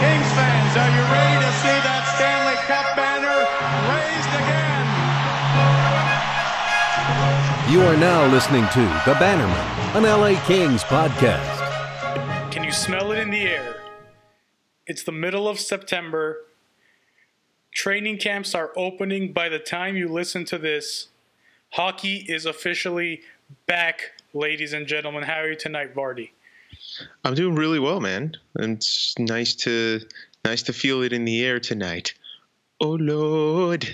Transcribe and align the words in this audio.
Kings 0.00 0.30
fans, 0.36 0.72
are 0.76 0.92
you 0.92 1.02
ready 1.08 1.36
to 1.40 1.52
see 1.62 1.78
that 1.88 2.02
Stanley 2.16 2.58
Cup 2.68 2.96
banner 2.96 3.38
raised 3.88 4.32
again? 4.36 4.86
You 7.72 7.82
are 7.82 7.96
now 7.96 8.26
listening 8.26 8.68
to 8.74 8.80
The 9.04 9.16
Bannerman, 9.18 9.66
an 9.96 10.04
LA 10.04 10.40
Kings 10.46 10.84
podcast. 10.84 12.50
Can 12.52 12.62
you 12.62 12.72
smell 12.72 13.12
it 13.12 13.18
in 13.18 13.30
the 13.30 13.42
air? 13.42 13.76
It's 14.86 15.02
the 15.02 15.12
middle 15.12 15.48
of 15.48 15.58
September. 15.58 16.44
Training 17.72 18.18
camps 18.18 18.54
are 18.54 18.70
opening 18.76 19.32
by 19.32 19.48
the 19.48 19.58
time 19.58 19.96
you 19.96 20.08
listen 20.08 20.44
to 20.46 20.58
this. 20.58 21.08
Hockey 21.72 22.24
is 22.28 22.46
officially 22.46 23.22
back, 23.66 24.12
ladies 24.32 24.72
and 24.72 24.86
gentlemen. 24.86 25.24
How 25.24 25.40
are 25.40 25.50
you 25.50 25.56
tonight, 25.56 25.94
Vardy? 25.94 26.30
I'm 27.24 27.34
doing 27.34 27.54
really 27.54 27.78
well, 27.78 28.00
man. 28.00 28.36
And 28.56 28.76
it's 28.78 29.14
nice 29.18 29.54
to 29.56 30.00
nice 30.44 30.62
to 30.64 30.72
feel 30.72 31.02
it 31.02 31.12
in 31.12 31.24
the 31.24 31.44
air 31.44 31.58
tonight. 31.60 32.14
Oh 32.80 32.90
Lord, 32.90 33.88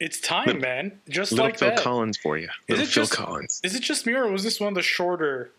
It's 0.00 0.20
time, 0.20 0.46
Little- 0.46 0.60
man. 0.62 1.00
Just 1.08 1.32
little 1.32 1.46
like 1.46 1.58
Phil 1.58 1.70
that. 1.70 1.78
Collins 1.78 2.16
for 2.18 2.36
you. 2.36 2.48
Is 2.68 2.78
Little 2.78 2.84
it 2.84 2.88
Phil 2.88 3.02
just- 3.04 3.12
Collins. 3.12 3.60
Is 3.64 3.74
it 3.74 3.82
just 3.82 4.06
me, 4.06 4.12
or 4.14 4.28
was 4.30 4.42
this 4.44 4.60
one 4.60 4.68
of 4.68 4.74
the 4.74 4.82
shorter 4.82 5.50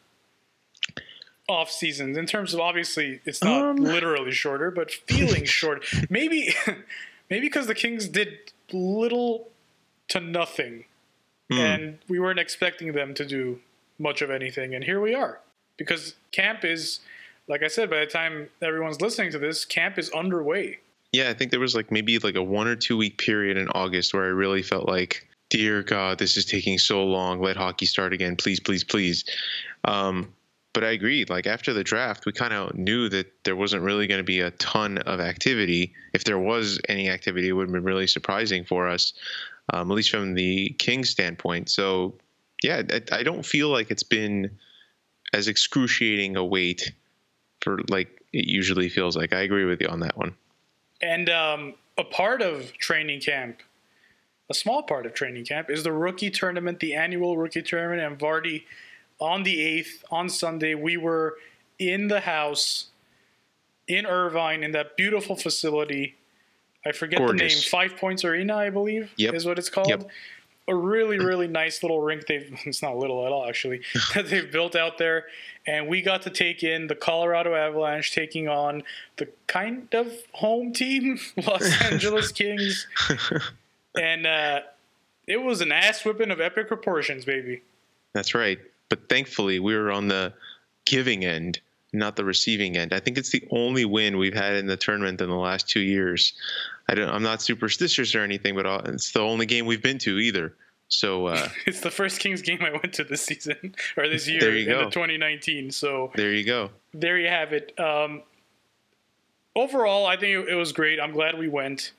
off 1.47 1.71
seasons? 1.71 2.17
In 2.17 2.25
terms 2.25 2.53
of 2.53 2.59
obviously, 2.59 3.21
it's 3.25 3.43
not 3.43 3.69
Um. 3.69 3.75
literally 3.77 4.31
shorter, 4.31 4.71
but 4.71 4.91
feeling 4.91 5.45
short. 5.59 5.85
Maybe, 6.09 6.53
maybe 7.29 7.47
because 7.47 7.67
the 7.67 7.75
Kings 7.75 8.07
did 8.07 8.51
little 8.71 9.49
to 10.09 10.19
nothing, 10.19 10.85
Hmm. 11.49 11.57
and 11.59 11.99
we 12.07 12.19
weren't 12.19 12.39
expecting 12.39 12.93
them 12.93 13.13
to 13.15 13.25
do 13.25 13.61
much 13.97 14.21
of 14.21 14.29
anything, 14.29 14.75
and 14.75 14.83
here 14.83 14.99
we 14.99 15.13
are. 15.15 15.39
Because 15.77 16.15
camp 16.31 16.63
is, 16.63 16.99
like 17.47 17.63
I 17.63 17.67
said, 17.67 17.89
by 17.89 17.99
the 17.99 18.05
time 18.05 18.49
everyone's 18.61 19.01
listening 19.01 19.31
to 19.31 19.39
this, 19.39 19.65
camp 19.65 19.97
is 19.97 20.09
underway. 20.11 20.79
Yeah, 21.11 21.29
I 21.29 21.33
think 21.33 21.51
there 21.51 21.59
was 21.59 21.75
like 21.75 21.91
maybe 21.91 22.17
like 22.19 22.35
a 22.35 22.43
one 22.43 22.67
or 22.67 22.75
two 22.75 22.97
week 22.97 23.17
period 23.17 23.57
in 23.57 23.69
August 23.69 24.13
where 24.13 24.23
I 24.23 24.27
really 24.27 24.61
felt 24.61 24.87
like, 24.87 25.27
dear 25.49 25.83
God, 25.83 26.17
this 26.17 26.35
is 26.37 26.45
taking 26.45 26.77
so 26.77 27.05
long. 27.05 27.39
Let 27.39 27.55
hockey 27.55 27.85
start 27.85 28.13
again, 28.13 28.35
please, 28.35 28.59
please, 28.59 28.83
please. 28.83 29.23
Um, 29.85 30.33
but 30.75 30.83
I 30.83 30.91
agreed. 30.91 31.29
Like 31.29 31.47
after 31.47 31.71
the 31.71 31.85
draft, 31.85 32.25
we 32.25 32.33
kind 32.33 32.53
of 32.53 32.75
knew 32.75 33.07
that 33.09 33.31
there 33.45 33.55
wasn't 33.55 33.83
really 33.83 34.07
going 34.07 34.19
to 34.19 34.25
be 34.25 34.41
a 34.41 34.51
ton 34.51 34.97
of 34.99 35.21
activity. 35.21 35.93
If 36.13 36.25
there 36.25 36.37
was 36.37 36.81
any 36.89 37.09
activity, 37.09 37.47
it 37.47 37.53
would 37.53 37.67
have 37.67 37.73
been 37.73 37.83
really 37.83 38.07
surprising 38.07 38.65
for 38.65 38.89
us, 38.89 39.13
um, 39.71 39.89
at 39.89 39.95
least 39.95 40.11
from 40.11 40.33
the 40.33 40.75
Kings 40.77 41.09
standpoint. 41.09 41.69
So, 41.69 42.15
yeah, 42.61 42.81
I, 42.91 43.19
I 43.19 43.23
don't 43.23 43.45
feel 43.45 43.69
like 43.69 43.89
it's 43.89 44.03
been 44.03 44.51
as 45.35 45.49
excruciating 45.49 46.37
a 46.37 46.43
wait 46.45 46.93
for 47.61 47.79
like 47.89 48.21
it 48.31 48.45
usually 48.45 48.89
feels 48.89 49.17
like. 49.17 49.33
I 49.33 49.41
agree 49.41 49.65
with 49.65 49.81
you 49.81 49.87
on 49.87 49.99
that 49.99 50.17
one. 50.17 50.35
And 51.01 51.29
um, 51.29 51.75
a 51.97 52.05
part 52.05 52.41
of 52.41 52.71
training 52.73 53.19
camp, 53.19 53.61
a 54.49 54.53
small 54.53 54.81
part 54.83 55.05
of 55.05 55.13
training 55.13 55.45
camp, 55.45 55.69
is 55.69 55.83
the 55.83 55.91
rookie 55.91 56.29
tournament, 56.31 56.79
the 56.79 56.93
annual 56.93 57.37
rookie 57.37 57.61
tournament. 57.61 58.01
And 58.01 58.17
Vardy, 58.17 58.63
on 59.19 59.43
the 59.43 59.57
8th, 59.57 60.03
on 60.09 60.29
Sunday, 60.29 60.73
we 60.73 60.95
were 60.95 61.35
in 61.79 62.07
the 62.07 62.21
house 62.21 62.87
in 63.87 64.05
Irvine 64.05 64.63
in 64.63 64.71
that 64.71 64.95
beautiful 64.95 65.35
facility. 65.35 66.15
I 66.85 66.93
forget 66.93 67.19
the 67.19 67.33
name, 67.33 67.49
Five 67.49 67.97
Points 67.97 68.23
Arena, 68.23 68.55
I 68.55 68.69
believe, 68.69 69.11
Yep. 69.17 69.33
is 69.33 69.45
what 69.45 69.59
it's 69.59 69.69
called. 69.69 69.89
Yep. 69.89 70.09
A 70.67 70.75
really, 70.75 71.19
really 71.19 71.47
nice 71.47 71.83
little 71.83 72.01
rink. 72.01 72.25
They've 72.27 72.51
it's 72.65 72.81
not 72.81 72.97
little 72.97 73.25
at 73.25 73.31
all 73.31 73.47
actually 73.47 73.81
that 74.13 74.29
they've 74.29 74.51
built 74.51 74.75
out 74.75 74.97
there, 74.97 75.25
and 75.67 75.87
we 75.87 76.01
got 76.01 76.23
to 76.23 76.29
take 76.29 76.63
in 76.63 76.87
the 76.87 76.95
Colorado 76.95 77.53
Avalanche 77.53 78.13
taking 78.13 78.47
on 78.47 78.83
the 79.17 79.27
kind 79.47 79.93
of 79.93 80.11
home 80.33 80.73
team, 80.73 81.19
Los 81.37 81.81
Angeles 81.81 82.31
Kings, 82.31 82.87
and 83.95 84.25
uh, 84.25 84.61
it 85.27 85.37
was 85.37 85.61
an 85.61 85.71
ass 85.71 86.03
whipping 86.05 86.31
of 86.31 86.39
epic 86.41 86.67
proportions, 86.67 87.25
baby. 87.25 87.61
That's 88.13 88.33
right. 88.33 88.59
But 88.89 89.09
thankfully, 89.09 89.59
we 89.59 89.75
were 89.75 89.91
on 89.91 90.07
the 90.07 90.33
giving 90.85 91.25
end, 91.25 91.59
not 91.91 92.15
the 92.15 92.23
receiving 92.23 92.77
end. 92.77 92.93
I 92.93 92.99
think 92.99 93.17
it's 93.17 93.31
the 93.31 93.45
only 93.51 93.85
win 93.85 94.17
we've 94.17 94.33
had 94.33 94.55
in 94.55 94.67
the 94.67 94.77
tournament 94.77 95.21
in 95.21 95.29
the 95.29 95.35
last 95.35 95.67
two 95.67 95.81
years. 95.81 96.33
I 96.87 96.95
don't. 96.95 97.09
I'm 97.09 97.23
not 97.23 97.41
superstitious 97.41 98.13
or 98.15 98.21
anything, 98.23 98.55
but 98.55 98.65
uh, 98.65 98.81
it's 98.85 99.11
the 99.11 99.19
only 99.21 99.45
game 99.45 99.65
we've 99.65 99.81
been 99.81 99.97
to 99.99 100.19
either. 100.19 100.53
So 100.87 101.25
uh, 101.27 101.49
It's 101.65 101.81
the 101.81 101.89
first 101.91 102.19
Kings 102.19 102.41
game 102.43 102.59
I 102.61 102.69
went 102.71 102.93
to 102.93 103.03
this 103.03 103.23
season 103.23 103.73
or 103.97 104.07
this 104.07 104.27
year 104.27 104.39
There 104.39 104.51
you 104.55 104.63
in 104.71 104.77
the 104.77 104.83
go. 104.85 104.89
2019. 104.91 105.71
So 105.71 106.11
there 106.15 106.31
you 106.31 106.43
go. 106.45 106.69
there 106.93 107.17
you 107.17 107.27
have 107.27 107.53
it. 107.53 107.73
Um, 107.79 108.21
overall, 109.55 110.05
I 110.05 110.15
think 110.17 110.47
it, 110.47 110.53
was 110.55 110.71
great. 110.73 110.99
I'm 110.99 111.11
glad 111.11 111.39
we 111.39 111.47
went. 111.47 111.91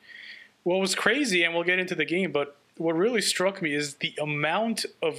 What 0.62 0.78
was 0.80 0.94
crazy, 0.94 1.42
and 1.42 1.52
we'll 1.54 1.64
get 1.64 1.78
into 1.80 1.94
the 1.96 2.04
game, 2.04 2.30
but 2.32 2.56
what 2.76 2.94
really 2.94 3.22
struck 3.22 3.60
me 3.62 3.72
is 3.74 3.94
the 3.94 4.14
amount 4.20 4.84
of 5.02 5.18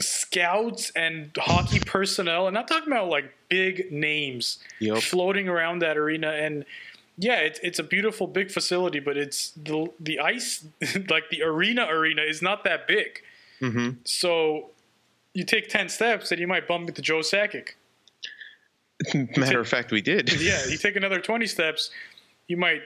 scouts 0.00 0.90
and 0.90 1.30
hockey 1.38 1.80
personnel, 1.80 2.48
and 2.48 2.56
I'm 2.58 2.66
talking 2.66 2.92
about 2.92 3.08
like 3.08 3.32
big 3.48 3.90
names 3.92 4.58
Yep. 4.80 4.98
floating 5.02 5.48
around 5.48 5.80
that 5.80 5.96
arena. 5.96 6.30
And 6.32 6.64
yeah, 7.18 7.36
it's 7.36 7.58
it's 7.62 7.78
a 7.78 7.82
beautiful 7.82 8.26
big 8.26 8.50
facility, 8.50 9.00
but 9.00 9.16
it's 9.16 9.50
the 9.52 9.90
the 9.98 10.18
ice, 10.18 10.66
like 11.08 11.30
the 11.30 11.42
arena 11.42 11.86
arena, 11.88 12.22
is 12.22 12.42
not 12.42 12.64
that 12.64 12.86
big. 12.86 13.22
hmm 13.60 13.90
So 14.04 14.70
you 15.34 15.44
take 15.44 15.68
ten 15.68 15.88
steps, 15.88 16.30
and 16.30 16.40
you 16.40 16.46
might 16.46 16.68
bump 16.68 16.88
into 16.88 17.02
Joe 17.02 17.20
Sakic. 17.20 17.70
Matter 19.36 19.60
of 19.60 19.68
fact, 19.68 19.90
we 19.90 20.00
did. 20.00 20.32
yeah, 20.40 20.64
you 20.66 20.78
take 20.78 20.96
another 20.96 21.20
20 21.20 21.46
steps, 21.46 21.90
you 22.48 22.56
might 22.56 22.80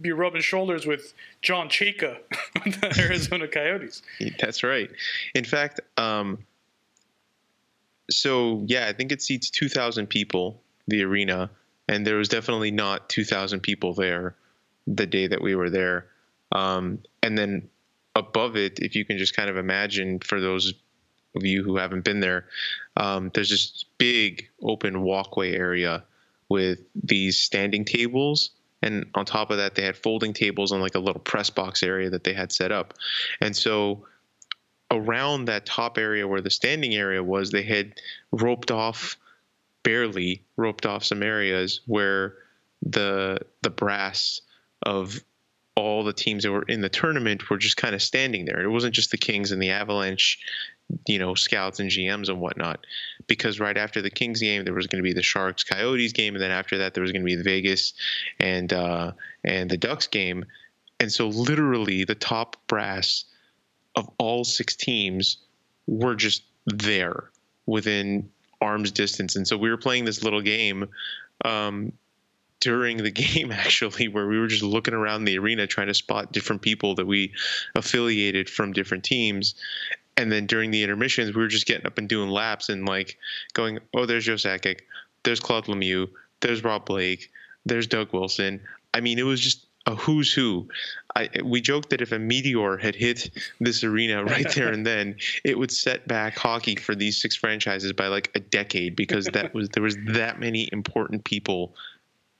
be 0.00 0.10
rubbing 0.10 0.42
shoulders 0.42 0.86
with 0.86 1.14
John 1.42 1.68
Chayka 1.68 2.18
with 2.64 2.80
the 2.80 2.98
Arizona 2.98 3.46
Coyotes. 3.46 4.02
That's 4.40 4.62
right. 4.62 4.90
In 5.34 5.44
fact, 5.44 5.80
um, 5.96 6.38
so 8.10 8.62
yeah, 8.66 8.88
I 8.88 8.92
think 8.92 9.12
it 9.12 9.22
seats 9.22 9.50
2,000 9.50 10.06
people, 10.08 10.60
the 10.88 11.02
arena, 11.02 11.50
and 11.88 12.06
there 12.06 12.16
was 12.16 12.28
definitely 12.28 12.70
not 12.70 13.08
2,000 13.08 13.60
people 13.60 13.94
there 13.94 14.34
the 14.86 15.06
day 15.06 15.26
that 15.26 15.42
we 15.42 15.54
were 15.54 15.70
there. 15.70 16.06
Um, 16.52 17.00
and 17.22 17.36
then 17.36 17.68
above 18.14 18.56
it, 18.56 18.78
if 18.80 18.94
you 18.94 19.04
can 19.04 19.18
just 19.18 19.36
kind 19.36 19.50
of 19.50 19.56
imagine 19.56 20.20
for 20.20 20.40
those 20.40 20.72
of 21.34 21.44
you 21.44 21.62
who 21.62 21.76
haven't 21.76 22.04
been 22.04 22.20
there, 22.20 22.46
um, 22.96 23.30
there's 23.34 23.50
this 23.50 23.84
big 23.98 24.48
open 24.62 25.02
walkway 25.02 25.52
area 25.52 26.04
with 26.48 26.80
these 26.94 27.38
standing 27.38 27.84
tables. 27.84 28.50
And 28.82 29.06
on 29.14 29.24
top 29.24 29.50
of 29.50 29.56
that, 29.56 29.74
they 29.74 29.82
had 29.82 29.96
folding 29.96 30.32
tables 30.32 30.70
and 30.70 30.80
like 30.80 30.94
a 30.94 31.00
little 31.00 31.20
press 31.20 31.50
box 31.50 31.82
area 31.82 32.10
that 32.10 32.24
they 32.24 32.34
had 32.34 32.52
set 32.52 32.70
up. 32.70 32.94
And 33.40 33.56
so 33.56 34.06
around 34.90 35.46
that 35.46 35.66
top 35.66 35.98
area 35.98 36.28
where 36.28 36.40
the 36.40 36.50
standing 36.50 36.94
area 36.94 37.22
was, 37.22 37.50
they 37.50 37.62
had 37.62 37.94
roped 38.30 38.70
off, 38.70 39.16
barely 39.84 40.42
roped 40.56 40.86
off 40.86 41.04
some 41.04 41.22
areas 41.22 41.80
where 41.86 42.34
the 42.82 43.38
the 43.62 43.70
brass 43.70 44.40
of 44.82 45.22
all 45.76 46.04
the 46.04 46.12
teams 46.12 46.44
that 46.44 46.52
were 46.52 46.62
in 46.62 46.80
the 46.80 46.88
tournament 46.88 47.48
were 47.50 47.56
just 47.56 47.76
kind 47.76 47.94
of 47.94 48.02
standing 48.02 48.44
there. 48.44 48.60
It 48.60 48.68
wasn't 48.68 48.94
just 48.94 49.10
the 49.10 49.16
Kings 49.16 49.50
and 49.50 49.60
the 49.60 49.70
Avalanche, 49.70 50.38
you 51.06 51.18
know, 51.18 51.34
scouts 51.34 51.80
and 51.80 51.90
GMs 51.90 52.28
and 52.28 52.40
whatnot. 52.40 52.86
Because 53.26 53.58
right 53.58 53.76
after 53.76 54.00
the 54.00 54.10
Kings 54.10 54.40
game, 54.40 54.64
there 54.64 54.74
was 54.74 54.86
going 54.86 55.02
to 55.02 55.08
be 55.08 55.12
the 55.12 55.22
Sharks 55.22 55.64
Coyotes 55.64 56.12
game, 56.12 56.34
and 56.34 56.42
then 56.42 56.50
after 56.50 56.78
that, 56.78 56.94
there 56.94 57.02
was 57.02 57.12
going 57.12 57.22
to 57.22 57.26
be 57.26 57.36
the 57.36 57.42
Vegas 57.42 57.94
and 58.38 58.72
uh, 58.72 59.12
and 59.44 59.70
the 59.70 59.76
Ducks 59.76 60.06
game. 60.06 60.44
And 61.00 61.12
so, 61.12 61.28
literally, 61.28 62.04
the 62.04 62.14
top 62.14 62.56
brass 62.66 63.24
of 63.96 64.08
all 64.18 64.44
six 64.44 64.76
teams 64.76 65.38
were 65.86 66.14
just 66.14 66.44
there 66.66 67.30
within 67.66 68.30
arm's 68.64 68.90
distance. 68.90 69.36
And 69.36 69.46
so 69.46 69.56
we 69.56 69.70
were 69.70 69.76
playing 69.76 70.04
this 70.04 70.22
little 70.22 70.40
game 70.40 70.88
um, 71.44 71.92
during 72.60 72.98
the 72.98 73.10
game, 73.24 73.52
actually, 73.52 74.08
where 74.08 74.26
we 74.26 74.38
were 74.38 74.46
just 74.46 74.62
looking 74.62 74.94
around 74.94 75.24
the 75.24 75.38
arena 75.38 75.66
trying 75.66 75.88
to 75.88 75.94
spot 75.94 76.32
different 76.32 76.62
people 76.62 76.94
that 76.96 77.06
we 77.06 77.32
affiliated 77.74 78.48
from 78.48 78.72
different 78.72 79.04
teams. 79.04 79.54
And 80.16 80.30
then 80.30 80.46
during 80.46 80.70
the 80.70 80.82
intermissions, 80.82 81.34
we 81.34 81.42
were 81.42 81.48
just 81.48 81.66
getting 81.66 81.86
up 81.86 81.98
and 81.98 82.08
doing 82.08 82.30
laps 82.30 82.68
and 82.68 82.86
like 82.86 83.18
going, 83.52 83.80
oh, 83.94 84.06
there's 84.06 84.24
Joe 84.24 84.34
Sakic, 84.34 84.80
there's 85.24 85.40
Claude 85.40 85.66
Lemieux, 85.66 86.08
there's 86.40 86.62
Rob 86.62 86.86
Blake, 86.86 87.30
there's 87.66 87.86
Doug 87.86 88.12
Wilson. 88.12 88.60
I 88.92 89.00
mean, 89.00 89.18
it 89.18 89.24
was 89.24 89.40
just 89.40 89.66
a 89.86 89.94
who's 89.94 90.32
who. 90.32 90.68
I, 91.16 91.28
we 91.44 91.60
joked 91.60 91.90
that 91.90 92.00
if 92.00 92.10
a 92.12 92.18
meteor 92.18 92.76
had 92.76 92.94
hit 92.94 93.30
this 93.60 93.84
arena 93.84 94.24
right 94.24 94.50
there 94.54 94.72
and 94.72 94.84
then, 94.86 95.16
it 95.44 95.58
would 95.58 95.70
set 95.70 96.08
back 96.08 96.36
hockey 96.38 96.74
for 96.76 96.94
these 96.94 97.20
six 97.20 97.36
franchises 97.36 97.92
by 97.92 98.08
like 98.08 98.30
a 98.34 98.40
decade 98.40 98.96
because 98.96 99.26
that 99.26 99.52
was 99.54 99.68
there 99.70 99.82
was 99.82 99.96
that 100.08 100.40
many 100.40 100.68
important 100.72 101.22
people 101.24 101.74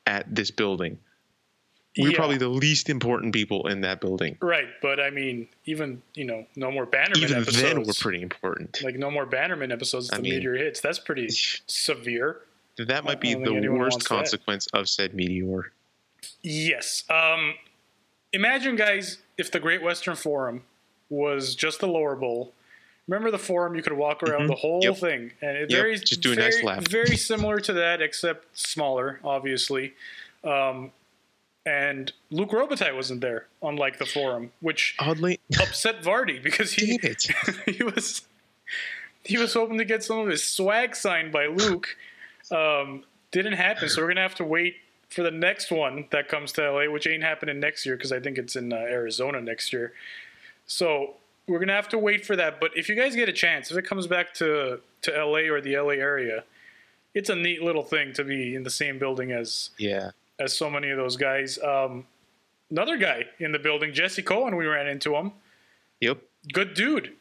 at 0.06 0.32
this 0.35 0.50
building. 0.50 0.99
We're 1.96 2.11
Yeah. 2.11 2.17
probably 2.17 2.38
the 2.38 2.49
least 2.49 2.91
important 2.91 3.32
people 3.32 3.69
in 3.69 3.82
that 3.82 4.00
building. 4.00 4.37
Right, 4.43 4.67
but 4.82 4.99
I 4.99 5.11
mean, 5.11 5.46
even 5.67 6.02
you 6.14 6.25
know, 6.25 6.44
no 6.56 6.73
more 6.73 6.87
Bannerman 6.87 7.23
Even 7.23 7.37
episodes. 7.43 7.62
then, 7.62 7.82
we're 7.85 7.93
pretty 7.93 8.20
important. 8.23 8.82
like 8.82 8.96
no 8.96 9.11
more 9.12 9.26
Bannerman 9.26 9.70
episodes. 9.70 10.11
I 10.12 10.17
The 10.17 10.23
mean- 10.23 10.35
meteor 10.35 10.55
hits. 10.56 10.81
That's 10.81 10.99
pretty 10.99 11.29
severe. 11.31 12.41
That 12.79 13.05
might 13.05 13.20
be 13.20 13.35
the 13.35 13.52
worst 13.69 13.79
wants 13.79 13.96
that. 13.99 14.05
consequence 14.08 14.67
of 14.69 14.88
said 14.88 15.14
meteor. 15.14 15.70
Yes. 16.43 17.05
Um, 17.11 17.55
imagine, 18.32 18.76
guys, 18.76 19.19
if 19.38 19.50
the 19.50 19.61
Great 19.61 19.82
Western 19.82 20.17
Forum 20.17 20.62
was 21.11 21.55
just 21.55 21.81
the 21.81 21.87
lower 21.88 22.17
bowl. 22.17 22.53
Remember 23.06 23.31
the 23.31 23.38
forum? 23.38 23.75
You 23.75 23.82
could 23.82 23.93
walk 23.93 24.23
around 24.23 24.47
the 24.47 24.55
whole 24.55 24.81
Mm-hmm. 24.82 24.93
Yep. 24.93 24.97
thing, 24.99 25.32
and 25.43 25.56
it 25.59 25.71
Yep, 25.71 25.79
very, 25.79 25.99
just 25.99 26.23
do 26.23 26.32
a 26.32 26.35
very, 26.35 26.50
nice 26.50 26.62
lap. 26.65 26.88
very 26.88 27.17
similar 27.19 27.61
to 27.61 27.73
that, 27.75 28.00
except 28.00 28.59
smaller, 28.59 29.21
obviously. 29.23 29.93
Um, 30.43 30.91
and 31.67 32.12
Luc 32.31 32.50
Robitaille 32.50 32.94
wasn't 32.97 33.20
there, 33.20 33.47
unlike 33.62 33.99
the 33.99 34.06
forum, 34.06 34.53
which 34.61 34.97
Oddly, 34.99 35.38
upset 35.61 36.03
Vardy 36.03 36.43
because 36.43 36.73
he 36.73 36.99
he 37.67 37.82
was 37.82 38.23
he 39.23 39.37
was 39.38 39.53
hoping 39.55 39.79
to 39.79 39.85
get 39.85 40.03
some 40.03 40.19
of 40.19 40.29
his 40.29 40.43
swag 40.43 40.94
signed 40.97 41.31
by 41.32 41.47
Luc. 41.47 41.97
Um, 42.50 43.05
didn't 43.32 43.55
happen, 43.55 43.88
so 43.88 44.00
we're 44.03 44.09
gonna 44.09 44.20
have 44.23 44.35
to 44.37 44.44
wait 44.44 44.77
for 45.15 45.23
the 45.23 45.31
next 45.31 45.71
one 45.71 46.07
that 46.11 46.29
comes 46.29 46.53
to 46.53 46.71
LA, 46.71 46.91
which 46.91 47.07
ain't 47.07 47.23
happening 47.23 47.61
next 47.61 47.87
year 47.87 47.97
because 47.97 48.13
I 48.13 48.21
think 48.21 48.37
it's 48.37 48.57
in 48.57 48.73
uh, 48.73 48.77
Arizona 48.77 49.41
next 49.41 49.73
year. 49.73 49.93
So 50.67 51.15
we're 51.47 51.59
gonna 51.59 51.75
have 51.75 51.89
to 51.91 51.99
wait 51.99 52.27
for 52.27 52.37
that. 52.37 52.61
But 52.61 52.73
if 52.77 52.89
you 52.89 52.95
guys 52.95 53.15
get 53.15 53.29
a 53.29 53.33
chance, 53.33 53.71
if 53.71 53.77
it 53.77 53.83
comes 53.83 54.07
back 54.07 54.35
to 54.35 54.81
to 55.03 55.11
LA 55.11 55.51
or 55.51 55.61
the 55.61 55.77
LA 55.79 55.95
area, 55.95 56.45
it's 57.15 57.31
a 57.31 57.37
neat 57.37 57.63
little 57.63 57.83
thing 57.83 58.13
to 58.15 58.25
be 58.25 58.55
in 58.55 58.63
the 58.63 58.71
same 58.71 58.99
building 58.99 59.33
as 59.33 59.71
yeah. 59.79 60.11
as 60.39 60.57
so 60.57 60.69
many 60.69 60.91
of 60.91 60.97
those 60.97 61.17
guys. 61.17 61.59
Um, 61.63 62.07
another 62.71 62.97
guy 62.97 63.27
in 63.39 63.53
the 63.53 63.59
building, 63.59 63.93
Jesse 63.93 64.23
Cohen, 64.23 64.57
we 64.57 64.67
ran 64.67 64.89
into 64.89 65.15
him. 65.15 65.33
Yep. 66.01 66.19
Good 66.53 66.75
dude. 66.75 67.13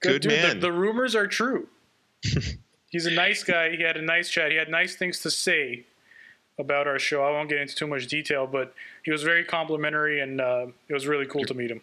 Good 0.00 0.22
dude. 0.22 0.32
man. 0.32 0.60
The, 0.60 0.66
the 0.66 0.72
rumors 0.72 1.14
are 1.14 1.26
true. 1.26 1.68
He's 2.90 3.06
a 3.06 3.10
nice 3.10 3.42
guy. 3.42 3.74
He 3.74 3.82
had 3.82 3.96
a 3.96 4.02
nice 4.02 4.28
chat. 4.28 4.50
He 4.50 4.56
had 4.56 4.68
nice 4.68 4.96
things 4.96 5.20
to 5.20 5.30
say 5.30 5.86
about 6.58 6.86
our 6.86 6.98
show. 6.98 7.22
I 7.22 7.30
won't 7.30 7.48
get 7.48 7.58
into 7.58 7.74
too 7.74 7.86
much 7.86 8.06
detail, 8.06 8.46
but 8.46 8.74
he 9.04 9.10
was 9.10 9.22
very 9.22 9.44
complimentary, 9.44 10.20
and 10.20 10.40
uh, 10.40 10.66
it 10.88 10.94
was 10.94 11.06
really 11.06 11.26
cool 11.26 11.44
to 11.44 11.54
meet 11.54 11.70
him. 11.70 11.80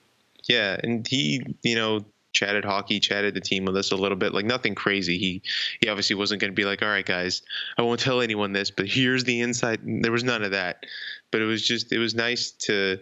Yeah, 0.48 0.78
and 0.82 1.08
he, 1.08 1.44
you 1.64 1.76
know, 1.76 2.06
chatted 2.32 2.64
hockey, 2.64 3.00
chatted 3.00 3.34
the 3.34 3.42
team 3.42 3.66
with 3.66 3.76
us 3.76 3.92
a 3.92 3.96
little 3.96 4.18
bit, 4.18 4.34
like 4.34 4.46
nothing 4.46 4.76
crazy. 4.76 5.18
He 5.18 5.42
he 5.80 5.90
obviously 5.90 6.16
wasn't 6.16 6.42
going 6.42 6.52
to 6.52 6.56
be 6.56 6.66
like, 6.66 6.82
"All 6.82 6.90
right, 6.90 7.06
guys, 7.06 7.42
I 7.78 7.82
won't 7.82 8.00
tell 8.00 8.22
anyone 8.22 8.54
this, 8.54 8.72
but 8.72 8.88
here's 8.88 9.24
the 9.24 9.42
inside." 9.42 9.82
There 9.84 10.12
was 10.12 10.24
none 10.24 10.44
of 10.44 10.52
that. 10.52 10.86
But 11.32 11.42
it 11.42 11.46
was 11.46 11.66
just 11.66 11.92
it 11.92 12.00
was 12.00 12.16
nice 12.16 12.52
to, 12.52 13.00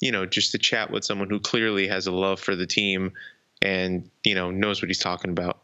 you 0.00 0.12
know, 0.12 0.26
just 0.26 0.52
to 0.52 0.58
chat 0.58 0.90
with 0.90 1.04
someone 1.04 1.30
who 1.30 1.40
clearly 1.40 1.88
has 1.88 2.06
a 2.06 2.12
love 2.12 2.40
for 2.40 2.54
the 2.54 2.66
team 2.66 3.12
and, 3.62 4.08
you 4.22 4.34
know, 4.34 4.50
knows 4.50 4.82
what 4.82 4.88
he's 4.88 5.00
talking 5.00 5.30
about. 5.30 5.58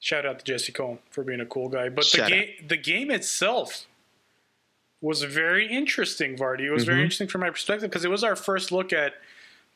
Shout 0.00 0.24
out 0.24 0.38
to 0.38 0.44
Jesse 0.44 0.72
Cohen 0.72 0.98
for 1.10 1.24
being 1.24 1.40
a 1.40 1.46
cool 1.46 1.68
guy. 1.68 1.88
But 1.88 2.04
the 2.04 2.18
Shout 2.18 2.28
game, 2.30 2.48
the 2.66 2.76
game 2.76 3.10
itself 3.10 3.86
was 5.00 5.22
very 5.22 5.66
interesting, 5.70 6.36
Vardy. 6.36 6.60
It 6.62 6.70
was 6.70 6.84
very 6.84 6.98
Mhm. 6.98 7.02
interesting 7.04 7.28
from 7.28 7.42
my 7.42 7.50
perspective 7.50 7.90
because 7.90 8.04
it 8.04 8.10
was 8.10 8.24
our 8.24 8.36
first 8.36 8.72
look 8.72 8.92
at 8.92 9.14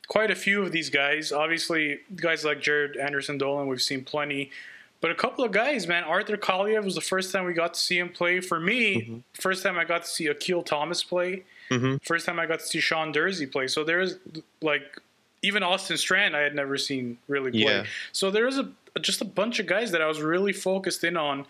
quite 0.07 0.31
a 0.31 0.35
few 0.35 0.61
of 0.63 0.71
these 0.71 0.89
guys. 0.89 1.31
Obviously, 1.31 1.99
guys 2.15 2.43
like 2.43 2.59
Jaret 2.59 2.99
Anderson 2.99 3.37
Dolan, 3.37 3.67
we've 3.67 3.81
seen 3.81 4.03
plenty. 4.03 4.51
But 4.99 5.09
a 5.11 5.15
couple 5.15 5.43
of 5.43 5.51
guys, 5.51 5.87
man. 5.87 6.03
Arthur 6.03 6.37
Kaliyev 6.37 6.83
was 6.83 6.95
the 6.95 7.01
first 7.01 7.31
time 7.31 7.45
we 7.45 7.53
got 7.53 7.73
to 7.73 7.79
see 7.79 7.97
him 7.97 8.09
play. 8.09 8.39
For 8.39 8.59
me, 8.59 9.23
first 9.33 9.63
time 9.63 9.77
I 9.77 9.83
got 9.83 10.03
to 10.03 10.09
see 10.09 10.27
Akil 10.27 10.61
Thomas 10.63 11.03
play. 11.03 11.43
Mhm. 11.71 12.03
First 12.05 12.25
time 12.25 12.39
I 12.39 12.45
got 12.45 12.59
to 12.59 12.65
see 12.65 12.79
Sean 12.79 13.11
Durzi 13.13 13.51
play. 13.51 13.67
So 13.67 13.83
there's 13.83 14.17
like 14.61 14.99
even 15.41 15.63
Austin 15.63 15.97
Strand 15.97 16.35
I 16.35 16.41
had 16.41 16.53
never 16.53 16.77
seen 16.77 17.17
really 17.27 17.49
play. 17.51 17.61
Yeah. 17.61 17.85
So 18.11 18.29
there 18.29 18.45
was 18.45 18.59
a 18.59 18.69
just 18.99 19.21
a 19.21 19.25
bunch 19.25 19.57
of 19.59 19.65
guys 19.65 19.89
that 19.91 20.01
I 20.01 20.05
was 20.07 20.21
really 20.21 20.51
focused 20.53 21.03
in 21.03 21.15
on, 21.17 21.47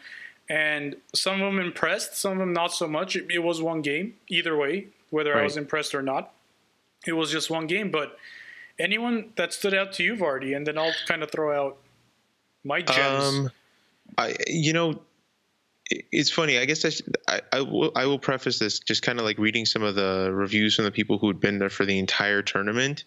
and 0.51 0.97
some 1.15 1.41
of 1.41 1.53
them 1.53 1.65
impressed, 1.65 2.17
some 2.17 2.33
of 2.33 2.39
them 2.39 2.51
not 2.51 2.73
so 2.73 2.85
much. 2.85 3.15
It, 3.15 3.27
it 3.31 3.39
was 3.39 3.61
one 3.61 3.81
game 3.81 4.15
either 4.27 4.57
way, 4.57 4.87
whether 5.09 5.33
I 5.37 5.43
was 5.43 5.55
impressed 5.55 5.95
or 5.95 6.01
not. 6.01 6.33
It 7.07 7.13
was 7.13 7.31
just 7.31 7.49
one 7.49 7.67
game, 7.67 7.89
but 7.89 8.17
anyone 8.77 9.31
that 9.37 9.53
stood 9.53 9.73
out 9.73 9.93
to 9.93 10.03
you, 10.03 10.15
Vardy, 10.15 10.53
and 10.53 10.67
then 10.67 10.77
I'll 10.77 10.93
kind 11.07 11.23
of 11.23 11.31
throw 11.31 11.57
out 11.57 11.77
my 12.65 12.81
gems. 12.81 13.23
Um, 13.23 13.51
I 14.17 14.35
you 14.45 14.73
know, 14.73 14.99
it's 15.89 16.29
funny. 16.29 16.57
I 16.57 16.65
guess 16.65 16.83
I, 16.83 16.89
should, 16.89 17.15
I, 17.29 17.41
I 17.53 17.61
will 17.61 17.93
I 17.95 18.05
will 18.05 18.19
preface 18.19 18.59
this 18.59 18.79
just 18.79 19.03
kind 19.03 19.19
of 19.19 19.25
like 19.25 19.37
reading 19.37 19.65
some 19.65 19.83
of 19.83 19.95
the 19.95 20.31
reviews 20.33 20.75
from 20.75 20.83
the 20.83 20.91
people 20.91 21.17
who 21.17 21.27
had 21.27 21.39
been 21.39 21.59
there 21.59 21.69
for 21.69 21.85
the 21.85 21.97
entire 21.97 22.41
tournament, 22.41 23.05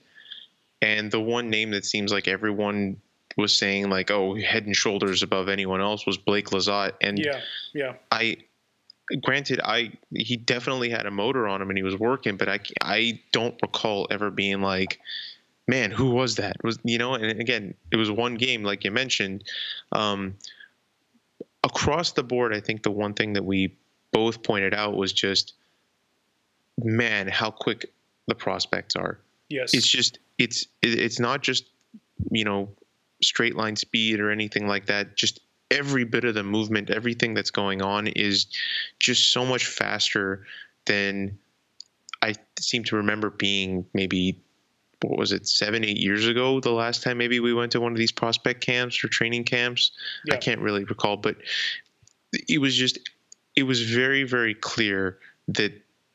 and 0.80 1.10
the 1.10 1.20
one 1.20 1.50
name 1.50 1.72
that 1.72 1.84
seems 1.84 2.10
like 2.10 2.26
everyone 2.26 2.96
was 3.36 3.56
saying 3.56 3.90
like 3.90 4.10
oh 4.10 4.36
head 4.36 4.66
and 4.66 4.76
shoulders 4.76 5.22
above 5.22 5.48
anyone 5.48 5.80
else 5.80 6.06
was 6.06 6.16
Blake 6.16 6.50
Lizotte, 6.50 6.94
and 7.00 7.18
yeah, 7.18 7.40
yeah, 7.72 7.94
I 8.10 8.36
granted 9.22 9.60
I 9.64 9.92
he 10.14 10.36
definitely 10.36 10.90
had 10.90 11.06
a 11.06 11.10
motor 11.10 11.46
on 11.46 11.60
him 11.60 11.68
and 11.68 11.76
he 11.76 11.84
was 11.84 11.98
working, 11.98 12.36
but 12.36 12.48
I 12.48 12.60
I 12.80 13.20
don't 13.32 13.56
recall 13.62 14.06
ever 14.10 14.30
being 14.30 14.60
like. 14.60 15.00
Man, 15.66 15.90
who 15.90 16.10
was 16.10 16.34
that? 16.34 16.62
Was 16.62 16.78
you 16.84 16.98
know? 16.98 17.14
And 17.14 17.40
again, 17.40 17.72
it 17.90 17.96
was 17.96 18.10
one 18.10 18.34
game, 18.34 18.64
like 18.64 18.84
you 18.84 18.90
mentioned. 18.90 19.44
Um, 19.92 20.34
across 21.64 22.12
the 22.12 22.22
board, 22.22 22.54
I 22.54 22.60
think 22.60 22.82
the 22.82 22.90
one 22.90 23.14
thing 23.14 23.32
that 23.32 23.44
we 23.44 23.74
both 24.12 24.42
pointed 24.42 24.74
out 24.74 24.94
was 24.94 25.12
just, 25.12 25.54
man, 26.82 27.26
how 27.26 27.50
quick 27.50 27.90
the 28.28 28.34
prospects 28.34 28.94
are. 28.94 29.18
yes, 29.48 29.74
It's 29.74 29.88
just, 29.88 30.18
it's, 30.38 30.66
it's 30.82 31.18
not 31.18 31.42
just, 31.42 31.64
you 32.30 32.44
know, 32.44 32.68
straight 33.24 33.56
line 33.56 33.76
speed 33.76 34.20
or 34.20 34.30
anything 34.30 34.66
like 34.66 34.86
that. 34.86 35.16
Just 35.16 35.40
every 35.70 36.04
bit 36.04 36.24
of 36.24 36.34
the 36.34 36.42
movement, 36.42 36.90
everything 36.90 37.34
that's 37.34 37.50
going 37.50 37.82
on 37.82 38.06
is 38.08 38.46
just 39.00 39.32
so 39.32 39.44
much 39.44 39.66
faster 39.66 40.44
than 40.86 41.38
I 42.22 42.34
seem 42.58 42.84
to 42.84 42.96
remember 42.96 43.30
being 43.30 43.86
maybe 43.92 44.40
what 45.02 45.18
was 45.18 45.32
it 45.32 45.46
seven 45.46 45.84
eight 45.84 45.98
years 45.98 46.26
ago 46.26 46.60
the 46.60 46.70
last 46.70 47.02
time 47.02 47.18
maybe 47.18 47.40
we 47.40 47.52
went 47.52 47.72
to 47.72 47.80
one 47.80 47.92
of 47.92 47.98
these 47.98 48.12
prospect 48.12 48.62
camps 48.62 49.04
or 49.04 49.08
training 49.08 49.44
camps 49.44 49.92
i 50.32 50.36
can't 50.36 50.60
really 50.60 50.84
recall 50.84 51.16
but 51.16 51.36
it 52.48 52.58
was 52.58 52.74
just 52.74 52.98
it 53.54 53.64
was 53.64 53.82
very 53.82 54.24
very 54.24 54.54
clear 54.54 55.18
that 55.48 55.72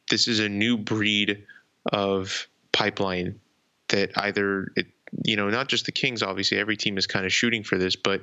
this 0.10 0.28
is 0.28 0.40
a 0.40 0.50
new 0.50 0.76
breed 0.76 1.46
of 1.92 2.48
pipeline 2.72 3.40
that 3.90 4.12
either 4.18 4.72
it 4.76 4.88
you 5.26 5.36
know 5.36 5.50
not 5.50 5.68
just 5.68 5.86
the 5.86 5.92
kings 5.92 6.22
obviously 6.22 6.58
every 6.58 6.78
team 6.78 6.98
is 6.98 7.08
kind 7.08 7.26
of 7.26 7.34
shooting 7.34 7.64
for 7.64 7.78
this 7.78 7.96
but 7.96 8.22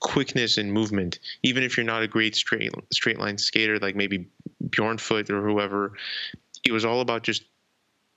quickness 0.00 0.58
and 0.58 0.72
movement 0.72 1.18
even 1.42 1.62
if 1.62 1.76
you're 1.76 1.86
not 1.86 2.02
a 2.02 2.08
great 2.08 2.36
straight 2.36 2.72
straight 2.92 3.18
line 3.18 3.38
skater 3.38 3.78
like 3.78 3.96
maybe 3.96 4.26
bjornfot 4.68 5.30
or 5.30 5.42
whoever 5.42 5.92
it 6.64 6.72
was 6.72 6.84
all 6.84 7.00
about 7.00 7.22
just 7.22 7.44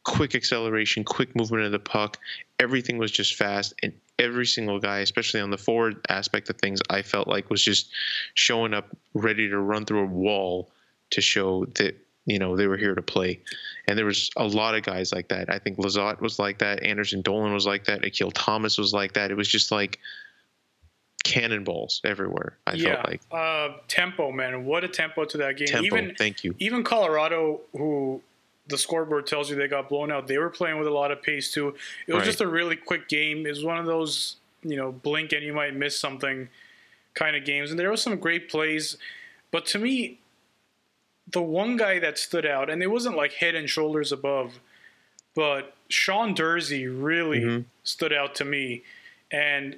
quick 0.04 0.34
acceleration, 0.34 1.04
quick 1.04 1.36
movement 1.36 1.64
of 1.64 1.72
the 1.72 1.80
puck. 1.80 2.18
Everything 2.60 2.98
was 2.98 3.12
just 3.12 3.36
fast, 3.36 3.74
and 3.84 3.94
every 4.18 4.46
single 4.46 4.80
guy, 4.80 5.00
especially 5.00 5.40
on 5.40 5.52
the 5.52 5.58
forward 5.58 5.98
aspect 6.10 6.50
of 6.50 6.58
things, 6.58 6.80
I 6.90 7.02
felt 7.04 7.28
like 7.28 7.50
was 7.50 7.64
just 7.64 7.90
showing 8.34 8.74
up 8.74 8.88
ready 9.14 9.50
to 9.50 9.60
run 9.60 9.86
through 9.86 10.04
a 10.04 10.08
wall 10.08 10.72
to 11.12 11.22
show 11.22 11.66
that 11.76 11.96
you 12.30 12.40
know 12.40 12.56
they 12.56 12.68
were 12.68 12.78
here 12.78 12.96
to 12.96 13.02
play. 13.02 13.40
And 13.88 13.98
there 13.98 14.06
was 14.06 14.30
a 14.38 14.46
lot 14.46 14.76
of 14.76 14.84
guys 14.84 15.12
like 15.12 15.30
that. 15.30 15.52
I 15.52 15.58
think 15.60 15.78
Lizotte 15.78 16.22
was 16.22 16.38
like 16.38 16.60
that. 16.60 16.84
Anderson 16.84 17.22
Dolan 17.22 17.54
was 17.54 17.66
like 17.66 17.86
that. 17.86 18.06
Akil 18.06 18.32
Thomas 18.32 18.78
was 18.78 18.94
like 18.94 19.14
that. 19.14 19.32
It 19.32 19.36
was 19.36 19.48
just 19.48 19.72
like 19.72 20.00
cannonballs 21.24 22.02
everywhere. 22.06 22.58
I 22.66 22.74
yeah. 22.74 22.96
felt 22.96 23.08
like 23.08 23.22
uh, 23.32 23.70
tempo, 23.88 24.32
man. 24.32 24.66
What 24.66 24.84
a 24.84 24.88
tempo 24.88 25.26
to 25.26 25.38
that 25.40 25.58
game. 25.58 25.68
tempo. 25.68 25.86
Even 25.86 26.16
thank 26.18 26.44
you. 26.44 26.56
even 26.60 26.84
Colorado, 26.84 27.62
who 27.74 28.22
the 28.68 28.78
scoreboard 28.78 29.26
tells 29.28 29.50
you 29.50 29.56
they 29.56 29.68
got 29.68 29.90
blown 29.90 30.12
out, 30.12 30.28
they 30.28 30.38
were 30.38 30.50
playing 30.50 30.78
with 30.78 30.88
a 30.88 30.92
lot 30.92 31.12
of 31.12 31.22
pace 31.22 31.52
too. 31.52 31.76
It 32.08 32.14
was 32.14 32.22
Right. 32.22 32.26
just 32.26 32.42
a 32.42 32.48
really 32.48 32.76
quick 32.76 33.08
game. 33.10 33.46
It 33.46 33.50
was 33.50 33.64
one 33.66 33.78
of 33.78 33.86
those, 33.86 34.38
you 34.62 34.78
know, 34.78 34.92
blink 34.92 35.34
and 35.34 35.44
you 35.44 35.54
might 35.54 35.76
miss 35.76 36.00
something 36.00 36.48
kind 37.16 37.36
of 37.36 37.44
games. 37.46 37.72
And 37.72 37.80
there 37.80 37.90
was 37.90 38.02
some 38.02 38.18
great 38.18 38.50
plays. 38.50 38.98
But 39.52 39.66
to 39.68 39.80
me, 39.80 40.20
the 41.32 41.42
one 41.42 41.78
guy 41.78 42.00
that 42.00 42.18
stood 42.18 42.46
out, 42.46 42.70
and 42.70 42.82
it 42.82 42.88
wasn't 42.88 43.16
like 43.16 43.34
head 43.34 43.56
and 43.56 43.70
shoulders 43.70 44.12
above, 44.12 44.60
but 45.36 45.76
Sean 45.90 46.36
Durzi 46.36 46.86
really 46.90 47.42
Mhm. 47.42 47.66
stood 47.84 48.14
out 48.14 48.36
to 48.36 48.46
me. 48.46 48.84
And 49.32 49.78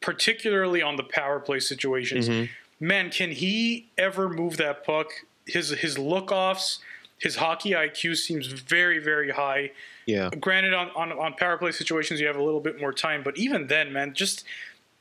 particularly 0.00 0.82
on 0.82 0.96
the 0.96 1.02
power 1.02 1.40
play 1.40 1.60
situations 1.60 2.28
Mhm. 2.28 2.48
man, 2.80 3.10
can 3.10 3.30
he 3.32 3.88
ever 3.98 4.28
move 4.28 4.56
that 4.58 4.84
puck? 4.84 5.10
His 5.46 5.70
his 5.70 5.98
look 5.98 6.30
offs, 6.32 6.80
his 7.18 7.36
hockey 7.36 7.70
IQ 7.74 8.14
seems 8.16 8.46
very 8.46 8.98
very 8.98 9.30
high. 9.30 9.72
Yeah. 10.06 10.30
Granted, 10.40 10.74
on, 10.74 10.90
on 10.90 11.12
on 11.12 11.34
power 11.34 11.56
play 11.58 11.72
situations 11.72 12.20
you 12.20 12.26
have 12.26 12.36
a 12.36 12.42
little 12.42 12.60
bit 12.60 12.80
more 12.80 12.92
time, 12.92 13.22
but 13.22 13.36
even 13.36 13.66
then, 13.66 13.92
man, 13.92 14.14
just 14.14 14.44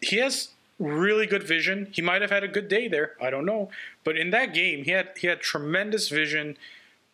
he 0.02 0.18
has 0.18 0.50
really 0.80 1.26
good 1.26 1.44
vision. 1.44 1.88
He 1.92 2.02
might 2.02 2.22
have 2.22 2.32
had 2.32 2.44
a 2.44 2.48
good 2.48 2.68
day 2.68 2.88
there, 2.88 3.14
I 3.22 3.30
don't 3.30 3.46
know, 3.46 3.70
but 4.04 4.18
in 4.18 4.30
that 4.32 4.54
game 4.54 4.84
he 4.84 4.92
had 4.92 5.10
he 5.18 5.28
had 5.28 5.42
tremendous 5.42 6.10
vision, 6.10 6.58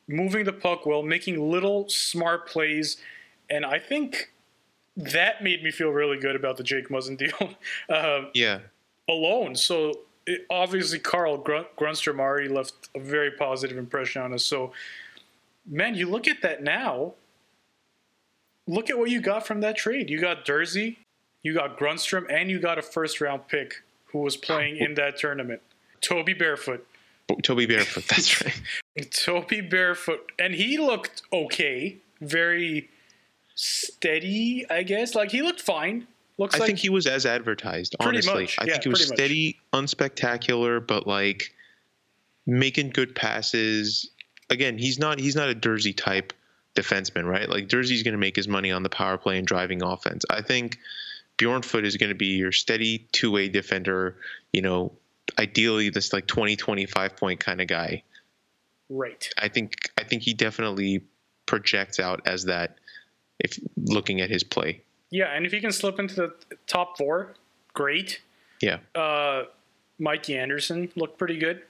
moving 0.07 0.45
the 0.45 0.53
puck 0.53 0.85
well, 0.85 1.03
making 1.03 1.51
little 1.51 1.87
smart 1.89 2.47
plays, 2.47 2.97
and 3.49 3.65
I 3.65 3.79
think 3.79 4.31
that 4.97 5.43
made 5.43 5.63
me 5.63 5.71
feel 5.71 5.89
really 5.89 6.17
good 6.17 6.35
about 6.35 6.57
the 6.57 6.63
Jake 6.63 6.89
Muzzin 6.89 7.17
deal. 7.17 7.55
uh, 7.89 8.25
Yeah. 8.33 8.59
alone. 9.07 9.55
So 9.55 9.93
it, 10.27 10.45
obviously 10.49 10.99
Carl 10.99 11.37
Grun- 11.37 11.65
Grundstrom 11.77 12.19
already 12.19 12.49
left 12.49 12.89
a 12.95 12.99
very 12.99 13.31
positive 13.31 13.77
impression 13.77 14.21
on 14.21 14.33
us. 14.33 14.43
So, 14.43 14.73
man, 15.65 15.95
you 15.95 16.09
look 16.09 16.27
at 16.27 16.41
that 16.41 16.61
now. 16.61 17.13
Look 18.67 18.89
at 18.89 18.97
what 18.97 19.09
you 19.09 19.21
got 19.21 19.47
from 19.47 19.61
that 19.61 19.75
trade. 19.77 20.09
You 20.09 20.19
got 20.19 20.45
Durzi, 20.45 20.97
you 21.43 21.53
got 21.53 21.77
Grundstrom, 21.77 22.25
and 22.29 22.49
you 22.49 22.59
got 22.59 22.77
a 22.77 22.81
first 22.81 23.21
round 23.21 23.47
pick 23.47 23.83
who 24.05 24.19
was 24.19 24.37
playing 24.37 24.77
in 24.77 24.93
that 24.95 25.17
tournament. 25.17 25.61
Toby 26.01 26.33
Barefoot. 26.33 26.85
Oh, 27.29 27.35
Toby 27.35 27.65
Barefoot. 27.65 28.05
That's 28.07 28.43
right. 28.43 29.11
Toby 29.11 29.61
Barefoot, 29.61 30.31
and 30.37 30.53
he 30.53 30.77
looked 30.77 31.23
okay, 31.31 31.97
very 32.19 32.89
steady, 33.55 34.65
I 34.69 34.83
guess. 34.83 35.15
Like 35.15 35.31
he 35.31 35.41
looked 35.41 35.61
fine. 35.61 36.07
Looks 36.37 36.55
I 36.55 36.59
like 36.59 36.67
think 36.67 36.79
he 36.79 36.89
was 36.89 37.07
as 37.07 37.25
advertised. 37.25 37.95
Honestly, 37.99 38.43
much, 38.43 38.57
I 38.59 38.65
yeah, 38.65 38.71
think 38.73 38.83
he 38.83 38.89
was 38.89 38.99
pretty 38.99 39.11
much. 39.11 39.17
steady, 39.17 39.59
unspectacular, 39.73 40.85
but 40.85 41.07
like 41.07 41.53
making 42.45 42.89
good 42.89 43.15
passes. 43.15 44.09
Again, 44.49 44.77
he's 44.77 44.99
not 44.99 45.19
he's 45.19 45.35
not 45.35 45.49
a 45.49 45.55
Durzi 45.55 45.95
type 45.95 46.33
defenseman, 46.75 47.25
right? 47.25 47.49
Like 47.49 47.67
Durzi's 47.67 48.03
going 48.03 48.13
to 48.13 48.17
make 48.17 48.35
his 48.35 48.47
money 48.47 48.71
on 48.71 48.83
the 48.83 48.89
power 48.89 49.17
play 49.17 49.37
and 49.37 49.45
driving 49.45 49.81
offense. 49.83 50.23
I 50.29 50.41
think 50.41 50.77
Bjornfot 51.41 51.83
is 51.85 51.97
going 51.97 52.09
to 52.09 52.15
be 52.15 52.27
your 52.37 52.51
steady 52.51 53.07
two 53.11 53.31
way 53.31 53.49
defender. 53.49 54.17
You 54.53 54.61
know, 54.61 54.91
ideally 55.39 55.89
this 55.89 56.13
like 56.13 56.27
20, 56.27 56.55
25 56.55 57.15
point 57.17 57.39
kind 57.39 57.61
of 57.61 57.67
guy. 57.67 58.03
right. 58.89 59.27
I 59.37 59.47
think 59.47 59.73
I 59.97 60.03
think 60.03 60.21
he 60.23 60.33
definitely 60.33 61.01
projects 61.45 61.99
out 61.99 62.21
as 62.25 62.45
that. 62.45 62.75
If 63.39 63.57
looking 63.75 64.21
at 64.21 64.29
his 64.29 64.43
play, 64.43 64.81
Yeah, 65.09 65.33
and 65.35 65.47
if 65.47 65.51
he 65.51 65.59
can 65.61 65.71
slip 65.71 65.97
into 65.97 66.13
the 66.15 66.33
top 66.67 66.95
four, 66.95 67.33
great. 67.73 68.21
yeah, 68.61 68.77
Uh, 68.93 69.45
Mikey 69.97 70.37
Anderson 70.37 70.91
looked 70.95 71.17
pretty 71.17 71.39
good, 71.39 71.63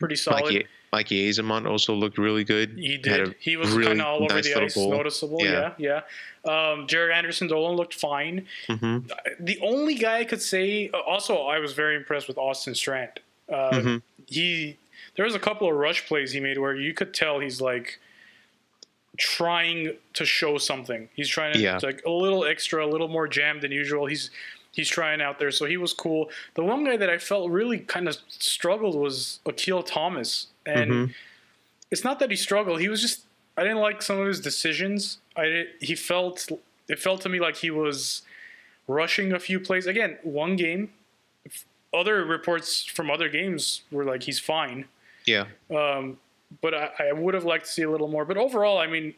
pretty 0.00 0.16
solid. 0.16 0.42
Mikey 0.42 0.66
Mikey 0.92 1.30
Eyssimont 1.30 1.66
also 1.66 1.94
looked 1.94 2.18
really 2.18 2.44
good. 2.44 2.76
He 2.78 2.98
did. 2.98 3.34
He 3.40 3.56
was 3.56 3.70
really 3.70 3.86
kind 3.88 4.00
of 4.02 4.06
all 4.06 4.24
over 4.24 4.34
nice 4.34 4.44
the 4.52 4.60
ice, 4.62 4.74
goal. 4.74 4.90
noticeable. 4.90 5.38
Yeah, 5.42 5.72
yeah. 5.78 6.02
Um, 6.44 6.86
Jaret 6.86 7.14
Anderson 7.14 7.48
Dolan 7.48 7.76
looked 7.76 7.94
fine. 7.94 8.46
hmm 8.68 8.98
The 9.40 9.58
only 9.62 9.94
guy 9.94 10.18
I 10.18 10.24
could 10.24 10.42
say, 10.42 10.90
also, 10.90 11.44
I 11.46 11.58
was 11.60 11.72
very 11.72 11.96
impressed 11.96 12.28
with 12.28 12.36
Austin 12.36 12.74
Strand. 12.74 13.20
Uh, 13.50 13.70
Mm-hmm. 13.72 13.96
He, 14.26 14.76
there 15.16 15.24
was 15.24 15.34
a 15.34 15.38
couple 15.38 15.68
of 15.68 15.74
rush 15.74 16.06
plays 16.06 16.32
he 16.32 16.40
made 16.40 16.58
where 16.58 16.74
you 16.74 16.92
could 16.94 17.12
tell 17.14 17.40
he's 17.40 17.60
like 17.60 17.98
trying 19.18 19.94
to 20.14 20.24
show 20.24 20.58
something. 20.58 21.08
He's 21.14 21.28
trying 21.28 21.52
to 21.54 21.58
Yeah. 21.58 21.78
like 21.82 22.02
a 22.06 22.10
little 22.10 22.44
extra, 22.44 22.84
a 22.84 22.88
little 22.88 23.08
more 23.08 23.28
jam 23.28 23.60
than 23.60 23.72
usual. 23.72 24.06
He's 24.06 24.30
he's 24.72 24.88
trying 24.88 25.20
out 25.20 25.38
there, 25.38 25.50
so 25.50 25.66
he 25.66 25.76
was 25.76 25.92
cool. 25.92 26.30
The 26.54 26.64
one 26.64 26.84
guy 26.84 26.96
that 26.96 27.08
I 27.10 27.18
felt 27.18 27.50
really 27.50 27.78
kind 27.78 28.08
of 28.08 28.16
struggled 28.28 28.94
was 28.96 29.40
Akil 29.46 29.82
Thomas, 29.82 30.48
and 30.66 30.90
Mhm. 30.90 31.14
it's 31.90 32.02
not 32.04 32.18
that 32.18 32.30
he 32.30 32.36
struggled. 32.36 32.80
He 32.80 32.88
was 32.88 33.00
just 33.00 33.22
I 33.56 33.62
didn't 33.64 33.78
like 33.80 34.00
some 34.00 34.18
of 34.18 34.26
his 34.26 34.40
decisions. 34.40 35.18
I 35.36 35.66
he 35.80 35.94
felt 35.94 36.48
it 36.88 36.98
felt 36.98 37.20
to 37.22 37.28
me 37.28 37.38
like 37.38 37.56
he 37.58 37.70
was 37.70 38.22
rushing 38.88 39.32
a 39.32 39.38
few 39.38 39.60
plays. 39.60 39.86
Again, 39.86 40.18
one 40.22 40.56
game. 40.56 40.92
Other 41.94 42.24
reports 42.24 42.82
from 42.84 43.10
other 43.10 43.28
games 43.28 43.82
were 43.90 44.04
like 44.04 44.22
he's 44.22 44.38
fine, 44.40 44.86
Yeah, 45.26 45.48
um, 45.70 46.18
but 46.62 46.72
I, 46.72 46.90
I 47.10 47.12
would 47.12 47.34
have 47.34 47.44
liked 47.44 47.66
to 47.66 47.70
see 47.70 47.82
a 47.82 47.90
little 47.90 48.08
more. 48.08 48.24
But 48.24 48.38
overall, 48.38 48.78
I 48.78 48.86
mean, 48.86 49.14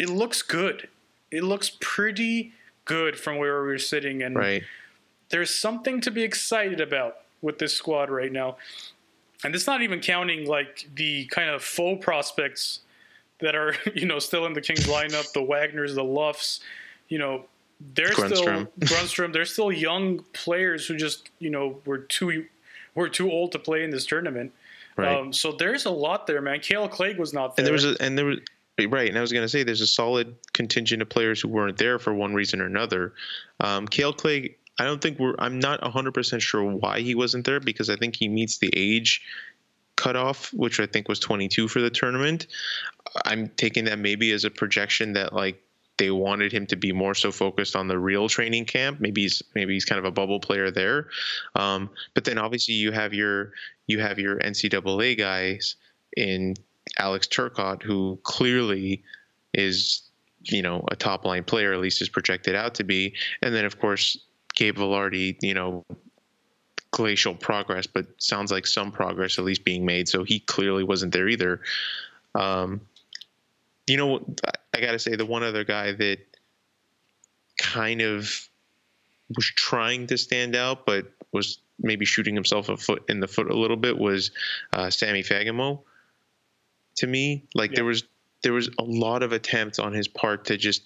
it 0.00 0.08
looks 0.08 0.42
good. 0.42 0.88
It 1.30 1.44
looks 1.44 1.70
pretty 1.80 2.52
good 2.84 3.18
from 3.18 3.38
where 3.38 3.62
we 3.62 3.68
were 3.68 3.78
sitting, 3.78 4.22
and 4.22 4.36
right. 4.36 4.62
there's 5.28 5.50
something 5.50 6.00
to 6.02 6.10
be 6.10 6.22
excited 6.22 6.80
about 6.80 7.18
with 7.40 7.58
this 7.58 7.74
squad 7.74 8.10
right 8.10 8.32
now. 8.32 8.56
And 9.44 9.54
it's 9.54 9.66
not 9.66 9.82
even 9.82 10.00
counting 10.00 10.46
like 10.46 10.88
the 10.94 11.26
kind 11.26 11.50
of 11.50 11.62
faux 11.62 12.04
prospects 12.04 12.80
that 13.40 13.56
are, 13.56 13.74
you 13.94 14.06
know, 14.06 14.18
still 14.18 14.46
in 14.46 14.52
the 14.52 14.60
Kings 14.60 14.86
lineup, 14.86 15.32
the 15.32 15.42
Wagners, 15.42 15.94
the 15.94 16.04
Luffs, 16.04 16.60
you 17.08 17.18
know, 17.18 17.44
they're 17.94 18.10
Grundstrom. 18.10 18.30
still 18.30 18.66
Grundstrom, 18.80 19.32
they're 19.32 19.44
still 19.44 19.72
young 19.72 20.24
players 20.32 20.86
who 20.86 20.96
just, 20.96 21.30
you 21.40 21.50
know, 21.50 21.80
were 21.84 21.98
too 21.98 22.46
were 22.94 23.08
too 23.08 23.30
old 23.30 23.52
to 23.52 23.58
play 23.58 23.84
in 23.84 23.90
this 23.90 24.06
tournament. 24.06 24.52
Right. 24.96 25.16
Um, 25.16 25.32
so 25.32 25.52
there's 25.52 25.86
a 25.86 25.90
lot 25.90 26.26
there, 26.26 26.42
man. 26.42 26.60
Kale 26.60 26.88
Clague 26.88 27.18
was 27.18 27.32
not 27.32 27.56
there. 27.56 27.62
and 27.62 27.66
there 27.66 27.72
was 27.72 27.84
a 27.84 28.02
and 28.02 28.16
there 28.16 28.26
was 28.26 28.38
right. 28.78 29.08
And 29.08 29.18
I 29.18 29.20
was 29.20 29.32
going 29.32 29.44
to 29.44 29.48
say 29.48 29.62
there's 29.62 29.80
a 29.80 29.86
solid 29.86 30.34
contingent 30.52 31.02
of 31.02 31.08
players 31.08 31.40
who 31.40 31.48
weren't 31.48 31.78
there 31.78 31.98
for 31.98 32.14
one 32.14 32.34
reason 32.34 32.60
or 32.60 32.66
another. 32.66 33.14
Um, 33.60 33.86
Kale 33.86 34.12
Clague, 34.12 34.56
I 34.78 34.84
don't 34.84 35.00
think 35.00 35.18
we're. 35.18 35.34
I'm 35.38 35.58
not 35.58 35.82
100 35.82 36.14
percent 36.14 36.42
sure 36.42 36.64
why 36.64 37.00
he 37.00 37.14
wasn't 37.14 37.44
there 37.44 37.60
because 37.60 37.90
I 37.90 37.96
think 37.96 38.16
he 38.16 38.28
meets 38.28 38.58
the 38.58 38.70
age 38.74 39.22
cutoff, 39.96 40.52
which 40.52 40.80
I 40.80 40.86
think 40.86 41.08
was 41.08 41.20
22 41.20 41.68
for 41.68 41.80
the 41.80 41.90
tournament. 41.90 42.46
I'm 43.24 43.48
taking 43.56 43.84
that 43.84 43.98
maybe 43.98 44.32
as 44.32 44.44
a 44.44 44.50
projection 44.50 45.12
that 45.12 45.32
like 45.32 45.62
they 45.98 46.10
wanted 46.10 46.52
him 46.52 46.66
to 46.66 46.76
be 46.76 46.90
more 46.90 47.14
so 47.14 47.30
focused 47.30 47.76
on 47.76 47.86
the 47.86 47.98
real 47.98 48.28
training 48.28 48.64
camp. 48.64 49.00
Maybe 49.00 49.22
he's 49.22 49.42
maybe 49.54 49.74
he's 49.74 49.84
kind 49.84 49.98
of 49.98 50.04
a 50.04 50.10
bubble 50.10 50.40
player 50.40 50.70
there. 50.70 51.08
Um, 51.54 51.90
but 52.14 52.24
then 52.24 52.38
obviously 52.38 52.74
you 52.74 52.92
have 52.92 53.12
your 53.12 53.52
you 53.86 54.00
have 54.00 54.18
your 54.18 54.38
NCAA 54.38 55.18
guys 55.18 55.76
in 56.16 56.54
Alex 56.98 57.26
Turcotte, 57.26 57.82
who 57.82 58.18
clearly 58.22 59.02
is 59.54 60.02
you 60.44 60.62
know 60.62 60.84
a 60.90 60.96
top 60.96 61.24
line 61.24 61.44
player, 61.44 61.72
at 61.72 61.80
least 61.80 62.02
is 62.02 62.08
projected 62.08 62.54
out 62.54 62.74
to 62.76 62.84
be, 62.84 63.14
and 63.42 63.54
then 63.54 63.64
of 63.64 63.78
course 63.78 64.18
Gabe 64.54 64.76
Vilardi, 64.76 65.36
you 65.40 65.54
know 65.54 65.84
glacial 66.92 67.34
progress, 67.34 67.86
but 67.86 68.06
sounds 68.18 68.52
like 68.52 68.66
some 68.66 68.92
progress 68.92 69.38
at 69.38 69.44
least 69.44 69.64
being 69.64 69.84
made. 69.84 70.08
So 70.08 70.24
he 70.24 70.40
clearly 70.40 70.84
wasn't 70.84 71.12
there 71.12 71.28
either. 71.28 71.60
Um, 72.34 72.82
you 73.86 73.96
know, 73.96 74.24
I 74.74 74.80
got 74.80 74.92
to 74.92 74.98
say 74.98 75.16
the 75.16 75.26
one 75.26 75.42
other 75.42 75.64
guy 75.64 75.92
that 75.92 76.18
kind 77.58 78.00
of 78.02 78.48
was 79.34 79.46
trying 79.46 80.06
to 80.08 80.18
stand 80.18 80.54
out, 80.54 80.86
but 80.86 81.06
was 81.32 81.58
maybe 81.80 82.04
shooting 82.04 82.34
himself 82.34 82.68
a 82.68 82.76
foot 82.76 83.04
in 83.08 83.20
the 83.20 83.26
foot 83.26 83.50
a 83.50 83.56
little 83.56 83.76
bit 83.76 83.98
was 83.98 84.30
uh, 84.72 84.90
Sammy 84.90 85.22
Fagemo. 85.22 85.80
To 86.96 87.06
me, 87.06 87.44
like 87.54 87.70
Yeah. 87.72 87.76
there 87.76 87.84
was 87.84 88.04
there 88.42 88.52
was 88.52 88.68
a 88.78 88.82
lot 88.82 89.22
of 89.22 89.30
attempts 89.32 89.78
on 89.78 89.92
his 89.92 90.08
part 90.08 90.44
to 90.46 90.56
just 90.56 90.82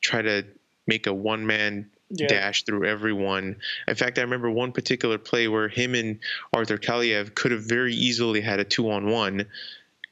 try 0.00 0.20
to 0.22 0.44
make 0.88 1.06
a 1.06 1.14
one 1.14 1.46
man 1.46 1.88
Yeah. 2.10 2.26
dash 2.26 2.64
through 2.64 2.84
everyone. 2.84 3.54
In 3.86 3.94
fact, 3.94 4.18
I 4.18 4.22
remember 4.22 4.50
one 4.50 4.72
particular 4.72 5.16
play 5.16 5.46
where 5.46 5.68
him 5.68 5.94
and 5.94 6.18
Arthur 6.52 6.78
Kaliyev 6.78 7.36
could 7.36 7.52
have 7.52 7.62
very 7.62 7.94
easily 7.94 8.40
had 8.40 8.58
a 8.58 8.64
two 8.64 8.90
on 8.90 9.06
one, 9.06 9.46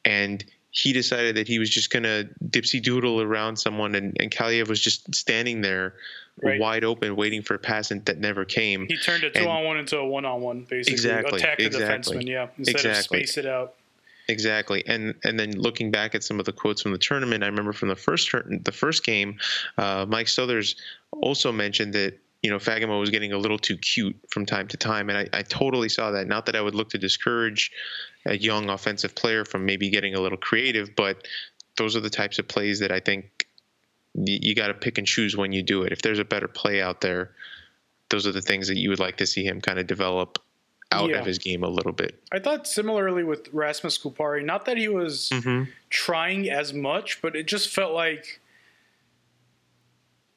and 0.04 0.44
he 0.70 0.92
decided 0.92 1.34
that 1.36 1.48
he 1.48 1.58
was 1.58 1.68
just 1.68 1.90
gonna 1.90 2.28
dipsy 2.44 2.80
doodle 2.80 3.20
around 3.22 3.56
someone, 3.56 3.96
and, 3.96 4.16
and 4.20 4.30
Kaliyev 4.30 4.68
was 4.68 4.80
just 4.80 5.12
standing 5.14 5.60
there, 5.62 5.94
Right. 6.40 6.60
wide 6.60 6.84
open, 6.84 7.16
waiting 7.16 7.42
for 7.42 7.54
a 7.54 7.58
pass 7.58 7.88
that 7.88 8.18
never 8.18 8.44
came. 8.44 8.86
he 8.86 8.96
turned 8.98 9.24
a 9.24 9.30
two-on-one 9.30 9.78
into 9.78 9.98
a 9.98 10.06
one 10.06 10.24
on 10.24 10.40
one, 10.40 10.60
basically. 10.70 10.92
Exactly, 10.92 11.40
Attack 11.40 11.58
the 11.58 11.64
exactly. 11.66 12.18
defenseman, 12.18 12.28
yeah. 12.28 12.46
Instead 12.56 12.76
Exactly. 12.76 13.22
of 13.22 13.28
space 13.28 13.38
it 13.38 13.46
out. 13.46 13.74
Exactly, 14.30 14.84
and 14.86 15.14
and 15.24 15.40
then 15.40 15.52
looking 15.52 15.90
back 15.90 16.14
at 16.14 16.22
some 16.22 16.38
of 16.38 16.44
the 16.44 16.52
quotes 16.52 16.82
from 16.82 16.92
the 16.92 16.98
tournament, 16.98 17.42
I 17.42 17.46
remember 17.46 17.72
from 17.72 17.88
the 17.88 17.96
first 17.96 18.30
turn, 18.30 18.60
the 18.62 18.72
first 18.72 19.02
game, 19.02 19.38
uh, 19.78 20.04
Mike 20.06 20.26
Stothers 20.26 20.76
also 21.12 21.50
mentioned 21.50 21.94
that 21.94 22.18
you 22.42 22.50
know 22.50 22.58
Fagemo 22.58 23.00
was 23.00 23.08
getting 23.08 23.32
a 23.32 23.38
little 23.38 23.58
too 23.58 23.78
cute 23.78 24.14
from 24.28 24.44
time 24.44 24.68
to 24.68 24.76
time, 24.76 25.08
and 25.08 25.16
I, 25.16 25.38
I 25.38 25.42
totally 25.42 25.88
saw 25.88 26.10
that. 26.10 26.26
Not 26.26 26.44
that 26.44 26.56
I 26.56 26.60
would 26.60 26.74
look 26.74 26.90
to 26.90 26.98
discourage 26.98 27.72
a 28.26 28.36
young 28.36 28.68
offensive 28.68 29.14
player 29.14 29.46
from 29.46 29.64
maybe 29.64 29.88
getting 29.88 30.14
a 30.14 30.20
little 30.20 30.36
creative, 30.38 30.94
but 30.94 31.26
those 31.78 31.96
are 31.96 32.00
the 32.00 32.10
types 32.10 32.38
of 32.38 32.46
plays 32.46 32.80
that 32.80 32.92
I 32.92 33.00
think 33.00 33.46
you, 34.12 34.38
you 34.42 34.54
got 34.54 34.68
to 34.68 34.74
pick 34.74 34.98
and 34.98 35.06
choose 35.06 35.38
when 35.38 35.52
you 35.52 35.62
do 35.62 35.84
it. 35.84 35.92
If 35.92 36.02
there's 36.02 36.18
a 36.18 36.24
better 36.24 36.48
play 36.48 36.82
out 36.82 37.00
there, 37.00 37.30
those 38.10 38.26
are 38.26 38.32
the 38.32 38.42
things 38.42 38.68
that 38.68 38.76
you 38.76 38.90
would 38.90 39.00
like 39.00 39.16
to 39.16 39.26
see 39.26 39.44
him 39.44 39.62
kind 39.62 39.78
of 39.78 39.86
develop 39.86 40.38
out 40.90 41.10
Yeah. 41.10 41.18
of 41.20 41.26
his 41.26 41.38
game 41.38 41.62
a 41.62 41.68
little 41.68 41.92
bit. 41.92 42.18
I 42.32 42.38
thought 42.38 42.66
similarly 42.66 43.24
with 43.24 43.48
Rasmus 43.52 43.98
Kupari, 43.98 44.44
not 44.44 44.64
that 44.66 44.76
he 44.76 44.88
was 44.88 45.28
Mm-hmm. 45.30 45.70
trying 45.90 46.48
as 46.48 46.72
much, 46.72 47.20
but 47.20 47.36
it 47.36 47.46
just 47.46 47.68
felt 47.68 47.92
like 47.92 48.40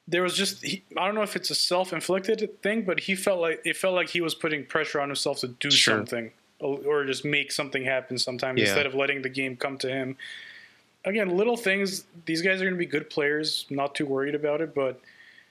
there 0.06 0.22
was 0.22 0.36
just 0.36 0.62
he, 0.64 0.82
I 0.96 1.06
don't 1.06 1.14
know 1.14 1.22
if 1.22 1.36
it's 1.36 1.50
a 1.50 1.54
self-inflicted 1.54 2.60
thing, 2.62 2.82
but 2.82 3.00
he 3.00 3.14
felt 3.14 3.40
like 3.40 3.62
it 3.64 3.76
felt 3.76 3.94
like 3.94 4.10
he 4.10 4.20
was 4.20 4.34
putting 4.34 4.66
pressure 4.66 5.00
on 5.00 5.08
himself 5.08 5.38
to 5.40 5.48
do 5.48 5.70
Sure. 5.70 5.98
something 5.98 6.32
or 6.58 7.04
just 7.04 7.24
make 7.24 7.50
something 7.50 7.84
happen 7.84 8.18
sometimes 8.18 8.60
Yeah. 8.60 8.66
instead 8.66 8.86
of 8.86 8.94
letting 8.94 9.22
the 9.22 9.28
game 9.28 9.56
come 9.56 9.78
to 9.78 9.88
him. 9.88 10.16
Again, 11.04 11.36
little 11.36 11.56
things. 11.56 12.04
These 12.26 12.42
guys 12.42 12.60
are 12.60 12.64
going 12.64 12.74
to 12.74 12.78
be 12.78 12.86
good 12.86 13.10
players. 13.10 13.66
Not 13.70 13.96
too 13.96 14.06
worried 14.06 14.36
about 14.36 14.60
it, 14.60 14.72
but 14.72 15.00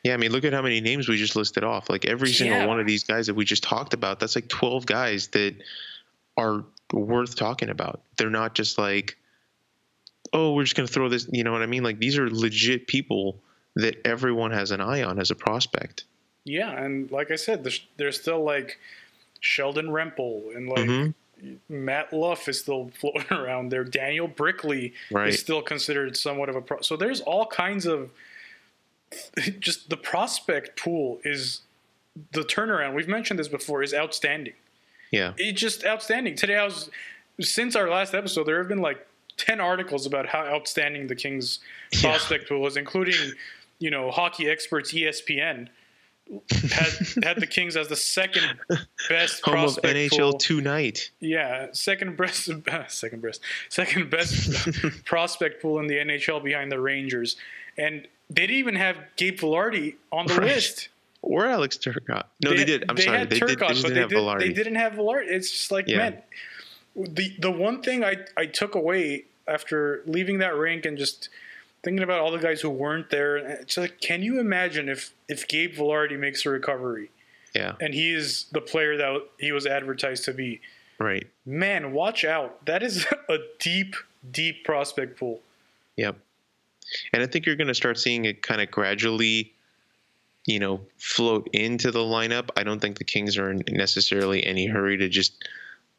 Yeah, 0.03 0.13
I 0.15 0.17
mean, 0.17 0.31
look 0.31 0.43
at 0.45 0.53
how 0.53 0.61
many 0.63 0.81
names 0.81 1.07
we 1.07 1.17
just 1.17 1.35
listed 1.35 1.63
off. 1.63 1.89
Like 1.89 2.05
every 2.05 2.31
single 2.33 2.57
Yeah. 2.57 2.65
one 2.65 2.79
of 2.79 2.87
these 2.87 3.03
guys 3.03 3.27
that 3.27 3.35
we 3.35 3.45
just 3.45 3.61
talked 3.63 3.93
about, 3.93 4.19
that's 4.19 4.35
like 4.35 4.47
12 4.49 4.85
guys 4.85 5.27
that 5.29 5.55
are 6.37 6.63
worth 6.91 7.35
talking 7.35 7.69
about. 7.69 8.01
They're 8.17 8.29
not 8.31 8.55
just 8.55 8.77
like, 8.79 9.15
oh, 10.33 10.53
we're 10.53 10.63
just 10.63 10.75
going 10.75 10.87
to 10.87 10.93
throw 10.93 11.07
this. 11.09 11.27
You 11.31 11.43
know 11.43 11.51
what 11.51 11.61
I 11.61 11.67
mean? 11.67 11.83
Like 11.83 11.99
these 11.99 12.17
are 12.17 12.29
legit 12.29 12.87
people 12.87 13.39
that 13.75 13.95
everyone 14.05 14.51
has 14.51 14.71
an 14.71 14.81
eye 14.81 15.03
on 15.03 15.19
as 15.19 15.29
a 15.31 15.35
prospect. 15.35 16.05
Yeah, 16.45 16.71
and 16.71 17.09
like 17.11 17.29
I 17.29 17.35
said, 17.35 17.63
there's, 17.63 17.85
there's 17.97 18.19
still 18.19 18.43
like 18.43 18.79
Sheldon 19.39 19.87
Rempal 19.87 20.55
and 20.55 20.67
like 20.67 20.79
Mhm. 20.89 21.13
Matt 21.69 22.11
Luff 22.13 22.47
is 22.49 22.59
still 22.59 22.91
floating 22.99 23.31
around 23.31 23.69
there. 23.69 23.83
Daniel 23.83 24.27
Brickley 24.27 24.93
Right. 25.11 25.29
is 25.29 25.39
still 25.39 25.61
considered 25.61 26.17
somewhat 26.17 26.49
of 26.49 26.55
a 26.55 26.61
pro. 26.61 26.81
So 26.81 26.95
there's 26.97 27.21
all 27.21 27.45
kinds 27.45 27.85
of 27.85 28.09
just 29.59 29.89
the 29.89 29.97
prospect 29.97 30.79
pool 30.79 31.19
is 31.23 31.61
the 32.33 32.41
turnaround. 32.41 32.93
We've 32.93 33.07
mentioned 33.07 33.39
this 33.39 33.47
before 33.47 33.83
is 33.83 33.93
outstanding. 33.93 34.53
Yeah. 35.11 35.33
It's 35.37 35.59
just 35.59 35.85
outstanding. 35.85 36.35
Today 36.35 36.57
I 36.57 36.65
was 36.65 36.89
since 37.39 37.75
our 37.75 37.89
last 37.89 38.13
episode 38.13 38.45
there 38.45 38.57
have 38.59 38.67
been 38.67 38.81
like 38.81 39.05
10 39.37 39.59
articles 39.59 40.05
about 40.05 40.27
how 40.27 40.41
outstanding 40.45 41.07
the 41.07 41.15
Kings 41.15 41.59
Yeah. 41.93 42.11
prospect 42.11 42.47
pool 42.49 42.65
is 42.67 42.77
including, 42.77 43.33
you 43.79 43.89
know, 43.89 44.11
hockey 44.11 44.49
experts 44.49 44.93
ESPN 44.93 45.67
had 46.71 47.23
had 47.25 47.39
the 47.41 47.47
Kings 47.47 47.75
as 47.75 47.87
the 47.89 47.95
second 47.95 48.45
best 49.09 49.41
Home 49.45 49.65
of 49.65 49.75
NHL 49.81 50.31
pool. 50.31 50.33
tonight. 50.37 51.09
Yeah, 51.19 51.67
second 51.73 52.15
best, 52.15 52.45
second 52.89 53.21
best, 53.21 53.41
second 53.69 54.09
best 54.09 55.03
prospect 55.03 55.61
pool 55.61 55.79
in 55.79 55.87
the 55.87 55.95
NHL 55.95 56.41
behind 56.43 56.71
the 56.71 56.79
Rangers, 56.79 57.35
and 57.77 58.07
they 58.33 58.47
didn't 58.47 58.57
even 58.57 58.75
have 58.75 58.97
Gabe 59.17 59.37
Vilardi 59.39 59.95
on 60.11 60.25
the 60.27 60.35
Right. 60.35 60.55
list. 60.55 60.89
Or 61.23 61.45
Alex 61.45 61.77
Turcotte. 61.77 62.23
No, 62.43 62.49
they, 62.51 62.65
did. 62.65 62.85
I'm 62.89 62.95
they 62.95 63.03
sorry. 63.03 63.19
Had 63.19 63.29
They 63.29 63.39
did. 63.39 63.49
They 63.49 63.55
Turcotte, 63.55 63.67
just 63.69 63.83
but 63.83 63.89
didn't 63.89 63.93
they, 63.95 63.99
have 64.01 64.09
did, 64.09 64.17
Vilardi. 64.17 64.39
they 64.39 64.53
didn't 64.53 64.75
have 64.75 64.93
Vilardi. 64.93 65.27
It's 65.27 65.51
just 65.51 65.71
like 65.71 65.87
Yeah. 65.87 65.97
man, 65.97 66.21
the 66.95 67.35
the 67.39 67.51
one 67.51 67.81
thing 67.83 68.03
I 68.03 68.17
I 68.35 68.45
took 68.47 68.73
away 68.75 69.25
after 69.47 70.01
leaving 70.05 70.39
that 70.39 70.55
rink 70.55 70.85
and 70.85 70.97
just 70.97 71.29
thinking 71.83 72.03
about 72.03 72.19
all 72.19 72.31
the 72.31 72.37
guys 72.39 72.61
who 72.61 72.69
weren't 72.69 73.09
there, 73.09 73.37
it's 73.37 73.75
like, 73.77 73.99
can 74.01 74.23
you 74.23 74.39
imagine 74.39 74.89
if 74.89 75.11
if 75.29 75.47
Gabe 75.47 75.73
Vilardi 75.75 76.17
makes 76.17 76.45
a 76.45 76.49
recovery 76.49 77.11
Yeah. 77.53 77.73
and 77.79 77.93
he 77.93 78.11
is 78.13 78.45
the 78.51 78.61
player 78.61 78.97
that 78.97 79.21
he 79.39 79.51
was 79.51 79.65
advertised 79.67 80.25
to 80.25 80.33
be? 80.33 80.59
Right. 80.99 81.27
Man, 81.45 81.91
watch 81.93 82.23
out! 82.25 82.65
That 82.65 82.81
is 82.83 83.05
a 83.29 83.37
deep, 83.59 83.95
deep 84.31 84.63
prospect 84.63 85.17
pool. 85.19 85.41
Yep. 85.97 86.17
And 87.13 87.23
I 87.23 87.25
think 87.25 87.45
you're 87.45 87.55
going 87.55 87.67
to 87.67 87.75
start 87.75 87.99
seeing 87.99 88.25
it 88.25 88.41
kind 88.41 88.61
of 88.61 88.71
gradually, 88.71 89.53
you 90.45 90.59
know, 90.59 90.81
float 90.97 91.49
into 91.53 91.91
the 91.91 91.99
lineup. 91.99 92.49
I 92.57 92.63
don't 92.63 92.79
think 92.79 92.97
the 92.97 93.03
Kings 93.03 93.37
are 93.37 93.51
in 93.51 93.63
necessarily 93.69 94.43
any 94.45 94.67
hurry 94.67 94.97
to 94.97 95.09
just 95.09 95.43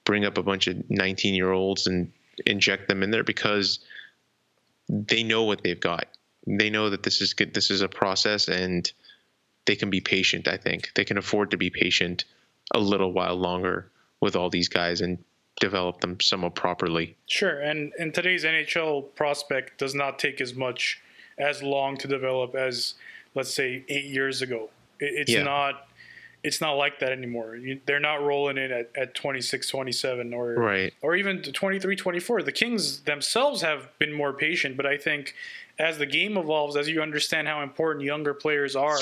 bring 0.05 0.25
up 0.25 0.39
a 0.39 0.43
bunch 0.43 0.67
of 0.67 0.91
19 0.91 1.35
year 1.35 1.53
olds 1.53 1.87
and 1.87 2.13
inject 2.47 2.89
them 2.89 3.03
in 3.03 3.11
there 3.11 3.25
because 3.25 3.81
they 4.89 5.23
know 5.23 5.45
what 5.45 5.63
they've 5.63 5.81
got. 5.81 6.07
They 6.47 6.71
know 6.71 6.91
that 6.91 7.03
this 7.03 7.21
is 7.21 7.35
good. 7.35 7.55
This 7.55 7.71
is 7.71 7.83
a 7.83 7.89
process 7.89 8.49
and 8.49 8.91
they 9.65 9.77
can 9.77 9.91
be 9.91 10.01
patient. 10.01 10.49
I 10.49 10.57
think 10.57 10.91
they 10.95 11.05
can 11.05 11.19
afford 11.19 11.53
to 11.53 11.57
be 11.57 11.71
patient 11.71 12.25
a 12.75 12.81
little 12.81 13.13
while 13.13 13.37
longer 13.37 13.91
with 14.21 14.35
all 14.35 14.51
these 14.51 14.69
guys 14.69 15.01
and 15.01 15.23
develop 15.61 16.01
them 16.01 16.19
somewhat 16.21 16.55
properly. 16.55 17.17
Sure, 17.27 17.61
and 17.61 17.93
and 17.99 18.13
today's 18.15 18.45
NHL 18.45 19.15
prospect 19.15 19.79
does 19.79 19.95
not 19.95 20.19
take 20.19 20.41
as 20.41 20.55
much 20.55 21.01
as 21.39 21.63
long 21.63 21.97
to 21.99 22.09
develop 22.09 22.55
as 22.55 22.95
let's 23.35 23.53
say 23.55 23.85
eight 23.89 24.05
years 24.07 24.43
ago. 24.43 24.71
It, 25.01 25.13
it's 25.21 25.33
Yeah. 25.33 25.43
not 25.43 25.89
it's 26.45 26.61
not 26.61 26.73
like 26.73 26.99
that 26.99 27.13
anymore. 27.13 27.55
You, 27.55 27.79
they're 27.87 28.01
not 28.01 28.21
rolling 28.21 28.59
in 28.59 28.73
at, 28.73 28.91
at 28.97 29.15
26, 29.15 29.69
27 29.69 30.35
or 30.35 30.55
Right. 30.55 30.93
or 31.01 31.15
even 31.15 31.41
to 31.43 31.53
23, 31.53 31.95
24. 31.95 32.43
The 32.43 32.51
Kings 32.51 33.03
themselves 33.03 33.63
have 33.63 33.89
been 34.01 34.13
more 34.13 34.33
patient, 34.33 34.77
but 34.77 34.85
I 34.85 34.97
think 34.97 35.35
as 35.79 35.99
the 35.99 36.07
game 36.07 36.37
evolves, 36.37 36.77
as 36.77 36.89
you 36.89 37.01
understand 37.01 37.47
how 37.47 37.63
important 37.63 38.05
younger 38.05 38.35
players 38.35 38.75
are, 38.75 38.99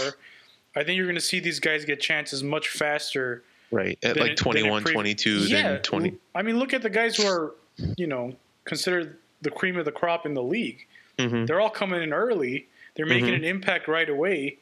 I 0.76 0.84
think 0.84 0.98
you're 0.98 1.06
going 1.06 1.14
to 1.14 1.20
see 1.22 1.40
these 1.40 1.60
guys 1.60 1.86
get 1.86 1.98
chances 1.98 2.42
much 2.42 2.68
faster 2.68 3.42
Right. 3.70 3.98
At 4.02 4.16
like 4.16 4.32
it- 4.32 4.36
21, 4.38 4.82
pre- 4.84 4.92
22, 4.92 5.38
yeah, 5.46 5.62
then 5.74 5.82
20. 5.82 6.14
I 6.34 6.42
mean, 6.42 6.58
look 6.58 6.72
at 6.74 6.82
the 6.82 6.90
guys 6.90 7.16
who 7.16 7.26
are, 7.26 7.52
you 7.96 8.06
know, 8.06 8.34
considered 8.64 9.16
the 9.42 9.50
cream 9.50 9.76
of 9.76 9.84
the 9.84 9.92
crop 9.92 10.26
in 10.26 10.34
the 10.34 10.42
league. 10.42 10.86
Mhm. 11.18 11.46
They're 11.46 11.60
all 11.60 11.70
coming 11.70 12.02
in 12.02 12.12
early. 12.12 12.66
They're 12.94 13.06
making 13.06 13.28
Mhm. 13.30 13.36
an 13.36 13.44
impact 13.44 13.88
right 13.88 14.08
away, 14.08 14.58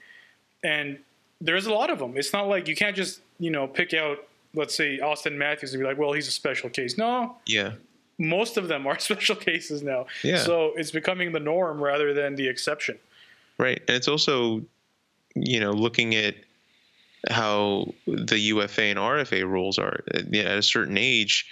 and 0.62 0.98
there's 1.40 1.66
a 1.66 1.72
lot 1.72 1.90
of 1.90 1.98
them. 1.98 2.16
It's 2.16 2.32
not 2.32 2.48
like 2.48 2.68
you 2.68 2.74
can't 2.76 2.94
just, 2.96 3.20
you 3.38 3.50
know, 3.50 3.66
pick 3.66 3.94
out, 3.94 4.26
let's 4.54 4.74
say, 4.74 4.98
Auston 4.98 5.34
Matthews 5.36 5.72
and 5.72 5.80
be 5.80 5.86
like, 5.86 5.98
well, 5.98 6.12
he's 6.12 6.28
a 6.28 6.32
special 6.32 6.68
case. 6.68 6.98
No, 6.98 7.36
Yeah. 7.46 7.72
most 8.18 8.56
of 8.56 8.68
them 8.68 8.86
are 8.88 8.98
special 8.98 9.36
cases 9.36 9.82
now. 9.82 10.06
Yeah. 10.22 10.38
So 10.38 10.74
it's 10.76 10.90
becoming 10.90 11.32
the 11.32 11.40
norm 11.40 11.80
rather 11.82 12.12
than 12.12 12.34
the 12.36 12.46
exception. 12.48 12.98
Right. 13.56 13.80
And 13.88 13.96
it's 13.96 14.08
also, 14.08 14.62
you 15.34 15.60
know, 15.60 15.70
looking 15.72 16.14
at 16.14 16.34
how 17.28 17.92
the 18.06 18.38
UFA 18.38 18.82
and 18.82 18.98
RFA 18.98 19.42
rules 19.42 19.78
are. 19.78 20.04
At 20.14 20.34
a 20.34 20.62
certain 20.62 20.96
age 20.96 21.46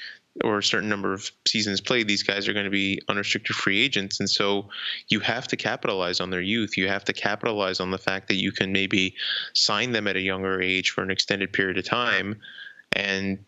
or 0.44 0.58
a 0.58 0.62
certain 0.62 0.88
number 0.88 1.12
of 1.12 1.30
seasons 1.46 1.80
played, 1.80 2.06
these 2.06 2.22
guys 2.22 2.46
are 2.46 2.52
going 2.52 2.64
to 2.64 2.70
be 2.70 3.00
unrestricted 3.08 3.56
free 3.56 3.80
agents. 3.80 4.20
And 4.20 4.28
so 4.28 4.68
you 5.08 5.20
have 5.20 5.48
to 5.48 5.56
capitalize 5.56 6.20
on 6.20 6.30
their 6.30 6.40
youth. 6.40 6.76
You 6.76 6.88
have 6.88 7.04
to 7.04 7.12
capitalize 7.12 7.80
on 7.80 7.90
the 7.90 7.98
fact 7.98 8.28
that 8.28 8.36
you 8.36 8.52
can 8.52 8.72
maybe 8.72 9.14
sign 9.54 9.92
them 9.92 10.06
at 10.06 10.16
a 10.16 10.20
younger 10.20 10.60
age 10.60 10.90
for 10.90 11.02
an 11.02 11.10
extended 11.10 11.52
period 11.52 11.78
of 11.78 11.84
time 11.84 12.40
and 12.92 13.38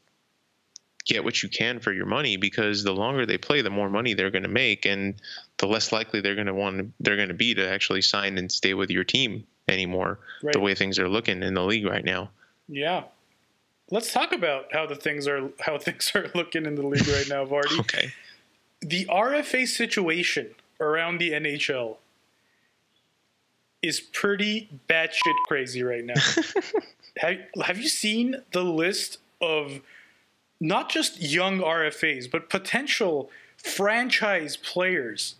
get 1.08 1.24
what 1.24 1.42
you 1.42 1.48
can 1.48 1.80
for 1.80 1.92
your 1.92 2.04
money 2.04 2.36
because 2.36 2.84
the 2.84 2.92
longer 2.92 3.24
they 3.24 3.38
play 3.38 3.62
the 3.62 3.70
more 3.70 3.88
money 3.88 4.12
they're 4.12 4.30
going 4.30 4.42
to 4.42 4.48
make 4.48 4.84
and 4.84 5.14
the 5.56 5.66
less 5.66 5.90
likely 5.90 6.20
they're 6.20 6.34
going 6.34 6.46
to 6.46 6.54
want 6.54 6.92
they're 7.00 7.16
going 7.16 7.28
to 7.28 7.34
be 7.34 7.54
to 7.54 7.66
actually 7.66 8.02
sign 8.02 8.36
and 8.36 8.52
stay 8.52 8.74
with 8.74 8.90
your 8.90 9.04
team 9.04 9.42
anymore 9.68 10.18
Right. 10.42 10.52
the 10.52 10.60
way 10.60 10.74
things 10.74 10.98
are 10.98 11.08
looking 11.08 11.42
in 11.42 11.54
the 11.54 11.62
league 11.64 11.86
right 11.86 12.04
now 12.04 12.30
Yeah. 12.68 13.04
Let's 13.90 14.12
talk 14.12 14.32
about 14.32 14.66
how 14.72 14.84
the 14.86 14.96
things 14.96 15.26
are 15.26 15.48
how 15.60 15.78
things 15.78 16.12
are 16.14 16.30
looking 16.34 16.66
in 16.66 16.74
the 16.74 16.86
league 16.86 17.08
right 17.08 17.28
now, 17.28 17.44
Vardy. 17.46 17.78
okay 17.80 18.12
the 18.80 19.06
RFA 19.06 19.66
situation 19.66 20.54
around 20.80 21.18
the 21.18 21.32
NHL 21.32 21.96
is 23.82 24.00
pretty 24.00 24.68
batshit 24.88 25.34
crazy 25.46 25.82
right 25.82 26.04
now. 26.04 26.14
have, 27.18 27.38
have 27.64 27.78
you 27.78 27.88
seen 27.88 28.36
the 28.52 28.62
list 28.62 29.18
of 29.40 29.80
not 30.60 30.90
just 30.90 31.20
young 31.20 31.58
RFAs, 31.60 32.30
but 32.30 32.48
potential 32.50 33.30
franchise 33.56 34.56
players 34.56 35.36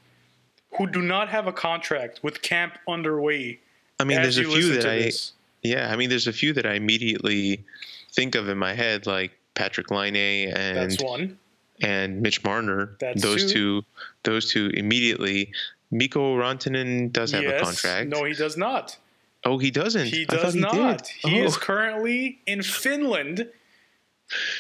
who 0.77 0.87
do 0.87 1.01
not 1.03 1.29
have 1.29 1.47
a 1.47 1.53
contract 1.53 2.21
with 2.23 2.43
camp 2.43 2.79
underway? 2.89 3.59
I 3.99 4.05
mean 4.05 4.19
as 4.19 4.37
there's 4.37 4.49
a 4.49 4.51
few 4.51 4.75
that 4.75 4.87
i 4.87 4.99
this? 4.99 5.33
yeah 5.63 5.91
i 5.91 5.97
mean 5.97 6.09
there's 6.09 6.27
a 6.27 6.33
few 6.33 6.53
that 6.53 6.67
i 6.67 6.75
immediately 6.75 7.65
think 8.13 8.35
of 8.35 8.49
in 8.49 8.59
my 8.59 8.75
head 8.75 9.07
like 9.07 9.33
patrick 9.55 9.91
laine 9.91 10.17
and 10.17 10.77
That's 10.77 11.03
one. 11.03 11.39
and 11.83 12.23
mitch 12.23 12.45
marner 12.45 12.97
That's 13.01 13.21
those 13.21 13.53
two. 13.53 13.81
two 13.81 13.85
those 14.23 14.51
two 14.51 14.71
immediately 14.75 15.53
Mikko 15.91 16.37
Rantanen 16.37 17.13
does 17.13 17.33
have 17.33 17.43
yes. 17.43 17.61
a 17.61 17.65
contract. 17.65 18.11
No, 18.11 18.25
he 18.25 18.35
does 18.35 18.57
not. 18.57 18.97
oh, 19.45 19.59
he 19.59 19.71
doesn't. 19.71 20.07
He 20.07 20.25
does 20.25 20.55
he 20.55 20.61
not. 20.61 20.99
Did. 20.99 21.09
He 21.09 21.41
oh. 21.41 21.45
is 21.45 21.57
currently 21.57 22.41
in 22.47 22.63
Finland 22.63 23.49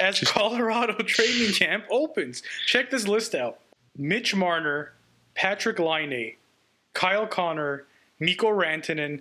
as 0.00 0.20
Colorado 0.20 0.94
training 1.04 1.52
camp 1.52 1.84
opens. 1.90 2.42
Check 2.66 2.90
this 2.90 3.06
list 3.06 3.34
out: 3.34 3.58
Mitch 3.96 4.34
Marner, 4.34 4.92
Patrick 5.34 5.78
Laine, 5.78 6.36
Kyle 6.94 7.26
Connor, 7.26 7.84
Mikko 8.20 8.48
Rantanen, 8.48 9.20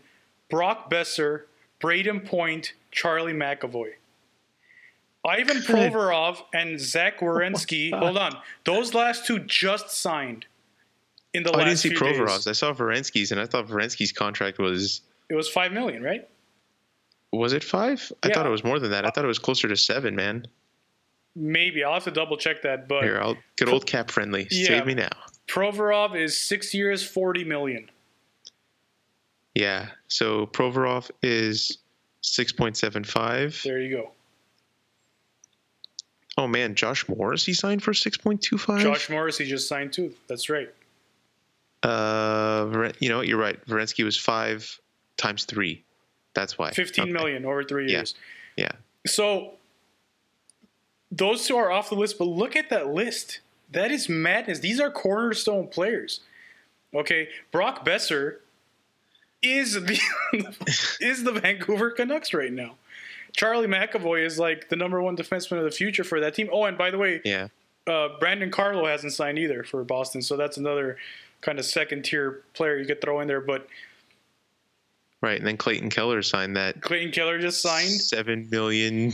Brock 0.50 0.90
Boeser, 0.90 1.44
Brayden 1.82 2.26
Point, 2.26 2.74
Charlie 2.92 3.34
McAvoy. 3.34 3.92
Ivan 5.26 5.58
Provorov 5.58 6.38
and 6.54 6.80
Zach 6.80 7.20
Werenski. 7.20 7.92
hold 7.98 8.18
on, 8.18 8.38
those 8.64 8.94
last 8.94 9.26
two 9.26 9.40
just 9.40 9.90
signed 9.92 10.46
in 11.34 11.44
the 11.44 11.50
Oh, 11.52 11.58
last 11.58 11.62
I 11.62 11.66
didn't 11.70 11.80
see 11.80 11.94
Provorov's. 11.94 12.46
days. 12.46 12.48
I 12.48 12.52
saw 12.54 12.74
Werenski's, 12.74 13.32
and 13.32 13.42
I 13.42 13.46
thought 13.46 13.68
Werenski's 13.68 14.12
contract 14.14 14.58
was 14.58 15.02
It 15.30 15.36
was 15.36 15.50
five 15.50 15.74
million, 15.74 16.02
right? 16.02 16.28
was 17.34 17.52
it 17.52 17.62
five? 17.64 18.10
I 18.24 18.30
thought 18.30 18.46
it 18.46 18.50
was 18.50 18.64
more 18.64 18.80
than 18.80 18.92
that. 18.92 19.06
I 19.06 19.10
thought 19.10 19.26
it 19.26 19.28
was 19.28 19.40
closer 19.40 19.68
to 19.68 19.76
seven. 19.76 20.16
Man, 20.16 20.48
Maybe 21.36 21.84
I'll 21.84 21.94
have 21.94 22.06
to 22.06 22.12
double 22.12 22.38
check 22.38 22.62
that, 22.64 22.88
but 22.88 23.04
here 23.04 23.20
I'll 23.22 23.38
get 23.58 23.68
old 23.68 23.86
cap 23.86 24.10
friendly. 24.10 24.48
Yeah. 24.50 24.68
Save 24.68 24.86
me 24.88 24.94
now. 24.96 25.10
Provorov 25.48 26.16
is 26.20 26.36
six 26.40 26.74
years, 26.74 27.04
forty 27.06 27.44
million. 27.44 27.90
Yeah. 29.58 29.88
So 30.08 30.46
Provorov 30.46 31.10
is 31.24 31.80
six 32.22 32.52
point 32.52 32.78
seven 32.78 33.04
five. 33.04 33.60
There 33.64 33.80
you 33.82 33.96
go. 33.98 34.12
Oh 36.38 36.48
man, 36.48 36.76
Josh 36.76 37.08
Morrissey 37.10 37.54
signed 37.54 37.82
for 37.82 37.94
six 37.94 38.18
point 38.18 38.42
two 38.42 38.58
five. 38.60 38.82
Josh 38.82 39.10
Morris, 39.10 39.38
he 39.40 39.46
just 39.46 39.68
signed 39.68 39.94
too. 39.94 40.14
That's 40.28 40.50
right. 40.50 40.70
Uh, 41.84 42.92
you 43.00 43.10
know 43.10 43.18
what? 43.18 43.28
You're 43.28 43.40
right. 43.40 43.64
Werenski 43.68 44.04
was 44.04 44.18
five 44.18 44.80
times 45.18 45.46
three. 45.46 45.84
That's 46.36 46.58
why. 46.58 46.72
Fifteen 46.72 47.06
Okay. 47.06 47.12
million 47.14 47.46
over 47.46 47.64
three 47.64 47.86
Yeah. 47.86 47.98
years. 47.98 48.16
Yeah. 48.58 48.72
So 49.08 49.54
those 51.12 51.48
two 51.48 51.56
are 51.58 51.72
off 51.72 51.90
the 51.90 51.96
list, 51.96 52.20
but 52.20 52.26
look 52.26 52.56
at 52.56 52.70
that 52.70 52.88
list. 52.90 53.40
That 53.72 53.92
is 53.92 54.08
madness. 54.08 54.60
These 54.60 54.80
are 54.80 54.92
cornerstone 54.92 55.68
players. 55.68 56.20
Okay, 56.94 57.30
Brock 57.52 57.86
Boeser 57.86 58.38
is 59.42 59.74
the 59.74 60.00
is 61.00 61.24
the 61.24 61.32
Vancouver 61.34 61.92
Canucks 61.92 62.34
right 62.34 62.52
now. 62.52 62.76
Charlie 63.34 63.68
McAvoy 63.68 64.26
is 64.26 64.40
like 64.40 64.70
the 64.70 64.76
number 64.76 65.02
one 65.02 65.16
defenseman 65.16 65.58
of 65.60 65.64
the 65.64 65.72
future 65.72 66.04
for 66.04 66.20
that 66.20 66.34
team. 66.34 66.50
Oh, 66.52 66.64
and 66.66 66.78
by 66.78 66.90
the 66.90 66.98
way, 66.98 67.22
Yeah. 67.24 67.50
uh, 67.86 68.10
Brandon 68.20 68.50
Carlo 68.50 68.86
hasn't 68.88 69.14
signed 69.14 69.38
either 69.38 69.64
for 69.64 69.84
Boston, 69.84 70.22
so 70.22 70.36
that's 70.38 70.58
another 70.58 70.98
kind 71.42 71.60
of 71.60 71.66
second 71.66 72.04
tier 72.04 72.42
player 72.54 72.78
you 72.80 72.86
could 72.88 73.00
throw 73.02 73.20
in 73.20 73.28
there. 73.28 73.42
But 73.42 73.68
Right. 75.22 75.38
And 75.38 75.48
then 75.48 75.58
Clayton 75.58 75.90
Keller 75.90 76.22
signed 76.22 76.56
that 76.58 76.82
Clayton 76.82 77.12
Keller 77.12 77.40
just 77.40 77.62
signed, 77.62 77.90
seven 77.92 78.48
million. 78.52 79.14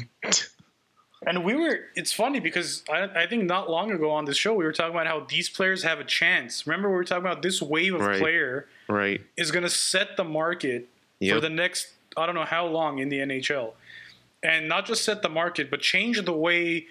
And 1.27 1.43
we 1.43 1.55
were. 1.55 1.79
It's 1.95 2.11
funny 2.13 2.39
because 2.39 2.83
I, 2.89 3.23
I 3.23 3.27
think 3.27 3.43
not 3.45 3.69
long 3.69 3.91
ago 3.91 4.11
on 4.11 4.25
this 4.25 4.37
show 4.37 4.53
we 4.53 4.63
were 4.65 4.73
talking 4.73 4.93
about 4.93 5.07
how 5.07 5.21
these 5.29 5.49
players 5.49 5.83
have 5.83 5.99
a 5.99 6.03
chance. 6.03 6.65
Remember 6.67 6.89
we 6.89 6.95
were 6.95 7.03
talking 7.03 7.25
about 7.25 7.41
this 7.41 7.61
wave 7.61 7.93
of 7.95 8.01
Right. 8.01 8.19
player 8.19 8.67
Right. 8.87 9.21
is 9.37 9.51
going 9.51 9.63
to 9.63 9.69
set 9.69 10.17
the 10.17 10.23
market 10.23 10.87
for 11.29 11.39
the 11.39 11.49
next 11.49 11.93
I 12.17 12.25
don't 12.25 12.35
know 12.35 12.45
how 12.45 12.67
long 12.67 12.99
in 12.99 13.09
the 13.09 13.19
NHL, 13.19 13.73
and 14.43 14.67
not 14.67 14.85
just 14.85 15.03
set 15.03 15.21
the 15.23 15.29
market, 15.29 15.71
but 15.71 15.81
change 15.81 16.21
the 16.23 16.33
way 16.33 16.85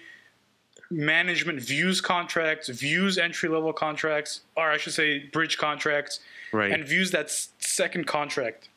management 0.91 1.61
views 1.61 2.01
contracts, 2.01 2.67
views 2.69 3.17
entry 3.17 3.47
level 3.49 3.71
contracts, 3.73 4.41
or 4.57 4.69
I 4.69 4.77
should 4.77 4.93
say 4.93 5.19
bridge 5.19 5.57
contracts, 5.57 6.19
Right. 6.51 6.71
and 6.71 6.85
views 6.87 7.11
that 7.11 7.31
second 7.31 8.05
contract. 8.05 8.69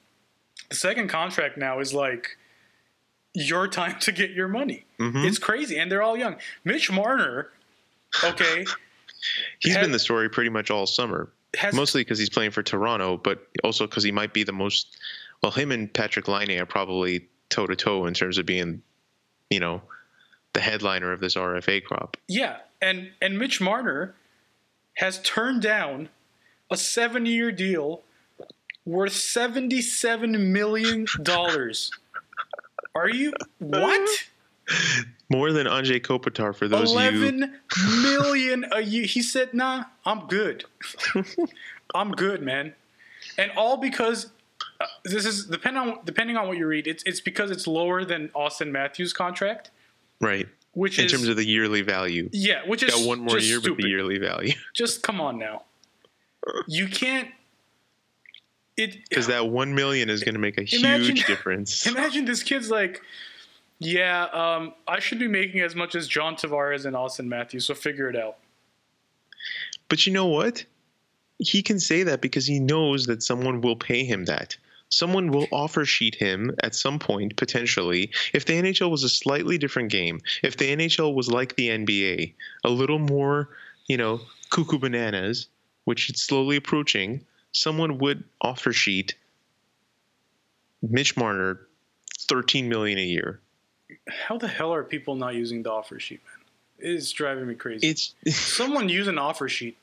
The 0.71 0.77
second 0.77 1.09
contract 1.09 1.57
now 1.59 1.81
is 1.81 1.93
like 1.93 2.37
your 3.37 3.69
time 3.69 3.99
to 4.01 4.13
get 4.13 4.31
your 4.31 4.49
money. 4.49 4.85
Mm-hmm. 4.99 5.19
It's 5.19 5.39
crazy, 5.39 5.79
and 5.79 5.91
they're 5.93 6.03
all 6.03 6.17
young. 6.17 6.37
Mitch 6.65 6.91
Marner, 6.91 7.51
okay, 8.25 8.65
He's 9.61 9.75
had- 9.75 9.83
been 9.83 9.93
the 9.93 9.99
story 9.99 10.29
pretty 10.29 10.51
much 10.51 10.71
all 10.71 10.87
summer. 10.87 11.31
has 11.57 11.75
Mostly 11.75 12.01
because 12.03 12.19
he's 12.19 12.31
playing 12.31 12.51
for 12.53 12.63
Toronto, 12.63 13.17
but 13.17 13.47
also 13.65 13.87
because 13.87 14.03
he 14.03 14.13
might 14.13 14.33
be 14.33 14.43
the 14.45 14.53
most. 14.53 14.97
Well, 15.43 15.53
him 15.53 15.71
and 15.71 15.93
Patrick 15.93 16.29
Laine 16.29 16.59
are 16.59 16.67
probably 16.67 17.27
toe 17.51 17.67
to 17.67 17.77
toe 17.77 18.07
in 18.07 18.15
terms 18.15 18.39
of 18.39 18.47
being, 18.47 18.83
you 19.51 19.61
know, 19.61 19.83
the 20.55 20.61
headliner 20.61 21.13
of 21.13 21.21
this 21.21 21.35
RFA 21.35 21.85
crop. 21.85 22.17
Yeah, 22.29 22.57
and 22.81 23.11
and 23.21 23.39
Mitch 23.39 23.61
Marner 23.61 24.15
has 24.95 25.21
turned 25.23 25.61
down 25.61 26.09
a 26.71 26.77
seven-year 26.77 27.53
deal 27.53 28.03
worth 28.87 29.13
seventy-seven 29.13 30.53
million 30.53 31.07
dollars. 31.23 31.91
Are 32.97 33.09
you 33.09 33.33
what? 33.59 34.09
More 35.29 35.53
than 35.53 35.67
Anze 35.67 36.01
Kopitar 36.01 36.55
for 36.55 36.69
those 36.69 36.93
of 36.95 37.01
you. 37.03 37.09
Eleven 37.25 37.55
million 38.03 38.65
a 38.73 38.81
year. 38.81 39.05
He 39.07 39.23
said, 39.23 39.53
"Nah, 39.55 39.85
I'm 40.05 40.27
good. 40.29 40.65
I'm 41.95 42.13
good, 42.13 42.43
man." 42.43 42.75
And 43.39 43.51
all 43.57 43.77
because 43.77 44.31
uh, 44.81 44.87
this 45.05 45.27
is 45.27 45.47
depending 45.47 45.83
on 45.83 45.99
depending 46.05 46.37
on 46.37 46.47
what 46.49 46.57
you 46.57 46.67
read. 46.67 46.87
It's 46.87 47.03
it's 47.07 47.21
because 47.21 47.51
it's 47.51 47.67
lower 47.67 48.05
than 48.05 48.29
Auston 48.31 48.71
Matthews' 48.71 49.13
contract, 49.13 49.71
Right. 50.21 50.47
which 50.73 50.99
In 50.99 51.07
is 51.07 51.13
terms 51.13 51.29
of 51.29 51.37
the 51.37 51.45
yearly 51.47 51.83
value. 51.83 52.29
yeah, 52.33 52.63
which 52.67 52.83
is 52.83 52.95
Got 52.95 53.07
one 53.07 53.21
more 53.21 53.39
year, 53.39 53.61
but 53.61 53.77
the 53.77 53.89
yearly 53.89 54.19
value. 54.19 54.53
just 54.75 55.03
come 55.03 55.21
on 55.21 55.39
now. 55.39 55.63
You 56.69 56.87
can't. 56.87 57.29
It 58.77 59.09
Because 59.09 59.27
that 59.29 59.49
one 59.49 59.75
million 59.75 60.11
is 60.11 60.23
going 60.23 60.35
to 60.35 60.41
make 60.41 60.59
a 60.59 60.77
Imagine- 60.77 61.17
huge 61.17 61.27
difference. 61.27 61.87
imagine 61.87 62.25
this 62.25 62.43
kid's 62.43 62.71
like, 62.71 63.01
yeah, 63.79 64.25
um, 64.33 64.75
I 64.89 65.01
should 65.01 65.19
be 65.19 65.29
making 65.29 65.61
as 65.61 65.75
much 65.75 65.95
as 65.95 66.09
John 66.09 66.35
Tavares 66.37 66.85
and 66.87 66.95
Auston 66.97 67.27
Matthews, 67.27 67.67
so 67.67 67.75
figure 67.75 68.09
it 68.09 68.17
out. 68.17 68.37
But 69.89 70.07
you 70.07 70.13
know 70.13 70.27
what? 70.27 70.65
He 71.39 71.63
can 71.63 71.79
say 71.79 72.03
that 72.03 72.21
because 72.21 72.47
he 72.47 72.59
knows 72.59 73.07
that 73.07 73.23
someone 73.23 73.61
will 73.61 73.77
pay 73.77 74.05
him 74.05 74.25
that. 74.25 74.57
Someone 74.89 75.31
will 75.31 75.47
offer 75.53 75.85
sheet 75.85 76.15
him 76.15 76.55
at 76.63 76.75
some 76.75 76.99
point, 76.99 77.37
potentially. 77.37 78.11
If 78.33 78.47
the 78.47 78.55
NHL 78.55 78.91
was 78.91 79.03
a 79.05 79.09
slightly 79.09 79.59
different 79.59 79.91
game, 79.91 80.21
if 80.43 80.57
the 80.57 80.75
NHL 80.75 81.15
was 81.15 81.29
like 81.31 81.57
the 81.57 81.69
NBA, 81.71 82.33
a 82.65 82.71
little 82.71 82.99
more, 83.01 83.49
you 83.89 83.97
know, 83.97 84.21
cuckoo 84.51 84.79
bananas, 84.79 85.49
which 85.85 86.09
it's 86.09 86.23
slowly 86.23 86.57
approaching, 86.57 87.25
someone 87.61 87.97
would 87.99 88.23
offer 88.41 88.73
sheet 88.73 89.15
Mitch 90.83 91.17
Marner 91.17 91.61
13 92.21 92.69
million 92.69 92.99
a 92.99 93.05
year. 93.05 93.41
How 94.09 94.37
the 94.37 94.49
hell 94.49 94.75
are 94.75 94.85
people 94.85 95.15
not 95.17 95.35
using 95.35 95.63
the 95.63 95.71
offer 95.73 95.99
sheet, 95.99 96.21
man? 96.25 96.45
It 96.91 96.95
is 96.95 97.11
driving 97.13 97.47
me 97.47 97.55
crazy. 97.55 97.89
It's 97.89 98.15
Someone 98.29 98.89
use 98.89 99.09
an 99.09 99.19
offer 99.19 99.49
sheet. 99.49 99.77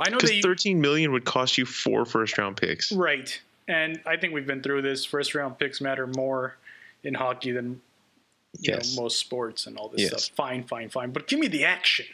I 0.00 0.10
know 0.10 0.16
because 0.16 0.30
they 0.30 0.40
13 0.42 0.80
million 0.80 1.12
would 1.12 1.24
cost 1.24 1.56
you 1.58 1.64
four 1.64 2.04
first 2.04 2.36
round 2.38 2.56
picks. 2.56 2.90
right, 2.90 3.40
and 3.68 4.00
I 4.04 4.16
think 4.16 4.34
we've 4.34 4.46
been 4.46 4.62
through 4.62 4.82
this. 4.82 5.04
First 5.04 5.34
round 5.34 5.58
picks 5.58 5.80
matter 5.80 6.08
more 6.08 6.56
in 7.04 7.14
hockey 7.14 7.52
than 7.52 7.80
you 8.58 8.74
Yes. 8.74 8.96
know, 8.96 9.02
most 9.04 9.18
sports 9.20 9.66
and 9.66 9.78
all 9.78 9.88
this 9.88 10.00
Yes. 10.02 10.24
stuff. 10.24 10.36
Fine, 10.36 10.64
fine, 10.64 10.88
fine. 10.90 11.10
But 11.12 11.28
give 11.28 11.38
me 11.38 11.46
the 11.46 11.64
action. 11.64 12.06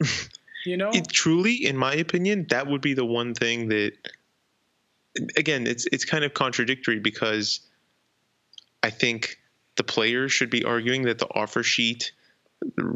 you 0.64 0.76
know, 0.78 0.90
it 0.94 1.08
truly 1.08 1.66
in 1.66 1.76
my 1.76 1.94
opinion 1.94 2.46
that 2.48 2.66
would 2.66 2.80
be 2.80 2.94
the 2.94 3.04
one 3.04 3.34
thing 3.34 3.68
that 3.68 3.92
again 5.36 5.66
it's 5.66 5.86
it's 5.92 6.04
kind 6.04 6.24
of 6.24 6.34
contradictory 6.34 6.98
because 6.98 7.60
i 8.82 8.90
think 8.90 9.38
the 9.76 9.84
players 9.84 10.32
should 10.32 10.50
be 10.50 10.64
arguing 10.64 11.02
that 11.02 11.18
the 11.18 11.28
offer 11.34 11.62
sheet 11.62 12.12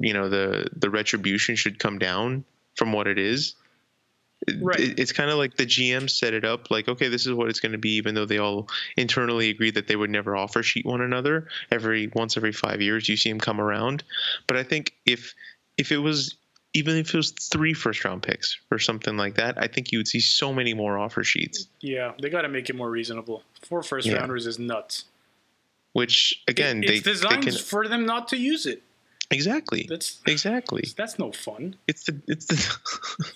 you 0.01 0.13
know 0.13 0.29
the 0.29 0.69
the 0.75 0.91
retribution 0.91 1.55
should 1.55 1.79
come 1.79 1.99
down 1.99 2.45
from 2.77 2.93
what 2.93 3.07
it 3.07 3.19
is. 3.19 3.55
Right. 4.59 4.81
It- 4.81 4.99
it's 4.99 5.13
kind 5.13 5.31
of 5.31 5.37
like 5.37 5.57
the 5.57 5.67
GM 5.67 6.09
set 6.09 6.33
it 6.33 6.47
up 6.47 6.71
like 6.71 6.89
okay 6.89 7.09
this 7.09 7.27
is 7.27 7.35
what 7.35 7.51
it's 7.51 7.61
going 7.61 7.73
to 7.73 7.79
be 7.79 7.91
even 7.97 8.15
though 8.15 8.25
they 8.25 8.39
all 8.39 8.69
internally 8.97 9.51
agreed 9.51 9.75
that 9.75 9.87
they 9.87 9.97
would 9.97 10.09
never 10.09 10.35
offer 10.35 10.63
sheet 10.63 10.87
one 10.87 11.03
another. 11.03 11.49
Every 11.71 12.07
once 12.15 12.39
every 12.39 12.53
5 12.53 12.81
years 12.81 13.07
you 13.09 13.19
see 13.19 13.29
them 13.29 13.39
come 13.39 13.61
around. 13.61 14.03
But 14.47 14.57
i 14.57 14.63
think 14.63 14.95
if 15.05 15.35
if 15.77 15.93
it 15.93 15.99
was 15.99 16.37
even 16.73 16.97
if 16.97 17.13
it 17.13 17.17
was 17.17 17.33
three 17.33 17.75
first 17.75 18.05
round 18.05 18.23
picks 18.23 18.59
or 18.71 18.79
something 18.79 19.17
like 19.17 19.35
that, 19.35 19.57
I 19.59 19.67
think 19.67 19.91
you 19.93 19.99
would 19.99 20.09
see 20.09 20.21
so 20.21 20.53
many 20.53 20.73
more 20.75 20.99
offer 20.99 21.25
sheets. 21.25 21.67
yeah, 21.81 22.13
they 22.21 22.31
got 22.31 22.43
to 22.43 22.49
make 22.49 22.71
it 22.71 22.77
more 22.77 22.91
reasonable. 22.91 23.43
Four 23.63 23.83
first 23.83 24.07
Yeah. 24.07 24.15
rounders 24.19 24.47
is 24.47 24.59
nuts. 24.59 25.05
Which 25.93 26.41
again, 26.47 26.85
It- 26.85 26.87
they, 26.87 26.95
it's 26.97 27.05
they 27.05 27.13
designed 27.13 27.43
can 27.43 27.57
for 27.57 27.89
them 27.89 28.07
not 28.07 28.29
to 28.29 28.37
use 28.37 28.67
it. 28.67 28.83
exactly, 29.31 29.87
That's 29.89 30.21
exactly. 30.27 30.85
that's 30.97 31.19
no 31.19 31.33
fun. 31.33 31.75
It's 31.89 32.05
the 32.05 32.21
it's 32.29 32.47
the 32.47 33.31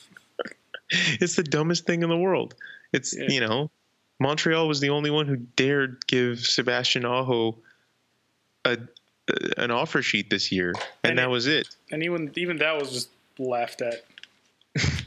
it's 1.21 1.37
the 1.37 1.43
dumbest 1.43 1.87
thing 1.87 2.03
in 2.03 2.09
the 2.09 2.17
world. 2.17 2.55
It's 2.93 3.17
Yeah. 3.17 3.27
you 3.29 3.41
know, 3.41 3.71
Montreal 4.21 4.69
was 4.69 4.79
the 4.81 4.91
only 4.91 5.11
one 5.11 5.27
who 5.27 5.37
dared 5.37 6.07
give 6.07 6.39
Sebastian 6.41 7.05
Aho 7.05 7.59
a 8.65 8.79
an 9.57 9.71
offer 9.71 10.03
sheet 10.03 10.29
this 10.31 10.53
year, 10.53 10.73
and, 11.03 11.11
And 11.13 11.19
that 11.19 11.25
it- 11.25 11.31
was 11.31 11.47
it. 11.47 11.75
And 11.91 12.03
even 12.05 12.31
even 12.37 12.59
that 12.59 12.79
was 12.79 12.93
just 12.93 13.09
laughed 13.39 13.83
at. 13.83 14.05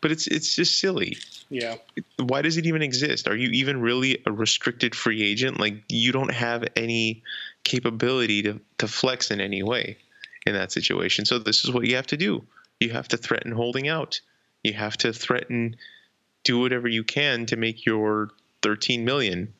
But 0.00 0.12
it's 0.12 0.26
it's 0.26 0.54
just 0.54 0.78
silly. 0.78 1.16
Yeah, 1.50 1.76
why 2.18 2.42
does 2.42 2.56
it 2.56 2.66
even 2.66 2.82
exist? 2.82 3.26
Are 3.26 3.36
you 3.36 3.48
even 3.50 3.80
really 3.80 4.22
a 4.26 4.32
restricted 4.32 4.94
free 4.94 5.22
agent? 5.22 5.58
Like 5.58 5.82
you 5.88 6.12
don't 6.12 6.32
have 6.32 6.64
any 6.76 7.22
capability 7.64 8.42
to, 8.42 8.60
to 8.78 8.88
flex 8.88 9.30
in 9.30 9.40
any 9.40 9.62
way 9.62 9.96
in 10.46 10.54
that 10.54 10.72
situation. 10.72 11.24
So 11.24 11.38
this 11.38 11.64
is 11.64 11.72
what 11.72 11.86
you 11.86 11.96
have 11.96 12.06
to 12.08 12.16
do. 12.16 12.44
You 12.80 12.90
have 12.90 13.08
to 13.08 13.16
threaten 13.16 13.50
holding 13.50 13.88
out. 13.88 14.20
You 14.62 14.74
have 14.74 14.96
to 14.98 15.12
threaten 15.12 15.76
do 16.44 16.60
whatever 16.60 16.86
you 16.86 17.02
can 17.02 17.46
to 17.46 17.56
make 17.56 17.84
your 17.84 18.30
13 18.62 19.04
million. 19.04 19.52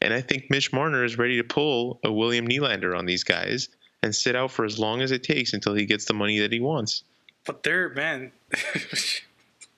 And 0.00 0.14
I 0.14 0.20
think 0.20 0.46
Mitch 0.48 0.72
Marner 0.72 1.04
is 1.04 1.18
ready 1.18 1.36
to 1.36 1.44
pull 1.44 2.00
a 2.02 2.12
William 2.12 2.48
Nylander 2.48 2.96
on 2.96 3.06
these 3.06 3.24
guys 3.24 3.68
and 4.02 4.14
sit 4.14 4.34
out 4.34 4.50
for 4.50 4.64
as 4.64 4.78
long 4.78 5.02
as 5.02 5.10
it 5.10 5.22
takes 5.22 5.52
until 5.52 5.74
he 5.74 5.86
gets 5.86 6.06
the 6.06 6.14
money 6.14 6.40
that 6.40 6.52
he 6.52 6.60
wants. 6.60 7.04
But 7.44 7.62
they're 7.62 7.88
man. 7.90 8.32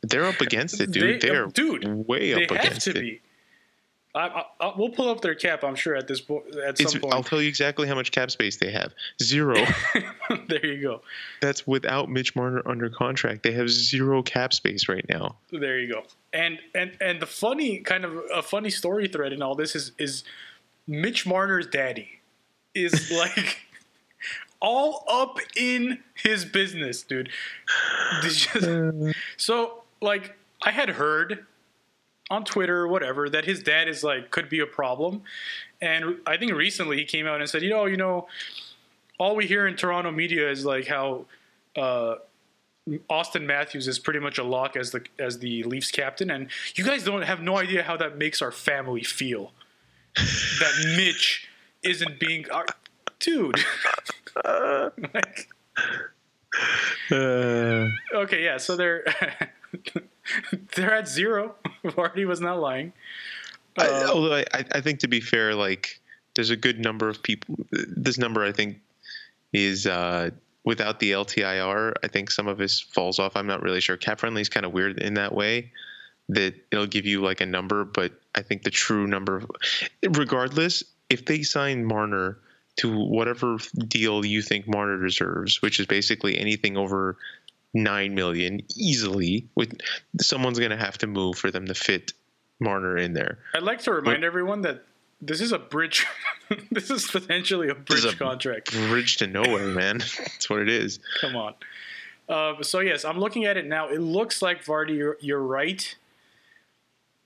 They're 0.07 0.27
up 0.27 0.41
against 0.43 0.81
it, 0.83 0.91
dude. 0.91 1.23
They- 1.23 1.31
are 1.31 1.47
dude, 1.47 1.87
way 2.07 2.35
they 2.35 2.45
up 2.45 2.51
have 2.51 2.61
against 2.61 2.83
to 2.85 2.91
it. 2.91 3.01
be. 3.01 3.21
I, 4.15 4.29
I, 4.29 4.45
I, 4.61 4.73
we'll 4.77 4.91
pull 4.91 5.09
up 5.09 5.23
their 5.23 5.35
cap. 5.35 5.65
I'm 5.65 5.75
sure 5.75 5.97
at 5.97 6.07
this 6.07 6.21
po- 6.21 6.45
at 6.65 6.79
It's, 6.79 6.93
some 6.93 7.03
I'll 7.11 7.25
tell 7.25 7.43
you 7.43 7.49
exactly 7.49 7.89
how 7.89 7.95
much 7.97 8.13
cap 8.13 8.31
space 8.31 8.59
they 8.59 8.71
have. 8.71 8.93
Zero. 9.23 9.57
there 10.47 10.65
you 10.65 10.81
go. 10.83 11.01
That's 11.41 11.67
without 11.67 12.09
Mitch 12.11 12.37
Marner 12.37 12.63
under 12.67 12.89
contract. 12.91 13.43
They 13.43 13.53
have 13.53 13.69
zero 13.71 14.23
cap 14.23 14.53
space 14.53 14.89
right 14.89 15.05
now. 15.09 15.37
There 15.51 15.79
you 15.81 15.93
go. 15.93 16.05
And 16.33 16.59
and 16.77 16.93
and 17.01 17.21
the 17.21 17.27
funny 17.27 17.79
kind 17.79 18.05
of 18.05 18.21
a 18.33 18.43
funny 18.43 18.71
story 18.71 19.09
thread 19.09 19.33
in 19.33 19.43
all 19.43 19.55
this 19.57 19.75
is 19.75 19.93
is 19.99 20.23
Mitch 20.87 21.27
Marner's 21.27 21.67
daddy 21.67 22.21
is 22.75 23.11
like 23.19 23.57
all 24.65 25.05
up 25.09 25.39
in 25.57 25.99
his 26.15 26.45
business, 26.47 27.03
dude. 27.03 27.29
You- 28.23 29.13
so 29.37 29.83
like 30.01 30.37
I 30.63 30.71
had 30.71 30.89
heard 30.89 31.45
on 32.31 32.45
Twitter 32.45 32.79
or 32.81 32.89
whatever 32.89 33.29
that 33.29 33.45
his 33.45 33.63
dad 33.63 33.87
is 33.89 34.03
like 34.03 34.31
could 34.31 34.49
be 34.49 34.61
a 34.61 34.67
problem, 34.67 35.23
and 35.83 36.17
I 36.27 36.37
think 36.39 36.53
recently 36.53 36.97
he 36.97 37.05
came 37.05 37.27
out 37.27 37.41
and 37.41 37.49
said, 37.49 37.63
you 37.63 37.69
know, 37.71 37.85
you 37.85 37.99
know, 37.99 38.27
all 39.19 39.37
we 39.37 39.47
hear 39.47 39.67
in 39.67 39.77
Toronto 39.77 40.11
media 40.11 40.51
is 40.51 40.65
like 40.65 40.87
how. 40.87 41.27
Uh, 41.77 42.17
Auston 43.09 43.47
Matthews 43.47 43.89
is 43.89 43.99
pretty 43.99 44.21
much 44.21 44.37
a 44.37 44.45
lock 44.45 44.77
as 44.77 44.91
the 44.91 45.03
as 45.19 45.39
the 45.39 45.63
Leafs 45.63 45.91
captain, 45.91 46.31
and 46.31 46.49
you 46.75 46.85
guys 46.85 47.03
don't 47.03 47.23
have 47.23 47.41
no 47.41 47.57
idea 47.57 47.83
how 47.83 47.97
that 47.97 48.19
makes 48.19 48.43
our 48.43 48.53
family 48.53 49.03
feel. 49.03 49.53
that 50.17 50.95
Mitch 50.95 51.49
isn't 51.83 52.21
being. 52.21 52.45
Our, 52.51 52.67
dude. 53.25 53.57
like, 55.15 55.49
Uh, 57.11 57.89
okay, 58.15 58.45
yeah. 58.45 58.59
So 58.59 58.77
they're 58.77 59.05
they're 60.75 60.95
at 60.95 61.09
zero. 61.09 61.57
Vardy 61.85 62.27
was 62.27 62.41
not 62.41 62.61
lying. 62.61 62.93
I, 63.77 63.87
Uh, 63.87 64.09
although 64.13 64.37
I, 64.37 64.45
I 64.53 64.81
think 64.81 65.01
to 65.01 65.09
be 65.09 65.21
fair, 65.21 65.55
like 65.55 66.01
there's 66.35 66.51
a 66.51 66.57
good 66.57 66.79
number 66.79 67.09
of 67.09 67.23
people. 67.23 67.57
This 67.71 68.19
number 68.19 68.45
I 68.45 68.53
think 68.53 68.79
is 69.53 69.87
uh, 69.87 70.31
without 70.65 71.01
the 71.01 71.13
LTIR. 71.13 71.95
I 72.03 72.09
think 72.09 72.31
some 72.31 72.49
of 72.49 72.59
this 72.59 72.81
falls 72.81 73.19
off. 73.19 73.37
I'm 73.37 73.47
not 73.47 73.63
really 73.63 73.81
sure. 73.81 73.97
Cap 73.97 74.21
friendly 74.21 74.43
is 74.43 74.49
kind 74.49 74.67
of 74.67 74.73
weird 74.73 74.99
in 75.01 75.15
that 75.15 75.35
way 75.35 75.73
that 76.29 76.55
it'll 76.73 76.87
give 76.87 77.05
you 77.05 77.21
like 77.21 77.41
a 77.41 77.47
number, 77.47 77.85
but 77.85 78.13
I 78.35 78.43
think 78.43 78.63
the 78.63 78.71
true 78.71 79.07
number, 79.07 79.37
of, 79.37 79.51
regardless, 80.17 80.83
if 81.11 81.27
they 81.27 81.43
sign 81.43 81.85
Marner 81.85 82.39
to 82.77 82.97
whatever 82.97 83.59
deal 83.89 84.25
you 84.25 84.43
think 84.43 84.67
Marner 84.69 85.03
deserves, 85.03 85.63
which 85.63 85.79
is 85.79 85.87
basically 85.87 86.39
anything 86.39 86.77
over 86.77 87.17
nine 87.73 88.15
million 88.15 88.63
easily, 88.77 89.47
with 89.55 89.77
someone's 90.21 90.59
going 90.59 90.71
to 90.71 90.77
have 90.77 90.99
to 90.99 91.07
move 91.07 91.37
for 91.37 91.51
them 91.51 91.67
to 91.67 91.75
fit 91.75 92.13
Marner 92.61 92.97
in 92.97 93.13
there. 93.13 93.39
I'd 93.55 93.63
like 93.63 93.81
to 93.83 93.93
remind 93.93 94.25
everyone 94.25 94.63
that 94.63 94.85
this 95.21 95.41
is 95.41 95.53
a 95.53 95.59
bridge. 95.59 96.07
this 96.71 96.91
is 96.91 97.07
potentially 97.11 97.69
a 97.69 97.75
bridge 97.75 98.05
a 98.05 98.15
contract. 98.15 98.73
bridge 98.73 99.17
to 99.19 99.27
nowhere, 99.27 99.67
man. 99.69 99.99
That's 100.19 100.51
what 100.51 100.61
it 100.61 100.69
is. 100.69 100.99
Come 101.21 101.37
on. 101.37 101.55
Uh, 102.29 102.63
so 102.63 102.81
yes, 102.81 103.05
I'm 103.05 103.19
looking 103.19 103.45
at 103.45 103.57
it 103.57 103.67
now. 103.67 103.89
It 103.89 104.01
looks 104.01 104.41
like 104.43 104.65
Vardy. 104.65 104.97
You're, 104.97 105.17
you're 105.21 105.43
right. 105.43 105.97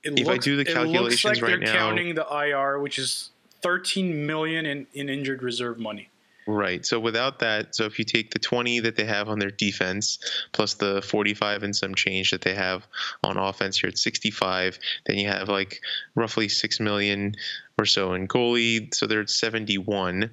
It 0.02 0.18
If 0.18 0.28
I 0.28 0.38
do 0.38 0.56
the 0.56 0.64
calculations 0.64 0.96
it 0.96 1.02
looks 1.02 1.24
like 1.24 1.42
right 1.42 1.48
they're 1.50 1.58
now- 1.58 1.72
counting 1.72 2.14
the 2.14 2.26
IR, 2.26 2.78
which 2.80 2.98
is 2.98 3.30
13 3.62 4.26
million 4.26 4.66
in, 4.66 4.86
in 4.94 5.08
injured 5.08 5.42
reserve 5.42 5.78
money. 5.78 6.10
Right. 6.46 6.84
So 6.86 6.98
without 6.98 7.40
that, 7.40 7.74
so 7.74 7.84
if 7.84 7.98
you 7.98 8.06
take 8.06 8.30
the 8.30 8.38
20 8.38 8.80
that 8.80 8.96
they 8.96 9.04
have 9.04 9.28
on 9.28 9.38
their 9.38 9.50
defense 9.50 10.18
plus 10.52 10.74
the 10.74 11.02
45 11.02 11.62
and 11.62 11.76
some 11.76 11.94
change 11.94 12.30
that 12.30 12.40
they 12.40 12.54
have 12.54 12.86
on 13.22 13.36
offense, 13.36 13.82
you're 13.82 13.90
at 13.90 13.98
65. 13.98 14.78
Then 15.04 15.18
you 15.18 15.28
have 15.28 15.50
like 15.50 15.82
roughly 16.14 16.48
6 16.48 16.80
million 16.80 17.34
or 17.78 17.84
so 17.84 18.14
in 18.14 18.26
goalie. 18.26 18.94
So 18.94 19.06
they're 19.06 19.20
at 19.20 19.28
71. 19.28 20.30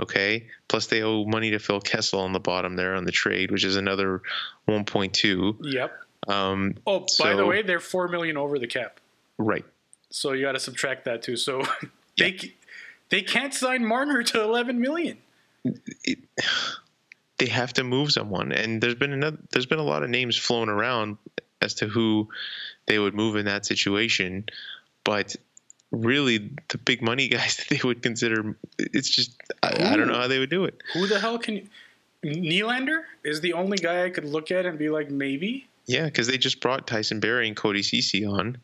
Okay. 0.00 0.46
Plus 0.68 0.86
they 0.86 1.02
owe 1.02 1.24
money 1.24 1.50
to 1.50 1.58
Phil 1.58 1.80
Kessel 1.80 2.20
on 2.20 2.32
the 2.32 2.38
bottom 2.38 2.76
there 2.76 2.94
on 2.94 3.04
the 3.04 3.10
trade, 3.10 3.50
which 3.50 3.64
is 3.64 3.74
another 3.74 4.22
1.2. 4.68 5.56
Yep. 5.62 5.92
Um, 6.28 6.74
Oh, 6.86 7.04
by 7.18 7.34
the 7.34 7.44
way, 7.44 7.62
they're 7.62 7.80
four 7.80 8.06
million 8.06 8.36
over 8.36 8.58
the 8.58 8.66
cap, 8.66 9.00
right. 9.38 9.64
so 10.10 10.32
you 10.32 10.44
got 10.44 10.52
to 10.52 10.60
subtract 10.60 11.04
that 11.06 11.22
too. 11.22 11.36
So 11.36 11.62
they 12.18 12.54
they 13.10 13.22
can't 13.22 13.54
sign 13.54 13.84
Marner 13.86 14.22
to 14.22 14.42
11 14.42 14.80
million. 14.80 15.18
they 17.38 17.46
have 17.46 17.72
to 17.74 17.84
move 17.84 18.12
someone 18.12 18.52
and 18.52 18.80
there's 18.82 18.94
been 18.94 19.12
another, 19.12 19.38
there's 19.50 19.66
been 19.66 19.78
a 19.78 19.84
lot 19.84 20.02
of 20.02 20.10
names 20.10 20.36
flown 20.36 20.68
around 20.68 21.18
as 21.60 21.74
to 21.74 21.86
who 21.88 22.28
they 22.86 22.98
would 22.98 23.14
move 23.14 23.36
in 23.36 23.44
that 23.46 23.66
situation 23.66 24.44
but 25.04 25.36
really 25.90 26.50
the 26.68 26.78
big 26.78 27.02
money 27.02 27.28
guys 27.36 27.56
that 27.56 27.68
they 27.68 27.80
would 27.86 28.02
consider 28.02 28.56
it's 28.78 29.08
just 29.10 29.32
I, 29.62 29.68
I 29.92 29.96
don't 29.96 30.08
know 30.08 30.14
how 30.18 30.28
they 30.28 30.38
would 30.38 30.50
do 30.50 30.64
it 30.64 30.80
Who 30.94 31.06
the 31.06 31.20
hell 31.20 31.38
can 31.38 31.56
you? 31.56 31.66
Nylander 32.24 33.02
is 33.24 33.40
the 33.40 33.52
only 33.52 33.78
guy 33.78 34.04
I 34.04 34.10
could 34.10 34.24
look 34.24 34.50
at 34.50 34.66
and 34.66 34.76
be 34.76 34.90
like, 34.90 35.08
maybe. 35.10 35.68
yeah 35.86 36.06
because 36.06 36.26
they 36.26 36.38
just 36.38 36.60
brought 36.60 36.86
Tyson 36.86 37.20
Barrie 37.20 37.46
and 37.46 37.56
Cody 37.56 37.82
Cece 37.82 38.28
on 38.30 38.58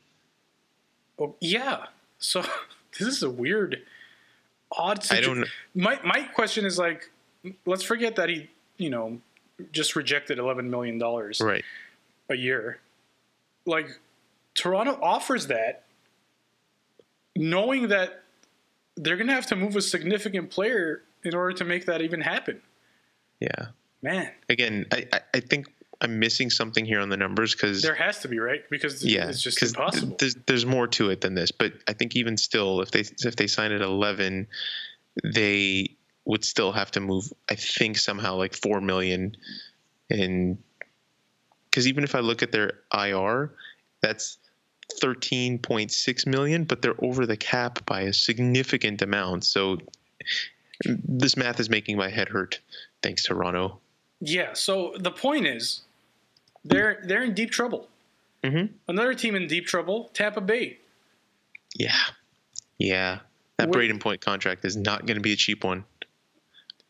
Oh, 1.17 1.37
yeah. 1.41 1.87
So 2.19 2.43
this 2.99 3.07
is 3.07 3.23
a 3.23 3.31
weird, 3.31 3.83
odd 4.77 5.01
I 5.01 5.03
situation. 5.03 5.35
don't 5.41 5.49
My 5.75 5.99
my 6.05 6.23
question 6.23 6.65
is 6.65 6.79
like, 6.79 7.11
let's 7.67 7.83
forget 7.83 8.17
that 8.17 8.29
he, 8.29 8.51
you 8.77 8.91
know, 8.91 9.21
just 9.73 9.97
rejected 9.97 10.39
11 10.39 10.69
million 10.71 10.99
dollars 10.99 11.41
right 11.41 11.65
a 12.31 12.35
year. 12.37 12.81
Like, 13.67 13.89
Toronto 14.55 14.99
offers 15.03 15.47
that, 15.47 15.85
knowing 17.37 17.89
that 17.89 18.23
they're 18.97 19.17
gonna 19.17 19.33
have 19.33 19.47
to 19.47 19.57
move 19.57 19.77
a 19.77 19.83
significant 19.83 20.51
player 20.51 21.03
in 21.25 21.35
order 21.35 21.57
to 21.57 21.65
make 21.65 21.87
that 21.87 22.03
even 22.03 22.21
happen. 22.21 22.61
yeah 23.41 23.67
Man, 24.03 24.31
again 24.51 24.87
I, 24.93 25.07
I 25.33 25.41
think 25.41 25.67
I'm 26.05 26.19
missing 26.19 26.51
something 26.51 26.85
here 26.85 27.01
on 27.01 27.09
the 27.09 27.17
numbers 27.17 27.55
because 27.55 27.81
there 27.81 27.95
has 27.95 28.19
to 28.21 28.29
be 28.29 28.39
right 28.39 28.63
because 28.71 29.03
yeah, 29.03 29.31
it's 29.31 29.43
just 29.43 29.63
impossible. 29.63 30.17
there's 30.19 30.35
there's 30.47 30.67
more 30.67 30.87
to 30.89 31.09
it 31.09 31.23
than 31.23 31.35
this, 31.35 31.51
but 31.51 31.73
I 31.89 31.95
think 31.95 32.15
even 32.15 32.37
still, 32.37 32.83
if 32.83 32.91
they 32.91 33.01
if 33.01 33.37
they 33.37 33.47
sign 33.47 33.73
at 33.73 33.81
11, 33.81 34.47
they 35.25 35.97
would 36.27 36.45
still 36.45 36.73
have 36.73 36.91
to 36.91 37.01
move. 37.01 37.33
I 37.51 37.55
think 37.55 37.97
somehow 37.97 38.37
like 38.37 38.55
four 38.55 38.83
million, 38.83 39.35
and 40.11 40.59
because 41.71 41.89
even 41.89 42.05
if 42.05 42.15
I 42.15 42.21
look 42.21 42.43
at 42.43 42.53
their 42.53 42.81
IR, 42.93 43.55
that's 44.03 44.37
13.6 45.01 46.27
million, 46.27 46.65
but 46.65 46.83
they're 46.83 47.03
over 47.03 47.25
the 47.25 47.39
cap 47.39 47.85
by 47.87 48.03
a 48.03 48.13
significant 48.13 49.01
amount. 49.01 49.45
So 49.45 49.79
this 50.85 51.35
math 51.39 51.61
is 51.61 51.71
making 51.71 51.97
my 51.97 52.11
head 52.11 52.29
hurt. 52.29 52.61
Thanks, 53.03 53.23
to 53.23 53.29
Toronto. 53.29 53.81
Yeah. 54.21 54.53
So 54.53 54.95
the 54.99 55.11
point 55.11 55.47
is, 55.47 55.83
they're 56.65 57.01
they're 57.05 57.23
in 57.25 57.35
deep 57.35 57.51
trouble. 57.51 57.89
Mhm. 58.43 58.71
Another 58.89 59.15
team 59.15 59.35
in 59.35 59.47
deep 59.47 59.67
trouble, 59.67 60.11
Tampa 60.15 60.41
Bay. 60.41 60.79
Yeah. 61.75 61.97
Yeah. 62.79 63.21
That 63.57 63.69
What- 63.69 63.79
Brayden 63.79 64.01
Point 64.01 64.21
contract 64.21 64.65
is 64.65 64.77
not 64.77 65.07
going 65.07 65.17
to 65.17 65.23
be 65.23 65.33
a 65.33 65.37
cheap 65.37 65.65
one. 65.65 65.85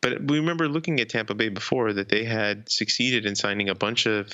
But 0.01 0.23
we 0.25 0.37
remember 0.39 0.67
looking 0.67 0.99
at 0.99 1.09
Tampa 1.09 1.33
Bay 1.33 1.49
before 1.49 1.93
that 1.93 2.09
they 2.09 2.23
had 2.25 2.69
succeeded 2.69 3.25
in 3.25 3.35
signing 3.35 3.69
a 3.69 3.75
bunch 3.75 4.05
of 4.05 4.33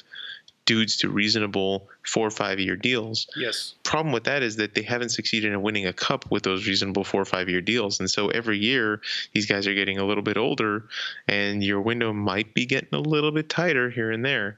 dudes 0.65 0.97
to 0.97 1.09
reasonable 1.09 1.89
four 2.05 2.27
or 2.27 2.31
five 2.31 2.59
year 2.59 2.75
deals. 2.75 3.27
Yes. 3.35 3.73
Problem 3.83 4.11
with 4.13 4.25
that 4.25 4.43
is 4.43 4.57
that 4.57 4.75
they 4.75 4.81
haven't 4.81 5.09
succeeded 5.09 5.51
in 5.53 5.61
winning 5.61 5.87
a 5.87 5.93
cup 5.93 6.29
with 6.29 6.43
those 6.43 6.67
reasonable 6.67 7.03
four 7.03 7.21
or 7.21 7.25
five 7.25 7.49
year 7.49 7.61
deals. 7.61 7.99
And 7.99 8.09
so 8.09 8.29
every 8.29 8.57
year 8.59 9.01
these 9.33 9.45
guys 9.45 9.65
are 9.65 9.73
getting 9.73 9.97
a 9.97 10.05
little 10.05 10.23
bit 10.23 10.37
older 10.37 10.85
and 11.27 11.63
your 11.63 11.81
window 11.81 12.11
might 12.13 12.53
be 12.53 12.65
getting 12.65 12.89
a 12.93 12.99
little 12.99 13.31
bit 13.31 13.47
tighter 13.49 13.89
here 13.89 14.11
and 14.11 14.25
there. 14.25 14.57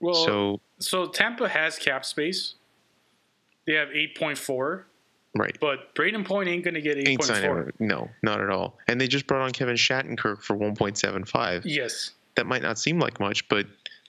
Well, 0.00 0.14
so, 0.14 0.60
so, 0.78 1.06
Tampa 1.06 1.48
has 1.48 1.78
cap 1.78 2.04
space. 2.04 2.54
They 3.66 3.74
have 3.74 3.88
eight 3.92 4.16
point 4.16 4.38
four, 4.38 4.86
right. 5.36 5.56
but 5.60 5.94
Brayden 5.94 6.24
Point 6.24 6.48
ain't 6.48 6.64
gonna 6.64 6.80
get 6.80 6.96
eight 6.96 7.06
Ain't 7.08 7.20
point 7.20 7.28
signing, 7.28 7.48
four. 7.50 7.72
no, 7.78 8.08
not 8.22 8.40
at 8.40 8.48
all. 8.50 8.78
And 8.88 9.00
they 9.00 9.06
just 9.06 9.26
brought 9.26 9.42
on 9.42 9.52
Kevin 9.52 9.76
Shattenkirk 9.76 10.42
for 10.42 10.56
1.75. 10.56 11.62
Yes. 11.64 12.12
that 12.36 12.46
might 12.46 12.62
not 12.62 12.78
seem 12.78 12.98
like 12.98 13.20
much, 13.20 13.46
but 13.48 13.66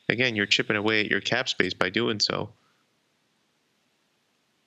again, 0.09 0.35
you're 0.35 0.45
chipping 0.45 0.77
away 0.77 1.01
at 1.01 1.07
your 1.11 1.19
cap 1.21 1.49
space 1.49 1.73
by 1.73 1.89
doing 1.89 2.19
so. 2.19 2.49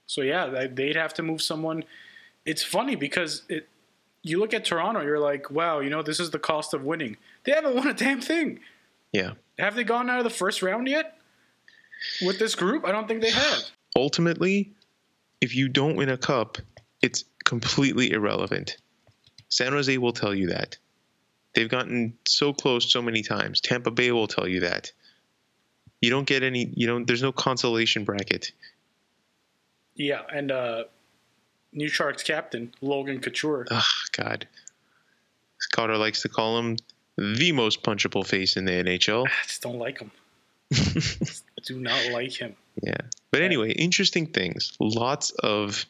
So 0.07 0.21
yeah, 0.23 0.47
they- 0.47 0.67
they'd 0.69 0.97
have 0.97 1.15
to 1.15 1.23
move 1.23 1.41
someone. 1.43 1.85
It's 2.45 2.63
funny 2.63 2.95
because 2.97 3.43
it. 3.49 3.69
You 4.27 4.39
look 4.39 4.55
at 4.55 4.65
Toronto, 4.65 5.03
you're 5.03 5.19
like, 5.19 5.51
wow, 5.51 5.81
you 5.81 5.91
know, 5.91 6.03
this 6.03 6.19
is 6.19 6.31
the 6.31 6.39
cost 6.39 6.73
of 6.73 6.83
winning. 6.83 7.19
They 7.45 7.53
haven't 7.53 7.75
won 7.75 7.89
a 7.89 7.93
damn 7.93 8.23
thing. 8.23 8.61
Yeah. 9.13 9.33
Have 9.59 9.75
they 9.75 9.85
gone 9.85 10.11
out 10.11 10.19
of 10.19 10.25
the 10.25 10.31
first 10.31 10.63
round 10.63 10.89
yet? 10.89 11.19
With 12.25 12.39
this 12.39 12.55
group, 12.55 12.85
I 12.85 12.93
don't 12.93 13.09
think 13.09 13.23
they 13.23 13.31
have. 13.31 13.65
Ultimately, 13.97 14.73
if 15.41 15.55
you 15.55 15.69
don't 15.69 15.97
win 15.97 16.09
a 16.09 16.17
cup, 16.17 16.59
it's 17.03 17.25
completely 17.45 18.11
irrelevant. 18.11 18.77
San 19.49 19.73
Jose 19.73 19.97
will 19.99 20.13
tell 20.13 20.35
you 20.35 20.49
that. 20.49 20.77
They've 21.55 21.69
gotten 21.69 22.19
so 22.27 22.53
close 22.53 22.91
so 22.93 23.01
many 23.01 23.23
times. 23.23 23.61
Tampa 23.61 23.91
Bay 23.91 24.11
will 24.11 24.27
tell 24.27 24.49
you 24.49 24.61
that. 24.61 24.91
You 26.01 26.11
don't 26.11 26.27
get 26.27 26.43
any, 26.43 26.73
you 26.75 26.87
don't, 26.87 27.07
there's 27.07 27.23
no 27.23 27.33
consolation 27.33 28.05
bracket. 28.05 28.53
Yeah, 29.95 30.23
and 30.33 30.51
uh, 30.51 30.85
New 31.73 31.89
Sharks 31.89 32.23
captain 32.23 32.75
Logan 32.81 33.21
Couture. 33.21 33.67
Oh, 33.71 33.87
God. 34.17 34.49
Carter 35.73 35.97
likes 35.97 36.23
to 36.23 36.29
call 36.29 36.59
him 36.59 36.77
the 37.17 37.53
most 37.53 37.83
punchable 37.83 38.27
face 38.27 38.57
in 38.57 38.65
the 38.65 38.73
NHL. 38.73 39.27
I 39.27 39.47
just 39.47 39.63
don't 39.63 39.79
like 39.79 39.99
him. 39.99 40.11
Do 41.65 41.81
not 41.81 42.11
like 42.13 42.33
him. 42.33 42.57
Yeah. 42.83 42.99
But 43.31 43.43
anyway, 43.43 43.73
interesting 43.73 44.27
things. 44.27 44.73
Lots 44.81 45.31
of 45.31 45.87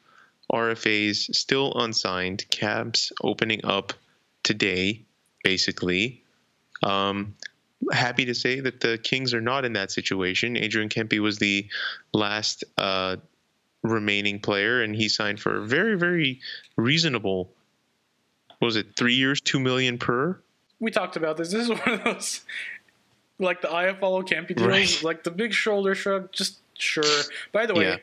RFAs 0.52 1.34
still 1.34 1.72
unsigned, 1.74 2.48
cabs 2.50 3.12
opening 3.22 3.64
up 3.64 3.92
today, 4.42 5.02
basically. 5.42 6.22
Um, 6.82 7.34
happy 7.92 8.26
to 8.26 8.34
say 8.34 8.60
that 8.60 8.80
the 8.80 8.98
Kings 8.98 9.34
are 9.34 9.40
not 9.40 9.64
in 9.64 9.72
that 9.74 9.90
situation. 9.90 10.56
Adrian 10.56 10.88
Kempe 10.88 11.18
was 11.18 11.38
the 11.38 11.68
last 12.12 12.64
uh, 12.78 13.16
remaining 13.82 14.40
player, 14.40 14.82
and 14.82 14.94
he 14.94 15.08
signed 15.08 15.40
for 15.40 15.56
a 15.56 15.66
very, 15.66 15.96
very 15.96 16.40
reasonable. 16.76 17.50
what 18.58 18.66
was 18.66 18.76
it 18.76 18.96
three 18.96 19.14
years, 19.14 19.40
two 19.40 19.60
million 19.60 19.98
per? 19.98 20.38
We 20.84 20.90
talked 20.90 21.16
about 21.16 21.38
this. 21.38 21.50
This 21.50 21.62
is 21.62 21.68
one 21.86 21.88
of 21.94 22.04
those, 22.04 22.42
like 23.38 23.62
the 23.62 23.68
IFLO 23.68 24.22
Campy 24.28 24.54
deals, 24.54 24.68
Right. 24.68 25.02
like 25.02 25.24
the 25.24 25.30
big 25.30 25.54
shoulder 25.54 25.94
shrug. 25.94 26.30
Just 26.30 26.58
sure. 26.78 27.02
By 27.52 27.64
the 27.64 27.74
way, 27.74 27.84
Yeah. 27.86 27.96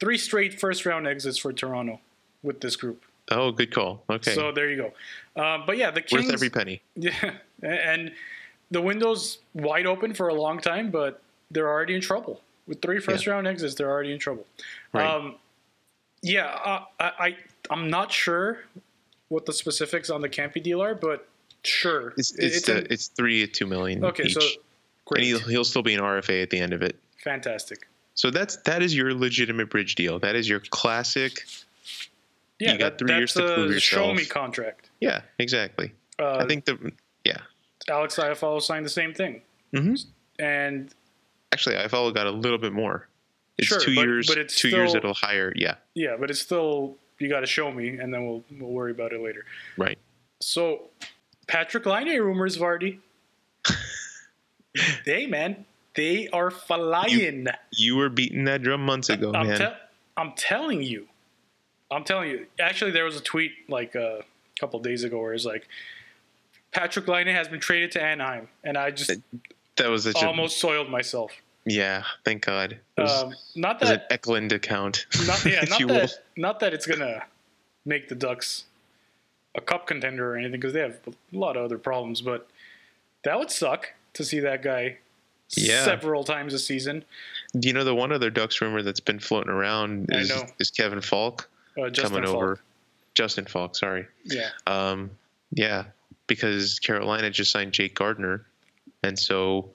three 0.00 0.16
straight 0.16 0.58
first 0.58 0.86
round 0.86 1.06
exits 1.06 1.36
for 1.36 1.52
Toronto 1.52 2.00
with 2.42 2.62
this 2.62 2.76
group. 2.76 3.04
Oh, 3.30 3.52
good 3.52 3.70
call. 3.70 4.02
Okay. 4.08 4.34
So 4.34 4.50
there 4.52 4.70
you 4.70 4.76
go. 5.36 5.42
Um, 5.42 5.64
but 5.66 5.76
yeah, 5.76 5.90
the 5.90 6.00
Kings. 6.00 6.24
Worth 6.24 6.32
every 6.32 6.48
penny. 6.48 6.80
Yeah, 6.96 7.34
and 7.62 8.12
the 8.70 8.80
window's 8.80 9.38
wide 9.52 9.84
open 9.84 10.14
for 10.14 10.28
a 10.28 10.34
long 10.34 10.60
time, 10.60 10.90
but 10.90 11.20
they're 11.50 11.68
already 11.68 11.94
in 11.94 12.00
trouble 12.00 12.40
with 12.66 12.80
three 12.80 13.00
first 13.00 13.26
round 13.26 13.46
exits. 13.46 13.74
They're 13.74 13.90
already 13.90 14.12
in 14.12 14.18
trouble. 14.18 14.46
Right. 14.94 15.04
Um, 15.06 15.34
yeah, 16.22 16.46
uh, 16.46 16.84
I, 16.98 17.10
I 17.26 17.36
I'm 17.70 17.90
not 17.90 18.10
sure 18.10 18.60
what 19.28 19.44
the 19.44 19.52
specifics 19.52 20.08
on 20.08 20.22
the 20.22 20.28
Kempe 20.30 20.62
deal 20.62 20.80
are, 20.82 20.94
but 20.94 21.28
sure, 21.68 22.14
It's 22.16 22.32
it's 22.38 22.68
an- 22.68 22.84
the, 22.84 22.92
it's 22.92 23.08
three 23.08 23.42
at 23.42 23.52
two 23.54 23.66
million 23.66 24.04
okay. 24.04 24.24
each, 24.24 24.34
So 24.34 24.40
and 25.14 25.24
he'll, 25.24 25.38
he'll 25.40 25.64
still 25.64 25.82
be 25.82 25.94
an 25.94 26.00
RFA 26.00 26.42
at 26.42 26.50
the 26.50 26.58
end 26.58 26.72
of 26.72 26.82
it. 26.82 26.96
fantastic. 27.22 27.86
So 28.14 28.30
that's 28.30 28.56
that 28.64 28.82
is 28.82 28.96
your 28.96 29.14
legitimate 29.14 29.70
bridge 29.70 29.94
deal. 29.94 30.18
That 30.18 30.34
is 30.34 30.48
your 30.48 30.60
classic. 30.70 31.44
Yeah, 32.58 32.72
You 32.72 32.78
got 32.78 32.98
that, 32.98 33.06
three 33.06 33.16
years 33.16 33.32
to 33.34 33.42
prove 33.42 33.70
a 33.70 33.80
show 33.80 34.12
me 34.12 34.24
contract. 34.24 34.90
Yeah, 35.00 35.20
exactly. 35.38 35.92
Uh, 36.18 36.38
I 36.38 36.46
think 36.46 36.64
the 36.64 36.92
yeah. 37.24 37.36
Alex 37.88 38.16
Iafallo 38.16 38.60
signed 38.60 38.84
the 38.84 38.90
same 38.90 39.14
thing, 39.14 39.40
hmm 39.74 39.94
and 40.40 40.92
Actually, 41.52 41.76
Iafallo 41.76 42.12
got 42.14 42.26
a 42.26 42.30
little 42.30 42.58
bit 42.58 42.72
more. 42.72 43.08
It's 43.56 43.68
Sure, 43.68 43.80
two 43.80 43.94
but- 43.94 44.02
years. 44.04 44.26
but 44.26 44.36
it's 44.38 44.54
two 44.56 44.68
years 44.68 44.90
still- 44.90 44.98
it'll 44.98 45.14
hire. 45.14 45.52
Yeah, 45.56 45.76
yeah, 45.94 46.16
but 46.18 46.30
it's 46.30 46.40
still 46.40 46.96
you 47.20 47.28
got 47.28 47.40
to 47.40 47.46
show 47.46 47.70
me, 47.72 47.88
and 47.90 48.12
then 48.12 48.26
we'll 48.26 48.44
we'll 48.58 48.70
worry 48.70 48.90
about 48.90 49.12
it 49.12 49.20
later. 49.20 49.44
right. 49.76 49.98
So, 50.40 50.82
Patrick 51.48 51.84
Laine 51.86 52.20
rumors, 52.20 52.56
Vardy. 52.56 52.98
they 55.04 55.26
man, 55.26 55.64
they 55.94 56.28
are 56.28 56.50
flying. 56.50 57.46
You 57.72 57.96
were 57.96 58.08
beating 58.08 58.44
that 58.44 58.62
drum 58.62 58.84
months 58.84 59.08
ago, 59.08 59.32
I'm, 59.34 59.48
man. 59.48 59.58
te- 59.58 59.76
I'm 60.16 60.32
telling 60.36 60.82
you. 60.82 61.08
I'm 61.90 62.04
telling 62.04 62.30
you. 62.30 62.46
Actually, 62.60 62.90
there 62.92 63.04
was 63.04 63.16
a 63.16 63.22
tweet 63.22 63.52
like 63.68 63.96
uh, 63.96 64.18
a 64.20 64.22
couple 64.60 64.78
days 64.80 65.04
ago 65.04 65.20
where 65.20 65.32
it's 65.32 65.44
like, 65.46 65.66
Patrick 66.70 67.08
Laine 67.08 67.28
has 67.28 67.48
been 67.48 67.60
traded 67.60 67.92
to 67.92 68.02
Anaheim, 68.02 68.48
and 68.62 68.76
I 68.76 68.90
just 68.90 69.10
that 69.76 69.88
was 69.88 70.04
such 70.04 70.22
almost 70.22 70.60
soiled 70.60 70.90
myself. 70.90 71.32
yeah. 71.64 72.02
Thank 72.24 72.44
God. 72.44 72.78
Was, 72.98 73.22
Um, 73.22 73.34
not 73.56 73.80
was 73.80 73.88
an 73.90 73.96
that, 74.00 74.12
Eklund 74.12 74.52
account, 74.52 75.06
not, 75.26 75.44
yeah, 75.46 75.64
not 75.68 75.78
that, 75.78 75.86
will. 75.88 76.08
not 76.36 76.60
that 76.60 76.74
it's 76.74 76.86
gonna 76.86 77.24
make 77.86 78.08
the 78.10 78.14
Ducks 78.14 78.64
a 79.54 79.60
cup 79.60 79.86
contender 79.86 80.32
or 80.32 80.36
anything 80.36 80.52
because 80.60 80.72
they 80.72 80.80
have 80.80 80.98
a 81.06 81.36
lot 81.36 81.56
of 81.56 81.64
other 81.64 81.78
problems, 81.78 82.20
but 82.20 82.48
that 83.24 83.38
would 83.38 83.50
suck 83.50 83.92
to 84.14 84.24
see 84.24 84.40
that 84.40 84.62
guy 84.62 84.98
Yeah. 85.56 85.84
several 85.84 86.24
times 86.24 86.54
a 86.54 86.58
season. 86.58 87.04
Do 87.58 87.66
you 87.68 87.74
know, 87.74 87.84
the 87.84 87.94
one 87.94 88.12
other 88.12 88.30
Ducks 88.30 88.60
rumor 88.60 88.82
that's 88.82 89.00
been 89.00 89.18
floating 89.18 89.50
around 89.50 90.06
is, 90.12 90.30
is 90.60 90.70
Kevin 90.70 91.00
Faulk 91.00 91.48
Uh, 91.76 91.90
coming 91.94 92.24
Faulk. 92.24 92.36
over. 92.36 92.60
Justin 93.14 93.46
Faulk, 93.46 93.74
sorry. 93.74 94.06
Yeah, 94.24 94.50
Um, 94.66 95.10
yeah, 95.50 95.84
because 96.26 96.78
Carolina 96.78 97.30
just 97.30 97.50
signed 97.50 97.72
Jake 97.72 97.94
Gardiner, 97.94 98.44
and 99.02 99.18
so, 99.18 99.70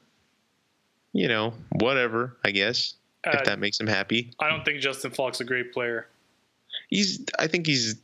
you 1.11 1.27
know, 1.27 1.53
whatever. 1.71 2.37
I 2.45 2.51
guess 2.51 2.93
Uh, 3.25 3.31
if 3.33 3.43
that 3.45 3.59
makes 3.59 3.79
him 3.79 3.87
happy, 3.87 4.31
I 4.39 4.49
don't 4.49 4.63
think 4.63 4.79
Justin 4.81 5.11
Faulk's 5.11 5.41
a 5.41 5.43
great 5.45 5.73
player. 5.73 6.07
he's. 6.89 7.25
I 7.39 7.47
think 7.47 7.65
he's 7.67 7.95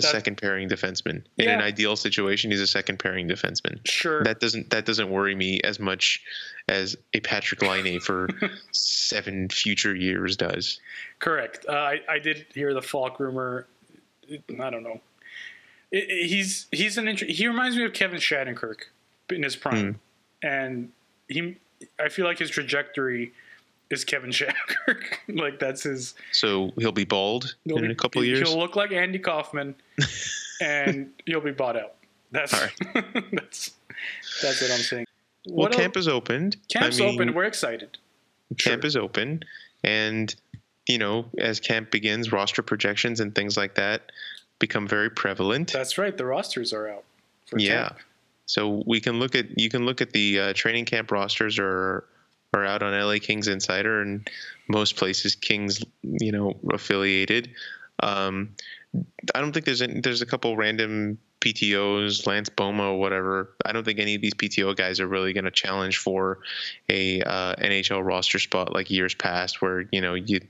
a 0.00 0.06
That- 0.06 0.10
second 0.12 0.36
pairing 0.36 0.68
defenseman. 0.68 1.22
In 1.38 1.44
Yeah. 1.46 1.54
an 1.54 1.60
ideal 1.62 1.96
situation, 1.96 2.50
he's 2.50 2.60
a 2.60 2.66
second 2.66 2.98
pairing 2.98 3.28
defenseman. 3.28 3.78
Sure. 3.86 4.24
That 4.24 4.40
doesn't 4.40 4.70
that 4.70 4.84
doesn't 4.84 5.08
worry 5.10 5.34
me 5.34 5.60
as 5.62 5.78
much 5.78 6.22
as 6.68 6.96
a 7.14 7.20
Patrick 7.20 7.62
Laine 7.62 8.00
for 8.00 8.28
seven 8.72 9.48
future 9.48 9.94
years 9.94 10.36
does. 10.36 10.80
Correct. 11.18 11.64
Uh, 11.68 11.72
I 11.72 12.00
I 12.08 12.18
did 12.18 12.46
hear 12.54 12.74
the 12.74 12.82
Faulk 12.82 13.20
rumor. 13.20 13.66
I 14.30 14.70
don't 14.70 14.82
know. 14.82 15.00
It, 15.90 16.08
it- 16.10 16.26
he's 16.28 16.66
he's 16.70 16.98
an 16.98 17.08
int- 17.08 17.20
he 17.20 17.46
reminds 17.48 17.76
me 17.76 17.84
of 17.84 17.92
Kevin 17.92 18.18
Shattenkirk 18.20 18.82
in 19.30 19.42
his 19.42 19.56
prime, 19.56 20.00
and 20.42 20.90
he 21.28 21.56
I 21.98 22.08
feel 22.08 22.26
like 22.26 22.38
his 22.38 22.50
trajectory 22.50 23.32
is 23.90 24.04
Kevin 24.04 24.30
Shattenkirk. 24.30 25.04
like 25.28 25.58
that's 25.58 25.82
his. 25.84 26.14
So 26.32 26.70
he'll 26.78 26.92
be 26.92 27.04
bald 27.04 27.56
he'll 27.64 27.78
in 27.78 27.86
be- 27.86 27.92
a 27.92 27.94
couple 27.94 28.20
of 28.22 28.26
years. 28.26 28.48
He'll 28.48 28.58
look 28.58 28.76
like 28.76 28.92
Andy 28.92 29.18
Kaufman, 29.18 29.74
and 30.60 31.10
he'll 31.26 31.40
be 31.40 31.52
bought 31.52 31.76
out. 31.76 31.94
That's 32.32 32.54
All 32.54 32.68
that's 33.32 33.72
that's 34.42 34.62
what 34.62 34.70
I'm 34.70 34.78
saying. 34.80 35.06
Well, 35.46 35.56
What 35.68 35.72
camp 35.72 35.96
el- 35.96 36.00
is 36.00 36.08
opened. 36.08 36.56
camp's 36.68 37.00
I 37.00 37.04
mean, 37.06 37.14
open. 37.14 37.34
We're 37.34 37.44
excited. 37.44 37.98
camp 38.58 38.82
Sure. 38.82 38.86
is 38.86 38.96
open 38.96 39.42
and 39.82 40.34
you 40.86 40.98
know 40.98 41.24
as 41.38 41.58
camp 41.60 41.90
begins 41.90 42.30
roster 42.32 42.62
projections 42.62 43.20
and 43.20 43.34
things 43.34 43.56
like 43.56 43.74
that 43.76 44.12
become 44.58 44.86
very 44.86 45.08
prevalent 45.10 45.72
That's 45.72 45.96
right. 45.98 46.16
The 46.16 46.26
rosters 46.26 46.72
are 46.72 46.88
out. 46.88 47.04
For 47.46 47.58
yeah 47.58 47.88
camp. 47.88 47.98
so 48.46 48.82
we 48.86 49.00
can 49.00 49.18
look 49.18 49.34
at 49.34 49.58
you 49.58 49.68
can 49.70 49.84
look 49.86 50.00
at 50.00 50.12
the 50.12 50.38
uh, 50.38 50.52
training 50.52 50.84
camp 50.84 51.10
rosters 51.10 51.58
are 51.58 52.04
are 52.54 52.64
out 52.64 52.82
on 52.82 52.92
la 52.92 53.16
kings 53.20 53.48
insider 53.48 54.02
and 54.02 54.28
most 54.68 54.96
places 54.96 55.34
kings 55.34 55.82
you 56.02 56.32
know 56.32 56.58
affiliated 56.72 57.50
um 58.02 58.50
i 59.34 59.40
don't 59.40 59.52
think 59.52 59.64
there's 59.64 59.82
any, 59.82 60.00
there's 60.00 60.22
a 60.22 60.26
couple 60.26 60.56
random 60.56 61.18
PTOs, 61.40 62.26
Lance 62.26 62.50
Bouma, 62.50 62.98
whatever. 62.98 63.54
I 63.64 63.72
don't 63.72 63.84
think 63.84 63.98
any 63.98 64.14
of 64.14 64.20
these 64.20 64.34
PTO 64.34 64.76
guys 64.76 65.00
are 65.00 65.06
really 65.06 65.32
going 65.32 65.46
to 65.46 65.50
challenge 65.50 65.96
for 65.96 66.40
a 66.90 67.22
uh, 67.22 67.54
NHL 67.56 68.04
roster 68.04 68.38
spot 68.38 68.74
like 68.74 68.90
years 68.90 69.14
past, 69.14 69.62
where 69.62 69.86
you 69.90 70.02
know 70.02 70.12
you 70.14 70.40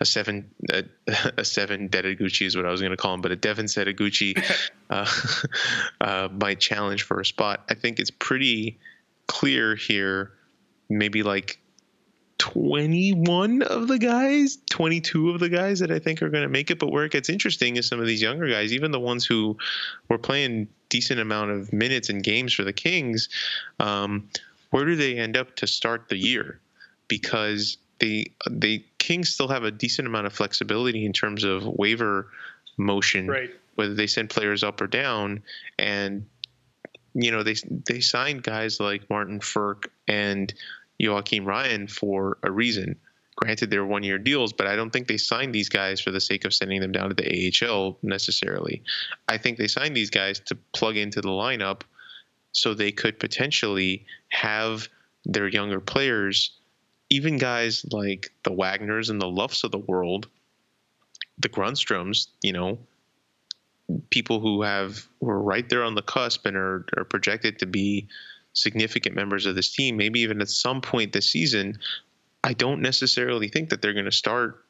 a 0.00 0.06
seven 0.06 0.50
a, 0.72 0.84
a 1.36 1.44
seven 1.44 1.90
Dedaguchi 1.90 2.46
is 2.46 2.56
what 2.56 2.64
I 2.64 2.70
was 2.70 2.80
going 2.80 2.92
to 2.92 2.96
call 2.96 3.14
him, 3.14 3.20
but 3.20 3.30
a 3.30 3.36
Devin 3.36 3.66
Setoguchi 3.66 4.42
uh, 4.90 5.06
uh, 6.00 6.28
might 6.32 6.60
challenge 6.60 7.02
for 7.02 7.20
a 7.20 7.26
spot. 7.26 7.64
I 7.68 7.74
think 7.74 8.00
it's 8.00 8.10
pretty 8.10 8.78
clear 9.26 9.76
here. 9.76 10.32
Maybe 10.88 11.22
like 11.22 11.58
21 12.38 13.62
of 13.62 13.88
the 13.88 13.98
guys, 13.98 14.58
22 14.70 15.30
of 15.30 15.40
the 15.40 15.48
guys 15.48 15.80
that 15.80 15.90
I 15.90 15.98
think 15.98 16.22
are 16.22 16.28
going 16.28 16.44
to 16.44 16.48
make 16.48 16.70
it. 16.70 16.78
But 16.78 16.90
where 16.90 17.04
it 17.04 17.12
gets 17.12 17.28
interesting 17.28 17.76
is 17.76 17.86
some 17.86 18.00
of 18.00 18.06
these 18.06 18.22
younger 18.22 18.48
guys, 18.48 18.72
even 18.72 18.90
the 18.90 19.00
ones 19.00 19.26
who 19.26 19.56
were 20.08 20.18
playing 20.18 20.68
decent 20.88 21.20
amount 21.20 21.50
of 21.50 21.72
minutes 21.72 22.08
and 22.08 22.22
games 22.22 22.54
for 22.54 22.64
the 22.64 22.72
Kings. 22.72 23.28
Um, 23.80 24.28
where 24.70 24.84
do 24.84 24.96
they 24.96 25.18
end 25.18 25.36
up 25.36 25.56
to 25.56 25.66
start 25.66 26.08
the 26.08 26.16
year? 26.16 26.60
Because 27.08 27.76
the 27.98 28.30
they 28.48 28.84
Kings 28.98 29.30
still 29.30 29.48
have 29.48 29.64
a 29.64 29.70
decent 29.70 30.06
amount 30.06 30.26
of 30.26 30.32
flexibility 30.32 31.04
in 31.04 31.12
terms 31.12 31.42
of 31.44 31.64
waiver 31.64 32.28
motion, 32.76 33.26
Right. 33.26 33.50
whether 33.74 33.94
they 33.94 34.06
send 34.06 34.30
players 34.30 34.62
up 34.62 34.80
or 34.80 34.86
down, 34.86 35.42
and 35.78 36.24
you 37.14 37.30
know 37.32 37.42
they 37.42 37.56
they 37.86 38.00
signed 38.00 38.42
guys 38.42 38.78
like 38.78 39.08
Martin 39.10 39.40
Frk 39.40 39.86
and 40.06 40.52
Joakim 41.00 41.44
Ryan 41.44 41.86
for 41.86 42.38
a 42.42 42.50
reason. 42.50 42.96
Granted, 43.36 43.70
they're 43.70 43.86
one 43.86 44.02
year 44.02 44.18
deals, 44.18 44.52
but 44.52 44.66
I 44.66 44.74
don't 44.74 44.90
think 44.90 45.06
they 45.06 45.16
signed 45.16 45.54
these 45.54 45.68
guys 45.68 46.00
for 46.00 46.10
the 46.10 46.20
sake 46.20 46.44
of 46.44 46.52
sending 46.52 46.80
them 46.80 46.90
down 46.90 47.08
to 47.08 47.14
the 47.14 47.52
AHL 47.62 47.96
necessarily. 48.02 48.82
I 49.28 49.38
think 49.38 49.58
they 49.58 49.68
signed 49.68 49.96
these 49.96 50.10
guys 50.10 50.40
to 50.40 50.56
plug 50.72 50.96
into 50.96 51.20
the 51.20 51.28
lineup 51.28 51.82
so 52.52 52.74
they 52.74 52.90
could 52.90 53.20
potentially 53.20 54.04
have 54.30 54.88
their 55.24 55.46
younger 55.46 55.80
players, 55.80 56.50
even 57.10 57.38
guys 57.38 57.84
like 57.92 58.32
the 58.42 58.50
Wagners 58.50 59.10
and 59.10 59.20
the 59.20 59.28
Luffs 59.28 59.62
of 59.62 59.70
the 59.70 59.78
world, 59.78 60.26
the 61.38 61.48
Grundstroms, 61.48 62.28
you 62.42 62.52
know, 62.52 62.78
people 64.10 64.40
who 64.40 64.62
have 64.62 65.06
who 65.20 65.30
are 65.30 65.40
right 65.40 65.68
there 65.68 65.84
on 65.84 65.94
the 65.94 66.02
cusp 66.02 66.44
and 66.46 66.56
are, 66.56 66.84
are 66.96 67.04
projected 67.04 67.58
to 67.58 67.66
be 67.66 68.08
significant 68.62 69.14
members 69.14 69.46
of 69.46 69.54
this 69.54 69.70
team, 69.70 69.96
maybe 69.96 70.20
even 70.20 70.40
at 70.40 70.48
some 70.48 70.80
point 70.80 71.12
this 71.12 71.30
season, 71.30 71.78
I 72.44 72.52
don't 72.52 72.80
necessarily 72.80 73.48
think 73.48 73.70
that 73.70 73.82
they're 73.82 73.92
going 73.94 74.04
to 74.04 74.12
start 74.12 74.64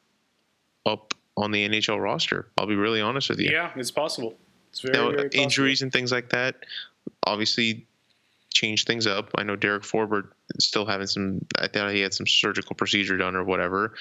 up 0.87 1.15
on 1.37 1.51
the 1.51 1.69
NHL 1.69 2.01
roster. 2.03 2.49
I'll 2.59 2.67
be 2.67 2.77
really 2.77 3.01
honest 3.01 3.31
with 3.31 3.41
you. 3.41 3.51
Yeah, 3.51 3.71
it's 3.77 3.91
possible. 3.91 4.35
It's 4.71 4.81
very, 4.81 4.93
Now, 4.97 5.11
very 5.11 5.25
possible. 5.29 5.43
injuries 5.43 5.83
and 5.83 5.93
things 5.93 6.13
like 6.13 6.31
that 6.31 6.57
obviously 7.25 7.87
change 8.53 8.85
things 8.85 9.07
up. 9.07 9.31
I 9.37 9.43
know 9.45 9.57
Derek 9.57 9.83
Forbort 9.83 10.29
is 10.55 10.67
still 10.67 10.87
having 10.87 11.07
some. 11.07 11.45
I 11.59 11.69
thought 11.69 11.93
he 11.93 12.01
had 12.01 12.15
some 12.15 12.27
surgical 12.27 12.75
procedure 12.75 13.17
done 13.17 13.37
or 13.37 13.45
whatever, 13.45 13.95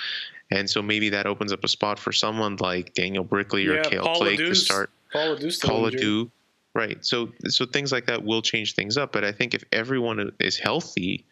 and 0.52 0.70
so 0.70 0.82
maybe 0.82 1.10
that 1.10 1.26
opens 1.26 1.52
up 1.54 1.64
a 1.64 1.68
spot 1.68 2.00
for 2.00 2.12
someone 2.12 2.56
like 2.58 2.94
Daniel 2.94 3.24
Brickley 3.24 3.68
or 3.68 3.76
yeah, 3.76 3.84
Kale 3.84 4.04
Paul 4.04 4.16
Flake 4.16 4.40
to 4.40 4.56
start. 4.56 4.90
Paul 5.12 5.32
LaDue's 5.32 5.58
still 5.58 5.70
Paul 5.70 5.86
injured. 5.86 6.02
Right? 6.78 7.04
So 7.04 7.32
so 7.46 7.66
things 7.66 7.92
like 7.92 8.06
that 8.06 8.24
will 8.24 8.44
change 8.44 8.76
things 8.76 8.98
up. 8.98 9.12
But 9.12 9.24
I 9.24 9.32
think 9.32 9.56
if 9.56 9.64
everyone 9.72 10.32
is 10.40 10.58
healthy, 10.58 11.26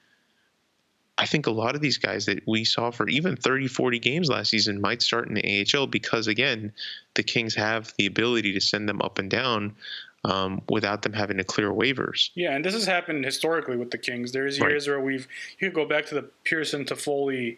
I 1.20 1.28
think 1.28 1.46
a 1.46 1.52
lot 1.52 1.76
of 1.76 1.82
these 1.82 2.00
guys 2.00 2.26
that 2.26 2.41
we 2.48 2.66
saw 2.66 2.89
for 2.89 3.08
even 3.08 3.36
30, 3.36 3.68
40 3.68 4.00
games 4.00 4.28
last 4.28 4.50
season 4.50 4.82
might 4.82 5.04
start 5.04 5.28
in 5.28 5.36
the 5.36 5.66
AHL 5.74 5.86
because 5.86 6.26
again, 6.26 6.74
the 7.14 7.22
Kings 7.22 7.54
have 7.54 7.93
the 8.00 8.08
ability 8.08 8.54
to 8.54 8.60
send 8.60 8.89
them 8.89 9.04
up 9.04 9.20
and 9.20 9.30
down 9.30 9.76
um, 10.24 10.64
without 10.68 11.04
them 11.04 11.14
having 11.14 11.38
to 11.38 11.43
clear 11.43 11.70
waivers. 11.70 12.32
Yeah, 12.34 12.56
and 12.56 12.66
this 12.66 12.74
has 12.74 12.88
happened 12.88 13.24
historically 13.24 13.78
with 13.78 13.91
the 13.91 14.00
Kings. 14.00 14.32
There's 14.32 14.60
Right. 14.60 14.72
years 14.72 14.88
where 14.88 15.00
we've 15.00 15.28
you 15.60 15.68
could 15.68 15.76
go 15.76 15.86
back 15.86 16.08
to 16.08 16.16
the 16.16 16.24
Pearson 16.43 16.86
Toffoli 16.86 17.58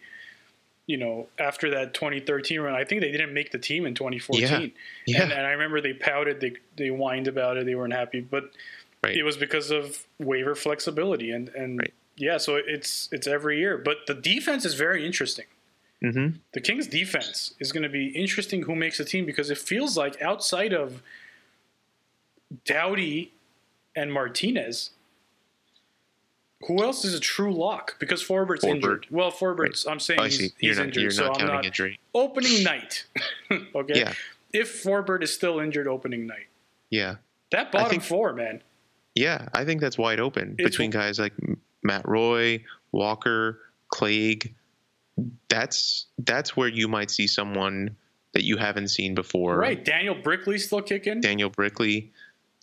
you 0.88 0.96
know, 0.96 1.28
after 1.38 1.70
that 1.70 1.94
2013 1.94 2.58
run, 2.60 2.74
I 2.74 2.82
think 2.82 3.02
they 3.02 3.12
didn't 3.12 3.32
make 3.32 3.52
the 3.52 3.58
team 3.58 3.86
in 3.86 3.94
2014. 3.94 4.72
Yeah. 5.06 5.22
And, 5.22 5.32
and 5.32 5.46
I 5.46 5.50
remember 5.50 5.80
they 5.80 5.92
pouted, 5.92 6.40
they 6.40 6.54
they 6.76 6.88
whined 6.88 7.28
about 7.28 7.56
it, 7.58 7.66
they 7.66 7.76
weren't 7.76 7.92
happy, 7.94 8.20
but 8.20 8.50
Right. 9.04 9.16
it 9.16 9.22
was 9.22 9.36
because 9.36 9.70
of 9.70 10.06
waiver 10.18 10.56
flexibility 10.56 11.30
and 11.30 11.50
and 11.50 11.78
Right. 11.78 11.94
yeah, 12.16 12.38
so 12.38 12.56
it's 12.56 13.08
it's 13.12 13.28
every 13.28 13.58
year. 13.60 13.78
But 13.78 13.98
the 14.08 14.14
defense 14.14 14.64
is 14.64 14.74
very 14.74 15.06
interesting. 15.06 15.44
hmm 16.00 16.28
The 16.52 16.60
Kings 16.60 16.86
defense 16.88 17.54
is 17.60 17.70
going 17.70 17.84
to 17.84 17.88
be 17.90 18.06
interesting 18.08 18.62
who 18.62 18.74
makes 18.74 18.98
the 18.98 19.04
team 19.04 19.24
because 19.26 19.50
it 19.50 19.58
feels 19.58 19.96
like 19.96 20.20
outside 20.22 20.72
of 20.72 21.02
Doughty 22.64 23.32
and 23.94 24.12
Martinez, 24.12 24.90
who 26.66 26.82
else 26.82 27.04
is 27.04 27.14
a 27.14 27.20
true 27.20 27.54
lock? 27.54 27.98
Because 28.00 28.22
Forbort's 28.22 28.64
Forbort. 28.64 28.74
injured. 28.74 29.06
Well, 29.10 29.30
Forbort's. 29.30 29.86
I'm 29.86 30.00
saying 30.00 30.20
oh, 30.20 30.24
I 30.24 30.26
he's, 30.28 30.38
he's 30.38 30.52
You're 30.60 30.74
not, 30.76 30.84
injured, 30.86 31.02
you're 31.02 31.10
so 31.12 31.22
not 31.26 31.30
I'm 31.34 31.38
counting 31.40 31.54
not 31.54 31.64
injury. 31.66 32.00
opening 32.14 32.64
night. 32.64 33.06
okay. 33.74 33.98
Yeah. 34.00 34.12
If 34.52 34.82
Forbort 34.82 35.22
is 35.22 35.32
still 35.32 35.60
injured, 35.60 35.86
opening 35.86 36.26
night. 36.26 36.46
Yeah. 36.90 37.16
That 37.52 37.70
bottom 37.70 37.90
think- 37.90 38.02
four, 38.02 38.32
man. 38.32 38.62
Yeah. 39.14 39.48
I 39.54 39.64
think 39.64 39.80
that's 39.80 39.96
wide 39.98 40.20
open 40.20 40.54
It's- 40.58 40.68
between 40.70 40.90
guys 40.90 41.18
like 41.18 41.32
Matt 41.82 42.06
Roy, 42.08 42.64
Walker, 42.92 43.60
Clague. 43.88 44.54
That's 45.48 46.06
that's 46.18 46.56
where 46.56 46.68
you 46.68 46.88
might 46.88 47.10
see 47.10 47.26
someone 47.26 47.96
that 48.34 48.44
you 48.44 48.56
haven't 48.56 48.88
seen 48.88 49.14
before. 49.14 49.56
Right. 49.56 49.84
Daniel 49.84 50.14
Brickley 50.14 50.58
still 50.58 50.82
kicking. 50.82 51.20
Daniel 51.20 51.50
Brickley. 51.50 52.12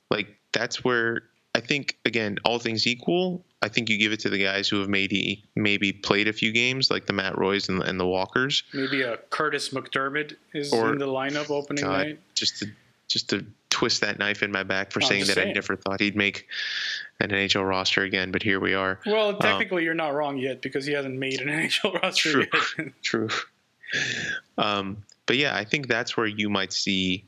Like 0.10 0.38
that's 0.54 0.84
where 0.84 1.24
I 1.54 1.60
think 1.60 1.98
again, 2.06 2.38
all 2.46 2.60
things 2.60 2.88
equal, 2.88 3.44
I 3.66 3.70
think 3.70 3.90
you 3.90 3.98
give 3.98 4.12
it 4.12 4.20
to 4.22 4.30
the 4.30 4.38
guys 4.38 4.70
who 4.70 4.80
have 4.80 4.90
maybe 4.90 5.44
maybe 5.56 5.92
played 5.92 6.28
a 6.28 6.34
few 6.34 6.52
games, 6.52 6.92
like 6.92 7.08
the 7.08 7.14
Matt 7.14 7.36
Roys 7.38 7.68
and, 7.68 7.82
and 7.82 8.00
the 8.00 8.06
Walkers. 8.06 8.62
Maybe 8.74 9.02
a 9.02 9.18
Kurtis 9.32 9.74
MacDermid 9.74 10.36
is 10.54 10.72
Or- 10.72 10.92
in 10.92 11.00
the 11.00 11.08
lineup 11.08 11.50
opening 11.50 11.84
God, 11.84 12.06
night. 12.08 12.20
just 12.36 12.60
to 12.60 12.68
just 13.08 13.30
to 13.32 13.44
twist 13.72 14.02
that 14.02 14.20
knife 14.20 14.44
in 14.44 14.52
my 14.52 14.62
back 14.64 14.92
for 14.92 15.02
I'm 15.02 15.08
saying 15.08 15.26
that 15.26 15.38
I 15.40 15.52
never 15.52 15.76
thought 15.76 16.00
he'd 16.00 16.16
make 16.16 16.48
an 17.20 17.30
NHL 17.32 17.68
roster 17.68 18.04
again, 18.04 18.32
but 18.32 18.42
here 18.44 18.60
we 18.60 18.74
are. 18.76 19.00
Well, 19.06 19.36
technically, 19.38 19.84
you're 19.84 19.94
not 19.96 20.14
wrong 20.14 20.38
yet 20.38 20.62
because 20.62 20.86
he 20.86 20.94
hasn't 20.94 21.18
made 21.18 21.42
an 21.42 21.48
NHL 21.70 22.02
roster 22.02 22.32
True. 22.32 22.46
yet. 22.78 22.88
True. 23.02 23.30
Um, 24.58 25.04
but 25.26 25.38
yeah, 25.38 25.56
I 25.56 25.66
think 25.66 25.88
that's 25.88 26.16
where 26.16 26.26
you 26.28 26.50
might 26.50 26.72
see, 26.72 27.26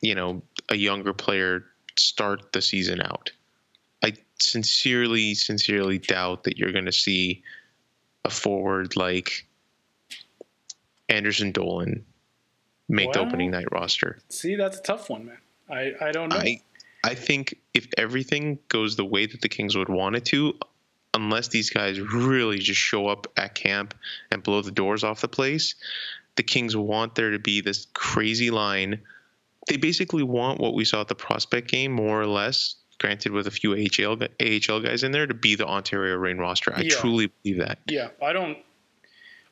you 0.00 0.14
know, 0.14 0.42
a 0.68 0.76
younger 0.76 1.12
player 1.12 1.64
start 1.96 2.52
the 2.52 2.60
season 2.62 3.00
out. 3.02 3.30
Sincerely, 4.40 5.34
sincerely 5.34 5.98
doubt 5.98 6.44
that 6.44 6.58
you're 6.58 6.72
going 6.72 6.86
to 6.86 6.92
see 6.92 7.42
a 8.24 8.30
forward 8.30 8.96
like 8.96 9.46
Anderson-Dowling 11.08 12.04
make 12.88 13.12
the 13.12 13.20
opening 13.20 13.50
night 13.50 13.70
roster. 13.72 14.18
See, 14.28 14.54
that's 14.54 14.78
a 14.78 14.82
tough 14.82 15.10
one, 15.10 15.26
man. 15.26 15.38
I, 15.70 15.92
I 16.00 16.12
don't 16.12 16.30
know. 16.30 16.36
I 16.36 16.62
I 17.04 17.14
think 17.14 17.58
if 17.74 17.86
everything 17.96 18.58
goes 18.68 18.96
the 18.96 19.04
way 19.04 19.26
that 19.26 19.40
the 19.40 19.48
Kings 19.48 19.76
would 19.76 19.88
want 19.88 20.16
it 20.16 20.24
to, 20.26 20.58
unless 21.14 21.48
these 21.48 21.70
guys 21.70 22.00
really 22.00 22.58
just 22.58 22.80
show 22.80 23.06
up 23.06 23.26
at 23.36 23.54
camp 23.54 23.94
and 24.30 24.42
blow 24.42 24.62
the 24.62 24.70
doors 24.70 25.04
off 25.04 25.20
the 25.20 25.28
place, 25.28 25.74
the 26.36 26.42
Kings 26.42 26.76
want 26.76 27.14
there 27.14 27.30
to 27.30 27.38
be 27.38 27.60
this 27.60 27.86
crazy 27.94 28.50
line. 28.50 29.00
They 29.68 29.76
basically 29.76 30.22
want 30.22 30.60
what 30.60 30.74
we 30.74 30.84
saw 30.84 31.00
at 31.00 31.08
the 31.08 31.14
prospect 31.14 31.68
game, 31.70 31.92
more 31.92 32.20
or 32.20 32.26
less, 32.26 32.74
granted 32.98 33.32
with 33.32 33.46
a 33.46 33.50
few 33.50 33.72
AHL 33.74 34.18
AHL 34.40 34.80
guys 34.80 35.02
in 35.02 35.12
there, 35.12 35.26
to 35.26 35.34
be 35.34 35.54
the 35.54 35.66
Ontario 35.66 36.16
Reign 36.16 36.38
roster. 36.38 36.72
I 36.74 36.80
Yeah. 36.82 36.96
truly 36.96 37.30
believe 37.42 37.58
that. 37.58 37.78
yeah, 37.86 38.08
I 38.22 38.32
don't. 38.32 38.58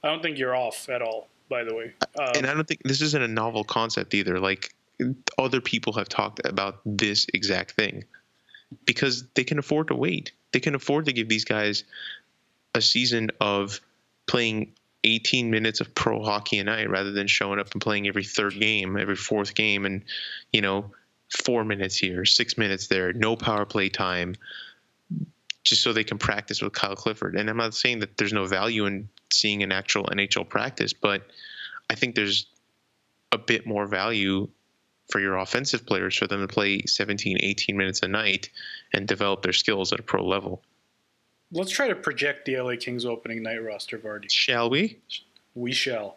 I 0.02 0.08
don't 0.08 0.22
think 0.22 0.38
you're 0.38 0.54
off 0.54 0.88
at 0.88 1.02
all. 1.02 1.28
By 1.48 1.62
the 1.64 1.74
way, 1.74 1.92
um, 2.18 2.32
and 2.36 2.46
I 2.46 2.54
don't 2.54 2.66
think 2.66 2.82
this 2.82 3.00
isn't 3.00 3.22
a 3.22 3.28
novel 3.28 3.62
concept 3.62 4.14
either. 4.14 4.40
Like 4.40 4.74
other 5.38 5.60
people 5.60 5.92
have 5.92 6.08
talked 6.08 6.40
about 6.44 6.80
this 6.84 7.26
exact 7.32 7.72
thing 7.72 8.02
because 8.84 9.24
they 9.34 9.44
can 9.44 9.58
afford 9.60 9.88
to 9.88 9.94
wait. 9.94 10.32
They 10.52 10.58
can 10.60 10.74
afford 10.74 11.04
to 11.06 11.12
give 11.12 11.28
these 11.28 11.44
guys 11.44 11.84
a 12.74 12.80
season 12.80 13.30
of 13.40 13.80
playing 14.26 14.72
18 15.04 15.50
minutes 15.52 15.80
of 15.80 15.94
pro 15.94 16.20
hockey 16.24 16.58
a 16.58 16.64
night 16.64 16.90
rather 16.90 17.12
than 17.12 17.28
showing 17.28 17.60
up 17.60 17.70
and 17.72 17.80
playing 17.80 18.08
every 18.08 18.24
third 18.24 18.54
game, 18.58 18.96
every 18.96 19.14
fourth 19.16 19.54
game, 19.54 19.86
and 19.86 20.02
you 20.52 20.60
know, 20.60 20.90
four 21.30 21.64
minutes 21.64 21.96
here, 21.96 22.24
six 22.24 22.56
minutes 22.56 22.86
there, 22.86 23.12
no 23.12 23.36
power 23.36 23.64
play 23.64 23.88
time, 23.88 24.34
just 25.64 25.82
so 25.82 25.92
they 25.92 26.04
can 26.04 26.18
practice 26.18 26.62
with 26.62 26.72
Kyle 26.72 26.94
Clifford. 26.94 27.34
And 27.34 27.50
I'm 27.50 27.56
not 27.56 27.74
saying 27.74 28.00
that 28.00 28.16
there's 28.16 28.32
no 28.32 28.46
value 28.46 28.86
in 28.86 29.08
seeing 29.32 29.62
an 29.62 29.72
actual 29.72 30.04
NHL 30.04 30.48
practice, 30.48 30.92
but 30.92 31.22
I 31.90 31.94
think 31.94 32.14
there's 32.14 32.46
a 33.32 33.38
bit 33.38 33.66
more 33.66 33.86
value 33.86 34.48
for 35.10 35.20
your 35.20 35.36
offensive 35.36 35.86
players 35.86 36.16
for 36.16 36.26
them 36.26 36.40
to 36.40 36.48
play 36.48 36.82
17, 36.82 37.38
18 37.40 37.76
minutes 37.76 38.02
a 38.02 38.08
night 38.08 38.50
and 38.92 39.06
develop 39.06 39.42
their 39.42 39.52
skills 39.52 39.92
at 39.92 40.00
a 40.00 40.02
pro 40.02 40.26
level. 40.26 40.62
let's 41.52 41.70
try 41.70 41.88
to 41.88 41.94
project 41.94 42.44
the 42.44 42.58
LA 42.60 42.74
Kings 42.76 43.04
opening 43.04 43.42
night 43.42 43.62
roster, 43.62 43.98
Vardy. 43.98 44.30
Shall 44.30 44.68
we? 44.68 44.98
We 45.54 45.72
shall. 45.72 46.16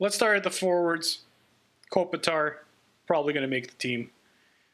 Let's 0.00 0.16
start 0.16 0.36
at 0.36 0.42
the 0.42 0.50
forwards. 0.50 1.22
Kopitar 1.92 2.56
probably 3.06 3.32
going 3.32 3.42
to 3.42 3.48
make 3.48 3.68
the 3.68 3.76
team. 3.76 4.10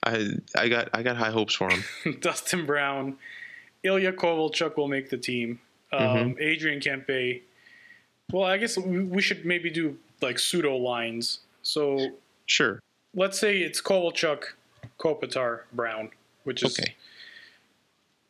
I 0.05 0.31
I 0.57 0.68
got 0.68 0.89
I 0.95 1.03
got 1.03 1.16
high 1.16 1.31
hopes 1.31 1.55
for 1.55 1.70
him. 1.70 1.85
Dustin 2.20 2.64
Brown, 2.66 3.16
Ilya 3.83 4.12
Kovalchuk 4.14 4.76
will 4.76 4.89
make 4.89 5.11
the 5.11 5.18
team. 5.18 5.61
Um, 5.93 6.01
Mm-hmm. 6.01 6.41
Adrian 6.41 6.81
Kempe. 6.81 7.43
Well, 8.33 8.45
I 8.45 8.57
guess 8.59 8.78
we 8.78 9.01
we 9.05 9.20
should 9.20 9.45
maybe 9.45 9.70
do 9.70 9.99
like 10.20 10.39
pseudo 10.39 10.76
lines. 10.76 11.41
So 11.62 12.11
Sure. 12.47 12.81
let's 13.14 13.39
say 13.39 13.59
it's 13.59 13.81
Kovalchuk, 13.83 14.45
Kopitar, 14.99 15.62
Brown, 15.72 16.11
which 16.45 16.62
is 16.62 16.78
Okay. 16.78 16.95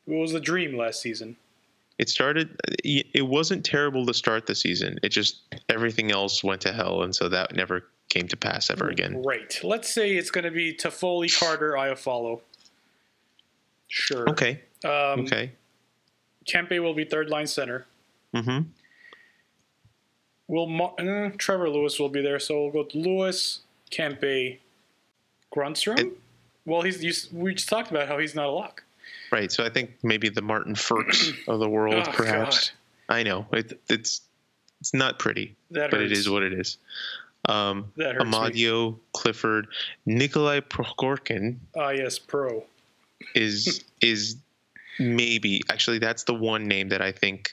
it 0.07 0.12
was 0.14 0.32
the 0.32 0.40
dream 0.40 0.76
last 0.76 1.01
season. 1.03 1.36
It 1.98 2.09
started. 2.09 2.59
It 2.82 3.26
wasn't 3.26 3.62
terrible 3.64 4.07
to 4.07 4.14
start 4.14 4.46
the 4.46 4.55
season. 4.55 4.98
It 5.03 5.11
just 5.11 5.40
everything 5.68 6.11
else 6.11 6.42
went 6.42 6.62
to 6.62 6.72
hell, 6.72 7.03
and 7.03 7.14
so 7.14 7.28
that 7.28 7.55
never 7.55 7.84
came 8.11 8.28
to 8.28 8.36
pass 8.36 8.68
ever 8.70 8.88
again. 8.90 9.22
Right. 9.22 9.58
Let's 9.64 9.88
say 9.92 10.16
it's 10.16 10.30
going 10.30 10.44
to 10.44 10.50
be 10.50 10.74
Toffoli, 10.74 11.34
Carter, 11.40 11.72
Iafallo. 11.72 12.40
Sure. 13.88 14.28
Okay. 14.28 14.61
Um, 14.84 15.20
Okay. 15.20 15.52
Kempe 16.46 16.78
will 16.82 16.94
be 16.94 17.04
third 17.04 17.30
line 17.30 17.46
center. 17.46 17.86
Mm-hmm. 18.34 18.68
Will 20.48 20.66
Mar- 20.66 20.94
uh, 20.98 21.30
Trevor 21.38 21.70
Lewis 21.70 21.98
will 21.98 22.08
be 22.08 22.20
there, 22.22 22.38
so 22.40 22.62
we'll 22.64 22.72
go 22.72 22.84
to 22.84 22.98
Lewis, 22.98 23.61
Kempe, 23.90 24.58
Grundstrom. 25.54 25.98
And- 26.00 26.12
well, 26.66 26.82
he's 26.82 27.02
you, 27.02 27.12
we 27.32 27.54
just 27.54 27.68
talked 27.68 27.90
about 27.90 28.06
how 28.08 28.18
he's 28.18 28.34
not 28.34 28.46
a 28.46 28.50
lock. 28.50 28.82
Right. 29.32 29.50
So 29.50 29.64
I 29.64 29.70
think 29.70 29.92
maybe 30.02 30.28
the 30.28 30.42
Martin 30.42 30.74
Frks 30.74 31.32
of 31.48 31.58
the 31.61 31.68
world, 31.68 32.04
Oh, 32.08 32.12
perhaps. 32.12 32.72
I 33.08 33.22
know 33.22 33.46
it, 33.52 33.80
it's 33.88 34.22
it's 34.80 34.92
not 34.94 35.18
pretty, 35.18 35.56
That 35.70 35.90
but 35.90 36.00
it 36.00 36.08
hurts. 36.11 36.20
is 36.20 36.30
what 36.30 36.42
it 36.42 36.52
is. 36.52 36.78
Um, 37.51 37.92
hurts 37.98 38.24
me. 38.24 38.30
Amadio, 38.30 38.98
Clifford, 39.12 39.66
Nikolai 40.07 40.61
Prokhorkin 40.61 41.57
Ah, 41.76 41.90
yes, 41.90 42.18
pro. 42.18 42.64
is 43.34 43.84
is 44.01 44.36
maybe 44.98 45.62
actually 45.70 45.98
that's 45.98 46.24
the 46.24 46.34
one 46.34 46.66
name 46.68 46.88
that 46.90 47.03
I 47.03 47.12
think. 47.12 47.53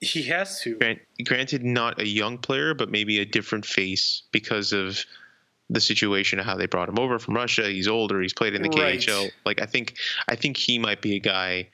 He 0.00 0.22
has 0.24 0.60
to. 0.62 0.76
Grant, 0.76 1.00
granted, 1.24 1.64
not 1.64 2.00
a 2.00 2.06
young 2.06 2.36
player, 2.38 2.74
but 2.74 2.90
maybe 2.90 3.20
a 3.20 3.24
different 3.24 3.64
face 3.64 4.22
because 4.32 4.72
of 4.72 4.98
the 5.70 5.80
situation 5.80 6.38
of 6.38 6.44
how 6.44 6.56
they 6.56 6.66
brought 6.66 6.88
him 6.90 6.98
over 6.98 7.18
from 7.18 7.34
Russia. 7.34 7.68
He's 7.70 7.88
older. 7.88 8.20
He's 8.20 8.34
played 8.34 8.54
in 8.54 8.60
the 8.62 8.68
Right. 8.68 8.98
KHL. 8.98 9.30
Like 9.46 9.62
I 9.62 9.66
think, 9.66 9.94
I 10.28 10.36
think 10.36 10.56
he 10.58 10.78
might 10.78 11.00
be 11.00 11.16
a 11.16 11.20
guy 11.20 11.68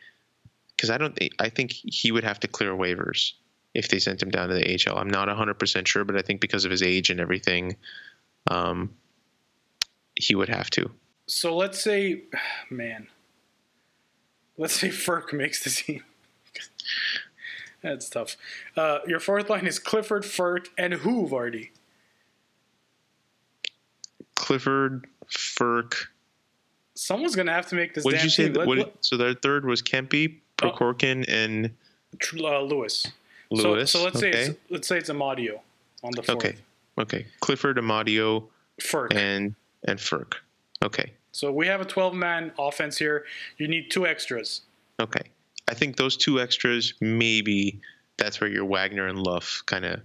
because 0.76 0.90
I 0.90 0.98
don't. 0.98 1.18
I 1.40 1.48
think 1.48 1.72
he 1.72 2.12
would 2.12 2.22
have 2.24 2.38
to 2.40 2.48
clear 2.48 2.72
waivers 2.72 3.32
if 3.74 3.88
they 3.88 3.98
sent 3.98 4.22
him 4.22 4.30
down 4.30 4.48
to 4.48 4.54
the 4.54 4.74
AHL. 4.88 4.98
I'm 4.98 5.08
not 5.10 5.28
100 5.28 5.54
percent 5.54 5.86
sure, 5.88 6.04
but 6.04 6.16
I 6.16 6.22
think 6.22 6.40
because 6.40 6.64
of 6.64 6.70
his 6.70 6.82
age 6.82 7.10
and 7.10 7.20
everything, 7.20 7.76
um, 8.48 8.94
he 10.16 10.34
would 10.34 10.48
have 10.48 10.70
to. 10.70 10.90
So 11.26 11.56
let's 11.56 11.82
say, 11.82 12.24
man, 12.70 13.06
let's 14.56 14.74
say 14.74 14.88
Frk 14.88 15.32
makes 15.36 15.62
the 15.62 15.70
team. 15.70 16.04
That's 17.82 18.10
tough. 18.10 18.36
Uh, 18.76 18.98
your 19.06 19.20
fourth 19.20 19.48
line 19.48 19.66
is 19.66 19.78
Clifford, 19.78 20.24
Frk, 20.24 20.66
and 20.76 20.92
who, 20.94 21.26
Vardy? 21.26 21.70
Clifford, 24.34 25.06
Frk. 25.30 25.94
Someone's 26.94 27.34
gonna 27.36 27.52
have 27.52 27.66
to 27.68 27.76
make 27.76 27.94
this 27.94 28.04
What 28.04 28.12
did 28.12 28.24
you 28.24 28.28
say? 28.30 28.44
team. 28.44 28.52
That, 28.54 28.58
Let- 28.60 28.68
what, 28.68 28.78
let- 28.78 28.94
so 29.00 29.16
their 29.16 29.34
third 29.34 29.64
was 29.64 29.80
Kempe, 29.82 30.40
Oh. 30.62 30.68
Prokhorkin, 30.70 31.24
and 31.26 31.70
uh, 32.38 32.60
Lewis. 32.60 33.06
Lewis. 33.50 33.90
So, 33.90 33.98
so 33.98 34.04
let's 34.04 34.20
say 34.20 34.30
it's, 34.30 34.58
let's 34.70 34.88
say 34.88 34.98
it's 34.98 35.10
Amadio 35.10 35.60
on 36.02 36.12
the 36.14 36.22
fourth. 36.22 36.36
Okay. 36.36 36.56
Okay. 36.98 37.26
Clifford, 37.40 37.76
Amadio, 37.78 38.46
Frk. 38.80 39.14
and 39.14 39.54
and 39.86 39.98
Frk. 39.98 40.34
Okay. 40.84 41.12
So 41.32 41.52
we 41.52 41.66
have 41.66 41.80
a 41.80 41.84
12 41.84 42.14
man 42.14 42.52
offense 42.58 42.98
here. 42.98 43.24
You 43.58 43.68
need 43.68 43.90
two 43.90 44.06
extras. 44.06 44.62
Okay. 45.00 45.22
I 45.68 45.74
think 45.74 45.96
those 45.96 46.16
two 46.16 46.40
extras 46.40 46.94
maybe 47.00 47.80
that's 48.20 48.40
where 48.40 48.50
your 48.50 48.66
Wagner 48.66 49.06
and 49.06 49.18
Luff 49.18 49.62
kind 49.66 49.84
of 49.84 50.00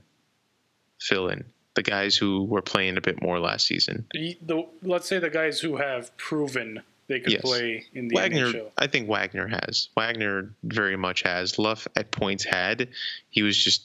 fill 1.00 1.28
in. 1.28 1.44
The 1.76 1.84
guys 1.84 2.16
who 2.16 2.46
were 2.46 2.62
playing 2.62 2.98
a 2.98 3.02
bit 3.02 3.22
more 3.22 3.40
last 3.40 3.68
season. 3.68 4.06
The, 4.14 4.38
the, 4.42 4.66
let's 4.82 5.08
say 5.08 5.20
the 5.20 5.30
guys 5.30 5.60
who 5.60 5.76
have 5.76 6.16
proven 6.16 6.82
they 7.08 7.20
could 7.20 7.34
Yes. 7.34 7.42
play 7.42 7.86
in 7.94 8.08
the 8.08 8.16
Wagner, 8.16 8.48
NHL. 8.48 8.72
I 8.78 8.88
think 8.88 9.08
Wagner 9.08 9.48
has. 9.48 9.90
Wagner 9.96 10.54
very 10.64 10.96
much 10.96 11.22
has. 11.24 11.60
Luff 11.60 11.88
at 11.96 12.12
points 12.12 12.44
had. 12.44 12.90
He 13.30 13.42
was 13.44 13.58
just 13.58 13.84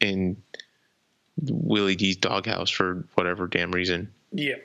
in 0.00 0.42
Willie 1.40 1.96
D's 1.96 2.16
doghouse 2.16 2.70
for 2.70 3.04
whatever 3.14 3.46
damn 3.46 3.70
reason. 3.70 4.12
Yeah. 4.32 4.56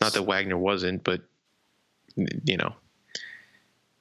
Not 0.00 0.12
that 0.14 0.22
Wagner 0.22 0.56
wasn't, 0.58 1.04
but 1.04 1.22
you 2.44 2.56
know, 2.56 2.74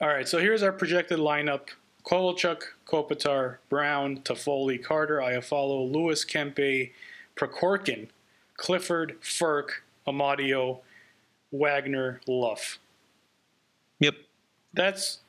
All 0.02 0.08
right, 0.08 0.28
so 0.28 0.40
here's 0.40 0.64
our 0.64 0.72
projected 0.72 1.20
lineup: 1.20 1.70
Kovalchuk, 2.04 2.62
Kopitar, 2.88 3.58
Brown, 3.70 4.22
Toffoli, 4.22 4.84
Carter, 4.84 5.18
Iafallo, 5.18 5.92
Lewis, 5.92 6.24
Kempe, 6.26 6.92
Prokhorkin, 7.36 8.08
Clifford, 8.56 9.20
Frk, 9.22 9.70
Amadio, 10.08 10.80
Wagner, 11.52 12.22
Luff. 12.28 12.80
Yep, 14.00 14.16
That's 14.74 15.20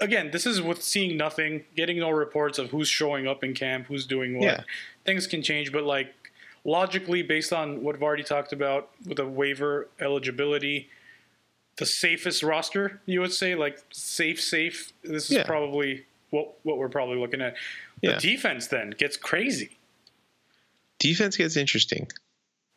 again, 0.00 0.30
this 0.32 0.46
is 0.46 0.60
with 0.62 0.82
seeing 0.82 1.16
nothing, 1.16 1.64
getting 1.76 1.98
no 1.98 2.10
reports 2.10 2.58
of 2.58 2.70
who's 2.70 2.88
showing 2.88 3.26
up 3.26 3.42
in 3.44 3.54
camp, 3.54 3.86
who's 3.86 4.06
doing 4.06 4.38
what. 4.38 4.44
Yeah. 4.44 4.60
Things 5.04 5.26
can 5.26 5.42
change, 5.42 5.72
but 5.72 5.84
like 5.84 6.14
logically, 6.64 7.22
based 7.22 7.52
on 7.52 7.82
what 7.82 7.94
I've 7.94 8.02
already 8.02 8.22
talked 8.24 8.52
about 8.52 8.90
with 9.06 9.16
the 9.18 9.26
waiver 9.26 9.88
eligibility, 10.00 10.88
the 11.76 11.86
safest 11.86 12.42
roster, 12.42 13.00
you 13.06 13.20
would 13.20 13.32
say, 13.32 13.54
like 13.54 13.80
safe, 13.90 14.40
safe. 14.40 14.92
This 15.02 15.30
is 15.30 15.38
Yeah. 15.38 15.44
probably 15.46 16.06
what 16.30 16.54
what 16.64 16.78
we're 16.78 16.88
probably 16.88 17.16
looking 17.18 17.40
at. 17.40 17.54
The 18.02 18.10
Yeah. 18.10 18.18
defense 18.18 18.66
then 18.68 18.90
gets 18.90 19.16
crazy. 19.16 19.76
defense 21.00 21.36
gets 21.36 21.56
interesting. 21.56 22.08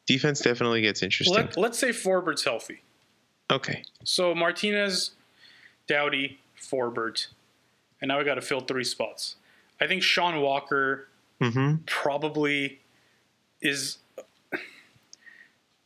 Defense 0.05 0.41
definitely 0.41 0.81
gets 0.81 1.01
interesting. 1.03 1.35
Let, 1.35 1.55
let's 1.57 1.77
say 1.77 1.89
Forbort's 1.89 2.43
healthy. 2.43 2.81
okay, 3.51 3.83
So 4.03 4.33
Martinez, 4.35 5.11
Doughty, 5.88 6.39
Forbort, 6.59 7.27
and 8.01 8.09
now 8.09 8.17
we 8.17 8.23
got 8.23 8.35
to 8.35 8.41
fill 8.41 8.61
three 8.61 8.83
spots. 8.83 9.35
I 9.79 9.88
think 9.88 10.03
Sean 10.03 10.41
Walker 10.41 11.07
mm-hmm. 11.41 11.83
probably 11.85 12.79
is 13.61 13.97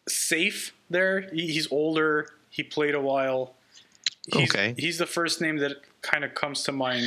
safe 0.08 0.74
there. 0.90 1.22
He's 1.34 1.72
older. 1.72 2.30
He 2.50 2.64
played 2.64 2.96
a 2.96 3.02
while. 3.02 3.54
He's, 4.34 4.50
Okay. 4.50 4.76
He's 4.78 4.98
the 4.98 5.06
first 5.06 5.42
name 5.42 5.58
that 5.58 5.78
kind 6.02 6.24
of 6.24 6.34
comes 6.36 6.64
to 6.64 6.72
mind 6.72 7.06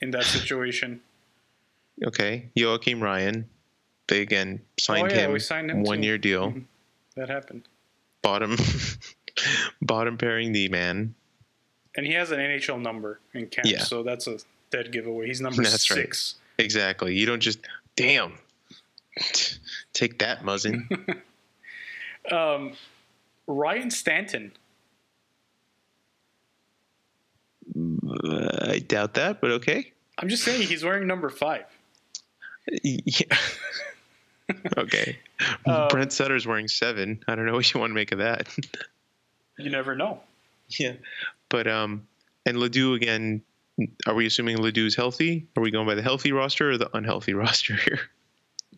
in 0.00 0.10
that 0.12 0.24
situation. 0.24 1.00
okay. 2.04 2.50
Joakim 2.56 3.00
Ryan, 3.00 3.48
they 4.08 4.20
again 4.20 4.60
signed 4.78 5.12
Oh, 5.12 5.14
yeah, 5.14 5.22
him, 5.22 5.32
we 5.32 5.38
signed 5.38 5.70
him 5.70 5.82
one 5.82 6.00
too. 6.00 6.06
year 6.06 6.18
deal. 6.18 6.52
Mhm. 6.52 6.64
That 7.16 7.28
happened. 7.30 7.66
Bottom, 8.22 8.56
bottom 9.82 10.18
pairing 10.18 10.52
the 10.52 10.68
man. 10.68 11.14
And 11.96 12.06
he 12.06 12.12
has 12.12 12.30
an 12.30 12.38
NHL 12.38 12.80
number 12.80 13.20
in 13.34 13.46
camp, 13.46 13.66
Yeah. 13.68 13.82
so 13.82 14.02
that's 14.02 14.26
a 14.26 14.38
dead 14.70 14.92
giveaway. 14.92 15.26
He's 15.28 15.40
number 15.40 15.62
That's 15.62 15.90
right. 15.90 15.96
six. 15.98 16.34
Exactly. 16.58 17.14
You 17.16 17.26
don't 17.26 17.40
just 17.40 17.60
damn 17.96 18.34
take 19.92 20.18
that 20.18 20.42
muzzin. 20.42 20.82
Um, 22.28 22.72
Ryan 23.46 23.88
Stanton. 23.92 24.50
Uh, 27.78 28.48
I 28.72 28.78
doubt 28.80 29.14
that, 29.14 29.40
but 29.40 29.50
okay. 29.52 29.92
I'm 30.18 30.28
just 30.28 30.42
saying 30.42 30.62
he's 30.62 30.82
wearing 30.82 31.06
number 31.06 31.28
five. 31.28 31.64
Yeah. 32.82 33.36
okay. 34.76 35.18
Um, 35.66 35.86
Brett 35.90 36.12
Sutter's 36.12 36.46
wearing 36.46 36.68
seven. 36.68 37.22
I 37.28 37.34
don't 37.34 37.46
know 37.46 37.54
what 37.54 37.72
you 37.72 37.78
want 37.78 37.90
to 37.90 37.94
make 37.94 38.10
of 38.12 38.18
that. 38.18 38.48
You 39.58 39.70
never 39.70 39.94
know. 39.94 40.20
yeah. 40.78 40.94
But 41.48 41.66
um, 41.66 42.06
and 42.46 42.56
LaDue 42.58 42.94
again. 42.96 43.42
Are 44.06 44.14
we 44.14 44.24
assuming 44.24 44.56
LaDue's 44.56 44.96
healthy? 44.96 45.46
Are 45.54 45.62
we 45.62 45.70
going 45.70 45.86
by 45.86 45.94
the 45.94 46.00
healthy 46.00 46.32
roster 46.32 46.70
or 46.70 46.78
the 46.78 46.88
unhealthy 46.96 47.34
roster 47.42 47.76
here? 47.76 48.00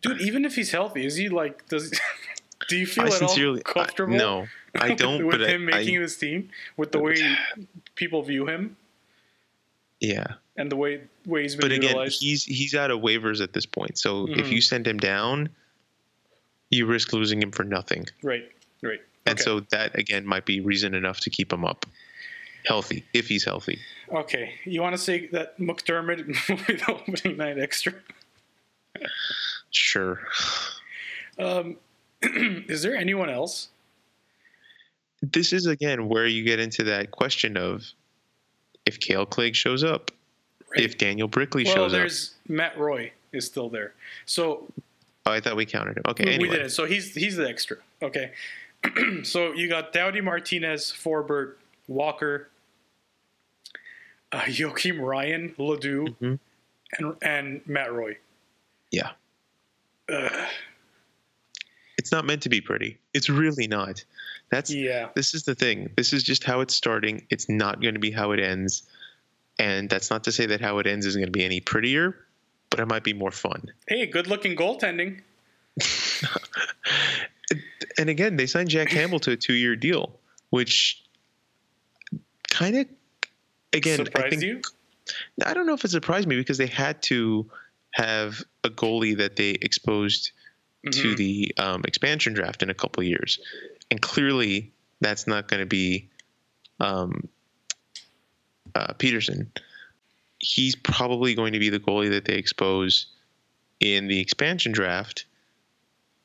Dude, 0.01 0.19
even 0.19 0.43
if 0.43 0.55
he's 0.55 0.71
healthy, 0.71 1.05
is 1.05 1.15
he 1.15 1.29
like 1.29 1.65
does 1.69 1.91
do 2.67 2.75
you 2.77 2.85
feel 2.85 3.05
I 3.05 3.07
at 3.07 3.21
all 3.21 3.57
comfortable 3.59 4.13
I, 4.15 4.17
no, 4.17 4.47
I 4.75 4.93
don't. 4.95 5.25
with 5.25 5.39
but 5.39 5.47
I- 5.47 5.51
him 5.51 5.63
making 5.65 5.95
I, 5.97 6.01
this 6.01 6.17
team 6.17 6.49
with 6.75 6.91
the 6.91 6.99
way 6.99 7.15
people 7.95 8.21
view 8.23 8.45
him 8.47 8.75
yeah. 10.01 10.25
and 10.57 10.69
the 10.69 10.75
way 10.75 11.01
way 11.25 11.43
he's 11.43 11.55
been 11.55 11.61
But 11.69 11.71
again, 11.71 11.91
utilized? 11.91 12.21
he's 12.21 12.43
he's 12.43 12.75
out 12.75 12.91
of 12.91 12.99
waivers 12.99 13.41
at 13.41 13.53
this 13.53 13.65
point. 13.65 13.97
So 13.97 14.27
if 14.27 14.47
Mhm. 14.47 14.51
you 14.51 14.61
send 14.61 14.85
him 14.85 14.97
down, 14.97 15.47
you 16.71 16.85
risk 16.85 17.13
losing 17.13 17.41
him 17.41 17.51
for 17.51 17.63
nothing. 17.63 18.05
right, 18.21 18.51
right. 18.83 18.99
And 19.25 19.37
okay. 19.39 19.43
so 19.43 19.61
that 19.71 19.97
again 19.97 20.25
might 20.25 20.43
be 20.45 20.59
reason 20.59 20.93
enough 20.93 21.21
to 21.21 21.29
keep 21.29 21.53
him 21.53 21.63
up, 21.63 21.85
healthy 22.65 23.05
if 23.13 23.27
he's 23.27 23.43
healthy. 23.45 23.79
okay, 24.11 24.53
you 24.65 24.81
want 24.81 24.93
to 24.93 24.97
say 25.01 25.27
that 25.27 25.57
MacDermid 25.59 26.27
will 26.49 26.57
be 26.67 26.75
the 26.75 26.91
opening 26.91 27.37
night 27.37 27.57
extra? 27.59 27.93
Sure. 29.71 30.19
Um, 31.37 31.77
is 32.21 32.81
there 32.81 32.95
anyone 32.95 33.29
else? 33.29 33.69
This 35.21 35.53
is 35.53 35.65
again 35.65 36.07
where 36.09 36.25
you 36.25 36.43
get 36.43 36.59
into 36.59 36.83
that 36.85 37.11
question 37.11 37.57
of 37.57 37.85
if 38.85 38.99
Kale 38.99 39.25
Clague 39.25 39.55
shows 39.55 39.83
up, 39.83 40.11
Right. 40.71 40.83
if 40.85 40.97
Daniel 40.99 41.27
Brickley 41.27 41.63
well, 41.65 41.73
shows 41.73 41.93
up. 41.93 41.99
there's 41.99 42.35
Matt 42.47 42.77
Roy 42.77 43.11
is 43.31 43.45
still 43.45 43.69
there, 43.69 43.93
so 44.25 44.67
Oh, 45.25 45.31
I 45.31 45.39
thought 45.41 45.55
we 45.55 45.65
counted 45.65 45.97
him. 45.97 46.03
Okay, 46.09 46.25
we 46.25 46.33
anyway. 46.33 46.57
did 46.57 46.65
it. 46.67 46.69
So 46.71 46.85
he's 46.85 47.13
he's 47.15 47.35
the 47.35 47.47
extra. 47.49 47.77
Okay, 48.03 48.31
so 49.23 49.51
you 49.53 49.67
got 49.67 49.93
Doughty 49.93 50.21
Martinez, 50.21 50.93
Forbort, 50.95 51.55
Walker, 51.89 52.49
uh, 54.31 54.41
Joakim 54.41 54.99
Ryan, 55.01 55.53
LaDue, 55.57 56.15
Mhm. 56.21 56.39
and 56.97 57.15
and 57.21 57.61
Matt 57.67 57.91
Roy. 57.91 58.17
Yeah. 58.91 59.11
Ugh, 60.11 60.47
It's 61.97 62.11
not 62.11 62.25
meant 62.25 62.43
to 62.43 62.49
be 62.49 62.61
pretty. 62.61 62.97
It's 63.13 63.29
really 63.29 63.67
not. 63.67 64.03
That's 64.49 64.71
yeah, 64.73 65.09
this 65.15 65.33
is 65.33 65.43
the 65.43 65.53
thing. 65.55 65.91
This 65.97 66.13
is 66.13 66.23
just 66.23 66.43
how 66.43 66.61
it's 66.61 66.73
starting. 66.73 67.25
It's 67.29 67.49
not 67.49 67.81
going 67.81 67.93
to 67.95 67.99
be 67.99 68.09
how 68.11 68.31
it 68.31 68.39
ends. 68.39 68.83
And 69.59 69.89
that's 69.89 70.09
not 70.09 70.23
to 70.23 70.31
say 70.31 70.45
that 70.47 70.61
how 70.61 70.79
it 70.79 70.87
ends 70.87 71.05
isn't 71.05 71.19
going 71.19 71.27
to 71.27 71.37
be 71.37 71.43
any 71.43 71.59
prettier, 71.59 72.15
but 72.69 72.79
it 72.79 72.87
might 72.87 73.03
be 73.03 73.13
more 73.13 73.31
fun. 73.31 73.71
hey, 73.87 74.05
good 74.05 74.27
looking 74.27 74.55
goaltending. 74.55 75.21
And 77.97 78.09
again, 78.09 78.35
they 78.37 78.45
signed 78.45 78.69
Jack 78.69 78.89
Campbell 78.89 79.19
to 79.21 79.31
a 79.31 79.35
two 79.35 79.53
year 79.53 79.75
deal, 79.75 80.17
which 80.51 81.03
kind 82.59 82.75
of, 82.77 82.87
again, 83.73 84.07
I 84.15 84.29
think, 84.29 84.43
you? 84.43 84.61
I 85.45 85.53
don't 85.53 85.65
know 85.65 85.73
if 85.73 85.85
it 85.85 85.91
surprised 85.91 86.27
me 86.27 86.35
because 86.35 86.57
they 86.57 86.67
had 86.67 87.01
to 87.03 87.49
have 87.91 88.43
a 88.63 88.69
goalie 88.69 89.17
that 89.17 89.35
they 89.37 89.51
exposed 89.51 90.31
to 90.91 91.13
Mhm. 91.13 91.17
the 91.17 91.53
um, 91.57 91.81
expansion 91.85 92.33
draft 92.33 92.61
in 92.61 92.69
a 92.69 92.73
couple 92.73 93.01
years, 93.03 93.39
and 93.89 94.01
clearly 94.01 94.71
that's 95.01 95.25
not 95.25 95.47
going 95.47 95.61
to 95.61 95.65
be 95.65 96.09
um, 96.81 97.27
uh, 98.75 98.93
Petersen. 98.93 99.51
He's 100.39 100.75
probably 100.75 101.35
going 101.35 101.53
to 101.53 101.59
be 101.59 101.69
the 101.69 101.79
goalie 101.79 102.11
that 102.11 102.25
they 102.25 102.35
expose 102.35 103.07
in 103.81 104.07
the 104.07 104.19
expansion 104.19 104.71
draft, 104.71 105.25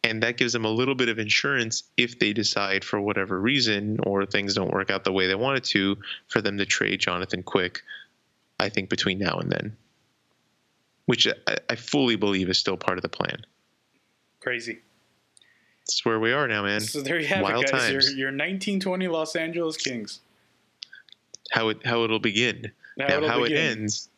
and 0.05 0.23
that 0.23 0.37
gives 0.37 0.53
them 0.53 0.67
a 0.67 0.71
little 0.71 0.95
bit 0.95 1.09
of 1.09 1.19
insurance 1.19 1.83
if 1.97 2.19
they 2.19 2.33
decide 2.35 2.85
for 2.85 3.01
whatever 3.01 3.41
reason 3.41 3.97
or 4.05 4.27
things 4.27 4.55
don't 4.55 4.71
work 4.71 4.91
out 4.91 5.03
the 5.03 5.13
way 5.13 5.27
they 5.27 5.35
wanted 5.35 5.65
to 5.65 5.97
for 6.29 6.43
them 6.43 6.59
to 6.59 6.67
trade 6.67 7.01
Jonathan 7.01 7.43
Quick. 7.43 7.81
I 8.61 8.69
think 8.69 8.91
between 8.91 9.19
now 9.19 9.39
and 9.39 9.51
then, 9.51 9.77
which 11.07 11.27
I, 11.27 11.57
I 11.71 11.75
fully 11.77 12.17
believe 12.17 12.49
is 12.49 12.59
still 12.59 12.77
part 12.77 12.99
of 12.99 13.03
the 13.03 13.09
plan. 13.09 13.45
Crazy. 14.41 14.81
It's 15.83 16.05
where 16.05 16.21
we 16.21 16.33
are 16.33 16.47
now, 16.47 16.63
man. 16.63 16.81
So 16.81 17.01
there 17.01 17.19
you 17.19 17.27
have 17.27 17.43
Wild 17.43 17.65
it, 17.65 17.73
guys. 17.73 17.91
times. 17.91 17.93
Your, 17.93 18.01
your 18.17 18.29
1920 18.29 19.09
Los 19.09 19.35
Angeles 19.37 19.77
Kings. 19.77 20.21
How 21.51 21.71
it 21.71 21.85
how 21.85 22.05
it'll 22.05 22.19
begin. 22.21 22.73
Now 22.97 23.07
now 23.07 23.17
it'll 23.17 23.29
how 23.29 23.43
begin. 23.43 23.57
it 23.57 23.79
ends. 23.79 24.09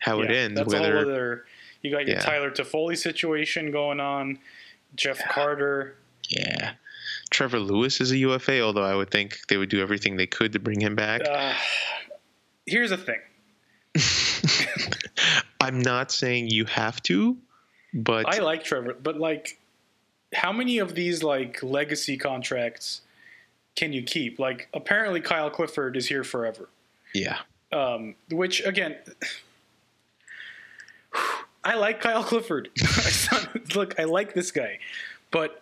How 0.00 0.20
it 0.20 0.30
ends. 0.30 0.58
That's 0.58 0.72
whether 0.72 0.96
whole 1.02 1.10
other. 1.10 1.44
You 1.82 1.90
got 1.92 2.06
your 2.06 2.16
Yeah. 2.16 2.22
Tyler 2.22 2.50
Toffoli 2.50 2.96
situation 2.96 3.70
going 3.70 4.00
on. 4.00 4.38
Jeff 4.94 5.18
Carter. 5.28 5.96
yeah. 6.28 6.72
Trevor 7.30 7.58
Lewis 7.58 8.00
is 8.00 8.10
a 8.10 8.16
UFA, 8.18 8.60
although 8.62 8.84
I 8.84 8.94
would 8.94 9.10
think 9.10 9.38
they 9.48 9.58
would 9.58 9.68
do 9.68 9.80
everything 9.80 10.16
they 10.16 10.26
could 10.26 10.52
to 10.54 10.58
bring 10.58 10.80
him 10.80 10.94
back. 10.94 11.20
Uh, 11.28 11.52
here's 12.66 12.90
the 12.90 12.96
thing. 12.96 13.20
I'm 15.60 15.80
not 15.80 16.10
saying 16.10 16.48
you 16.48 16.64
have 16.66 17.02
to, 17.04 17.36
but 17.92 18.32
I 18.32 18.38
like 18.38 18.64
Trevor, 18.64 18.94
but 18.94 19.18
like, 19.18 19.58
how 20.34 20.52
many 20.52 20.78
of 20.78 20.94
these 20.94 21.22
like 21.22 21.62
legacy 21.62 22.16
contracts 22.16 23.02
can 23.76 23.92
you 23.92 24.02
keep? 24.02 24.38
Like, 24.38 24.68
apparently 24.72 25.20
Kyle 25.20 25.50
Clifford 25.50 25.96
is 25.96 26.08
here 26.08 26.24
forever. 26.24 26.68
yeah. 27.14 27.38
Um, 27.70 28.14
which 28.30 28.64
again, 28.64 28.96
I 31.68 31.74
like 31.74 32.00
Kyle 32.00 32.24
Clifford. 32.24 32.70
Look, 33.74 34.00
I 34.00 34.04
like 34.04 34.32
this 34.32 34.50
guy, 34.50 34.78
but 35.30 35.60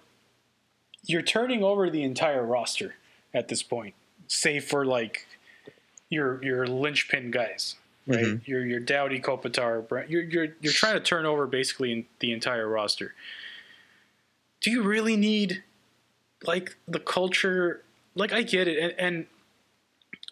you're 1.03 1.21
turning 1.21 1.65
over 1.65 1.91
the 1.91 2.05
entire 2.05 2.45
roster 2.45 2.95
at 3.35 3.49
this 3.49 3.65
point, 3.65 3.95
save 4.29 4.65
for 4.65 4.87
like 4.87 5.27
your 6.09 6.41
your 6.45 6.65
linchpin 6.69 7.33
guys, 7.33 7.75
right? 8.07 8.21
Mhm. 8.25 8.47
Your 8.47 8.65
your 8.65 8.79
Doughty, 8.79 9.19
Kopitar, 9.19 9.85
You're 10.09 10.23
you're 10.23 10.49
you're 10.61 10.73
trying 10.73 10.95
to 10.95 11.01
turn 11.01 11.27
over 11.27 11.45
basically 11.45 11.91
in 11.91 12.07
the 12.21 12.31
entire 12.31 12.69
roster. 12.69 13.13
Do 14.61 14.71
you 14.71 14.85
really 14.85 15.17
need 15.17 15.65
like 16.47 16.77
the 16.87 17.01
culture? 17.01 17.83
Like 18.15 18.33
I 18.33 18.43
get 18.43 18.69
it, 18.69 18.79
and, 18.79 18.95
and 18.97 19.27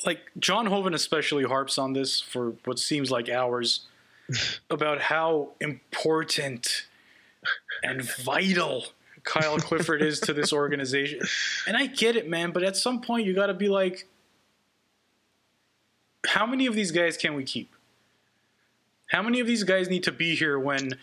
like 0.07 0.20
John 0.39 0.66
Hoven 0.66 0.95
especially 0.95 1.43
harps 1.43 1.79
on 1.79 1.95
this 1.95 2.20
for 2.20 2.51
what 2.64 2.79
seems 2.79 3.11
like 3.11 3.29
hours 3.29 3.87
about 4.70 5.01
how 5.01 5.51
important 5.61 6.87
and 7.83 8.03
vital 8.03 8.87
Kyle 9.22 9.59
Clifford 9.59 10.03
is 10.03 10.20
to 10.20 10.33
this 10.33 10.53
organization. 10.53 11.20
And 11.66 11.77
I 11.77 11.87
get 11.87 12.16
it, 12.16 12.29
man, 12.29 12.51
but 12.51 12.62
at 12.62 12.77
some 12.77 13.01
point 13.01 13.27
you 13.27 13.35
got 13.35 13.47
to 13.47 13.55
be 13.55 13.68
like 13.68 14.07
how 16.27 16.47
many 16.47 16.66
of 16.66 16.75
these 16.75 16.91
guys 16.91 17.16
can 17.16 17.35
we 17.35 17.45
keep? 17.45 17.75
How 19.09 19.22
many 19.22 19.41
of 19.41 19.47
these 19.47 19.62
guys 19.62 19.89
need 19.89 20.05
to 20.05 20.12
be 20.12 20.35
here 20.35 20.59
when 20.59 20.99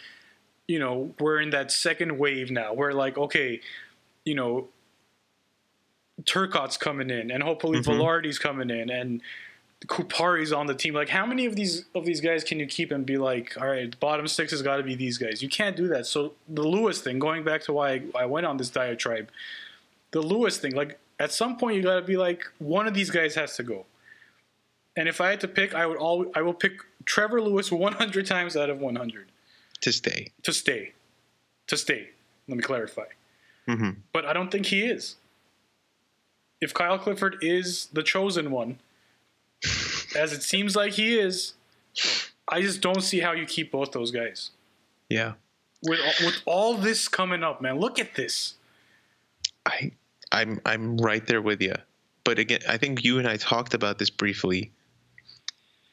you 0.68 0.80
know, 0.80 1.14
we're 1.20 1.42
in 1.42 1.50
that 1.50 1.70
second 1.70 2.18
wave 2.18 2.50
now. 2.50 2.74
We're 2.74 2.94
like, 2.94 3.18
okay, 3.18 3.60
you 4.24 4.36
know, 4.36 4.70
Turcotte's 6.26 6.78
coming 6.78 7.10
in, 7.10 7.30
and 7.30 7.44
hopefully 7.44 7.80
Mhm. 7.80 7.86
Vilardi's 7.86 8.40
coming 8.40 8.70
in, 8.70 8.90
and 8.90 9.22
Kupari's 9.88 10.52
on 10.52 10.68
the 10.68 10.76
team. 10.76 10.94
Like, 10.94 11.10
how 11.10 11.26
many 11.26 11.46
of 11.46 11.56
these 11.56 11.86
of 11.96 12.06
these 12.06 12.22
guys 12.22 12.44
can 12.44 12.60
you 12.60 12.68
keep 12.68 12.92
and 12.92 13.06
be 13.06 13.18
like, 13.18 13.60
all 13.60 13.68
right, 13.68 13.98
bottom 14.00 14.28
six 14.28 14.52
has 14.52 14.62
got 14.62 14.78
to 14.78 14.84
be 14.84 14.96
these 14.96 15.18
guys? 15.18 15.42
You 15.42 15.50
can't 15.50 15.76
do 15.76 15.88
that. 15.90 16.06
So 16.06 16.34
the 16.48 16.62
Lewis 16.64 17.02
thing, 17.02 17.20
going 17.20 17.44
back 17.44 17.62
to 17.64 17.74
why 17.74 17.90
I, 17.92 18.02
I 18.20 18.26
went 18.26 18.46
on 18.46 18.58
this 18.58 18.70
diatribe, 18.70 19.30
the 20.12 20.22
Lewis 20.22 20.58
thing, 20.58 20.76
like 20.76 21.00
at 21.20 21.32
some 21.32 21.58
point 21.58 21.78
you 21.78 21.84
got 21.84 21.96
to 21.96 22.02
be 22.06 22.18
like, 22.18 22.46
one 22.60 22.88
of 22.88 22.94
these 22.94 23.10
guys 23.10 23.36
has 23.36 23.56
to 23.58 23.64
go. 23.64 23.86
And 24.96 25.08
if 25.08 25.20
I 25.22 25.30
had 25.30 25.40
to 25.42 25.48
pick, 25.48 25.74
I 25.74 25.86
would 25.86 25.98
all 25.98 26.32
I 26.36 26.42
will 26.42 26.54
pick 26.54 26.74
Trevor 27.06 27.42
Lewis 27.42 27.72
100 27.72 28.26
times 28.26 28.56
out 28.56 28.70
of 28.70 28.80
100 28.80 29.32
to 29.82 29.92
stay. 29.92 30.32
to 30.44 30.54
stay. 30.54 30.94
To 31.68 31.78
stay. 31.78 32.10
Let 32.48 32.58
me 32.58 32.64
clarify. 32.64 33.06
hmm 33.68 33.92
But 34.14 34.26
I 34.26 34.34
don't 34.34 34.52
think 34.52 34.68
he 34.68 34.84
is. 34.84 35.16
If 36.60 36.74
Kyle 36.74 37.00
Clifford 37.00 37.38
is 37.42 37.88
the 37.94 38.04
chosen 38.04 38.52
one, 38.52 38.78
as 40.16 40.34
it 40.34 40.43
seems 40.43 40.76
like 40.76 40.93
he 40.93 41.18
is, 41.18 41.53
I 42.47 42.62
just 42.62 42.82
don't 42.82 43.01
see 43.01 43.20
how 43.20 43.34
you 43.34 43.45
keep 43.45 43.72
both 43.72 43.91
those 43.91 44.12
guys. 44.12 44.51
Yeah. 45.09 45.34
With 45.84 45.99
with 46.22 46.41
all 46.45 46.76
this 46.76 47.07
coming 47.07 47.43
up, 47.43 47.62
man, 47.62 47.80
look 47.80 47.99
at 47.99 48.16
this. 48.16 48.55
I 49.66 49.91
I'm 50.32 50.62
I'm 50.66 50.97
right 50.97 51.26
there 51.26 51.41
with 51.41 51.62
you. 51.62 51.76
But 52.24 52.39
again, 52.39 52.59
I 52.70 52.78
think 52.78 53.03
you 53.03 53.20
and 53.20 53.28
I 53.28 53.38
talked 53.38 53.74
about 53.74 53.97
this 53.97 54.09
briefly. 54.09 54.72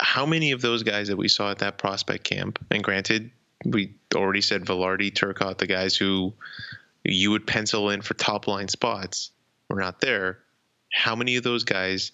How 0.00 0.26
many 0.26 0.52
of 0.52 0.60
those 0.60 0.82
guys 0.82 1.08
that 1.08 1.16
we 1.16 1.28
saw 1.28 1.50
at 1.50 1.58
that 1.58 1.78
prospect 1.78 2.24
camp, 2.24 2.64
and 2.70 2.84
granted, 2.84 3.30
we 3.64 3.94
already 4.14 4.40
said 4.40 4.64
Vilardi, 4.64 5.10
Turcotte, 5.10 5.58
the 5.58 5.66
guys 5.66 5.96
who 5.96 6.32
you 7.04 7.30
would 7.30 7.46
pencil 7.46 7.90
in 7.90 8.02
for 8.02 8.14
top 8.14 8.46
line 8.46 8.68
spots, 8.68 9.30
were 9.68 9.80
not 9.80 10.00
there. 10.00 10.38
How 10.92 11.16
many 11.16 11.36
of 11.36 11.42
those 11.42 11.64
guys 11.64 12.12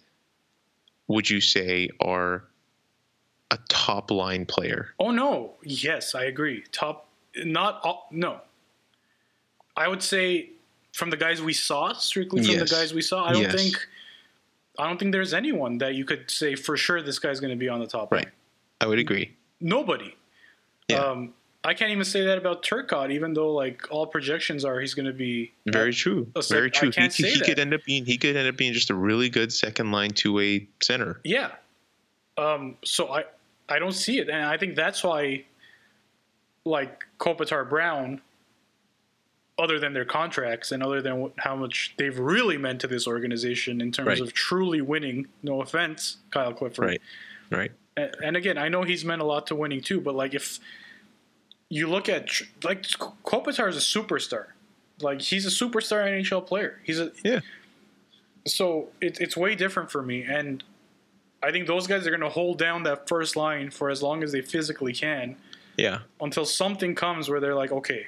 would 1.08 1.28
you 1.28 1.40
say 1.40 1.88
are 2.00 2.44
a 3.50 3.58
top 3.68 4.10
line 4.10 4.46
player? 4.46 4.94
Oh 4.98 5.10
no, 5.10 5.54
yes, 5.62 6.14
I 6.14 6.24
agree. 6.24 6.64
Top, 6.72 7.08
not 7.44 7.80
all, 7.82 8.08
no. 8.10 8.40
I 9.76 9.88
would 9.88 10.02
say 10.02 10.50
from 10.92 11.10
the 11.10 11.16
guys 11.16 11.42
we 11.42 11.52
saw, 11.52 11.92
strictly 11.94 12.42
from 12.42 12.54
Yes. 12.54 12.70
the 12.70 12.74
guys 12.76 12.94
we 12.94 13.02
saw, 13.02 13.24
I 13.24 13.32
don't 13.32 13.42
Yes. 13.42 13.52
think, 13.54 13.88
I 14.78 14.86
don't 14.86 14.98
think 14.98 15.12
there's 15.12 15.34
anyone 15.34 15.78
that 15.78 15.94
you 15.94 16.04
could 16.04 16.30
say 16.30 16.54
for 16.54 16.76
sure 16.76 17.02
this 17.02 17.18
guy's 17.18 17.40
going 17.40 17.50
to 17.50 17.56
be 17.56 17.68
on 17.68 17.80
the 17.80 17.86
top 17.86 18.12
Right. 18.12 18.24
line. 18.24 18.32
I 18.80 18.86
would 18.86 18.98
agree. 18.98 19.34
Nobody. 19.60 20.14
Yeah. 20.88 20.98
Um, 21.04 21.34
I 21.66 21.72
can't 21.74 21.90
even 21.90 22.04
say 22.04 22.24
that 22.26 22.36
about 22.36 22.62
Turcotte, 22.62 23.10
even 23.10 23.32
though 23.32 23.52
like 23.52 23.90
all 23.90 24.06
projections 24.06 24.64
are 24.64 24.78
he's 24.80 24.92
going 24.94 25.06
to 25.06 25.12
be 25.14 25.52
Very 25.66 25.94
true. 25.94 26.26
sec- 26.40 26.54
Very 26.54 26.70
true. 26.70 26.90
He, 26.90 27.08
he 27.08 27.40
could 27.40 27.58
end 27.58 27.72
up 27.72 27.82
being 27.86 28.04
he 28.04 28.18
could 28.18 28.36
end 28.36 28.46
up 28.48 28.56
being 28.56 28.74
just 28.74 28.90
a 28.90 28.94
really 28.94 29.28
good 29.30 29.52
second 29.52 29.90
line 29.90 30.10
two 30.10 30.32
way 30.34 30.68
center. 30.82 31.20
Yeah. 31.24 31.52
Um, 32.36 32.76
so 32.84 33.08
I 33.12 33.24
I 33.68 33.78
don't 33.78 33.92
see 33.92 34.18
it, 34.18 34.28
and 34.28 34.44
I 34.44 34.58
think 34.58 34.74
that's 34.76 35.02
why, 35.02 35.44
like 36.66 37.02
Kopitar 37.18 37.66
Brown, 37.68 38.20
other 39.58 39.78
than 39.78 39.94
their 39.94 40.04
contracts 40.04 40.72
and 40.72 40.82
other 40.82 41.00
than 41.00 41.30
how 41.38 41.56
much 41.56 41.94
they've 41.96 42.18
really 42.18 42.58
meant 42.58 42.80
to 42.82 42.86
this 42.88 43.06
organization 43.06 43.80
in 43.80 43.90
terms 43.92 44.08
Right. 44.08 44.20
of 44.20 44.32
truly 44.34 44.80
winning. 44.80 45.28
No 45.42 45.62
offense, 45.62 46.18
Kyle 46.30 46.52
Clifford. 46.52 46.84
Right. 46.84 47.00
Right. 47.50 47.72
And, 47.96 48.10
and 48.22 48.36
again, 48.36 48.58
I 48.58 48.68
know 48.68 48.82
he's 48.82 49.04
meant 49.04 49.22
a 49.22 49.24
lot 49.24 49.46
to 49.46 49.54
winning 49.54 49.80
too, 49.80 50.00
but 50.00 50.14
like 50.14 50.34
if 50.34 50.58
you 51.70 51.88
look 51.88 52.08
at 52.08 52.28
like 52.62 52.82
Kopitar 52.82 53.68
is 53.68 53.76
a 53.76 53.80
superstar, 53.80 54.46
like 55.00 55.20
he's 55.20 55.46
a 55.46 55.50
superstar 55.50 56.04
NHL 56.06 56.46
player. 56.46 56.80
He's 56.84 57.00
a 57.00 57.10
Yeah. 57.24 57.40
so 58.46 58.88
it, 59.00 59.18
it's 59.20 59.36
way 59.36 59.54
different 59.54 59.90
for 59.90 60.02
me 60.02 60.22
and 60.22 60.62
i 61.42 61.50
think 61.50 61.66
those 61.66 61.86
guys 61.86 62.06
are 62.06 62.10
going 62.10 62.20
to 62.20 62.28
hold 62.28 62.58
down 62.58 62.82
that 62.82 63.08
first 63.08 63.36
line 63.36 63.70
for 63.70 63.88
as 63.90 64.02
long 64.02 64.22
as 64.22 64.32
they 64.32 64.42
physically 64.42 64.92
can 64.92 65.36
Yeah. 65.78 66.00
until 66.20 66.44
something 66.44 66.94
comes 66.94 67.28
where 67.30 67.40
they're 67.40 67.54
like 67.54 67.72
okay 67.72 68.06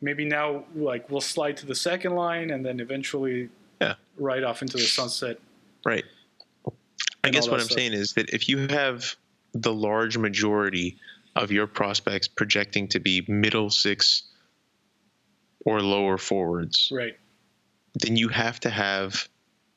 maybe 0.00 0.24
now 0.24 0.64
like 0.74 1.08
we'll 1.10 1.20
slide 1.20 1.56
to 1.58 1.66
the 1.66 1.74
second 1.74 2.14
line 2.16 2.50
and 2.50 2.64
then 2.66 2.80
eventually 2.80 3.48
Yeah. 3.80 3.94
right 4.18 4.42
off 4.42 4.60
into 4.62 4.76
the 4.76 4.82
sunset 4.84 5.38
Right. 5.86 6.04
I 7.22 7.30
guess 7.30 7.46
what 7.48 7.60
I'm 7.60 7.66
stuff. 7.66 7.78
saying 7.78 7.92
is 7.92 8.14
that 8.14 8.30
if 8.30 8.48
you 8.48 8.66
have 8.68 9.14
the 9.52 9.72
large 9.72 10.16
majority 10.18 10.96
of 11.36 11.50
your 11.50 11.66
prospects 11.66 12.28
projecting 12.28 12.88
to 12.88 13.00
be 13.00 13.24
middle 13.28 13.70
six 13.70 14.24
or 15.64 15.80
lower 15.80 16.18
forwards, 16.18 16.90
right 16.92 17.16
then 17.94 18.16
you 18.16 18.28
have 18.28 18.58
to 18.60 18.70
have 18.70 19.28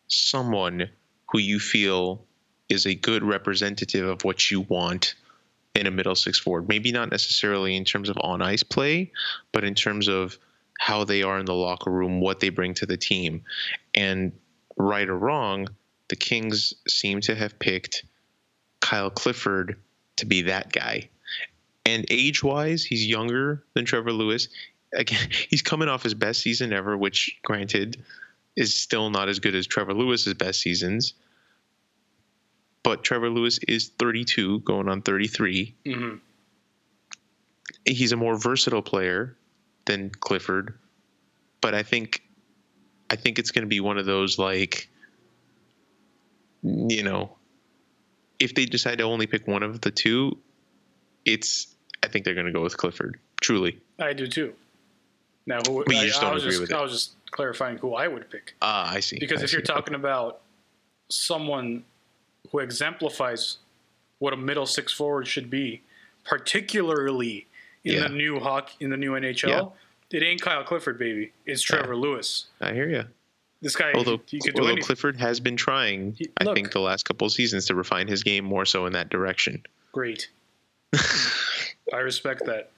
someone 0.08 0.90
who 1.32 1.40
you 1.40 1.60
feel 1.60 2.26
is 2.70 2.86
a 2.86 2.96
good 2.96 3.24
representative 3.24 4.08
of 4.08 4.24
what 4.24 4.50
you 4.50 4.62
want 4.62 5.16
in 5.76 5.88
a 5.88 5.92
middle 5.92 6.16
six 6.16 6.40
forward. 6.40 6.68
Maybe 6.68 6.92
not 6.92 7.12
necessarily 7.12 7.76
in 7.76 7.86
terms 7.86 8.10
of 8.10 8.18
on 8.22 8.42
ice 8.42 8.64
play, 8.64 9.12
but 9.52 9.64
in 9.64 9.76
terms 9.76 10.08
of 10.08 10.38
how 10.80 11.04
they 11.04 11.24
are 11.24 11.40
in 11.40 11.46
the 11.46 11.54
locker 11.54 11.92
room, 11.92 12.20
what 12.20 12.40
they 12.40 12.50
bring 12.50 12.74
to 12.76 12.86
the 12.86 12.98
team. 12.98 13.44
And 13.94 14.34
right 14.76 15.08
or 15.08 15.18
wrong, 15.18 15.68
the 16.10 16.16
Kings 16.16 16.74
seem 16.88 17.22
to 17.22 17.36
have 17.36 17.60
picked 17.60 18.04
Kyle 18.80 19.10
Clifford 19.10 19.80
to 20.18 20.26
be 20.26 20.44
that 20.44 20.72
guy. 20.72 21.10
And 21.88 22.06
age 22.10 22.44
wise, 22.44 22.84
he's 22.84 23.08
younger 23.08 23.64
than 23.74 23.86
Trevor 23.86 24.12
Lewis. 24.12 24.50
Again, 24.94 25.30
he's 25.50 25.62
coming 25.62 25.88
off 25.88 26.04
his 26.04 26.14
best 26.14 26.42
season 26.42 26.74
ever, 26.74 26.98
which 26.98 27.40
granted 27.44 28.04
is 28.58 28.76
still 28.76 29.10
not 29.10 29.30
as 29.30 29.40
good 29.40 29.56
as 29.56 29.66
Trevor 29.66 29.94
Lewis's 29.94 30.34
best 30.34 30.60
seasons. 30.60 31.14
But 32.84 33.06
Trevor 33.06 33.30
Lewis 33.30 33.60
is 33.68 33.88
32, 33.88 34.60
going 34.60 34.90
on 34.90 35.02
33. 35.02 35.76
hmm 35.86 36.16
He's 37.86 38.12
a 38.12 38.18
more 38.18 38.38
versatile 38.38 38.82
player 38.82 39.38
than 39.86 40.10
Clifford, 40.10 40.78
but 41.62 41.74
I 41.74 41.84
think 41.84 42.22
I 43.10 43.16
think 43.16 43.40
it's 43.40 43.52
going 43.52 43.64
to 43.64 43.70
be 43.70 43.80
one 43.80 43.98
of 43.98 44.06
those 44.06 44.38
like 44.38 44.90
you 46.64 47.04
know, 47.04 47.38
if 48.40 48.56
they 48.56 48.66
decide 48.66 48.98
to 48.98 49.04
only 49.06 49.28
pick 49.28 49.48
one 49.48 49.64
of 49.64 49.80
the 49.80 49.92
two, 49.92 50.38
it's 51.24 51.76
I 52.04 52.08
think 52.08 52.26
they're 52.26 52.34
going 52.36 52.46
to 52.48 52.52
go 52.52 52.62
with 52.64 52.78
Clifford. 52.78 53.20
Truly. 53.42 53.80
i 54.00 54.14
do 54.14 54.28
too 54.28 54.54
now 55.46 55.60
who 55.68 55.84
But 55.86 55.96
you 55.96 56.02
I, 56.02 56.08
just 56.08 56.20
don't 56.22 56.34
was 56.34 56.44
agree 56.44 56.52
just, 56.54 56.62
with 56.62 56.72
it. 56.72 56.76
I 56.76 56.82
was 56.82 56.92
just 56.92 57.12
clarifying 57.32 57.78
who 57.78 57.94
i 57.96 58.08
would 58.08 58.30
pick 58.30 58.56
Ah, 58.62 58.92
I 58.92 59.00
see. 59.00 59.18
because 59.20 59.42
I 59.42 59.46
if 59.46 59.54
you're 59.54 59.62
talking 59.62 59.94
about 59.96 60.42
someone 61.10 61.84
who 62.52 62.60
exemplifies 62.60 63.58
what 64.20 64.34
a 64.34 64.38
middle 64.38 64.66
six 64.66 64.92
forward 64.92 65.28
should 65.28 65.50
be, 65.50 65.82
particularly 66.24 67.46
in 67.84 67.94
Yeah. 67.96 68.02
the 68.08 68.10
new 68.10 68.40
hockey 68.40 68.76
in 68.84 68.90
the 68.90 68.98
new 68.98 69.12
NHL, 69.12 69.74
it 70.12 70.24
ain't 70.24 70.42
Kyle 70.42 70.64
Clifford, 70.64 70.98
baby. 70.98 71.32
It's 71.46 71.62
Trevor 71.62 71.96
Lewis. 71.96 72.48
I 72.62 72.74
hear 72.74 72.90
you. 72.90 73.04
This 73.62 73.76
guy, 73.76 73.92
Although, 73.94 74.20
he 74.26 74.40
although. 74.58 74.76
Clifford 74.78 75.18
has 75.18 75.40
been 75.40 75.56
trying, 75.58 76.14
He- 76.18 76.30
I 76.40 76.44
look. 76.46 76.56
think 76.56 76.72
the 76.72 76.80
last 76.80 77.04
couple 77.04 77.26
of 77.28 77.34
seasons 77.34 77.66
to 77.68 77.76
refine 77.76 78.08
his 78.08 78.24
game 78.24 78.44
more 78.46 78.66
so 78.66 78.86
in 78.86 78.94
that 78.94 79.10
direction. 79.10 79.64
Great. 79.92 80.30
I 81.94 81.98
respect 81.98 82.46
that. 82.46 82.72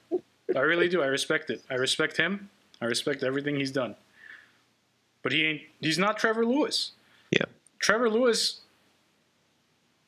I 0.54 0.60
really 0.60 0.88
do. 0.88 1.02
I 1.02 1.06
respect 1.06 1.50
it. 1.50 1.62
I 1.70 1.74
respect 1.74 2.16
him. 2.16 2.50
I 2.80 2.86
respect 2.86 3.22
everything 3.22 3.56
he's 3.56 3.70
done. 3.70 3.94
But 5.22 5.32
he 5.32 5.44
ain't. 5.44 5.62
He's 5.80 5.98
not 5.98 6.18
Trevor 6.18 6.46
Lewis. 6.46 6.92
Yeah. 7.30 7.44
Trevor 7.78 8.10
Lewis. 8.10 8.60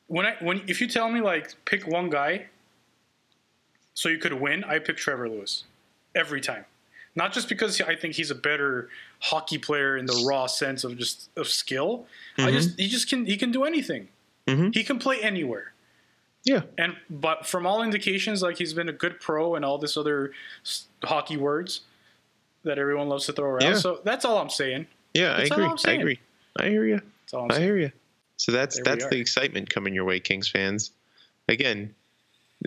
When 0.07 0.25
I 0.25 0.35
when 0.41 0.61
if 0.67 0.81
you 0.81 0.87
tell 0.87 1.09
me 1.09 1.21
like 1.21 1.53
pick 1.65 1.87
one 1.87 2.09
guy 2.09 2.47
so 3.93 4.09
you 4.09 4.17
could 4.17 4.33
win, 4.33 4.63
I 4.63 4.79
pick 4.79 4.97
Trevor 4.97 5.29
Lewis 5.29 5.63
every 6.15 6.41
time. 6.41 6.65
Not 7.15 7.31
just 7.31 7.47
because 7.47 7.79
I 7.81 7.95
think 7.95 8.15
he's 8.15 8.31
a 8.31 8.35
better 8.35 8.89
hockey 9.19 9.59
player 9.59 9.97
in 9.97 10.05
the 10.05 10.25
raw 10.27 10.47
sense 10.47 10.83
of 10.83 10.97
just 10.97 11.29
of 11.37 11.47
skill. 11.47 12.07
I 12.37 12.51
just 12.51 12.79
he 12.79 12.87
just 12.87 13.07
can 13.07 13.25
he 13.25 13.37
can 13.37 13.51
do 13.51 13.65
anything. 13.65 14.07
Mm-hmm. 14.47 14.71
He 14.71 14.83
can 14.83 14.97
play 14.99 15.21
anywhere. 15.21 15.72
Yeah. 16.43 16.61
And 16.77 16.95
but 17.09 17.45
from 17.45 17.65
all 17.65 17.83
indications, 17.83 18.41
like 18.41 18.57
he's 18.57 18.73
been 18.73 18.89
a 18.89 18.93
good 18.93 19.19
pro 19.19 19.55
and 19.55 19.63
all 19.63 19.77
this 19.77 19.95
other 19.97 20.31
hockey 21.03 21.37
words 21.37 21.81
that 22.63 22.77
everyone 22.77 23.09
loves 23.09 23.25
to 23.27 23.33
throw 23.33 23.49
around. 23.49 23.61
Yeah. 23.61 23.75
So 23.75 23.99
that's 24.03 24.25
all 24.25 24.37
I'm 24.37 24.49
saying. 24.49 24.87
Yeah, 25.13 25.33
I 25.35 25.37
That's 25.39 25.51
all 25.51 25.73
agree. 25.73 25.79
I 25.85 25.93
agree. 25.93 26.19
I 26.57 26.69
hear 26.69 26.85
you. 26.85 27.01
That's 27.21 27.33
all 27.33 27.43
I'm 27.43 27.51
I 27.51 27.59
hear 27.59 27.77
you. 27.77 27.91
So 28.37 28.51
that's 28.51 28.75
There 28.75 28.83
that's 28.83 29.07
the 29.07 29.19
excitement 29.19 29.69
coming 29.69 29.93
your 29.93 30.05
way, 30.05 30.19
Kings 30.19 30.49
fans. 30.49 30.91
Again, 31.47 31.93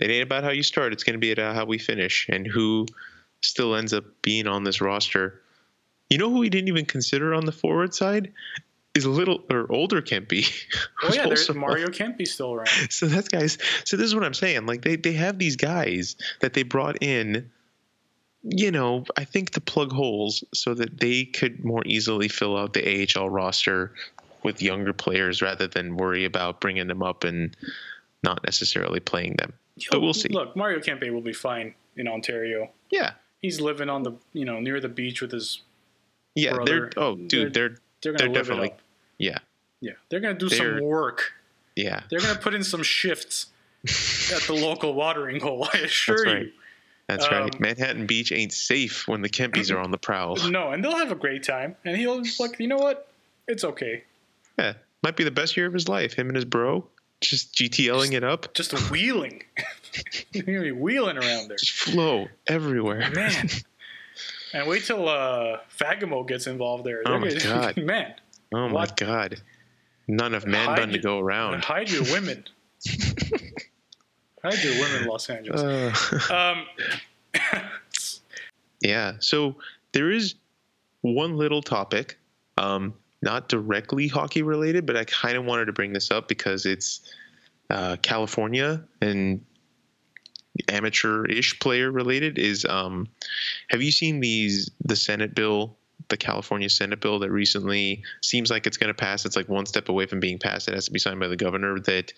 it 0.00 0.10
ain't 0.10 0.22
about 0.22 0.44
how 0.44 0.50
you 0.50 0.62
start. 0.62 0.92
It's 0.92 1.02
going 1.02 1.14
to 1.14 1.18
be 1.18 1.32
about 1.32 1.54
how 1.54 1.64
we 1.64 1.78
finish 1.78 2.28
and 2.28 2.46
who 2.46 2.86
still 3.40 3.74
ends 3.74 3.92
up 3.92 4.04
being 4.22 4.46
on 4.46 4.64
this 4.64 4.80
roster. 4.80 5.40
You 6.08 6.18
know 6.18 6.30
who 6.30 6.38
we 6.38 6.48
didn't 6.48 6.68
even 6.68 6.86
consider 6.86 7.34
on 7.34 7.46
the 7.46 7.52
forward 7.52 7.94
side 7.94 8.32
is 8.96 9.04
a 9.04 9.10
little 9.10 9.44
or 9.50 9.70
older 9.70 10.00
Kempe. 10.02 10.46
Oh 11.02 11.12
yeah, 11.12 11.26
there's 11.26 11.52
Mario 11.54 11.88
Kempe 11.88 12.26
still 12.26 12.54
around. 12.54 12.68
So 12.90 13.06
that's 13.06 13.28
guys. 13.28 13.58
So 13.84 13.96
this 13.96 14.06
is 14.06 14.14
what 14.14 14.24
I'm 14.24 14.34
saying. 14.34 14.66
Like 14.66 14.82
they 14.82 14.96
they 14.96 15.12
have 15.12 15.38
these 15.38 15.56
guys 15.56 16.16
that 16.40 16.54
they 16.54 16.62
brought 16.62 17.02
in. 17.02 17.50
You 18.42 18.70
know, 18.70 19.04
I 19.16 19.24
think 19.24 19.50
to 19.50 19.60
plug 19.60 19.92
holes 19.92 20.44
so 20.54 20.72
that 20.74 21.00
they 21.00 21.24
could 21.24 21.64
more 21.64 21.82
easily 21.84 22.28
fill 22.28 22.56
out 22.56 22.74
the 22.74 23.08
AHL 23.16 23.28
roster 23.28 23.92
with 24.44 24.62
younger 24.62 24.92
players 24.92 25.42
rather 25.42 25.66
than 25.66 25.96
worry 25.96 26.24
about 26.24 26.60
bringing 26.60 26.86
them 26.86 27.02
up 27.02 27.24
and 27.24 27.56
not 28.22 28.44
necessarily 28.44 29.00
playing 29.00 29.34
them. 29.36 29.52
But 29.90 30.00
we'll 30.00 30.14
see. 30.14 30.28
Look, 30.28 30.56
Mario 30.56 30.78
Kempe 30.78 31.10
will 31.12 31.20
be 31.20 31.32
fine 31.32 31.74
in 31.96 32.06
Ontario. 32.06 32.70
Yeah, 32.90 33.14
He's 33.42 33.60
living 33.60 33.90
on 33.90 34.02
the 34.04 34.12
you 34.32 34.44
know 34.44 34.60
near 34.60 34.80
the 34.80 34.88
beach 34.88 35.20
with 35.20 35.32
his. 35.32 35.62
yeah. 36.34 36.54
Brother, 36.54 36.90
They're 36.94 37.02
oh, 37.04 37.16
dude, 37.16 37.52
they're 37.52 37.68
They're 37.70 37.78
they're 38.02 38.12
gonna 38.12 38.32
live 38.32 38.46
definitely. 38.46 38.74
Yeah, 39.18 39.38
Yeah, 39.80 39.92
they're 40.08 40.20
gonna 40.20 40.34
do 40.38 40.48
They're- 40.48 40.78
some 40.78 40.80
work. 40.84 41.32
yeah. 41.74 42.02
They're 42.10 42.20
gonna 42.20 42.38
put 42.38 42.54
in 42.54 42.64
some 42.64 42.82
shifts 42.82 43.46
at 44.34 44.42
the 44.42 44.52
local 44.54 44.94
watering 44.94 45.40
hole. 45.40 45.68
I 45.72 45.78
assure 45.78 46.24
That's 46.24 46.44
you. 46.46 46.52
That's 47.08 47.24
Um, 47.26 47.32
right. 47.32 47.60
Manhattan 47.60 48.06
Beach 48.06 48.32
ain't 48.32 48.52
safe 48.52 49.06
when 49.06 49.22
the 49.22 49.28
Kempes 49.28 49.70
are 49.70 49.78
on 49.78 49.90
the 49.92 49.98
prowl. 49.98 50.36
No, 50.50 50.72
and 50.72 50.82
they'll 50.84 50.96
have 50.96 51.12
a 51.12 51.16
great 51.16 51.44
time. 51.44 51.76
And 51.84 51.96
he'll 51.96 52.20
just 52.20 52.40
like, 52.40 52.58
you 52.58 52.66
know 52.66 52.78
what? 52.78 53.08
It's 53.46 53.62
okay. 53.62 54.02
Yeah, 54.58 54.72
might 55.04 55.14
be 55.16 55.22
the 55.22 55.30
best 55.30 55.56
year 55.56 55.66
of 55.66 55.72
his 55.72 55.88
life. 55.88 56.14
Him 56.14 56.26
and 56.28 56.34
his 56.36 56.44
bro 56.44 56.84
just 57.20 57.54
GTLing 57.54 58.12
it 58.12 58.24
up, 58.24 58.52
Just 58.54 58.72
wheeling. 58.90 59.42
You're 60.32 60.42
gonna 60.44 60.60
be 60.62 60.72
wheeling 60.72 61.16
around 61.16 61.48
there, 61.48 61.56
just 61.56 61.72
flow 61.72 62.28
everywhere. 62.48 63.08
man. 63.14 63.48
And 64.52 64.66
wait 64.68 64.84
till 64.84 65.08
uh, 65.08 65.58
Fagemo 65.78 66.26
gets 66.26 66.46
involved 66.46 66.84
there. 66.84 67.02
Oh 67.06 67.10
They're 67.12 67.20
my 67.20 67.28
gonna- 67.28 67.72
God. 67.74 67.76
man! 67.78 68.14
Oh 68.56 68.68
my 68.68 68.72
What? 68.72 68.96
god, 68.96 69.42
none 70.08 70.32
of 70.32 70.46
man 70.46 70.74
bun 70.76 70.88
to 70.88 70.98
go 70.98 71.18
around. 71.18 71.62
Hide 71.62 71.90
your 71.90 72.04
women. 72.04 72.42
Hide 74.42 74.64
your 74.64 74.72
women, 74.80 75.06
Los 75.06 75.28
Angeles. 75.28 75.60
Uh, 76.30 76.54
Um, 76.54 76.66
yeah, 78.80 79.12
so 79.18 79.56
there 79.92 80.10
is 80.10 80.36
one 81.02 81.36
little 81.36 81.60
topic, 81.60 82.18
um, 82.56 82.94
not 83.20 83.50
directly 83.50 84.08
hockey 84.08 84.42
related, 84.42 84.86
but 84.86 84.96
I 84.96 85.04
kind 85.04 85.36
of 85.36 85.44
wanted 85.44 85.66
to 85.66 85.74
bring 85.74 85.92
this 85.92 86.10
up 86.10 86.26
because 86.26 86.64
it's 86.64 87.12
uh, 87.68 87.96
California 88.00 88.82
and 89.02 89.44
amateur-ish 90.68 91.58
player 91.58 91.90
related. 91.90 92.38
Is 92.38 92.64
um, 92.64 93.06
have 93.68 93.82
you 93.82 93.92
seen 93.92 94.20
these 94.20 94.70
the 94.82 94.96
Senate 94.96 95.34
bill? 95.34 95.76
The 96.08 96.16
California 96.16 96.68
Senate 96.68 97.00
bill 97.00 97.18
that 97.20 97.30
recently 97.30 98.02
seems 98.20 98.50
like 98.50 98.66
it's 98.66 98.76
going 98.76 98.88
to 98.88 98.94
pass. 98.94 99.24
It's 99.24 99.36
like 99.36 99.48
one 99.48 99.66
step 99.66 99.88
away 99.88 100.06
from 100.06 100.20
being 100.20 100.38
passed. 100.38 100.68
It 100.68 100.74
has 100.74 100.86
to 100.86 100.92
be 100.92 100.98
signed 100.98 101.18
by 101.20 101.28
the 101.28 101.36
governor. 101.36 101.80
That 101.80 102.12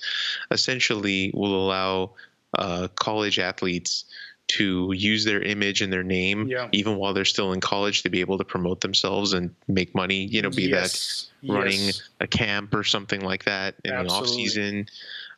essentially 0.50 1.30
will 1.34 1.54
allow 1.54 2.12
uh, 2.58 2.88
college 2.96 3.38
athletes 3.38 4.04
to 4.48 4.92
use 4.94 5.24
their 5.24 5.42
image 5.42 5.82
and 5.82 5.92
their 5.92 6.02
name, 6.02 6.48
Yeah. 6.48 6.68
even 6.72 6.96
while 6.96 7.12
they're 7.12 7.26
still 7.26 7.52
in 7.52 7.60
college, 7.60 8.02
to 8.02 8.08
be 8.10 8.20
able 8.20 8.38
to 8.38 8.44
promote 8.44 8.80
themselves 8.80 9.34
and 9.34 9.54
make 9.68 9.94
money. 9.94 10.24
You 10.24 10.42
know, 10.42 10.50
be 10.50 10.64
yes, 10.64 11.30
that 11.42 11.52
running 11.52 11.80
yes. 11.80 12.08
a 12.20 12.26
camp 12.26 12.74
or 12.74 12.82
something 12.84 13.20
like 13.20 13.44
that 13.44 13.74
in 13.84 13.90
the 13.90 14.10
off 14.10 14.26
season. 14.26 14.86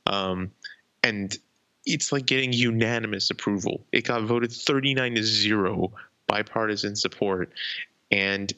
Um, 0.07 0.53
and 1.03 1.37
it's 1.85 2.13
like 2.13 2.27
getting 2.27 2.53
unanimous 2.53 3.31
approval. 3.31 3.85
It 3.93 4.05
got 4.07 4.23
voted 4.23 4.53
39 4.53 5.17
to 5.17 5.23
0 5.23 5.93
bipartisan 6.27 6.95
support. 6.95 7.53
And 8.11 8.53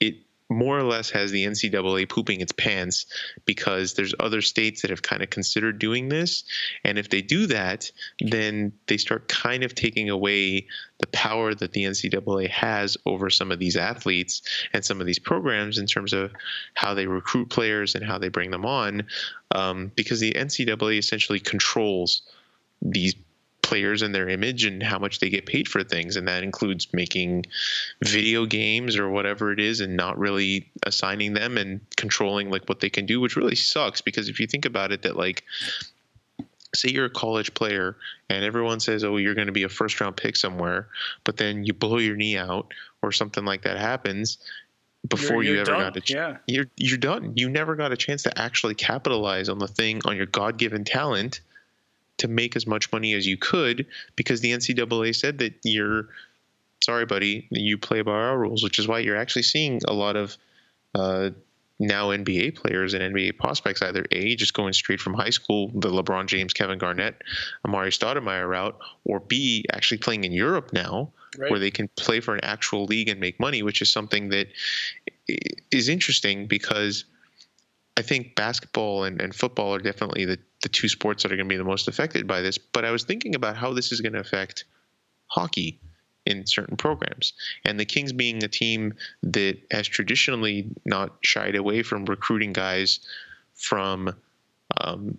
it 0.00 0.16
more 0.50 0.78
or 0.78 0.82
less 0.82 1.10
has 1.10 1.30
the 1.30 1.44
NCAA 1.44 2.08
pooping 2.08 2.40
its 2.40 2.52
pants 2.52 3.06
because 3.44 3.94
there's 3.94 4.14
other 4.20 4.42
states 4.42 4.82
that 4.82 4.90
have 4.90 5.02
kind 5.02 5.22
of 5.22 5.30
considered 5.30 5.78
doing 5.78 6.08
this. 6.08 6.44
And 6.84 6.98
if 6.98 7.08
they 7.08 7.22
do 7.22 7.46
that, 7.46 7.90
then 8.20 8.72
they 8.86 8.96
start 8.98 9.28
kind 9.28 9.64
of 9.64 9.74
taking 9.74 10.10
away 10.10 10.66
the 10.98 11.06
power 11.08 11.54
that 11.54 11.72
the 11.72 11.84
NCAA 11.84 12.48
has 12.50 12.96
over 13.06 13.30
some 13.30 13.50
of 13.50 13.58
these 13.58 13.76
athletes 13.76 14.42
and 14.72 14.84
some 14.84 15.00
of 15.00 15.06
these 15.06 15.18
programs 15.18 15.78
in 15.78 15.86
terms 15.86 16.12
of 16.12 16.32
how 16.74 16.94
they 16.94 17.06
recruit 17.06 17.48
players 17.48 17.94
and 17.94 18.04
how 18.04 18.18
they 18.18 18.28
bring 18.28 18.50
them 18.50 18.66
on. 18.66 19.06
Um, 19.54 19.92
because 19.94 20.20
the 20.20 20.32
NCAA 20.32 20.98
essentially 20.98 21.40
controls 21.40 22.22
these 22.82 23.14
players 23.64 24.02
and 24.02 24.14
their 24.14 24.28
image 24.28 24.64
and 24.64 24.82
how 24.82 24.98
much 24.98 25.18
they 25.20 25.30
get 25.30 25.46
paid 25.46 25.66
for 25.66 25.82
things 25.82 26.16
and 26.16 26.28
that 26.28 26.42
includes 26.44 26.86
making 26.92 27.44
video 28.04 28.44
games 28.44 28.94
or 28.96 29.08
whatever 29.08 29.50
it 29.52 29.58
is 29.58 29.80
and 29.80 29.96
not 29.96 30.18
really 30.18 30.70
assigning 30.84 31.32
them 31.32 31.56
and 31.56 31.80
controlling 31.96 32.50
like 32.50 32.68
what 32.68 32.80
they 32.80 32.90
can 32.90 33.06
do 33.06 33.20
which 33.20 33.36
really 33.36 33.56
sucks 33.56 34.02
because 34.02 34.28
if 34.28 34.38
you 34.38 34.46
think 34.46 34.66
about 34.66 34.92
it 34.92 35.00
that 35.02 35.16
like 35.16 35.42
say 36.74 36.90
you're 36.90 37.06
a 37.06 37.10
college 37.10 37.54
player 37.54 37.96
and 38.28 38.44
everyone 38.44 38.80
says 38.80 39.02
oh 39.02 39.16
you're 39.16 39.34
going 39.34 39.46
to 39.46 39.52
be 39.52 39.62
a 39.62 39.68
first 39.68 39.98
round 40.00 40.14
pick 40.16 40.36
somewhere 40.36 40.88
but 41.24 41.38
then 41.38 41.64
you 41.64 41.72
blow 41.72 41.96
your 41.98 42.16
knee 42.16 42.36
out 42.36 42.72
or 43.00 43.12
something 43.12 43.46
like 43.46 43.62
that 43.62 43.78
happens 43.78 44.36
before 45.08 45.42
You're- 45.42 45.46
you 45.46 45.52
you're 45.52 45.60
ever 45.62 45.70
done. 45.72 45.80
got 45.80 45.96
a 45.96 46.00
ch- 46.02 46.10
Yeah. 46.10 46.36
you're 46.46 46.66
you're 46.76 46.98
done 46.98 47.32
you 47.34 47.48
never 47.48 47.76
got 47.76 47.92
a 47.92 47.96
chance 47.96 48.22
to 48.24 48.38
actually 48.38 48.74
capitalize 48.74 49.48
on 49.48 49.58
the 49.58 49.68
thing 49.68 50.02
on 50.04 50.16
your 50.16 50.26
god-given 50.26 50.84
talent 50.84 51.40
to 52.18 52.28
make 52.28 52.56
as 52.56 52.66
much 52.66 52.92
money 52.92 53.14
as 53.14 53.26
you 53.26 53.36
could 53.36 53.86
because 54.16 54.40
the 54.40 54.52
NCAA 54.52 55.14
said 55.14 55.38
that 55.38 55.54
you're 55.64 56.08
sorry, 56.82 57.06
buddy, 57.06 57.48
you 57.50 57.78
play 57.78 58.02
by 58.02 58.12
our 58.12 58.38
rules, 58.38 58.62
which 58.62 58.78
is 58.78 58.86
why 58.86 58.98
you're 58.98 59.16
actually 59.16 59.42
seeing 59.42 59.80
a 59.88 59.92
lot 59.92 60.16
of 60.16 60.36
uh, 60.94 61.30
now 61.78 62.08
NBA 62.08 62.56
players 62.56 62.94
and 62.94 63.14
NBA 63.14 63.38
prospects 63.38 63.82
either 63.82 64.04
A, 64.12 64.36
just 64.36 64.54
going 64.54 64.72
straight 64.74 65.00
from 65.00 65.14
high 65.14 65.30
school, 65.30 65.70
the 65.74 65.88
LeBron 65.88 66.26
James, 66.26 66.52
Kevin 66.52 66.78
Garnett, 66.78 67.22
Amar'e 67.66 67.88
Stoudemire 67.88 68.48
route, 68.48 68.78
or 69.04 69.20
B, 69.20 69.64
actually 69.72 69.98
playing 69.98 70.24
in 70.24 70.32
Europe 70.32 70.72
now, 70.72 71.10
Right. 71.36 71.50
where 71.50 71.58
they 71.58 71.72
can 71.72 71.88
play 71.96 72.20
for 72.20 72.34
an 72.34 72.44
actual 72.44 72.84
league 72.84 73.08
and 73.08 73.18
make 73.18 73.40
money, 73.40 73.62
which 73.64 73.82
is 73.82 73.90
something 73.90 74.28
that 74.28 74.48
is 75.72 75.88
interesting 75.88 76.46
because 76.46 77.06
I 77.96 78.02
think 78.02 78.36
basketball 78.36 79.02
and, 79.02 79.20
and 79.20 79.34
football 79.34 79.74
are 79.74 79.80
definitely 79.80 80.26
the, 80.26 80.38
the 80.64 80.68
two 80.70 80.88
sports 80.88 81.22
that 81.22 81.30
are 81.30 81.36
going 81.36 81.48
to 81.48 81.52
be 81.52 81.58
the 81.58 81.62
most 81.62 81.86
affected 81.86 82.26
by 82.26 82.40
this. 82.40 82.58
But 82.58 82.84
I 82.84 82.90
was 82.90 83.04
thinking 83.04 83.36
about 83.36 83.56
how 83.56 83.72
this 83.72 83.92
is 83.92 84.00
going 84.00 84.14
to 84.14 84.18
affect 84.18 84.64
hockey 85.26 85.78
in 86.26 86.46
certain 86.46 86.76
programs. 86.76 87.34
And 87.64 87.78
the 87.78 87.84
Kings 87.84 88.12
being 88.12 88.42
a 88.42 88.48
team 88.48 88.94
that 89.22 89.58
has 89.70 89.86
traditionally 89.86 90.70
not 90.84 91.12
shied 91.22 91.54
away 91.54 91.82
from 91.82 92.06
recruiting 92.06 92.54
guys 92.54 93.00
from 93.54 94.16
um, 94.80 95.18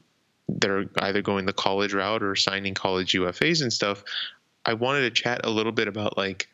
that 0.49 0.69
are 0.69 0.89
either 0.99 1.21
going 1.21 1.45
the 1.45 1.53
college 1.53 1.93
route 1.93 2.23
or 2.23 2.35
signing 2.35 2.73
college 2.73 3.13
UFAs 3.13 3.61
and 3.61 3.71
stuff. 3.71 4.03
I 4.65 4.73
wanted 4.73 5.01
to 5.01 5.11
chat 5.11 5.41
a 5.43 5.49
little 5.49 5.71
bit 5.71 5.87
about 5.87 6.17
like, 6.17 6.49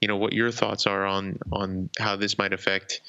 you 0.00 0.08
know, 0.08 0.16
what 0.16 0.32
your 0.32 0.50
thoughts 0.50 0.88
are 0.88 1.06
on 1.06 1.38
on 1.52 1.90
how 1.96 2.16
this 2.16 2.38
might 2.38 2.52
affect 2.52 3.00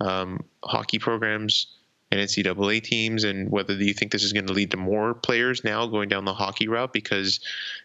um, 0.00 0.42
hockey 0.64 0.98
programs 0.98 1.66
and 2.10 2.20
NCAA 2.20 2.82
teams, 2.82 3.24
and 3.24 3.50
whether 3.50 3.74
you 3.74 3.94
think 3.94 4.10
this 4.10 4.24
is 4.24 4.32
going 4.32 4.46
to 4.46 4.52
lead 4.52 4.72
to 4.72 4.76
more 4.76 5.14
players 5.14 5.62
now 5.62 5.86
going 5.86 6.08
down 6.08 6.24
the 6.24 6.34
hockey 6.34 6.66
route 6.66 6.92
because 6.92 7.40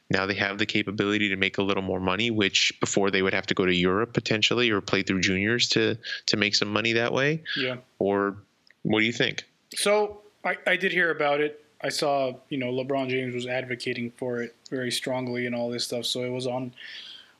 now 0.09 0.25
they 0.25 0.33
have 0.33 0.57
the 0.57 0.65
capability 0.65 1.29
to 1.29 1.35
make 1.35 1.57
a 1.57 1.61
little 1.61 1.83
more 1.83 1.99
money, 1.99 2.31
which 2.31 2.73
before 2.79 3.11
they 3.11 3.21
would 3.21 3.33
have 3.33 3.45
to 3.47 3.53
go 3.53 3.65
to 3.65 3.73
Europe 3.73 4.13
potentially 4.13 4.69
or 4.71 4.81
play 4.81 5.03
through 5.03 5.21
juniors 5.21 5.69
to 5.69 5.97
to 6.25 6.37
make 6.37 6.55
some 6.55 6.71
money 6.71 6.93
that 6.93 7.13
way. 7.13 7.43
Yeah. 7.55 7.77
Or 7.99 8.37
what 8.83 8.99
do 8.99 9.05
you 9.05 9.13
think? 9.13 9.43
So 9.75 10.21
I, 10.43 10.57
I 10.65 10.75
did 10.75 10.91
hear 10.91 11.11
about 11.11 11.41
it. 11.41 11.63
I 11.81 11.89
saw, 11.89 12.33
you 12.49 12.57
know, 12.57 12.71
LeBron 12.71 13.09
James 13.09 13.35
was 13.35 13.45
advocating 13.45 14.11
for 14.11 14.41
it 14.41 14.55
very 14.71 14.91
strongly 14.91 15.45
and 15.45 15.53
all 15.53 15.69
this 15.69 15.85
stuff. 15.85 16.05
So 16.05 16.23
it 16.23 16.29
was 16.29 16.47
on 16.47 16.73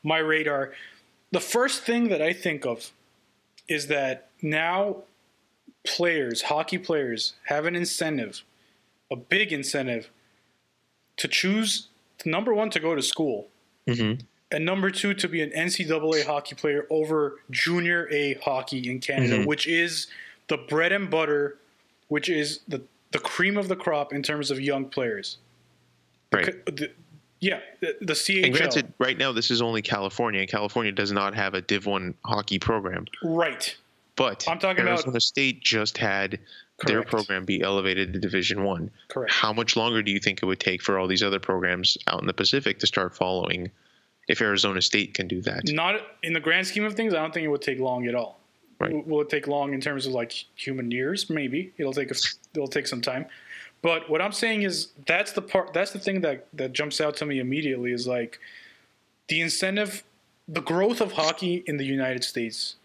my 0.04 0.20
radar. 0.20 0.74
The 1.32 1.40
first 1.40 1.82
thing 1.82 2.10
that 2.10 2.22
I 2.22 2.34
think 2.34 2.66
of 2.66 2.92
is 3.68 3.88
that 3.88 4.28
now 4.42 4.98
players, 5.86 6.42
hockey 6.44 6.78
players, 6.78 7.34
have 7.46 7.66
an 7.66 7.76
incentive, 7.76 8.44
a 9.12 9.16
big 9.16 9.52
incentive, 9.54 10.10
to 11.18 11.28
choose 11.28 11.88
number 12.26 12.54
one 12.54 12.70
to 12.72 12.80
go 12.80 12.96
to 12.96 13.02
school, 13.02 13.48
Mhm. 13.88 14.22
and 14.52 14.66
number 14.66 14.90
two 14.92 15.14
to 15.14 15.28
be 15.28 15.42
an 15.42 15.52
NCAA 15.54 16.24
hockey 16.24 16.56
player 16.56 16.86
over 16.90 17.40
Junior 17.52 18.08
A 18.12 18.34
hockey 18.36 18.90
in 18.90 19.00
Canada, 19.00 19.40
Mhm. 19.40 19.46
which 19.46 19.68
is 19.68 20.08
the 20.48 20.58
bread 20.58 20.92
and 20.92 21.10
butter, 21.10 21.58
which 22.08 22.30
is 22.30 22.60
the 22.68 22.82
the 23.12 23.20
cream 23.20 23.56
of 23.56 23.70
the 23.70 23.76
crop 23.78 24.12
in 24.12 24.22
terms 24.22 24.52
of 24.52 24.60
young 24.60 24.84
players. 24.90 25.38
Right. 26.34 26.48
C- 26.48 26.52
the- 26.66 26.92
yeah, 27.40 27.62
the, 27.80 27.96
the 28.02 28.14
CHL. 28.16 28.44
And 28.48 28.54
granted, 28.54 28.94
right 29.00 29.18
now 29.18 29.32
this 29.32 29.50
is 29.52 29.62
only 29.62 29.82
California, 29.82 30.42
and 30.42 30.50
California 30.50 30.92
does 30.92 31.14
not 31.14 31.34
have 31.34 31.54
a 31.54 31.62
Div 31.62 31.86
One 31.86 32.16
hockey 32.26 32.60
program. 32.60 33.06
right. 33.24 33.74
But 34.16 34.45
I'm 34.47 34.59
talking 34.59 34.84
about- 34.84 34.99
Arizona 34.99 35.20
State 35.20 35.61
just 35.61 35.97
had 35.97 36.39
their 36.86 37.03
program 37.03 37.45
be 37.45 37.61
elevated 37.61 38.13
to 38.13 38.20
Division 38.20 38.63
One. 38.63 38.91
Correct. 39.07 39.32
How 39.32 39.53
much 39.53 39.76
longer 39.76 40.01
do 40.01 40.11
you 40.11 40.20
think 40.20 40.41
it 40.41 40.45
would 40.45 40.59
take 40.59 40.82
for 40.82 40.99
all 40.99 41.07
these 41.07 41.24
other 41.24 41.39
programs 41.39 41.97
out 42.07 42.20
in 42.22 42.28
the 42.28 42.34
Pacific 42.34 42.80
to 42.80 42.88
start 42.88 43.16
following? 43.16 43.72
If 44.28 44.41
Arizona 44.41 44.82
State 44.82 45.13
can 45.13 45.28
do 45.28 45.39
that, 45.41 45.72
Not 45.72 46.01
in 46.24 46.34
the 46.34 46.39
grand 46.39 46.66
scheme 46.68 46.84
of 46.84 46.95
things, 46.95 47.13
I 47.13 47.18
don't 47.18 47.34
think 47.34 47.45
it 47.45 47.49
would 47.49 47.61
take 47.61 47.80
long 47.80 48.07
at 48.07 48.16
all. 48.16 48.39
Right. 48.80 49.05
Will 49.07 49.22
it 49.22 49.30
take 49.30 49.47
long 49.47 49.74
in 49.74 49.80
terms 49.80 50.05
of 50.05 50.13
like 50.13 50.34
human 50.55 50.91
years? 50.91 51.30
Maybe 51.30 51.72
it'll 51.78 51.93
take 51.93 52.11
a, 52.11 52.16
it'll 52.55 52.68
take 52.68 52.88
some 52.88 53.01
time. 53.01 53.28
But 53.82 54.09
what 54.09 54.22
I'm 54.22 54.32
saying 54.32 54.63
is 54.63 54.89
that's 55.05 55.32
the 55.32 55.41
part 55.41 55.72
that's 55.74 55.91
the 55.91 55.99
thing 55.99 56.22
that 56.22 56.47
that 56.53 56.74
jumps 56.74 56.99
out 56.99 57.16
to 57.18 57.26
me 57.26 57.39
immediately 57.39 57.91
is 57.91 58.07
like 58.07 58.39
the 59.28 59.41
incentive, 59.41 60.03
the 60.47 60.61
growth 60.61 61.01
of 61.01 61.13
hockey 61.13 61.63
in 61.68 61.78
the 61.78 61.86
United 61.86 62.24
States 62.24 62.76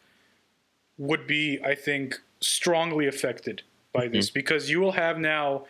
would 1.00 1.26
be, 1.26 1.58
I 1.64 1.74
think, 1.74 2.20
strongly 2.40 3.08
affected 3.08 3.62
by 3.92 4.06
this 4.06 4.28
mm-hmm. 4.28 4.34
because 4.34 4.70
you 4.70 4.78
will 4.78 4.92
have 4.92 5.18
now. 5.18 5.64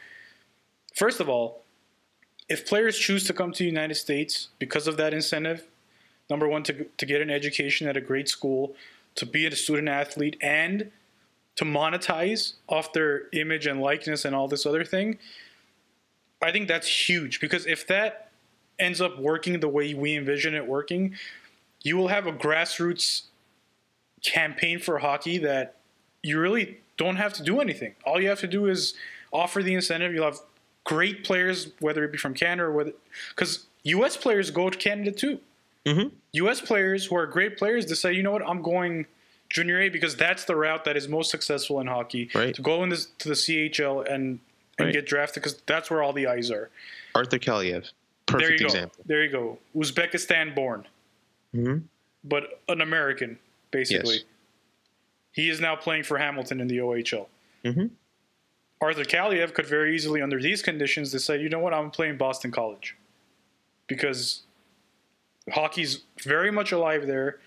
First 0.95 1.21
of 1.21 1.29
all, 1.29 1.63
if 2.49 2.67
players 2.67 2.99
choose 2.99 3.25
to 3.29 3.33
come 3.33 3.53
to 3.53 3.59
the 3.61 3.71
United 3.71 3.95
States 3.95 4.49
because 4.59 4.87
of 4.87 4.97
that 4.99 5.15
incentive, 5.15 5.67
number 6.29 6.49
one 6.49 6.63
to, 6.65 6.85
to 6.85 7.07
get 7.07 7.23
an 7.23 7.31
education 7.31 7.89
at 7.89 7.97
a 7.97 8.01
great 8.01 8.29
school 8.29 8.75
to 9.17 9.27
be 9.27 9.47
a 9.47 9.55
student 9.55 9.89
athlete 9.89 10.37
and 10.41 10.91
to 11.57 11.65
monetize 11.65 12.55
off 12.69 12.93
their 12.93 13.25
image 13.33 13.67
and 13.67 13.81
likeness 13.81 14.25
and 14.25 14.35
all 14.35 14.49
this 14.49 14.65
other 14.65 14.85
thing 14.85 15.19
i 16.41 16.51
think 16.51 16.69
that's 16.69 17.09
huge 17.09 17.41
because 17.41 17.67
if 17.67 17.87
that 17.87 18.31
ends 18.79 19.01
up 19.01 19.19
working 19.19 19.61
the 19.61 19.69
way 19.69 19.93
we 19.93 20.17
envision 20.17 20.55
it 20.55 20.67
working 20.67 21.15
you 21.83 21.97
will 21.97 22.09
have 22.09 22.27
a 22.27 22.33
grassroots 22.33 23.25
campaign 24.23 24.79
for 24.79 24.99
hockey 24.99 25.39
that 25.39 25.77
you 26.23 26.39
really 26.39 26.79
don't 26.97 27.17
have 27.17 27.33
to 27.33 27.43
do 27.43 27.61
anything 27.61 27.95
all 28.05 28.21
you 28.21 28.29
have 28.29 28.41
to 28.41 28.47
do 28.47 28.67
is 28.67 28.95
offer 29.33 29.63
the 29.63 29.73
incentive 29.75 30.13
you'll 30.13 30.25
have 30.25 30.39
great 30.85 31.25
players 31.25 31.73
whether 31.81 32.05
it 32.05 32.13
be 32.13 32.19
from 32.19 32.35
canada 32.35 32.65
or 32.65 32.73
whether 32.73 32.93
because 33.35 33.67
us 33.85 34.17
players 34.17 34.51
go 34.51 34.69
to 34.71 34.77
canada 34.79 35.11
too 35.13 35.41
U.S. 36.35 36.61
players 36.61 37.07
who 37.07 37.17
are 37.17 37.27
great 37.27 37.57
players 37.57 37.87
to 37.87 37.97
say, 37.97 38.13
you 38.13 38.23
know 38.23 38.31
what, 38.31 38.47
I'm 38.47 38.61
going 38.63 39.07
junior 39.49 39.81
A 39.81 39.89
because 39.89 40.15
that's 40.15 40.45
the 40.45 40.55
route 40.55 40.85
that 40.85 40.97
is 40.97 41.09
most 41.09 41.31
successful 41.31 41.81
in 41.81 41.87
hockey. 41.89 42.29
Right. 42.35 42.55
To 42.55 42.63
go 42.63 42.85
in 42.85 42.91
this, 42.91 43.07
to 43.19 43.29
the 43.31 43.35
CHL 43.35 44.03
and 44.03 44.39
and 44.79 44.87
Right. 44.87 44.93
get 44.93 45.07
drafted 45.07 45.43
because 45.43 45.57
that's 45.67 45.91
where 45.91 46.03
all 46.03 46.13
the 46.13 46.27
eyes 46.29 46.51
are. 46.51 46.71
Arthur 47.15 47.39
Kaliyev, 47.39 47.65
There 47.73 47.73
you 47.81 47.87
perfect 48.27 48.61
go. 48.61 48.67
example. 48.67 49.05
There 49.07 49.25
you 49.25 49.31
go. 49.31 49.59
Uzbekistan 49.75 50.55
born, 50.55 50.87
Mhm. 51.57 51.83
but 52.23 52.61
an 52.69 52.81
American 52.83 53.39
basically. 53.71 54.15
Yes. 54.17 54.25
He 55.33 55.49
is 55.49 55.61
now 55.61 55.77
playing 55.77 56.03
for 56.05 56.19
Hamilton 56.19 56.61
in 56.61 56.67
the 56.69 56.79
OHL. 56.81 57.29
Mhm. 57.65 57.91
Arthur 58.81 59.05
Kaliyev 59.05 59.53
could 59.55 59.67
very 59.67 59.95
easily, 59.95 60.23
under 60.23 60.41
these 60.41 60.63
conditions, 60.63 61.11
decide, 61.13 61.41
you 61.41 61.49
know 61.49 61.59
what, 61.59 61.75
I'm 61.75 61.91
playing 61.91 62.17
Boston 62.17 62.51
College 62.51 62.97
because 63.87 64.43
hockey's 65.53 66.03
very 66.23 66.51
much 66.51 66.73
alive 66.73 67.07
there. 67.07 67.39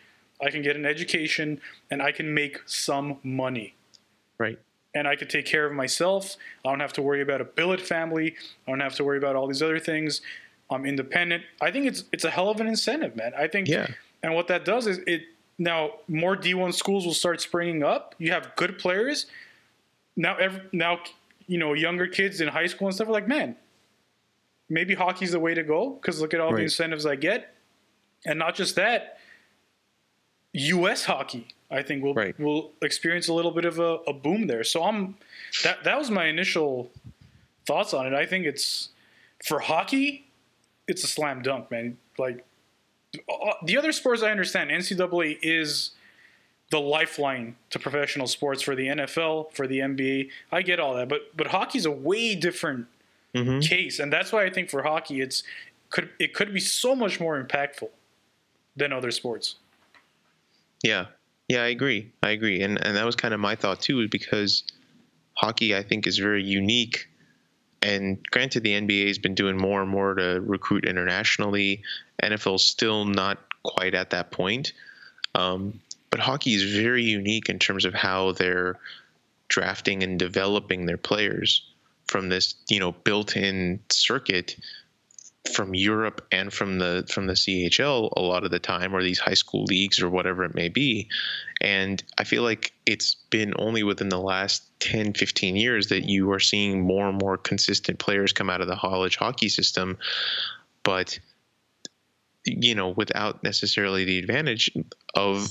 I 0.41 0.49
can 0.49 0.61
get 0.61 0.75
an 0.75 0.85
education 0.85 1.59
and 1.89 2.01
I 2.01 2.11
can 2.11 2.33
make 2.33 2.61
some 2.65 3.17
money. 3.23 3.75
Right. 4.37 4.59
And 4.95 5.07
I 5.07 5.15
could 5.15 5.29
take 5.29 5.45
care 5.45 5.65
of 5.65 5.73
myself. 5.73 6.35
I 6.65 6.69
don't 6.69 6.79
have 6.79 6.93
to 6.93 7.01
worry 7.01 7.21
about 7.21 7.41
a 7.41 7.45
billet 7.45 7.81
family. 7.81 8.35
I 8.67 8.71
don't 8.71 8.79
have 8.79 8.95
to 8.95 9.03
worry 9.03 9.17
about 9.17 9.35
all 9.35 9.47
these 9.47 9.61
other 9.63 9.79
things. 9.79 10.21
I'm 10.69 10.85
independent. 10.85 11.43
I 11.61 11.71
think 11.71 11.85
it's 11.87 12.03
it's 12.11 12.23
a 12.25 12.29
hell 12.29 12.49
of 12.49 12.59
an 12.59 12.67
incentive, 12.67 13.15
man. 13.15 13.33
I 13.37 13.47
think 13.47 13.67
Yeah. 13.67 13.87
and 14.21 14.33
what 14.35 14.47
that 14.47 14.65
does 14.65 14.85
is 14.87 14.99
it 15.07 15.23
now 15.63 15.91
more 16.07 16.35
D1 16.35 16.73
schools 16.73 17.05
will 17.05 17.13
start 17.13 17.41
springing 17.41 17.83
up. 17.83 18.15
You 18.17 18.31
have 18.31 18.55
good 18.55 18.77
players. 18.77 19.25
Now 20.15 20.35
every, 20.37 20.61
now 20.71 20.99
you 21.47 21.57
know 21.57 21.73
younger 21.73 22.07
kids 22.07 22.41
in 22.41 22.47
high 22.49 22.67
school 22.67 22.87
and 22.87 22.95
stuff 22.95 23.07
are 23.07 23.11
like, 23.11 23.27
man, 23.27 23.55
maybe 24.69 24.93
hockey's 24.93 25.31
the 25.31 25.39
way 25.39 25.53
to 25.53 25.63
go 25.63 25.91
because 25.91 26.21
look 26.21 26.33
at 26.33 26.39
all 26.39 26.51
the 26.51 26.61
incentives 26.63 27.05
I 27.05 27.15
get. 27.15 27.53
And 28.25 28.39
not 28.39 28.55
just 28.55 28.75
that, 28.75 29.17
U.S. 30.53 31.05
hockey, 31.05 31.47
I 31.71 31.81
think 31.81 32.03
will 32.03 32.13
Right. 32.13 32.39
will 32.39 32.71
experience 32.81 33.27
a 33.27 33.33
little 33.33 33.51
bit 33.51 33.65
of 33.65 33.79
a, 33.79 33.97
a 34.07 34.13
boom 34.13 34.47
there. 34.47 34.63
So 34.63 34.83
I'm 34.83 35.15
that 35.63 35.83
that 35.83 35.97
was 35.97 36.11
my 36.11 36.25
initial 36.25 36.91
thoughts 37.65 37.93
on 37.93 38.05
it. 38.05 38.13
I 38.13 38.25
think 38.25 38.45
it's 38.45 38.89
for 39.43 39.59
hockey, 39.59 40.27
it's 40.87 41.03
a 41.03 41.07
slam 41.07 41.41
dunk, 41.41 41.71
man. 41.71 41.97
Like 42.17 42.45
the 43.63 43.77
other 43.77 43.91
sports, 43.91 44.23
I 44.23 44.31
understand 44.31 44.71
NCAA 44.71 45.37
is 45.41 45.91
the 46.71 46.79
lifeline 46.79 47.55
to 47.69 47.79
professional 47.79 48.27
sports 48.27 48.61
for 48.61 48.75
the 48.75 48.87
NFL, 48.87 49.53
for 49.53 49.67
the 49.67 49.79
NBA. 49.79 50.29
I 50.51 50.61
get 50.61 50.79
all 50.79 50.95
that, 50.95 51.09
but 51.09 51.35
but 51.35 51.47
hockey's 51.47 51.85
a 51.85 51.91
way 51.91 52.35
different 52.35 52.87
Mhm. 53.35 53.67
case, 53.67 53.99
and 53.99 54.11
that's 54.11 54.31
why 54.31 54.43
I 54.45 54.49
think 54.49 54.69
for 54.69 54.83
hockey, 54.83 55.21
it's 55.21 55.43
could 55.89 56.09
it 56.19 56.33
could 56.33 56.53
be 56.53 56.59
so 56.59 56.95
much 56.95 57.19
more 57.19 57.41
impactful 57.41 57.89
than 58.75 58.91
other 58.91 59.11
sports. 59.11 59.55
Yeah, 60.83 61.07
yeah, 61.47 61.63
I 61.63 61.67
agree. 61.67 62.11
I 62.23 62.31
agree, 62.31 62.61
and 62.61 62.83
and 62.83 62.95
that 62.97 63.05
was 63.05 63.15
kind 63.15 63.33
of 63.33 63.39
my 63.39 63.55
thought 63.55 63.79
too, 63.81 64.01
is 64.01 64.09
because 64.09 64.63
hockey 65.35 65.75
I 65.75 65.83
think 65.83 66.07
is 66.07 66.17
very 66.17 66.43
unique. 66.43 67.07
And 67.83 68.17
granted, 68.31 68.63
the 68.63 68.73
NBA 68.73 69.07
has 69.07 69.17
been 69.17 69.35
doing 69.35 69.57
more 69.57 69.81
and 69.81 69.91
more 69.91 70.15
to 70.15 70.39
recruit 70.41 70.85
internationally. 70.85 71.83
NFL's 72.23 72.63
still 72.63 73.03
not 73.03 73.39
quite 73.63 73.93
at 73.93 74.11
that 74.11 74.31
point, 74.31 74.71
um, 75.35 75.81
but 76.09 76.21
hockey 76.21 76.53
is 76.53 76.75
very 76.75 77.03
unique 77.03 77.49
in 77.49 77.59
terms 77.59 77.83
of 77.83 77.93
how 77.93 78.31
they're 78.31 78.79
drafting 79.49 80.01
and 80.01 80.17
developing 80.17 80.85
their 80.85 80.97
players 80.97 81.61
from 82.07 82.29
this, 82.29 82.55
you 82.69 82.79
know, 82.79 82.93
built-in 82.93 83.79
circuit 83.91 84.55
from 85.51 85.75
Europe 85.75 86.25
and 86.31 86.53
from 86.53 86.79
the 86.79 87.05
from 87.11 87.27
the 87.27 87.33
CHL 87.33 88.11
a 88.15 88.21
lot 88.21 88.45
of 88.45 88.51
the 88.51 88.59
time, 88.59 88.95
or 88.95 89.03
these 89.03 89.19
high 89.19 89.33
school 89.33 89.65
leagues 89.65 90.01
or 90.01 90.09
whatever 90.09 90.43
it 90.43 90.55
may 90.55 90.69
be. 90.69 91.09
And 91.59 92.01
I 92.17 92.23
feel 92.23 92.43
like 92.43 92.73
it's 92.85 93.15
been 93.29 93.53
only 93.57 93.83
within 93.83 94.09
the 94.09 94.19
last 94.19 94.63
10, 94.79 95.13
15 95.13 95.55
years 95.55 95.87
that 95.87 96.05
you 96.05 96.31
are 96.31 96.39
seeing 96.39 96.81
more 96.81 97.09
and 97.09 97.19
more 97.21 97.37
consistent 97.37 97.99
players 97.99 98.33
come 98.33 98.49
out 98.49 98.61
of 98.61 98.67
the 98.67 98.75
college 98.75 99.17
hockey 99.17 99.49
system. 99.49 99.97
But 100.83 101.19
you 102.45 102.75
know, 102.75 102.89
without 102.89 103.43
necessarily 103.43 104.05
the 104.05 104.19
advantage 104.19 104.71
of 105.15 105.49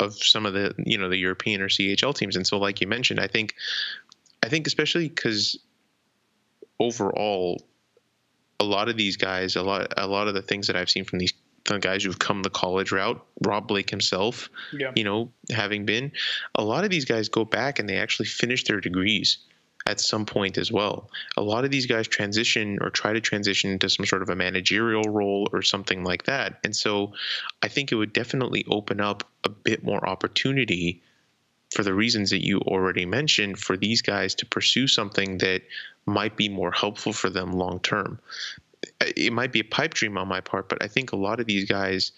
of 0.00 0.14
some 0.14 0.44
of 0.44 0.52
the 0.52 0.74
you 0.78 0.98
know 0.98 1.08
the 1.08 1.16
European 1.16 1.62
or 1.62 1.68
CHL 1.68 2.14
teams. 2.14 2.36
And 2.36 2.46
so, 2.46 2.58
like 2.58 2.80
you 2.82 2.86
mentioned, 2.86 3.20
I 3.20 3.28
think 3.28 3.54
I 4.42 4.48
think 4.50 4.66
especially 4.66 5.08
because 5.08 5.58
overall 6.80 7.62
a 8.60 8.64
lot 8.64 8.88
of 8.88 8.96
these 8.96 9.16
guys, 9.16 9.56
a 9.56 9.62
lot, 9.62 9.92
a 9.96 10.06
lot 10.06 10.28
of 10.28 10.34
the 10.34 10.42
things 10.42 10.66
that 10.66 10.76
I've 10.76 10.90
seen 10.90 11.04
from 11.04 11.18
these 11.18 11.32
from 11.64 11.80
guys 11.80 12.04
who've 12.04 12.18
come 12.18 12.42
the 12.42 12.50
college 12.50 12.92
route, 12.92 13.24
Rob 13.46 13.66
Blake 13.68 13.88
himself, 13.88 14.50
Yeah. 14.74 14.92
you 14.94 15.02
know, 15.02 15.32
having 15.50 15.86
been, 15.86 16.12
a 16.56 16.62
lot 16.62 16.84
of 16.84 16.90
these 16.90 17.06
guys 17.06 17.30
go 17.30 17.46
back 17.46 17.78
and 17.78 17.88
they 17.88 17.96
actually 17.96 18.26
finish 18.26 18.64
their 18.64 18.80
degrees 18.82 19.38
at 19.86 19.98
some 19.98 20.26
point 20.26 20.58
as 20.58 20.70
well. 20.70 21.08
A 21.38 21.42
lot 21.42 21.64
of 21.64 21.70
these 21.70 21.86
guys 21.86 22.06
transition 22.06 22.76
or 22.82 22.90
try 22.90 23.14
to 23.14 23.20
transition 23.20 23.70
into 23.70 23.88
some 23.88 24.04
sort 24.04 24.20
of 24.20 24.28
a 24.28 24.36
managerial 24.36 25.04
role 25.04 25.48
or 25.54 25.62
something 25.62 26.04
like 26.04 26.24
that. 26.24 26.58
And 26.64 26.76
so 26.76 27.14
I 27.62 27.68
think 27.68 27.92
it 27.92 27.94
would 27.94 28.12
definitely 28.12 28.66
open 28.68 29.00
up 29.00 29.26
a 29.44 29.48
bit 29.48 29.82
more 29.82 30.06
opportunity 30.06 31.02
for 31.74 31.82
the 31.82 31.94
reasons 31.94 32.30
that 32.30 32.46
you 32.46 32.60
already 32.60 33.04
mentioned 33.04 33.58
for 33.58 33.76
these 33.76 34.00
guys 34.00 34.34
to 34.36 34.46
pursue 34.46 34.86
something 34.86 35.38
that 35.38 35.62
might 36.06 36.36
be 36.36 36.48
more 36.48 36.70
helpful 36.70 37.12
for 37.12 37.28
them 37.28 37.52
long 37.52 37.80
term. 37.80 38.20
It 39.00 39.32
might 39.32 39.52
be 39.52 39.60
a 39.60 39.64
pipe 39.64 39.94
dream 39.94 40.16
on 40.16 40.28
my 40.28 40.40
part, 40.40 40.68
but 40.68 40.82
I 40.82 40.88
think 40.88 41.12
a 41.12 41.16
lot 41.16 41.40
of 41.40 41.46
these 41.46 41.64
guys 41.64 42.12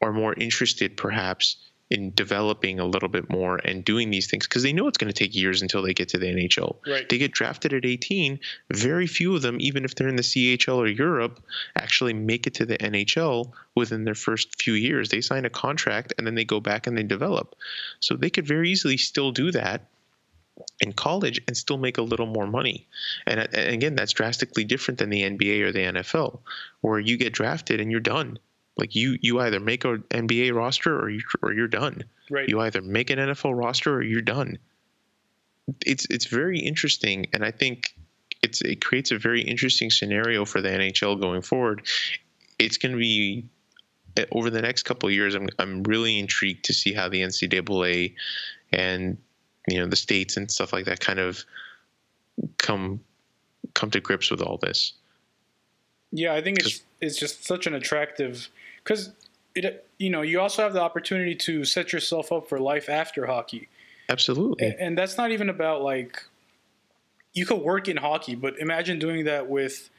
are 0.00 0.12
more 0.12 0.34
interested 0.34 0.96
perhaps 0.96 1.56
in 1.90 2.12
developing 2.14 2.80
a 2.80 2.84
little 2.86 3.08
bit 3.08 3.30
more 3.30 3.56
and 3.56 3.84
doing 3.84 4.10
these 4.10 4.28
things 4.30 4.46
because 4.46 4.62
they 4.62 4.72
know 4.72 4.86
it's 4.88 4.98
going 4.98 5.12
to 5.12 5.18
take 5.18 5.34
years 5.34 5.60
until 5.60 5.82
they 5.82 5.92
get 5.92 6.08
to 6.08 6.18
the 6.18 6.26
NHL. 6.26 6.76
Right. 6.86 7.08
They 7.08 7.18
get 7.18 7.32
drafted 7.32 7.72
at 7.74 7.84
18. 7.84 8.40
Very 8.72 9.06
few 9.06 9.34
of 9.34 9.42
them, 9.42 9.58
even 9.60 9.84
if 9.84 9.94
they're 9.94 10.08
in 10.08 10.16
the 10.16 10.22
CHL 10.22 10.76
or 10.76 10.86
Europe, 10.86 11.40
actually 11.76 12.14
make 12.14 12.46
it 12.46 12.54
to 12.54 12.66
the 12.66 12.78
NHL 12.78 13.52
within 13.74 14.04
their 14.04 14.14
first 14.14 14.60
few 14.62 14.74
years. 14.74 15.10
They 15.10 15.20
sign 15.20 15.44
a 15.44 15.50
contract 15.50 16.14
and 16.16 16.26
then 16.26 16.34
they 16.34 16.44
go 16.44 16.60
back 16.60 16.86
and 16.86 16.96
they 16.96 17.02
develop. 17.02 17.54
So 18.00 18.16
they 18.16 18.30
could 18.30 18.46
very 18.46 18.70
easily 18.70 18.96
still 18.96 19.30
do 19.30 19.50
that 19.52 19.82
in 20.80 20.92
college 20.92 21.40
and 21.46 21.56
still 21.56 21.78
make 21.78 21.98
a 21.98 22.02
little 22.02 22.26
more 22.26 22.46
money. 22.46 22.86
And, 23.26 23.40
and 23.40 23.74
again, 23.74 23.94
that's 23.94 24.12
drastically 24.12 24.64
different 24.64 24.98
than 24.98 25.10
the 25.10 25.22
NBA 25.22 25.60
or 25.62 25.72
the 25.72 25.80
NFL, 25.80 26.40
where 26.80 26.98
you 26.98 27.16
get 27.16 27.32
drafted 27.32 27.80
and 27.80 27.90
you're 27.90 28.00
done. 28.00 28.38
Like 28.76 28.94
you, 28.94 29.18
you 29.20 29.40
either 29.40 29.60
make 29.60 29.84
an 29.84 30.04
NBA 30.10 30.54
roster 30.54 30.98
or 30.98 31.08
you 31.08 31.20
or 31.42 31.52
you're 31.52 31.68
done. 31.68 32.02
Right. 32.30 32.48
You 32.48 32.60
either 32.60 32.82
make 32.82 33.10
an 33.10 33.18
NFL 33.18 33.56
roster 33.56 33.94
or 33.94 34.02
you're 34.02 34.20
done. 34.20 34.58
It's 35.86 36.06
it's 36.10 36.26
very 36.26 36.58
interesting, 36.58 37.26
and 37.32 37.44
I 37.44 37.50
think 37.50 37.94
it's 38.42 38.60
it 38.60 38.84
creates 38.84 39.10
a 39.10 39.18
very 39.18 39.42
interesting 39.42 39.90
scenario 39.90 40.44
for 40.44 40.60
the 40.60 40.68
NHL 40.68 41.20
going 41.20 41.42
forward. 41.42 41.86
It's 42.58 42.76
going 42.76 42.92
to 42.92 42.98
be 42.98 43.48
uh, 44.16 44.24
over 44.32 44.50
the 44.50 44.62
next 44.62 44.82
couple 44.82 45.08
of 45.08 45.14
years. 45.14 45.34
I'm 45.34 45.48
I'm 45.58 45.82
really 45.84 46.18
intrigued 46.18 46.64
to 46.66 46.74
see 46.74 46.92
how 46.92 47.08
the 47.08 47.22
NCAA 47.22 48.14
and 48.72 49.16
you 49.68 49.78
know 49.78 49.86
the 49.86 49.96
states 49.96 50.36
and 50.36 50.50
stuff 50.50 50.72
like 50.72 50.84
that 50.86 51.00
kind 51.00 51.18
of 51.18 51.44
come 52.58 53.00
come 53.74 53.90
to 53.90 54.00
grips 54.00 54.30
with 54.30 54.42
all 54.42 54.58
this. 54.58 54.92
Yeah, 56.16 56.32
I 56.34 56.40
think 56.40 56.60
it's 56.60 56.82
it's 57.00 57.18
just 57.18 57.44
such 57.44 57.66
an 57.66 57.74
attractive 57.74 58.48
because 58.82 59.10
it 59.54 59.86
you 59.98 60.10
know 60.10 60.22
you 60.22 60.40
also 60.40 60.62
have 60.62 60.72
the 60.72 60.80
opportunity 60.80 61.34
to 61.34 61.64
set 61.64 61.92
yourself 61.92 62.30
up 62.32 62.48
for 62.48 62.60
life 62.60 62.88
after 62.88 63.26
hockey, 63.26 63.68
Absolutely. 64.08 64.66
and, 64.66 64.74
and 64.78 64.98
that's 64.98 65.16
not 65.18 65.32
even 65.32 65.48
about 65.50 65.82
like 65.82 66.22
you 67.32 67.44
could 67.44 67.60
work 67.60 67.88
in 67.88 67.96
hockey, 67.96 68.36
but 68.36 68.58
imagine 68.58 68.98
doing 69.00 69.24
that 69.24 69.48
with 69.48 69.90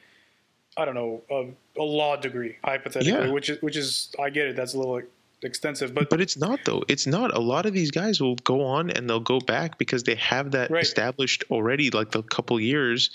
I 0.76 0.84
don't 0.86 0.94
know 0.94 1.22
a, 1.30 1.80
a 1.80 1.84
law 1.84 2.16
degree 2.16 2.56
hypothetically, 2.64 3.26
Yeah. 3.26 3.30
which 3.32 3.50
is 3.50 3.60
which 3.62 3.76
is 3.76 4.10
I 4.18 4.30
get 4.30 4.46
it 4.48 4.56
that's 4.56 4.72
a 4.74 4.78
little 4.78 5.02
extensive, 5.42 5.94
but 5.94 6.08
But 6.08 6.22
it's 6.22 6.38
not 6.38 6.60
though. 6.64 6.82
It's 6.88 7.06
not. 7.06 7.34
A 7.36 7.40
lot 7.40 7.66
of 7.66 7.74
these 7.74 7.90
guys 7.90 8.22
will 8.22 8.36
go 8.36 8.62
on 8.64 8.90
and 8.90 9.08
they'll 9.08 9.20
go 9.20 9.38
back 9.40 9.76
because 9.76 10.04
they 10.04 10.14
have 10.14 10.52
that 10.52 10.70
Right. 10.70 10.82
established 10.82 11.44
already, 11.50 11.90
like 11.90 12.10
the 12.12 12.22
couple 12.22 12.58
years, 12.58 13.10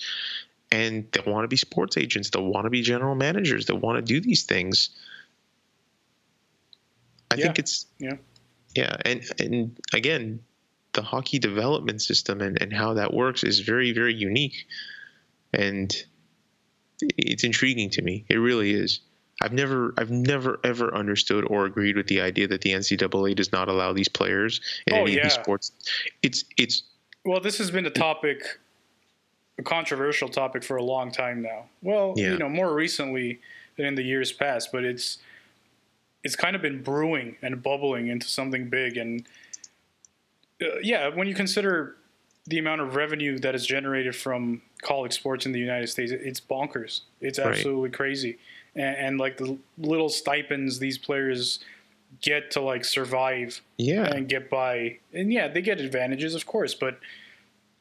and 0.71 1.05
they 1.11 1.21
want 1.29 1.43
to 1.43 1.47
be 1.47 1.57
sports 1.57 1.97
agents. 1.97 2.29
They 2.29 2.39
want 2.41 2.65
to 2.65 2.69
be 2.69 2.81
general 2.81 3.15
managers. 3.15 3.65
They 3.65 3.73
want 3.73 3.97
to 3.97 4.01
do 4.01 4.21
these 4.21 4.43
things. 4.43 4.89
I 7.29 7.35
Yeah. 7.35 7.43
think 7.43 7.59
it's 7.59 7.85
yeah. 7.99 8.15
yeah, 8.75 8.95
and 9.05 9.23
and 9.39 9.77
again, 9.93 10.41
the 10.93 11.01
hockey 11.01 11.39
development 11.39 12.01
system 12.01 12.41
and, 12.41 12.61
and 12.61 12.73
how 12.73 12.93
that 12.95 13.13
works 13.13 13.43
is 13.43 13.59
very 13.59 13.91
very 13.91 14.13
unique, 14.13 14.65
and 15.53 15.93
it's 17.17 17.43
intriguing 17.43 17.89
to 17.91 18.01
me. 18.01 18.25
It 18.29 18.35
really 18.37 18.71
is. 18.71 18.99
I've 19.41 19.53
never 19.53 19.93
I've 19.97 20.11
never 20.11 20.59
ever 20.63 20.93
understood 20.93 21.45
or 21.49 21.65
agreed 21.65 21.95
with 21.95 22.07
the 22.07 22.21
idea 22.21 22.47
that 22.47 22.61
the 22.61 22.71
NCAA 22.73 23.35
does 23.35 23.51
not 23.51 23.69
allow 23.69 23.91
these 23.93 24.09
players 24.09 24.61
in 24.87 24.93
Oh, 24.93 25.01
any 25.03 25.17
of 25.17 25.23
these 25.23 25.33
sports. 25.33 25.71
It's 26.21 26.43
it's 26.57 26.83
Well, 27.25 27.39
this 27.39 27.57
has 27.57 27.71
been 27.71 27.85
a 27.85 27.89
topic, 27.89 28.43
a 29.59 29.63
controversial 29.63 30.29
topic 30.29 30.63
for 30.63 30.77
a 30.77 30.83
long 30.83 31.11
time 31.11 31.41
now. 31.41 31.65
Well, 31.81 32.13
Yeah. 32.17 32.31
you 32.33 32.37
know, 32.37 32.49
more 32.49 32.73
recently 32.73 33.39
than 33.77 33.85
in 33.85 33.95
the 33.95 34.03
years 34.03 34.31
past, 34.31 34.71
but 34.71 34.83
it's 34.83 35.19
it's 36.23 36.35
kind 36.35 36.55
of 36.55 36.61
been 36.61 36.83
brewing 36.83 37.35
and 37.41 37.63
bubbling 37.63 38.07
into 38.07 38.27
something 38.27 38.69
big. 38.69 38.95
And 38.95 39.27
uh, 40.61 40.77
yeah, 40.83 41.07
when 41.07 41.27
you 41.27 41.33
consider 41.33 41.95
the 42.45 42.59
amount 42.59 42.81
of 42.81 42.95
revenue 42.95 43.39
that 43.39 43.55
is 43.55 43.65
generated 43.65 44.15
from 44.15 44.61
college 44.83 45.13
sports 45.13 45.45
in 45.47 45.51
the 45.51 45.59
United 45.59 45.87
States, 45.87 46.11
it's 46.11 46.39
bonkers. 46.39 47.01
It's 47.21 47.39
Right. 47.39 47.47
absolutely 47.49 47.89
crazy. 47.89 48.37
And, 48.75 48.95
and 48.97 49.19
like 49.19 49.37
the 49.37 49.57
little 49.79 50.09
stipends 50.09 50.77
these 50.79 50.97
players 50.99 51.59
get 52.21 52.51
to 52.51 52.61
like 52.61 52.83
survive 52.85 53.61
yeah 53.77 54.03
and 54.05 54.27
get 54.29 54.49
by. 54.49 54.99
And 55.13 55.31
yeah, 55.33 55.47
they 55.47 55.61
get 55.61 55.79
advantages, 55.79 56.35
of 56.35 56.45
course, 56.45 56.73
but 56.75 56.99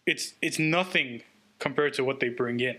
it's 0.06 0.32
it's 0.40 0.58
nothing 0.58 1.22
compared 1.60 1.94
to 1.94 2.04
what 2.04 2.18
they 2.20 2.28
bring 2.28 2.58
in. 2.60 2.76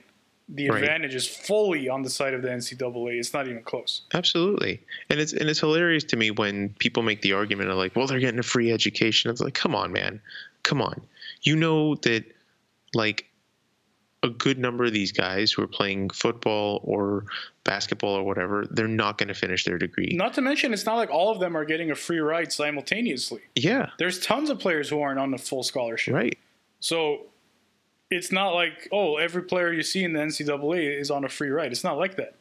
The 0.50 0.70
Right. 0.70 0.84
advantage 0.84 1.16
is 1.16 1.26
fully 1.28 1.88
on 1.88 2.02
the 2.02 2.10
side 2.10 2.34
of 2.34 2.42
the 2.42 2.50
NCAA. 2.52 3.18
It's 3.20 3.34
not 3.34 3.48
even 3.48 3.64
close. 3.64 4.02
absolutely. 4.14 4.82
And 5.10 5.20
it's 5.22 5.32
and 5.32 5.50
it's 5.50 5.62
hilarious 5.62 6.04
to 6.06 6.18
me 6.18 6.32
when 6.32 6.70
people 6.80 7.04
make 7.04 7.22
the 7.22 7.32
argument 7.34 7.70
of 7.70 7.78
like, 7.78 7.96
well, 7.96 8.06
they're 8.08 8.20
getting 8.20 8.40
a 8.40 8.44
free 8.44 8.70
education. 8.72 9.32
It's 9.32 9.40
like, 9.40 9.54
come 9.54 9.74
on, 9.76 9.94
man, 9.94 10.22
come 10.64 10.82
on. 10.82 11.02
You 11.44 11.56
know 11.56 11.96
that 11.96 12.26
like 12.94 13.28
a 14.24 14.30
good 14.30 14.60
number 14.60 14.84
of 14.84 14.92
these 14.94 15.12
guys 15.14 15.52
who 15.52 15.64
are 15.64 15.68
playing 15.68 16.10
football 16.10 16.82
or 16.84 17.26
basketball 17.64 18.14
or 18.16 18.24
whatever, 18.24 18.68
they're 18.70 18.88
not 18.88 19.18
going 19.18 19.30
to 19.30 19.34
finish 19.34 19.64
their 19.64 19.78
degree. 19.80 20.12
Not 20.14 20.34
to 20.36 20.42
mention, 20.42 20.74
it's 20.74 20.86
not 20.86 20.96
like 20.98 21.10
all 21.10 21.32
of 21.32 21.40
them 21.40 21.56
are 21.58 21.66
getting 21.66 21.90
a 21.92 21.96
free 21.96 22.20
ride 22.20 22.52
simultaneously. 22.52 23.42
Yeah, 23.56 23.90
There's 23.98 24.20
tons 24.20 24.50
of 24.52 24.60
players 24.60 24.90
who 24.90 25.02
aren't 25.02 25.18
on 25.20 25.32
the 25.32 25.38
full 25.40 25.64
scholarship. 25.64 26.14
right. 26.14 26.38
So 26.82 27.28
it's 28.12 28.32
not 28.32 28.49
like, 28.53 28.88
oh, 28.91 29.16
every 29.18 29.41
player 29.43 29.72
you 29.74 29.84
see 29.84 30.03
in 30.03 30.14
the 30.14 30.20
NCAA 30.20 30.99
is 30.99 31.09
on 31.09 31.24
a 31.24 31.30
free 31.30 31.49
ride. 31.49 31.72
It's 31.72 31.84
not 31.84 31.97
like 31.97 32.18
that. 32.18 32.36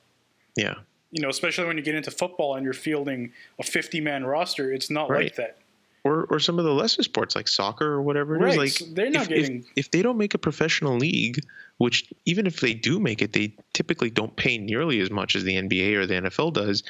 Yeah, 0.57 0.75
You 1.13 1.23
know, 1.23 1.29
especially 1.29 1.65
when 1.67 1.77
you 1.79 1.83
get 1.83 1.95
into 1.95 2.11
football 2.11 2.57
and 2.57 2.65
you're 2.65 2.73
fielding 2.75 3.33
a 3.59 3.63
50 3.63 4.01
man 4.01 4.25
roster, 4.25 4.73
it's 4.73 4.91
not 4.91 5.09
like 5.09 5.37
that. 5.37 5.59
or 6.03 6.25
or 6.25 6.41
some 6.41 6.59
of 6.59 6.65
the 6.65 6.73
lesser 6.73 7.03
sports 7.03 7.37
like 7.37 7.47
soccer 7.47 7.87
or 7.87 8.03
whatever 8.03 8.35
it 8.37 8.41
is. 8.41 8.45
Right, 8.57 8.59
Like 8.59 8.71
so 8.71 8.85
they're 8.87 9.11
not 9.11 9.23
if, 9.27 9.31
if- 9.31 9.47
getting- 9.47 9.65
if, 9.77 9.91
they 9.93 10.03
don't 10.03 10.19
make 10.19 10.35
a 10.35 10.39
professional 10.39 10.97
league, 10.97 11.41
which 11.79 12.13
even 12.27 12.47
if 12.47 12.61
they 12.61 12.75
do 12.75 12.99
make 12.99 13.23
it, 13.23 13.33
they 13.33 13.55
typically 13.75 14.11
don't 14.11 14.35
pay 14.37 14.59
nearly 14.59 14.99
as 15.01 15.11
much 15.11 15.37
as 15.37 15.45
the 15.45 15.57
NBA 15.57 15.95
or 15.95 16.05
the 16.07 16.15
NFL 16.15 16.53
does. 16.55 16.83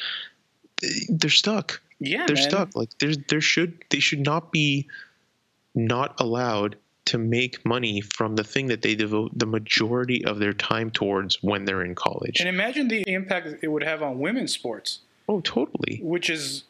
They're 1.08 1.28
stuck. 1.30 1.80
Yeah, 1.98 2.24
they're 2.26 2.36
man. 2.36 2.48
stuck. 2.50 2.74
Like 2.74 2.88
there's 2.98 3.18
there 3.28 3.42
should 3.42 3.84
they 3.90 4.00
should 4.00 4.20
not 4.20 4.52
be 4.52 4.88
not 5.74 6.18
allowed 6.18 6.76
to 7.06 7.18
make 7.18 7.64
money 7.64 8.00
from 8.00 8.36
the 8.36 8.44
thing 8.44 8.66
that 8.68 8.82
they 8.82 8.94
devote 8.94 9.36
the 9.36 9.46
majority 9.46 10.24
of 10.24 10.38
their 10.38 10.52
time 10.52 10.90
towards 10.90 11.42
when 11.42 11.64
they're 11.64 11.84
in 11.84 11.94
college. 11.94 12.40
And 12.40 12.48
imagine 12.48 12.88
the 12.88 13.02
impact 13.06 13.62
it 13.62 13.68
would 13.68 13.82
have 13.82 14.02
on 14.02 14.18
women's 14.18 14.52
sports, 14.52 15.00
oh, 15.28 15.40
totally. 15.40 16.00
which 16.02 16.30
is 16.30 16.64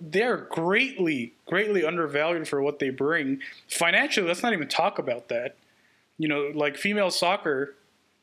they're 0.00 0.36
greatly, 0.36 1.32
greatly 1.46 1.84
undervalued 1.84 2.48
for 2.48 2.62
what 2.62 2.78
they 2.78 2.90
bring. 2.90 3.40
Financially, 3.68 4.26
let's 4.26 4.42
not 4.42 4.52
even 4.52 4.68
talk 4.68 4.98
about 4.98 5.28
that. 5.28 5.56
You 6.18 6.28
know, 6.28 6.52
like 6.54 6.76
female 6.76 7.10
soccer, 7.10 7.74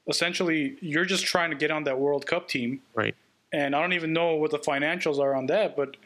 essentially, 0.07 0.77
you're 0.81 1.05
just 1.05 1.25
trying 1.25 1.49
to 1.51 1.57
get 1.57 1.71
on 1.71 1.83
that 1.85 1.99
World 1.99 2.25
Cup 2.25 2.47
team. 2.47 2.81
Right. 2.95 3.15
And 3.51 3.75
I 3.75 3.81
don't 3.81 3.93
even 3.93 4.13
know 4.13 4.35
what 4.35 4.51
the 4.51 4.59
financials 4.59 5.19
are 5.19 5.35
on 5.35 5.47
that, 5.47 5.75
but 5.75 5.97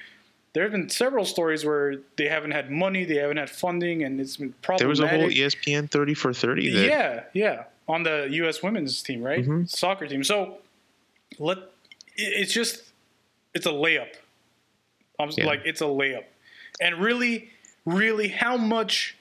there 0.56 0.64
have 0.64 0.72
been 0.72 0.90
several 0.90 1.26
stories 1.26 1.66
where 1.66 1.98
they 2.16 2.30
haven't 2.30 2.52
had 2.52 2.72
money, 2.72 3.04
they 3.04 3.16
haven't 3.16 3.36
had 3.36 3.50
funding, 3.50 4.04
and 4.04 4.22
it's 4.22 4.38
been 4.38 4.54
problematic. 4.62 4.80
There 4.80 4.88
was 4.88 5.00
a 5.02 5.08
whole 5.10 5.30
ESPN 5.30 5.92
30 5.92 6.14
for 6.14 6.34
30 6.34 6.70
that 6.72 6.88
Yeah, 6.88 7.24
yeah, 7.34 7.64
on 7.90 8.04
the 8.04 8.28
U.S. 8.32 8.64
women's 8.64 9.04
team, 9.04 9.22
right? 9.22 9.46
Mhm. 9.46 9.70
Soccer 9.70 10.08
team. 10.08 10.24
So 10.24 10.60
let 11.40 11.58
it's 12.16 12.54
just 12.54 12.84
it's 13.54 13.66
a 13.66 13.70
layup. 13.72 14.14
I'm 15.20 15.30
Yeah. 15.36 15.46
like 15.46 15.62
it's 15.66 15.82
a 15.82 15.86
layup, 15.86 16.24
and 16.80 17.02
really, 17.02 17.50
really, 17.86 18.30
how 18.30 18.56
much 18.56 19.16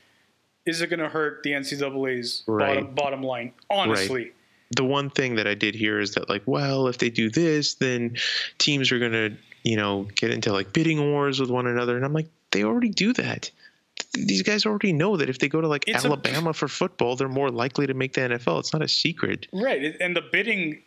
is 0.67 0.81
it 0.83 0.87
going 0.87 1.01
to 1.01 1.09
hurt 1.09 1.43
the 1.43 1.51
NCAA's 1.53 2.45
Right. 2.47 2.77
bottom 2.77 2.95
bottom 2.95 3.23
line? 3.25 3.53
Honestly, 3.71 4.31
the 4.77 4.85
one 4.85 5.11
thing 5.11 5.35
that 5.35 5.49
I 5.49 5.55
did 5.55 5.75
hear 5.75 5.99
is 5.99 6.15
that 6.15 6.29
like, 6.29 6.43
well, 6.47 6.87
if 6.87 6.99
they 6.99 7.11
do 7.11 7.29
this, 7.29 7.75
then 7.75 8.17
teams 8.59 8.93
are 8.93 8.99
gonna, 9.01 9.37
you 9.65 9.77
know, 9.77 10.07
get 10.15 10.31
into 10.31 10.53
like 10.53 10.73
bidding 10.73 11.11
wars 11.11 11.41
with 11.41 11.51
one 11.51 11.67
another, 11.67 11.97
and 11.97 12.05
I'm 12.05 12.13
like, 12.13 12.29
they 12.53 12.63
already 12.63 12.91
do 12.91 13.13
that. 13.15 13.51
These 14.13 14.43
guys 14.43 14.65
already 14.67 14.93
know 14.93 15.17
that 15.17 15.29
if 15.29 15.39
they 15.41 15.49
go 15.49 15.61
to 15.61 15.67
like 15.69 15.85
It's 15.89 16.05
a- 16.05 16.07
Alabama 16.09 16.53
for 16.53 16.69
football, 16.69 17.17
they're 17.17 17.29
more 17.29 17.51
likely 17.51 17.87
to 17.89 17.95
make 17.95 18.13
the 18.13 18.21
NFL. 18.23 18.61
It's 18.61 18.73
not 18.73 18.83
a 18.83 18.89
secret. 18.89 19.49
right? 19.53 19.97
And 20.01 20.15
the 20.15 20.23
bidding 20.23 20.83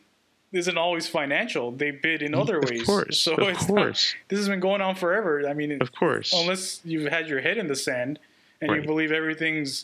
isn't 0.53 0.77
always 0.77 1.07
financial. 1.09 1.71
They 1.71 1.91
bid 1.91 2.21
in 2.21 2.31
mm, 2.31 2.39
other 2.39 2.59
Of 2.59 2.69
ways. 2.69 2.83
course, 2.85 3.19
so 3.19 3.33
of 3.35 3.49
it's 3.49 3.65
course. 3.65 4.13
Not, 4.15 4.29
this 4.29 4.39
has 4.39 4.47
been 4.47 4.61
going 4.61 4.79
on 4.81 4.95
forever. 4.95 5.47
I 5.47 5.53
mean, 5.53 5.81
Of 5.81 5.91
course. 5.91 6.33
unless 6.33 6.79
you've 6.85 7.11
had 7.11 7.27
your 7.27 7.41
head 7.41 7.57
in 7.57 7.67
the 7.67 7.75
sand 7.75 8.19
and 8.61 8.71
you 8.73 8.81
believe 8.83 9.11
everything's 9.11 9.83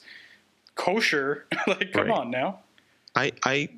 kosher, 0.75 1.45
like 1.67 1.91
come 1.91 2.07
Right. 2.07 2.17
on 2.17 2.31
now. 2.31 2.59
I, 3.15 3.31
I, 3.43 3.69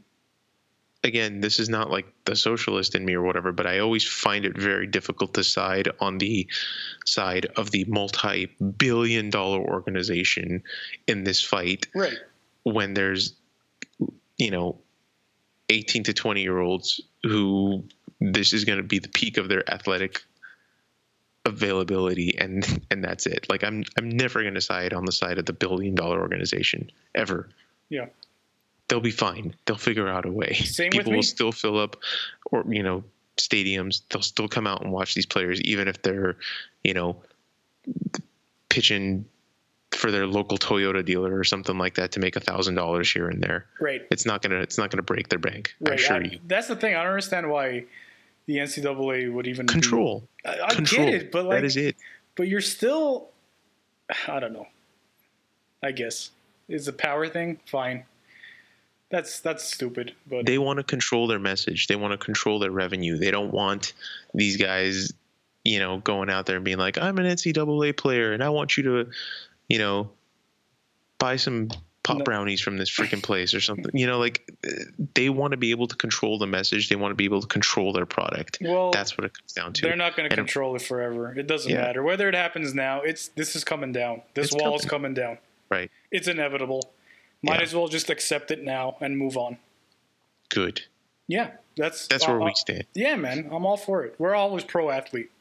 again, 1.05 1.39
this 1.39 1.59
is 1.59 1.69
not 1.69 1.89
like 1.91 2.07
the 2.25 2.35
socialist 2.35 2.95
in 2.95 3.05
me 3.05 3.13
or 3.13 3.21
whatever, 3.21 3.51
but 3.51 3.67
I 3.67 3.79
always 3.79 4.03
find 4.05 4.43
it 4.43 4.57
very 4.57 4.87
difficult 4.87 5.35
to 5.35 5.43
side 5.43 5.87
on 5.99 6.17
the 6.17 6.47
side 7.05 7.45
of 7.55 7.71
the 7.71 7.85
multi-billion 7.85 9.29
dollar 9.29 9.59
organization 9.59 10.63
in 11.07 11.23
this 11.23 11.41
fight 11.41 11.87
Right. 11.93 12.17
when 12.63 12.93
there's 12.95 13.33
you 14.37 14.51
know 14.51 14.77
18 15.69 16.03
to 16.05 16.13
20 16.13 16.41
year 16.41 16.59
olds 16.59 16.99
who 17.23 17.83
this 18.19 18.51
is 18.51 18.65
going 18.65 18.77
to 18.77 18.83
be 18.83 18.99
the 18.99 19.07
peak 19.09 19.37
of 19.37 19.47
their 19.47 19.63
athletic 19.71 20.21
availability 21.45 22.35
and 22.37 22.83
and 22.89 23.03
that's 23.03 23.27
it 23.27 23.45
like 23.49 23.63
i'm 23.63 23.83
i'm 23.97 24.09
never 24.09 24.41
going 24.41 24.55
to 24.55 24.61
side 24.61 24.93
on 24.93 25.05
the 25.05 25.11
side 25.11 25.37
of 25.37 25.45
the 25.45 25.53
billion 25.53 25.93
dollar 25.93 26.19
organization 26.19 26.89
ever 27.13 27.47
Yeah. 27.89 28.07
They'll 28.87 28.99
be 28.99 29.11
fine 29.11 29.53
they'll 29.65 29.75
figure 29.77 30.07
out 30.07 30.25
a 30.25 30.31
way 30.31 30.53
Same 30.53 30.87
with 30.87 30.99
people 30.99 31.13
will 31.13 31.23
still 31.23 31.51
fill 31.51 31.77
up 31.79 31.97
or 32.51 32.63
you 32.69 32.83
know 32.83 33.03
stadiums 33.37 34.01
they'll 34.09 34.21
still 34.21 34.47
come 34.47 34.65
out 34.67 34.81
and 34.81 34.91
watch 34.91 35.13
these 35.15 35.25
players 35.25 35.59
even 35.61 35.87
if 35.87 36.01
they're 36.01 36.37
you 36.83 36.93
know 36.93 37.17
pitching 38.69 39.25
for 39.91 40.11
their 40.11 40.27
local 40.27 40.57
Toyota 40.57 41.03
dealer 41.05 41.37
or 41.37 41.43
something 41.43 41.77
like 41.77 41.95
that 41.95 42.11
to 42.13 42.19
make 42.19 42.35
a 42.35 42.39
thousand 42.39 42.75
dollars 42.75 43.09
here 43.11 43.29
and 43.29 43.41
there. 43.41 43.65
Right. 43.79 44.01
It's 44.11 44.25
not 44.25 44.41
gonna 44.41 44.59
it's 44.59 44.77
not 44.77 44.91
gonna 44.91 45.03
break 45.03 45.29
their 45.29 45.39
bank. 45.39 45.73
I 45.85 45.89
Right. 45.91 45.99
assure 45.99 46.17
I- 46.17 46.19
you. 46.25 46.39
That's 46.47 46.67
the 46.67 46.75
thing. 46.75 46.95
I 46.95 46.99
don't 47.03 47.07
understand 47.11 47.49
why 47.49 47.85
the 48.45 48.57
NCAA 48.57 49.31
would 49.31 49.47
even 49.47 49.67
Control. 49.67 50.27
I, 50.45 50.59
I 50.65 50.73
Control. 50.73 51.05
get 51.05 51.13
it, 51.15 51.31
but 51.31 51.45
like, 51.45 51.57
that 51.59 51.63
is 51.65 51.77
it. 51.77 51.95
but 52.35 52.47
you're 52.47 52.61
still. 52.61 53.29
I 54.27 54.39
don't 54.39 54.53
know. 54.53 54.67
I 55.81 55.91
guess 55.91 56.31
is 56.67 56.85
the 56.87 56.93
power 56.93 57.27
thing 57.29 57.59
fine. 57.65 58.03
That's 59.09 59.39
that's 59.39 59.63
stupid, 59.63 60.13
but 60.27 60.45
They 60.45 60.57
want 60.57 60.77
to 60.77 60.83
control 60.83 61.27
their 61.27 61.39
message. 61.39 61.87
They 61.87 61.95
want 61.95 62.11
to 62.19 62.23
control 62.23 62.59
their 62.59 62.71
revenue. 62.71 63.17
They 63.17 63.31
don't 63.31 63.51
want 63.51 63.93
these 64.33 64.57
guys, 64.57 65.13
you 65.63 65.79
know, 65.79 65.97
going 65.99 66.29
out 66.29 66.47
there 66.47 66.55
and 66.55 66.65
being 66.65 66.79
like, 66.79 66.97
"I'm 66.97 67.17
an 67.19 67.25
NCAA 67.25 67.95
player 67.95 68.33
and 68.33 68.43
I 68.43 68.49
want 68.49 68.77
you 68.77 68.83
to, 68.83 69.11
you 69.69 69.77
know, 69.77 70.09
buy 71.19 71.35
some 71.35 71.69
pop 72.03 72.17
No. 72.17 72.23
brownies 72.23 72.61
from 72.61 72.77
this 72.77 72.89
freaking 72.89 73.21
place 73.21 73.53
or 73.53 73.61
something." 73.61 73.91
You 73.95 74.07
know, 74.07 74.17
like 74.17 74.49
they 75.13 75.29
want 75.29 75.51
to 75.51 75.57
be 75.57 75.69
able 75.69 75.87
to 75.87 75.95
control 75.95 76.39
the 76.39 76.47
message. 76.47 76.89
They 76.89 76.95
want 76.95 77.11
to 77.11 77.15
be 77.15 77.25
able 77.25 77.41
to 77.41 77.47
control 77.47 77.93
their 77.93 78.07
product. 78.07 78.57
well, 78.59 78.89
That's 78.89 79.15
what 79.19 79.25
it 79.25 79.33
comes 79.35 79.53
down 79.53 79.73
to. 79.73 79.81
they're 79.83 79.95
not 79.95 80.17
going 80.17 80.27
to 80.29 80.35
control 80.35 80.75
it 80.75 80.81
forever. 80.81 81.31
It 81.37 81.45
doesn't 81.45 81.71
Yeah. 81.71 81.81
matter 81.81 82.01
whether 82.01 82.27
it 82.27 82.33
happens 82.35 82.73
now. 82.73 83.01
It's 83.01 83.27
this 83.29 83.55
is 83.55 83.63
coming 83.63 83.91
down. 83.91 84.23
This 84.33 84.47
It's 84.47 84.55
wall 84.63 84.75
is 84.75 84.81
coming. 84.81 85.13
coming 85.13 85.13
down. 85.13 85.37
Right. 85.69 85.91
It's 86.11 86.27
inevitable. 86.27 86.91
Might 87.45 87.57
Yeah. 87.57 87.63
as 87.63 87.75
well 87.75 87.87
just 87.87 88.09
accept 88.09 88.49
it 88.49 88.63
now 88.63 88.97
and 88.99 89.15
move 89.17 89.37
on. 89.37 89.57
Good. 90.49 90.81
Yeah, 91.27 91.51
that's 91.77 92.07
That's 92.07 92.27
where 92.27 92.41
uh, 92.41 92.45
we 92.45 92.53
stand. 92.55 92.85
Yeah, 92.95 93.15
man, 93.15 93.49
I'm 93.51 93.65
all 93.65 93.77
for 93.77 94.03
it. 94.03 94.15
We're 94.17 94.33
always 94.35 94.63
pro 94.63 94.89
athlete. 94.89 95.31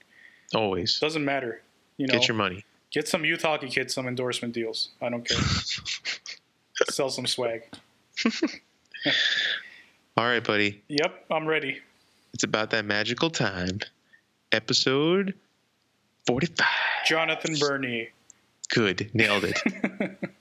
Always. 0.55 0.99
Doesn't 1.01 1.25
matter. 1.25 1.63
You 1.97 2.07
know, 2.07 2.13
Get 2.15 2.29
your 2.29 2.37
money. 2.37 2.65
Get 2.91 3.09
some 3.09 3.25
youth 3.25 3.43
hockey 3.43 3.69
kids 3.69 3.95
some 3.95 4.07
endorsement 4.07 4.53
deals. 4.55 4.91
I 5.01 5.09
don't 5.09 5.27
care. 5.27 5.39
Sell 6.91 7.09
some 7.11 7.27
swag. 7.27 7.63
All 10.17 10.25
right, 10.27 10.45
buddy. 10.45 10.83
Yep, 10.89 11.25
I'm 11.31 11.47
ready. 11.47 11.81
It's 12.35 12.45
about 12.45 12.71
that 12.71 12.85
magical 12.85 13.31
time. 13.31 13.81
Episode 14.53 15.35
45. 16.27 16.67
Jonathan 17.07 17.57
Bernier. 17.59 18.09
Good. 18.71 19.11
Nailed 19.15 19.45
it. 19.45 19.59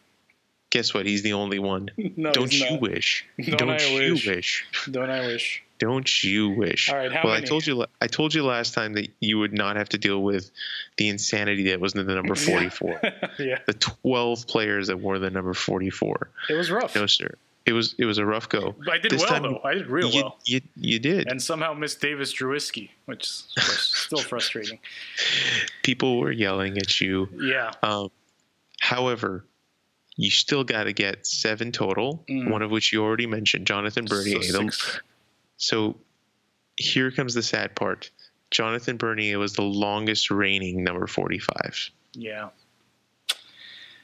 Guess 0.73 0.91
what? 0.95 1.05
He's 1.05 1.21
the 1.21 1.33
only 1.33 1.59
one. 1.59 1.91
No, 2.17 2.31
Don't 2.31 2.51
you 2.51 2.79
wish? 2.79 3.23
Don't 3.39 3.69
I 3.69 3.77
you 3.79 4.13
wish. 4.13 4.25
wish? 4.27 4.65
Don't 4.89 5.11
I 5.11 5.19
wish? 5.27 5.61
Don't 5.77 6.23
you 6.23 6.49
wish? 6.49 6.89
All 6.89 6.95
right, 6.97 7.11
how 7.11 7.21
well, 7.25 7.33
many? 7.35 7.45
I 7.45 7.47
told 7.47 7.67
you. 7.67 7.85
I 8.01 8.07
told 8.07 8.33
you 8.33 8.43
last 8.43 8.73
time 8.73 8.93
that 8.93 9.09
you 9.19 9.37
would 9.37 9.53
not 9.53 9.75
have 9.75 9.89
to 9.89 9.99
deal 9.99 10.23
with 10.23 10.49
the 10.97 11.09
insanity 11.09 11.69
that 11.69 11.79
was 11.79 11.93
in 11.93 12.07
the 12.07 12.15
number 12.15 12.33
forty-four. 12.33 12.99
yeah, 13.39 13.59
the 13.67 13.73
twelve 13.73 14.47
players 14.47 14.87
that 14.87 14.97
wore 14.99 15.19
the 15.19 15.29
number 15.29 15.53
forty-four. 15.53 16.29
it 16.49 16.53
was 16.53 16.71
rough. 16.71 16.95
No, 16.95 17.05
sir. 17.05 17.35
It 17.67 17.73
was. 17.73 17.93
It 17.99 18.05
was 18.05 18.17
a 18.17 18.25
rough 18.25 18.49
go. 18.49 18.73
I 18.89 18.97
did 18.97 19.11
This 19.11 19.21
well 19.21 19.29
time 19.29 19.43
though. 19.43 19.61
I 19.63 19.75
did 19.75 19.87
real 19.87 20.09
you, 20.09 20.23
well, 20.23 20.37
You, 20.45 20.61
you 20.75 20.97
did. 20.99 21.27
and 21.29 21.39
somehow 21.41 21.73
missed 21.73 22.01
Davis 22.01 22.33
Drewiske, 22.33 22.89
which 23.05 23.23
is 23.27 23.47
still 24.07 24.19
frustrating. 24.21 24.79
People 25.83 26.19
were 26.19 26.31
yelling 26.31 26.77
at 26.79 26.99
you. 26.99 27.27
Yeah, 27.39 27.71
Um, 27.83 28.09
however, 28.79 29.43
you 30.15 30.29
still 30.29 30.63
got 30.63 30.83
to 30.85 30.93
get 30.93 31.25
seven 31.25 31.71
total. 31.71 32.23
Mm. 32.29 32.49
One 32.49 32.61
of 32.61 32.71
which 32.71 32.93
you 32.93 33.03
already 33.03 33.25
mentioned, 33.27 33.65
Jonathan 33.67 34.05
Bernier. 34.05 34.41
So 34.43 34.69
So 35.57 35.95
here 36.77 37.11
comes 37.11 37.33
the 37.33 37.43
sad 37.43 37.75
part. 37.75 38.09
Jonathan 38.51 38.97
Bernier 38.97 39.39
was 39.39 39.53
the 39.53 39.63
longest 39.63 40.29
reigning 40.29 40.83
number 40.83 41.07
45 41.07 41.89
yeah, 42.13 42.49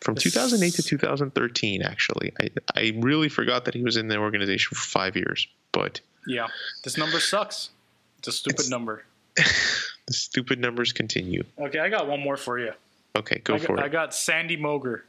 from 0.01 0.15
This- 0.15 0.23
2008 0.23 0.73
to 0.73 0.83
2013. 0.83 1.83
Actually, 1.83 2.31
I 2.41 2.49
I 2.75 2.93
really 2.97 3.29
forgot 3.29 3.65
that 3.65 3.75
he 3.75 3.83
was 3.83 3.97
in 3.97 4.07
the 4.07 4.17
organization 4.17 4.75
for 4.75 4.81
five 4.81 5.15
years. 5.15 5.47
But 5.71 6.01
yeah. 6.25 6.47
This 6.83 6.97
number 6.97 7.19
sucks. 7.19 7.69
It's 8.17 8.27
a 8.27 8.31
stupid 8.31 8.61
It's- 8.61 8.69
number. 8.69 9.05
the 9.35 10.13
stupid 10.13 10.59
numbers 10.59 10.91
continue. 10.91 11.43
Okay, 11.59 11.77
I 11.79 11.89
got 11.89 12.07
one 12.07 12.19
more 12.19 12.35
for 12.37 12.57
you. 12.59 12.71
Okay, 13.15 13.39
go 13.43 13.53
I 13.55 13.59
for 13.59 13.75
got, 13.75 13.79
it. 13.79 13.85
I 13.85 13.89
got 13.89 14.13
Sandy 14.15 14.57
Moger. 14.57 15.01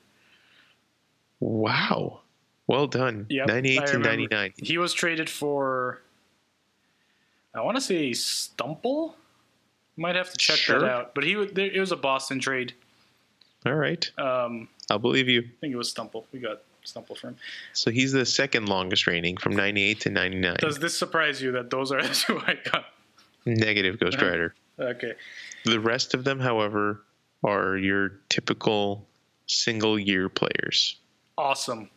Wow, 1.41 2.20
well 2.66 2.86
done. 2.86 3.26
Yep, 3.30 3.47
98 3.49 3.78
I 3.78 3.84
to 3.86 3.93
remember. 3.93 4.09
99. 4.09 4.53
He 4.59 4.78
was 4.78 4.93
traded 4.93 5.28
for, 5.30 6.01
I 7.55 7.62
want 7.62 7.76
to 7.76 7.80
say 7.80 8.11
Stumpel. 8.11 9.14
Might 9.97 10.16
have 10.16 10.30
to 10.30 10.36
check 10.38 10.57
Sure. 10.57 10.80
that 10.80 10.91
out. 10.91 11.14
But 11.14 11.24
he 11.24 11.32
it 11.32 11.78
was 11.80 11.93
a 11.93 11.97
Boston 11.97 12.38
trade. 12.41 12.72
All 13.66 13.74
right, 13.74 14.11
Um, 14.16 14.68
I'll 14.88 14.99
believe 14.99 15.28
you. 15.28 15.41
I 15.43 15.51
think 15.61 15.72
it 15.74 15.76
was 15.76 15.93
Stumpel. 15.93 16.24
We 16.32 16.38
got 16.41 16.62
Stumpel 16.86 17.18
for 17.18 17.28
him. 17.28 17.36
So 17.74 17.91
he's 17.91 18.12
the 18.12 18.24
second 18.24 18.68
longest 18.70 19.07
reigning 19.07 19.36
from 19.36 19.55
98 19.55 20.01
to 20.01 20.11
99. 20.11 20.57
Does 20.61 20.78
this 20.78 20.97
surprise 20.97 21.43
you 21.43 21.53
that 21.53 21.68
those 21.70 21.93
are 21.93 22.01
the 22.07 22.14
two 22.14 22.38
I 22.47 22.57
got? 22.70 22.86
Negative 23.45 23.99
Ghost 23.99 24.16
Uh-huh. 24.18 24.26
Rider. 24.30 24.55
Okay. 24.78 25.12
The 25.66 25.78
rest 25.80 26.14
of 26.14 26.24
them, 26.24 26.41
however, 26.41 27.03
are 27.45 27.76
your 27.76 28.20
typical 28.30 29.07
single 29.47 29.99
year 29.99 30.30
players. 30.30 30.97
Awesome. 31.37 31.91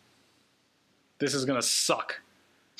This 1.19 1.34
is 1.34 1.45
gonna 1.45 1.61
suck. 1.61 2.19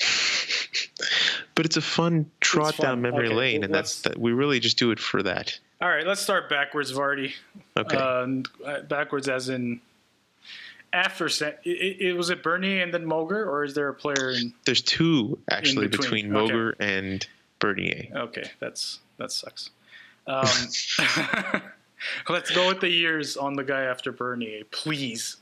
But 1.54 1.66
it's 1.66 1.76
a 1.76 1.82
fun 1.82 2.30
trot 2.40 2.76
down 2.76 3.00
memory 3.00 3.28
Okay, 3.28 3.34
lane, 3.36 3.60
well, 3.60 3.66
and 3.66 3.74
that's 3.74 4.02
that. 4.02 4.18
We 4.18 4.32
really 4.32 4.58
just 4.58 4.76
do 4.76 4.90
it 4.90 4.98
for 4.98 5.22
that. 5.22 5.58
All 5.80 5.88
right, 5.88 6.06
let's 6.06 6.20
start 6.20 6.48
backwards, 6.48 6.92
Vardy. 6.92 7.32
Okay. 7.76 7.96
Uh, 7.96 8.66
uh, 8.66 8.82
backwards, 8.82 9.28
as 9.28 9.48
in 9.48 9.80
after. 10.92 11.26
It, 11.26 11.56
it, 11.64 12.16
was 12.16 12.30
it 12.30 12.42
Bernie 12.42 12.80
and 12.80 12.92
then 12.92 13.04
Moger, 13.04 13.46
or 13.46 13.64
is 13.64 13.74
there 13.74 13.88
a 13.88 13.94
player 13.94 14.30
in? 14.30 14.52
There's 14.64 14.82
two 14.82 15.38
actually 15.50 15.88
between, 15.88 16.32
between, 16.32 16.36
okay. 16.36 16.52
Moger 16.52 16.74
and 16.80 17.26
Bernier. 17.60 18.08
Okay, 18.14 18.50
that's 18.58 19.00
that 19.18 19.30
sucks. 19.30 19.70
Um, 20.26 20.48
let's 22.28 22.50
go 22.50 22.68
with 22.68 22.80
the 22.80 22.88
years 22.88 23.36
on 23.36 23.54
the 23.54 23.64
guy 23.64 23.82
after 23.82 24.10
Bernier, 24.10 24.64
please. 24.70 25.36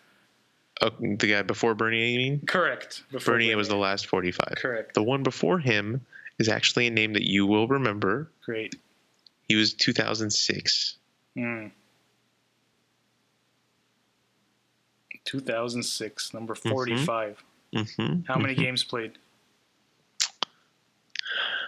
Oh, 0.80 0.90
the 0.98 1.16
guy 1.16 1.42
before 1.42 1.74
Bernier, 1.74 2.06
you 2.06 2.18
mean? 2.18 2.40
Correct. 2.46 3.02
Before 3.12 3.34
Bernier 3.34 3.56
was 3.56 3.68
the 3.68 3.76
last 3.76 4.06
45. 4.06 4.54
correct. 4.56 4.94
The 4.94 5.02
one 5.02 5.22
before 5.22 5.58
him 5.58 6.04
is 6.38 6.48
actually 6.48 6.86
a 6.86 6.90
name 6.90 7.12
that 7.12 7.22
you 7.28 7.46
will 7.46 7.68
remember. 7.68 8.30
Great. 8.44 8.74
He 9.48 9.54
was 9.54 9.74
2006. 9.74 10.96
Mm. 11.36 11.70
2006, 15.24 16.34
number 16.34 16.54
45. 16.54 17.44
hmm 17.74 18.20
How 18.26 18.38
many 18.38 18.54
games 18.54 18.82
played? 18.84 19.12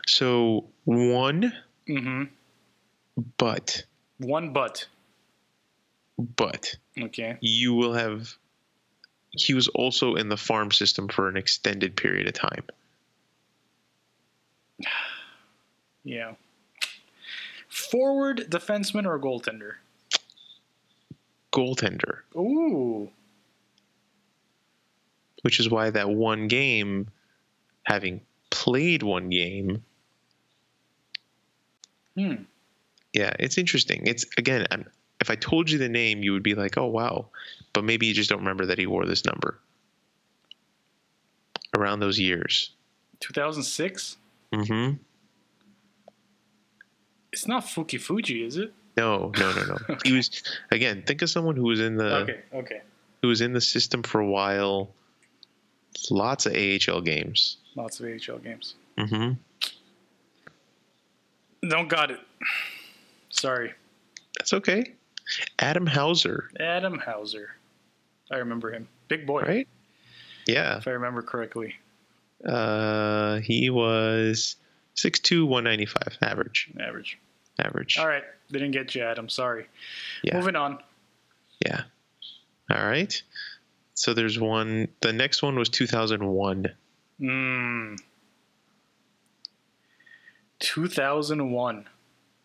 So 0.06 0.66
one, 0.84 1.52
Mm-hmm. 1.88 2.24
but 3.38 3.84
One 4.18 4.52
but. 4.52 4.86
but 6.18 6.74
Okay. 6.98 7.36
you 7.40 7.74
will 7.74 7.92
have. 7.92 8.34
He 9.36 9.54
was 9.54 9.68
also 9.68 10.14
in 10.14 10.28
the 10.28 10.36
farm 10.36 10.70
system 10.70 11.08
for 11.08 11.28
an 11.28 11.36
extended 11.36 11.96
period 11.96 12.26
of 12.26 12.34
time. 12.34 12.64
Yeah. 16.06 16.34
Forward, 17.68 18.46
defenseman, 18.50 19.06
or 19.06 19.18
goaltender? 19.18 19.76
Goaltender, 21.50 22.18
Ooh. 22.36 23.08
which 25.40 25.58
is 25.60 25.70
why 25.70 25.88
that 25.88 26.10
one 26.10 26.46
game, 26.46 27.08
having 27.84 28.20
played 28.50 29.02
one 29.02 29.30
game, 29.30 29.82
Hmm. 32.16 32.34
yeah, 33.14 33.34
it's 33.38 33.56
interesting. 33.56 34.06
It's 34.06 34.26
again, 34.36 34.66
I'm, 34.70 34.84
if 35.20 35.30
I 35.30 35.36
told 35.36 35.70
you 35.70 35.78
the 35.78 35.88
name, 35.88 36.22
you 36.22 36.32
would 36.32 36.42
be 36.42 36.54
like, 36.54 36.76
"Oh 36.76 36.86
wow," 36.86 37.26
but 37.74 37.84
maybe 37.84 38.06
you 38.06 38.14
just 38.14 38.30
don't 38.30 38.38
remember 38.38 38.64
that 38.66 38.78
he 38.78 38.86
wore 38.86 39.04
this 39.04 39.26
number 39.26 39.58
around 41.76 42.00
those 42.00 42.18
years. 42.18 42.70
2006? 43.20 44.16
Mm-hmm. 44.52 44.96
It's 47.32 47.46
not 47.48 47.64
Fukufuji, 47.64 48.46
is 48.46 48.56
it? 48.56 48.72
No, 48.96 49.32
no, 49.38 49.52
no, 49.52 49.64
no. 49.64 49.96
He 50.04 50.12
was 50.12 50.42
again. 50.70 51.02
Think 51.04 51.20
of 51.22 51.28
someone 51.28 51.56
who 51.56 51.64
was 51.64 51.80
in 51.80 51.96
the 51.96 52.14
okay, 52.18 52.40
okay. 52.54 52.82
who 53.22 53.28
was 53.28 53.40
in 53.40 53.52
the 53.52 53.60
system 53.60 54.04
for 54.04 54.20
a 54.20 54.26
while. 54.26 54.90
Lots 56.10 56.46
of 56.46 56.54
AHL 56.54 57.00
games. 57.00 57.56
Lots 57.74 57.98
of 57.98 58.06
AHL 58.06 58.38
games. 58.38 58.76
Mm-hmm. 58.96 59.32
Don't 61.68 61.88
got 61.88 62.12
it. 62.12 62.20
Sorry. 63.30 63.72
That's 64.38 64.52
okay. 64.52 64.92
Adam 65.58 65.86
Hauser, 65.86 66.50
Adam 66.60 66.98
Hauser. 66.98 67.56
I 68.30 68.36
remember 68.38 68.70
him. 68.72 68.88
Big 69.08 69.26
boy, 69.26 69.42
right? 69.42 69.68
Yeah. 70.46 70.78
if 70.78 70.88
I 70.88 70.92
remember 70.92 71.22
correctly. 71.22 71.74
Uh, 72.44 73.38
he 73.40 73.70
was 73.70 74.56
6'2", 74.96 75.46
195 75.46 76.18
average. 76.22 76.70
Average. 76.78 77.18
Average. 77.58 77.98
All 77.98 78.06
right. 78.06 78.24
Didn't 78.50 78.72
get 78.72 78.94
you, 78.94 79.02
Adam. 79.02 79.28
Sorry. 79.28 79.66
Yeah. 80.22 80.36
Moving 80.38 80.56
on. 80.56 80.78
Yeah. 81.64 81.82
All 82.70 82.84
right. 82.84 83.22
So 83.94 84.12
there's 84.12 84.38
one. 84.38 84.88
The 85.00 85.12
next 85.12 85.42
one 85.42 85.56
was 85.56 85.68
2001. 85.68 86.66
Mm. 87.20 87.98
2001. 90.58 91.88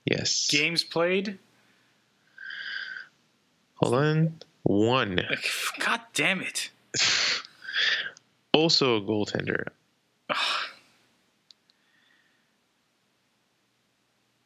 Yes. 0.06 0.48
Games 0.50 0.84
played? 0.84 1.40
Hold 3.76 3.96
on. 3.96 4.40
One. 4.64 5.22
God 5.80 6.02
damn 6.14 6.42
it. 6.42 6.70
Also 8.54 8.98
a 8.98 9.02
goaltender. 9.02 9.68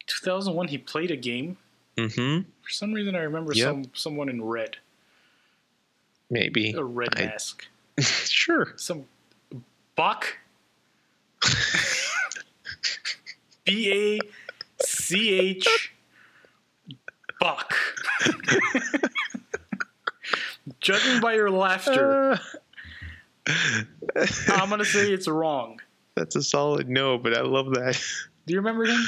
2001, 0.07 0.67
he 0.67 0.77
played 0.77 1.11
a 1.11 1.15
game. 1.15 1.57
Mm-hmm. 1.97 2.49
For 2.61 2.69
some 2.69 2.93
reason, 2.93 3.15
I 3.15 3.19
remember 3.19 3.53
Yep. 3.53 3.65
some 3.67 3.85
someone 3.93 4.29
in 4.29 4.43
red, 4.43 4.77
Maybe. 6.29 6.71
a 6.73 6.83
red 6.83 7.09
I- 7.19 7.25
mask. 7.25 7.67
sure. 7.99 8.73
Some 8.77 9.05
Bach. 9.95 10.37
B 13.65 13.91
A 13.93 14.19
C 14.85 15.33
H 15.39 15.93
Bach. 17.39 17.73
Judging 20.79 21.19
by 21.21 21.33
your 21.33 21.49
laughter, 21.51 22.39
Uh, 23.45 24.27
I'm 24.49 24.69
gonna 24.69 24.85
say 24.85 25.11
it's 25.11 25.27
wrong. 25.27 25.79
that's 26.15 26.35
a 26.35 26.43
solid 26.43 26.87
no, 26.89 27.17
but 27.17 27.35
I 27.35 27.41
love 27.41 27.73
that. 27.73 28.01
Do 28.47 28.53
you 28.53 28.59
remember 28.59 28.85
him? 28.85 29.01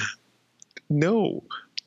No. 0.89 1.43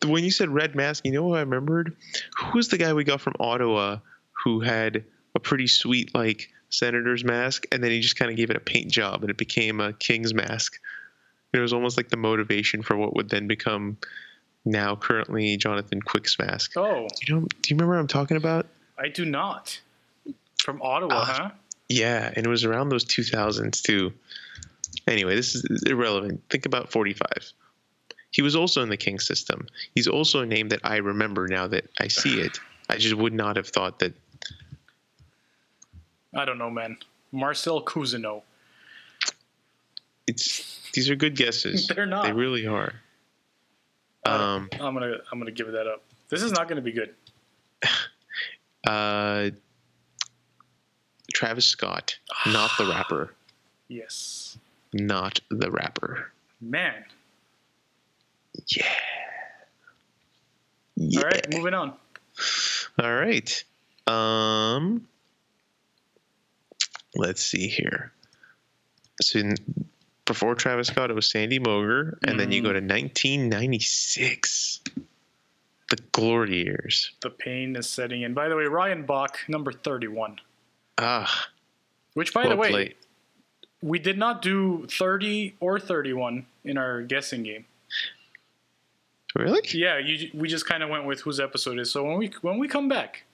When 0.06 0.24
you 0.24 0.30
said 0.30 0.48
red 0.48 0.74
mask, 0.74 1.04
you 1.04 1.12
know 1.12 1.24
what 1.24 1.36
I 1.38 1.40
remembered? 1.40 1.96
Who 2.38 2.56
was 2.58 2.68
the 2.68 2.78
guy 2.78 2.92
we 2.92 3.04
got 3.04 3.20
from 3.20 3.34
Ottawa 3.40 3.98
who 4.44 4.60
had 4.60 5.04
a 5.34 5.40
pretty 5.40 5.66
sweet 5.66 6.14
like 6.14 6.48
senator's 6.70 7.24
mask 7.24 7.64
and 7.72 7.82
then 7.82 7.90
he 7.90 8.00
just 8.00 8.16
kind 8.16 8.30
of 8.30 8.36
gave 8.36 8.50
it 8.50 8.56
a 8.56 8.60
paint 8.60 8.90
job 8.90 9.22
and 9.22 9.30
it 9.30 9.36
became 9.38 9.80
a 9.80 9.92
king's 9.92 10.32
mask. 10.32 10.78
It 11.52 11.58
was 11.58 11.72
almost 11.72 11.96
like 11.96 12.08
the 12.10 12.16
motivation 12.16 12.82
for 12.82 12.96
what 12.96 13.14
would 13.16 13.28
then 13.30 13.46
become 13.48 13.96
now 14.64 14.94
currently 14.96 15.56
Jonathan 15.56 16.00
Quick's 16.00 16.38
mask. 16.38 16.72
Oh, 16.76 17.08
Do 17.08 17.26
you 17.26 17.34
know 17.40 17.46
do 17.62 17.70
you 17.70 17.76
remember 17.76 17.94
what 17.94 18.00
I'm 18.00 18.06
talking 18.06 18.36
about? 18.36 18.66
I 18.98 19.08
do 19.08 19.24
not. 19.24 19.80
From 20.62 20.82
Ottawa, 20.82 21.14
Ah. 21.14 21.24
huh? 21.24 21.50
Yeah, 21.88 22.32
and 22.36 22.44
it 22.44 22.48
was 22.48 22.64
around 22.64 22.88
those 22.90 23.04
2000s 23.04 23.80
too. 23.80 24.12
Anyway, 25.06 25.34
this 25.34 25.54
is 25.54 25.82
irrelevant. 25.84 26.42
Think 26.50 26.66
about 26.66 26.90
45. 26.92 27.28
He 28.30 28.42
was 28.42 28.54
also 28.54 28.82
in 28.82 28.90
the 28.90 28.96
King 28.96 29.18
system. 29.20 29.66
He's 29.94 30.06
also 30.06 30.40
a 30.40 30.46
name 30.46 30.68
that 30.68 30.80
I 30.84 30.96
remember 30.96 31.48
now 31.48 31.66
that 31.68 31.86
I 31.98 32.08
see 32.08 32.40
it. 32.40 32.60
I 32.90 32.96
just 32.98 33.14
would 33.14 33.32
not 33.32 33.56
have 33.56 33.68
thought 33.68 34.00
that. 34.00 34.12
I 36.34 36.44
don't 36.44 36.58
know, 36.58 36.70
man. 36.70 36.98
Marcel 37.32 37.82
Cousineau. 37.82 38.42
It's 40.26 40.90
these 40.92 41.08
are 41.08 41.14
good 41.16 41.36
guesses. 41.36 41.86
They're 41.94 42.04
not. 42.06 42.24
They 42.24 42.32
really 42.32 42.66
are. 42.66 42.92
Um, 44.26 44.68
I'm 44.72 44.92
gonna 44.94 45.16
I'm 45.32 45.38
gonna 45.38 45.50
give 45.50 45.72
that 45.72 45.86
up. 45.86 46.02
This 46.28 46.42
is 46.42 46.52
not 46.52 46.68
gonna 46.68 46.82
be 46.82 46.92
good. 46.92 47.14
Uh, 48.88 49.50
Travis 51.34 51.66
Scott, 51.66 52.16
not 52.46 52.70
the 52.78 52.86
rapper, 52.86 53.34
Yes, 53.88 54.56
not 54.92 55.40
the 55.50 55.70
rapper. 55.70 56.32
man. 56.60 57.04
Yeah. 58.76 58.86
Yeah. 60.96 61.20
All 61.20 61.26
right, 61.26 61.54
moving 61.54 61.74
on. 61.74 61.92
All 63.00 63.14
right. 63.14 63.64
Um, 64.08 65.06
let's 67.14 67.40
see 67.42 67.68
here. 67.68 68.10
So 69.22 69.38
in, 69.38 69.54
before 70.24 70.56
Travis 70.56 70.88
Scott, 70.88 71.10
it 71.10 71.14
was 71.14 71.30
Sandy 71.30 71.60
Moger, 71.60 72.18
and 72.26 72.40
then 72.40 72.50
you 72.50 72.62
go 72.62 72.72
to 72.72 72.80
1996, 72.80 74.80
the 75.88 75.96
glory 76.12 76.64
years. 76.64 77.12
The 77.20 77.30
pain 77.30 77.76
is 77.76 77.88
setting 77.88 78.22
in. 78.22 78.34
By 78.34 78.48
the 78.48 78.56
way, 78.56 78.64
Ryan 78.64 79.04
Bach, 79.06 79.38
number 79.48 79.72
31. 79.72 80.38
Ah, 80.98 81.48
Which, 82.14 82.32
by 82.34 82.42
well 82.42 82.50
the 82.50 82.56
way, 82.56 82.70
played. 82.70 82.94
we 83.82 83.98
did 83.98 84.18
not 84.18 84.42
do 84.42 84.86
30 84.90 85.54
or 85.60 85.78
31 85.80 86.46
in 86.64 86.76
our 86.78 87.02
guessing 87.02 87.42
game. 87.42 87.64
Really? 89.36 89.60
Yeah, 89.72 89.98
you, 89.98 90.30
we 90.34 90.48
just 90.48 90.66
kind 90.66 90.82
of 90.82 90.88
went 90.90 91.04
with 91.04 91.20
whose 91.20 91.38
episode 91.38 91.78
is. 91.78 91.90
So 91.90 92.02
when 92.02 92.16
we 92.18 92.32
when 92.42 92.58
we 92.58 92.66
come 92.66 92.88
back 92.88 93.24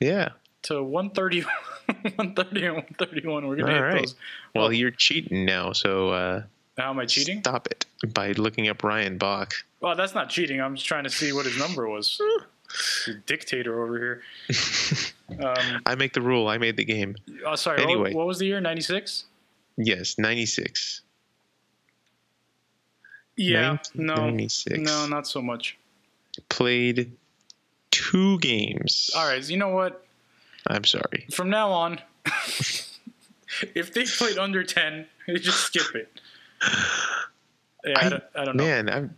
Yeah. 0.00 0.30
to 0.64 0.82
130, 0.82 1.40
130 1.86 2.64
and 2.66 2.74
131, 2.76 3.46
we're 3.46 3.56
gonna 3.56 3.68
All 3.68 3.74
hit 3.76 3.80
right. 3.82 3.98
those. 4.02 4.14
Well, 4.54 4.66
Oh. 4.66 4.70
you're 4.70 4.90
cheating 4.90 5.44
now, 5.44 5.72
so 5.72 6.10
uh, 6.10 6.42
How 6.78 6.90
am 6.90 6.98
I 7.00 7.06
cheating? 7.06 7.40
stop 7.40 7.66
it 7.66 7.84
by 8.14 8.32
looking 8.32 8.68
up 8.68 8.82
Ryan 8.84 9.18
Bach. 9.18 9.52
Well, 9.80 9.96
that's 9.96 10.14
not 10.14 10.30
cheating. 10.30 10.60
I'm 10.60 10.76
just 10.76 10.86
trying 10.86 11.04
to 11.04 11.10
see 11.10 11.32
what 11.32 11.44
his 11.44 11.58
number 11.58 11.88
was. 11.88 12.20
Dictator 13.26 13.82
over 13.82 13.98
here. 13.98 14.22
Um, 15.30 15.82
I 15.84 15.94
make 15.94 16.14
the 16.14 16.22
rule. 16.22 16.48
I 16.48 16.56
made 16.56 16.78
the 16.78 16.86
game. 16.86 17.14
oh, 17.44 17.54
sorry. 17.54 17.76
what- 17.76 17.90
Anyway. 17.90 18.14
what 18.14 18.26
was 18.26 18.38
the 18.38 18.46
year? 18.46 18.62
96. 18.62 19.24
Yes, 19.76 20.16
96. 20.16 21.02
Yeah. 23.36 23.76
No. 23.94 24.14
96. 24.14 24.78
No, 24.78 25.06
not 25.06 25.26
so 25.26 25.42
much. 25.42 25.76
Played 26.48 27.12
two 27.90 28.38
games. 28.38 29.10
All 29.14 29.26
right. 29.28 29.46
You 29.46 29.58
know 29.58 29.68
what? 29.68 30.06
I'm 30.66 30.84
sorry. 30.84 31.26
From 31.30 31.50
now 31.50 31.70
on, 31.72 32.00
if 33.74 33.92
they 33.92 34.04
played 34.06 34.38
under 34.38 34.64
10, 34.64 35.06
you 35.26 35.38
just 35.38 35.60
skip 35.60 35.94
it. 35.94 36.20
Yeah, 36.62 37.94
I, 37.96 38.06
I- 38.06 38.08
don't, 38.08 38.24
I 38.34 38.44
don't 38.44 38.56
know. 38.56 38.64
Man, 38.64 38.88
I'm 38.90 39.14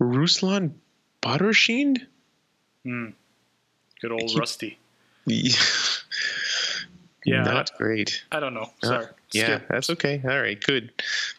Ruslan 0.00 0.72
Batyrshin? 1.22 1.96
Good 2.84 4.12
old 4.12 4.38
Rusty. 4.38 4.78
Yeah, 7.24 7.42
Not 7.42 7.72
great. 7.76 8.22
I 8.32 8.40
don't 8.40 8.54
know. 8.54 8.70
Sorry. 8.82 9.04
yeah, 9.32 9.60
that's 9.68 9.90
okay. 9.90 10.22
All 10.24 10.40
right, 10.40 10.58
good. 10.62 10.90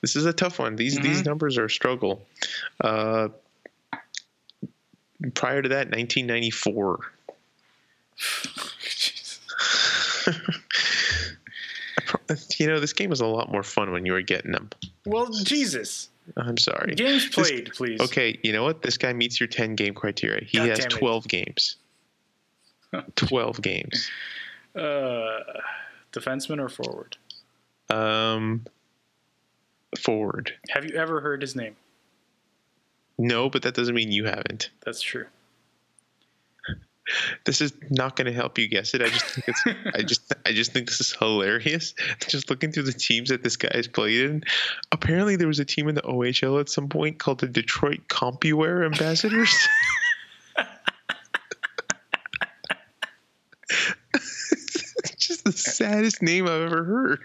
This 0.01 0.15
is 0.15 0.25
a 0.27 0.33
tough 0.33 0.59
one. 0.59 0.75
These 0.75 0.99
these 0.99 1.19
Mm-hmm. 1.21 1.29
numbers 1.29 1.57
are 1.57 1.65
a 1.65 1.69
struggle. 1.69 2.21
Uh, 2.79 3.29
prior 5.33 5.63
to 5.63 5.69
that, 5.69 5.89
1994. 5.89 6.99
You 12.57 12.67
know, 12.67 12.79
this 12.79 12.93
game 12.93 13.09
was 13.09 13.21
a 13.21 13.25
lot 13.25 13.51
more 13.51 13.63
fun 13.63 13.91
when 13.91 14.05
you 14.05 14.11
were 14.13 14.21
getting 14.21 14.51
them. 14.51 14.69
Well, 15.05 15.29
Jesus. 15.29 16.09
I'm 16.37 16.57
sorry. 16.57 16.95
Games 16.95 17.25
This- 17.29 17.49
played, 17.49 17.71
please. 17.73 17.99
Okay, 17.99 18.37
you 18.43 18.51
know 18.51 18.63
what? 18.63 18.81
This 18.81 18.97
guy 18.97 19.13
meets 19.13 19.39
your 19.39 19.47
10 19.47 19.75
game 19.75 19.93
criteria. 19.93 20.43
He 20.45 20.57
God 20.57 20.69
has 20.69 20.85
12 20.85 21.27
games. 21.27 21.77
12 23.15 23.61
games. 23.61 24.09
Uh, 24.75 25.39
defenseman 26.11 26.59
or 26.59 26.69
forward? 26.69 27.17
Um, 27.89 28.65
forward. 29.97 30.53
Have 30.69 30.85
you 30.85 30.95
ever 30.95 31.21
heard 31.21 31.41
his 31.41 31.55
name? 31.55 31.75
No, 33.17 33.49
but 33.49 33.63
that 33.63 33.73
doesn't 33.73 33.95
mean 33.95 34.11
you 34.11 34.25
haven't. 34.25 34.69
That's 34.85 35.01
true. 35.01 35.25
This 37.43 37.59
is 37.59 37.73
not 37.89 38.15
going 38.15 38.27
to 38.27 38.31
help 38.31 38.59
you 38.59 38.67
guess 38.67 38.93
it. 38.93 39.01
I 39.01 39.09
just 39.09 39.25
think 39.25 39.47
it's. 39.47 39.63
I 39.95 40.03
just. 40.03 40.18
I 40.45 40.51
just 40.51 40.73
think 40.73 40.87
this 40.87 41.01
is 41.01 41.13
hilarious. 41.13 41.93
Just 42.27 42.49
looking 42.49 42.71
through 42.71 42.83
the 42.83 42.93
teams 42.93 43.29
that 43.29 43.43
this 43.43 43.55
guy 43.55 43.69
has 43.73 43.87
played 43.87 44.29
in. 44.29 44.43
Apparently, 44.91 45.35
there 45.35 45.47
was 45.47 45.59
a 45.59 45.65
team 45.65 45.87
in 45.87 45.95
the 45.95 46.01
OHL 46.01 46.59
at 46.59 46.69
some 46.69 46.89
point 46.89 47.19
called 47.19 47.39
the 47.39 47.47
Detroit 47.47 48.01
CompuWare 48.07 48.85
Ambassadors. 48.85 49.55
It's 55.03 55.15
just 55.17 55.43
the 55.45 55.51
saddest 55.51 56.21
name 56.21 56.45
I've 56.45 56.61
ever 56.61 56.83
heard. 56.83 57.19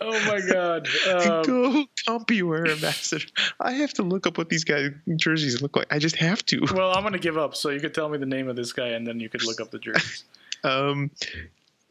Oh 0.00 0.12
my 0.26 0.40
God. 0.40 0.88
Um, 1.08 1.42
Go 1.42 1.84
CompuWare 2.06 2.70
Ambassador. 2.70 3.24
I 3.60 3.72
have 3.72 3.94
to 3.94 4.02
look 4.02 4.26
up 4.26 4.36
what 4.36 4.48
these 4.48 4.64
guys' 4.64 4.90
jerseys 5.16 5.62
look 5.62 5.76
like. 5.76 5.86
I 5.90 5.98
just 5.98 6.16
have 6.16 6.44
to. 6.46 6.66
well, 6.74 6.92
I'm 6.94 7.02
gonna 7.02 7.18
give 7.18 7.38
up. 7.38 7.54
So 7.54 7.70
you 7.70 7.80
could 7.80 7.94
tell 7.94 8.08
me 8.08 8.18
the 8.18 8.26
name 8.26 8.48
of 8.48 8.56
this 8.56 8.72
guy, 8.72 8.88
and 8.88 9.06
then 9.06 9.20
you 9.20 9.28
could 9.28 9.44
look 9.44 9.60
up 9.60 9.70
the 9.70 9.78
jerseys. 9.78 10.24
Um, 10.64 11.10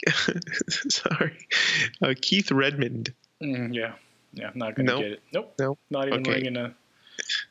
sorry, 0.90 1.38
uh, 2.02 2.14
Keith 2.22 2.52
Redmond. 2.52 3.14
Mm, 3.42 3.74
yeah, 3.74 3.94
yeah. 4.34 4.52
Not 4.56 4.76
gonna 4.76 4.92
Nope. 4.92 5.02
get 5.02 5.12
it. 5.14 5.24
Nope. 5.34 5.54
Nope. 5.60 5.80
Not 5.90 6.08
even 6.08 6.20
Okay. 6.22 6.32
ringing 6.34 6.58
a 6.58 6.74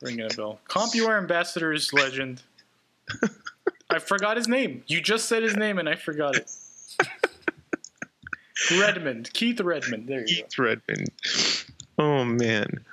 ringing 0.03 0.27
a 0.31 0.35
bell. 0.35 0.61
CompuWare 0.69 1.19
Ambassadors 1.19 1.93
legend. 1.93 2.43
I 3.91 3.99
forgot 3.99 4.37
his 4.37 4.49
name. 4.49 4.83
You 4.87 5.01
just 5.01 5.27
said 5.27 5.43
his 5.43 5.57
name, 5.57 5.79
and 5.79 5.89
I 5.89 5.95
forgot 5.95 6.37
it. 6.37 6.51
Redmond, 8.71 9.33
Keith 9.33 9.61
Redmond. 9.61 10.09
There 10.09 10.21
you 10.21 10.27
go. 10.27 10.43
Keith 10.43 10.59
Redmond. 10.59 11.09
Oh 11.99 12.25
man, 12.25 12.85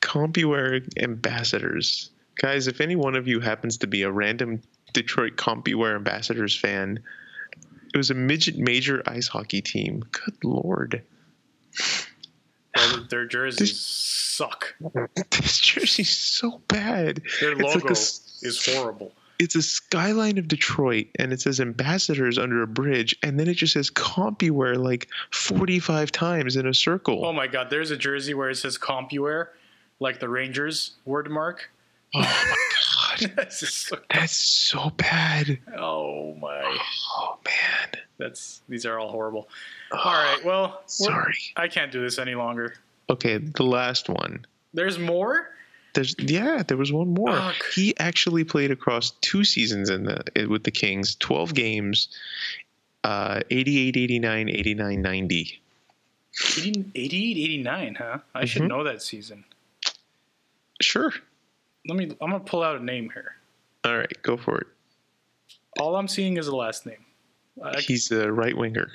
CompuWare 0.00 0.86
ambassadors, 1.02 2.10
guys. 2.40 2.68
If 2.68 2.80
any 2.80 2.96
one 2.96 3.14
of 3.16 3.28
you 3.28 3.40
happens 3.40 3.76
to 3.78 3.86
be 3.86 4.02
a 4.02 4.10
random 4.10 4.62
Detroit 4.92 5.36
CompuWare 5.36 5.96
ambassadors 5.96 6.56
fan, 6.56 7.00
it 7.94 7.96
was 7.96 8.10
a 8.10 8.14
midget 8.14 8.58
major 8.58 9.02
ice 9.06 9.28
hockey 9.28 9.62
team. 9.62 10.02
Good 10.10 10.42
lord. 10.42 11.02
Well, 12.76 13.06
their 13.08 13.24
jerseys 13.24 13.80
suck. 13.80 14.74
This 15.30 15.58
jersey's 15.58 16.10
so 16.10 16.60
bad. 16.66 17.22
Their 17.40 17.52
It's 17.52 17.62
like 17.62 17.74
logo 17.84 17.90
is 17.92 18.68
horrible. 18.74 19.12
It's 19.38 19.54
a 19.56 19.62
skyline 19.62 20.38
of 20.38 20.46
Detroit, 20.48 21.06
and 21.18 21.32
it 21.32 21.40
says 21.40 21.60
ambassadors 21.60 22.38
under 22.38 22.62
a 22.62 22.66
bridge, 22.66 23.16
and 23.22 23.38
then 23.38 23.48
it 23.48 23.54
just 23.54 23.72
says 23.72 23.90
CompuWare 23.90 24.76
like 24.76 25.08
45 25.30 26.12
times 26.12 26.56
in 26.56 26.66
a 26.66 26.74
circle. 26.74 27.24
Oh 27.24 27.32
my 27.32 27.46
god, 27.46 27.68
there's 27.70 27.90
a 27.90 27.96
jersey 27.96 28.34
where 28.34 28.50
it 28.50 28.56
says 28.56 28.78
CompuWare, 28.78 29.48
like 30.00 30.20
the 30.20 30.28
Rangers 30.28 30.94
word 31.04 31.30
mark. 31.30 31.70
Oh 32.14 32.20
my 32.20 32.24
god, 32.26 32.56
That's 33.36 33.68
so- 33.68 33.98
that's 34.10 34.34
so 34.36 34.90
bad. 34.90 35.58
oh 35.76 36.34
my, 36.34 36.78
Oh 37.16 37.38
man, 37.44 38.02
that's 38.18 38.62
these 38.68 38.84
are 38.86 38.98
all 38.98 39.10
horrible. 39.10 39.48
All 39.92 40.12
right, 40.12 40.44
well, 40.44 40.82
sorry. 40.86 41.36
I 41.56 41.68
can't 41.68 41.90
do 41.92 42.00
this 42.02 42.18
any 42.18 42.34
longer. 42.34 42.74
Okay, 43.10 43.38
the 43.38 43.62
last 43.64 44.08
one. 44.08 44.44
There's 44.72 44.98
more. 44.98 45.50
There's 45.94 46.14
yeah, 46.18 46.62
there 46.66 46.76
was 46.76 46.92
one 46.92 47.14
more. 47.14 47.52
He 47.74 47.96
actually 47.98 48.42
played 48.44 48.70
across 48.72 49.12
two 49.20 49.44
seasons 49.44 49.90
in 49.90 50.04
the 50.04 50.46
with 50.48 50.64
the 50.64 50.70
Kings, 50.72 51.14
12 51.16 51.54
games, 51.54 52.08
uh 53.04 53.40
88 53.50 53.96
89 53.96 54.48
89 54.48 55.02
90. 55.02 55.60
88, 56.56 56.96
89, 56.96 57.94
huh? 57.94 58.18
I 58.34 58.44
should 58.44 58.62
Mhm. 58.62 58.68
know 58.68 58.82
that 58.84 59.02
season. 59.02 59.44
Sure. 60.80 61.12
Let 61.86 61.96
me. 61.96 62.04
I'm 62.20 62.30
gonna 62.30 62.40
pull 62.40 62.62
out 62.62 62.76
a 62.80 62.84
name 62.84 63.10
here. 63.12 63.36
All 63.84 63.98
right, 63.98 64.22
go 64.22 64.36
for 64.36 64.58
it. 64.58 64.66
All 65.78 65.96
I'm 65.96 66.08
seeing 66.08 66.36
is 66.36 66.46
a 66.46 66.56
last 66.56 66.86
name. 66.86 67.04
Uh, 67.60 67.78
He's 67.80 68.10
a 68.10 68.32
right 68.32 68.56
winger. 68.56 68.90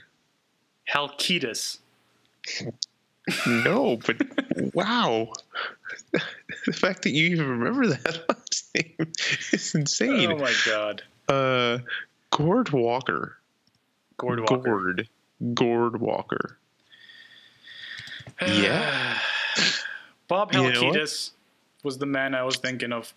Halkidis. 0.91 1.77
No, 3.47 3.97
but 4.05 4.17
wow. 4.73 5.31
the 6.65 6.73
fact 6.73 7.03
that 7.03 7.11
you 7.11 7.27
even 7.29 7.47
remember 7.47 7.87
that 7.87 8.25
last 8.29 8.69
name 8.75 9.11
is 9.51 9.75
insane. 9.75 10.31
Oh 10.31 10.37
my 10.37 10.53
god. 10.65 11.03
Uh 11.27 11.79
Gord 12.31 12.69
Walker. 12.69 13.37
Gord 14.17 14.39
Walker. 14.41 14.57
Gord. 14.57 15.09
Gord 15.53 16.01
Walker. 16.01 16.57
Yeah. 18.47 19.17
Bob 20.27 20.53
You 20.53 20.71
know 20.71 20.93
was 21.83 21.97
the 21.97 22.05
man 22.05 22.35
I 22.35 22.43
was 22.43 22.57
thinking 22.57 22.91
of. 22.91 23.13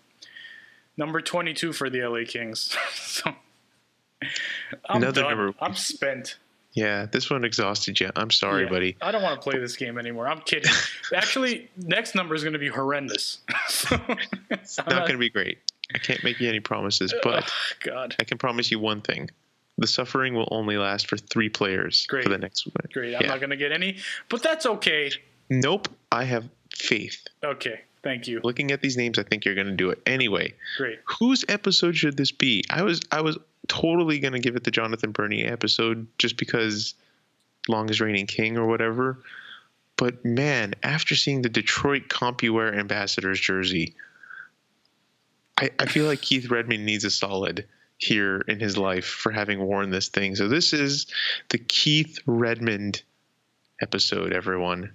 Number 0.97 1.21
22 1.21 1.73
for 1.73 1.89
the 1.89 2.01
LA 2.03 2.19
Kings. 2.27 2.75
so, 2.95 3.31
I'm 4.89 4.97
Another 5.01 5.21
done. 5.21 5.37
number- 5.37 5.53
I'm 5.59 5.73
spent. 5.75 6.37
Yeah, 6.73 7.05
this 7.05 7.29
one 7.29 7.43
exhausted 7.45 7.99
you. 7.99 8.09
I'm 8.15 8.31
sorry, 8.31 8.63
Yeah. 8.63 8.69
buddy. 8.69 8.97
I 8.99 9.11
don't 9.11 9.21
want 9.21 9.39
to 9.39 9.43
play 9.49 9.59
this 9.59 9.75
game 9.75 9.97
anymore. 9.99 10.27
I'm 10.27 10.41
kidding. 10.41 10.71
Actually, 11.15 11.69
next 11.77 12.15
number 12.15 12.33
is 12.33 12.43
going 12.43 12.53
to 12.53 12.59
be 12.59 12.69
horrendous. 12.69 13.39
So, 13.67 13.99
It's 14.49 14.77
not 14.77 14.87
going 14.87 15.11
to 15.13 15.17
be 15.17 15.29
great. 15.29 15.59
I 15.93 15.97
can't 15.99 16.23
make 16.23 16.39
you 16.39 16.47
any 16.49 16.59
promises, 16.61 17.13
but 17.21 17.51
God. 17.83 18.15
I 18.19 18.23
can 18.23 18.37
promise 18.39 18.71
you 18.71 18.79
one 18.79 19.01
thing. 19.01 19.29
The 19.77 19.85
suffering 19.87 20.33
will 20.35 20.47
only 20.51 20.77
last 20.77 21.07
for 21.07 21.17
three 21.17 21.49
players 21.49 22.05
Great. 22.07 22.23
for 22.23 22.29
the 22.29 22.37
next 22.37 22.65
one. 22.65 22.73
Great. 22.93 23.15
I'm 23.15 23.21
Yeah. 23.23 23.27
not 23.27 23.39
going 23.39 23.49
to 23.49 23.57
get 23.57 23.71
any, 23.71 23.97
but 24.29 24.41
that's 24.41 24.65
okay. 24.65 25.11
Nope. 25.49 25.89
I 26.11 26.23
have 26.23 26.47
faith. 26.75 27.23
Okay. 27.43 27.81
Thank 28.03 28.27
you. 28.27 28.41
Looking 28.43 28.71
at 28.71 28.81
these 28.81 28.97
names, 28.97 29.17
I 29.17 29.23
think 29.23 29.45
you're 29.45 29.55
going 29.55 29.67
to 29.67 29.73
do 29.73 29.89
it. 29.89 30.01
Anyway, 30.05 30.53
Great. 30.77 30.99
whose 31.05 31.45
episode 31.47 31.95
should 31.95 32.17
this 32.17 32.31
be? 32.31 32.63
I 32.69 32.83
was 32.83 33.01
I 33.11 33.21
was 33.21 33.37
totally 33.67 34.19
going 34.19 34.33
to 34.33 34.39
give 34.39 34.55
it 34.55 34.65
the 34.65 34.71
Jonathan 34.71 35.11
Bernier 35.11 35.51
episode 35.51 36.05
just 36.17 36.35
because 36.37 36.95
longest 37.69 38.01
reigning 38.01 38.27
king 38.27 38.57
or 38.57 38.67
whatever. 38.67 39.19
But 39.95 40.25
man, 40.25 40.73
after 40.83 41.15
seeing 41.15 41.43
the 41.43 41.49
Detroit 41.49 42.09
CompuWare 42.09 42.77
ambassadors 42.77 43.39
jersey, 43.39 43.95
I, 45.57 45.69
I 45.79 45.85
feel 45.85 46.05
like 46.05 46.21
Keith 46.21 46.49
Redmond 46.49 46.85
needs 46.85 47.05
a 47.05 47.09
solid 47.11 47.65
here 47.97 48.41
in 48.47 48.59
his 48.59 48.77
life 48.77 49.05
for 49.05 49.31
having 49.31 49.59
worn 49.59 49.91
this 49.91 50.09
thing. 50.09 50.35
So 50.35 50.49
this 50.49 50.73
is 50.73 51.07
the 51.49 51.57
Keith 51.57 52.19
Redmond 52.25 53.01
episode, 53.81 54.33
everyone. 54.33 54.91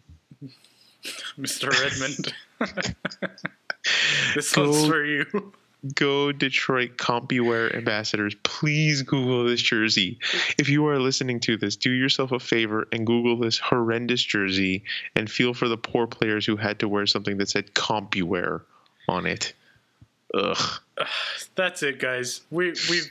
Mr. 1.38 1.70
Redmond. 1.70 2.34
this 4.34 4.52
Go- 4.54 4.70
one's 4.70 4.86
for 4.86 5.04
you. 5.04 5.52
go 5.94 6.32
Detroit 6.32 6.96
CompuWare 6.96 7.74
ambassadors. 7.76 8.34
Please 8.42 9.02
Google 9.02 9.44
this 9.44 9.62
jersey. 9.62 10.18
If 10.58 10.68
you 10.68 10.86
are 10.88 10.98
listening 10.98 11.40
to 11.40 11.56
this, 11.56 11.76
do 11.76 11.90
yourself 11.90 12.32
a 12.32 12.40
favor 12.40 12.88
and 12.92 13.06
Google 13.06 13.36
this 13.38 13.58
horrendous 13.58 14.22
jersey 14.22 14.82
and 15.14 15.30
feel 15.30 15.54
for 15.54 15.68
the 15.68 15.76
poor 15.76 16.06
players 16.06 16.44
who 16.46 16.56
had 16.56 16.80
to 16.80 16.88
wear 16.88 17.06
something 17.06 17.36
that 17.38 17.48
said 17.48 17.74
CompuWare 17.74 18.62
on 19.08 19.26
it. 19.26 19.52
Ugh. 20.34 20.80
That's 21.54 21.82
it, 21.82 21.98
guys. 22.00 22.42
We 22.50 22.70
we've 22.90 23.10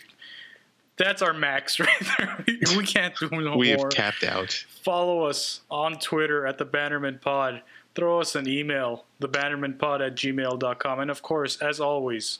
that's 0.97 1.21
our 1.21 1.33
max 1.33 1.79
right 1.79 1.87
there. 2.17 2.43
We, 2.47 2.59
we 2.77 2.83
can't 2.85 3.15
do 3.17 3.29
no 3.31 3.55
We 3.55 3.75
more. 3.75 3.85
have 3.85 3.91
capped 3.91 4.23
out. 4.23 4.51
Follow 4.83 5.23
us 5.25 5.61
on 5.69 5.99
Twitter 5.99 6.45
at 6.47 6.57
the 6.57 6.65
Bannerman 6.65 7.19
Pod. 7.21 7.61
Throw 7.97 8.21
us 8.21 8.35
an 8.35 8.47
email, 8.47 9.05
thebannermanpod 9.19 10.05
at 10.05 10.15
gmail.com. 10.15 10.99
And 10.99 11.09
of 11.09 11.23
course, 11.23 11.57
as 11.57 11.79
always, 11.79 12.37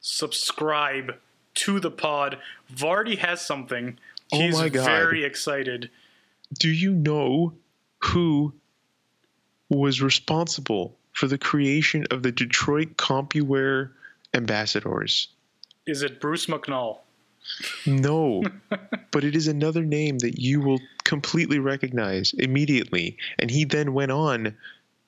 subscribe 0.00 1.16
to 1.56 1.80
the 1.80 1.90
pod. 1.90 2.38
Vardy 2.74 3.18
has 3.18 3.44
something. 3.44 3.98
Oh 4.32 4.40
He's 4.40 4.54
my 4.54 4.70
God. 4.70 4.86
very 4.86 5.22
excited. 5.22 5.90
Do 6.58 6.70
you 6.70 6.92
know 6.92 7.52
who 7.98 8.54
was 9.68 10.00
responsible 10.00 10.96
for 11.12 11.26
the 11.26 11.36
creation 11.36 12.06
of 12.10 12.22
the 12.22 12.32
Detroit 12.32 12.96
CompuWare 12.96 13.90
ambassadors? 14.32 15.28
Is 15.86 16.00
it 16.02 16.22
Bruce 16.22 16.46
McNall? 16.46 17.00
No, 17.86 18.42
but 19.10 19.24
it 19.24 19.36
is 19.36 19.46
another 19.46 19.84
name 19.84 20.18
that 20.18 20.38
you 20.38 20.60
will 20.60 20.80
completely 21.04 21.58
recognize 21.58 22.32
immediately. 22.38 23.16
And 23.38 23.50
he 23.50 23.64
then 23.64 23.94
went 23.94 24.12
on 24.12 24.56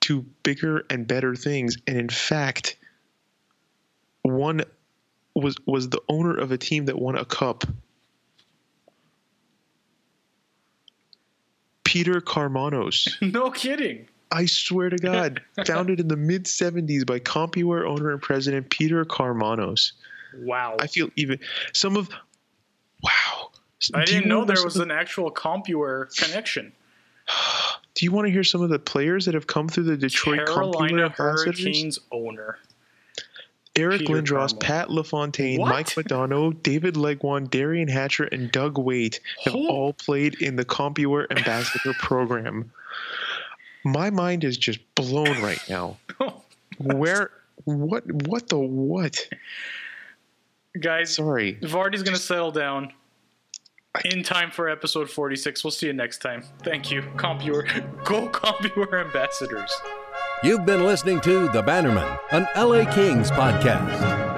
to 0.03 0.23
bigger 0.43 0.85
and 0.91 1.07
better 1.07 1.35
things, 1.35 1.77
and 1.87 1.97
in 1.97 2.09
fact, 2.09 2.77
one 4.23 4.63
was 5.35 5.57
was 5.67 5.89
the 5.91 6.01
owner 6.09 6.37
of 6.37 6.53
a 6.53 6.59
team 6.59 6.87
that 6.87 6.99
won 6.99 7.17
a 7.17 7.25
cup. 7.25 7.65
Peter 11.85 12.21
Karmanos. 12.21 13.09
no 13.33 13.51
kidding. 13.51 14.09
I 14.33 14.47
swear 14.47 14.91
to 14.91 14.97
God, 14.97 15.41
founded 15.67 16.01
in 16.01 16.09
the 16.09 16.17
mid 16.17 16.45
70s 16.45 17.07
by 17.07 17.21
CompuWare 17.21 17.87
owner 17.87 18.11
and 18.11 18.21
president 18.21 18.71
Peter 18.71 19.05
Karmanos. 19.05 19.93
Wow. 20.41 20.77
I 20.81 20.89
feel 20.89 21.09
even 21.17 21.39
some 21.73 21.97
of 21.97 22.11
wow. 23.02 23.51
I 23.94 24.05
Do 24.05 24.12
didn't 24.12 24.28
know 24.28 24.44
there 24.44 24.64
was 24.64 24.77
an 24.77 24.90
actual 24.90 25.31
CompuWare 25.31 26.14
connection. 26.16 26.73
Do 27.94 28.05
you 28.05 28.12
want 28.12 28.27
to 28.27 28.31
hear 28.32 28.44
some 28.44 28.60
of 28.62 28.68
the 28.68 28.78
players 28.78 29.24
that 29.24 29.35
have 29.35 29.47
come 29.47 29.68
through 29.68 29.85
the 29.85 29.97
Detroit 29.97 30.47
Carolina 30.47 31.09
CompuWare? 31.10 31.14
Hurricanes 31.16 31.98
owner. 32.12 32.59
Eric 33.74 34.01
Peter 34.01 34.14
Lindros, 34.14 34.28
Carmel. 34.51 34.56
Pat 34.60 34.90
LaFontaine, 34.90 35.60
What? 35.60 35.68
Mike 35.70 35.86
Modano, 35.89 36.62
David 36.62 36.94
Legwand, 36.94 37.48
Derian 37.51 37.90
Hatcher, 37.90 38.24
and 38.24 38.51
Doug 38.51 38.78
Weight 38.78 39.20
have 39.44 39.55
Oh. 39.55 39.68
all 39.68 39.93
played 39.93 40.35
in 40.40 40.56
the 40.56 40.64
CompuWare 40.64 41.27
ambassador 41.31 41.93
program. 42.01 42.70
My 43.85 44.09
mind 44.10 44.44
is 44.44 44.56
just 44.56 44.78
blown 44.94 45.40
right 45.43 45.62
now. 45.68 45.98
Where? 46.78 47.31
What? 47.64 48.10
What 48.27 48.48
the 48.48 48.59
what? 48.59 49.28
Guys, 50.81 51.15
Sorry. 51.15 51.55
Vardy's 51.62 52.03
going 52.03 52.16
to 52.16 52.23
settle 52.23 52.51
down 52.51 52.93
in 54.05 54.23
time 54.23 54.51
for 54.51 54.69
episode 54.69 55.11
46. 55.11 55.65
We'll 55.65 55.70
see 55.70 55.86
you 55.86 55.93
next 55.93 56.19
time. 56.19 56.43
Thank 56.62 56.90
you. 56.90 57.03
CompuWare. 57.16 58.05
Go 58.05 58.28
CompuWare 58.28 59.07
ambassadors. 59.07 59.73
You've 60.43 60.66
been 60.66 60.85
listening 60.85 61.20
to 61.23 61.48
The 61.48 61.62
Bannerman, 61.62 62.19
an 62.31 62.47
LA 62.57 62.85
Kings 62.93 63.31
podcast. 63.31 64.36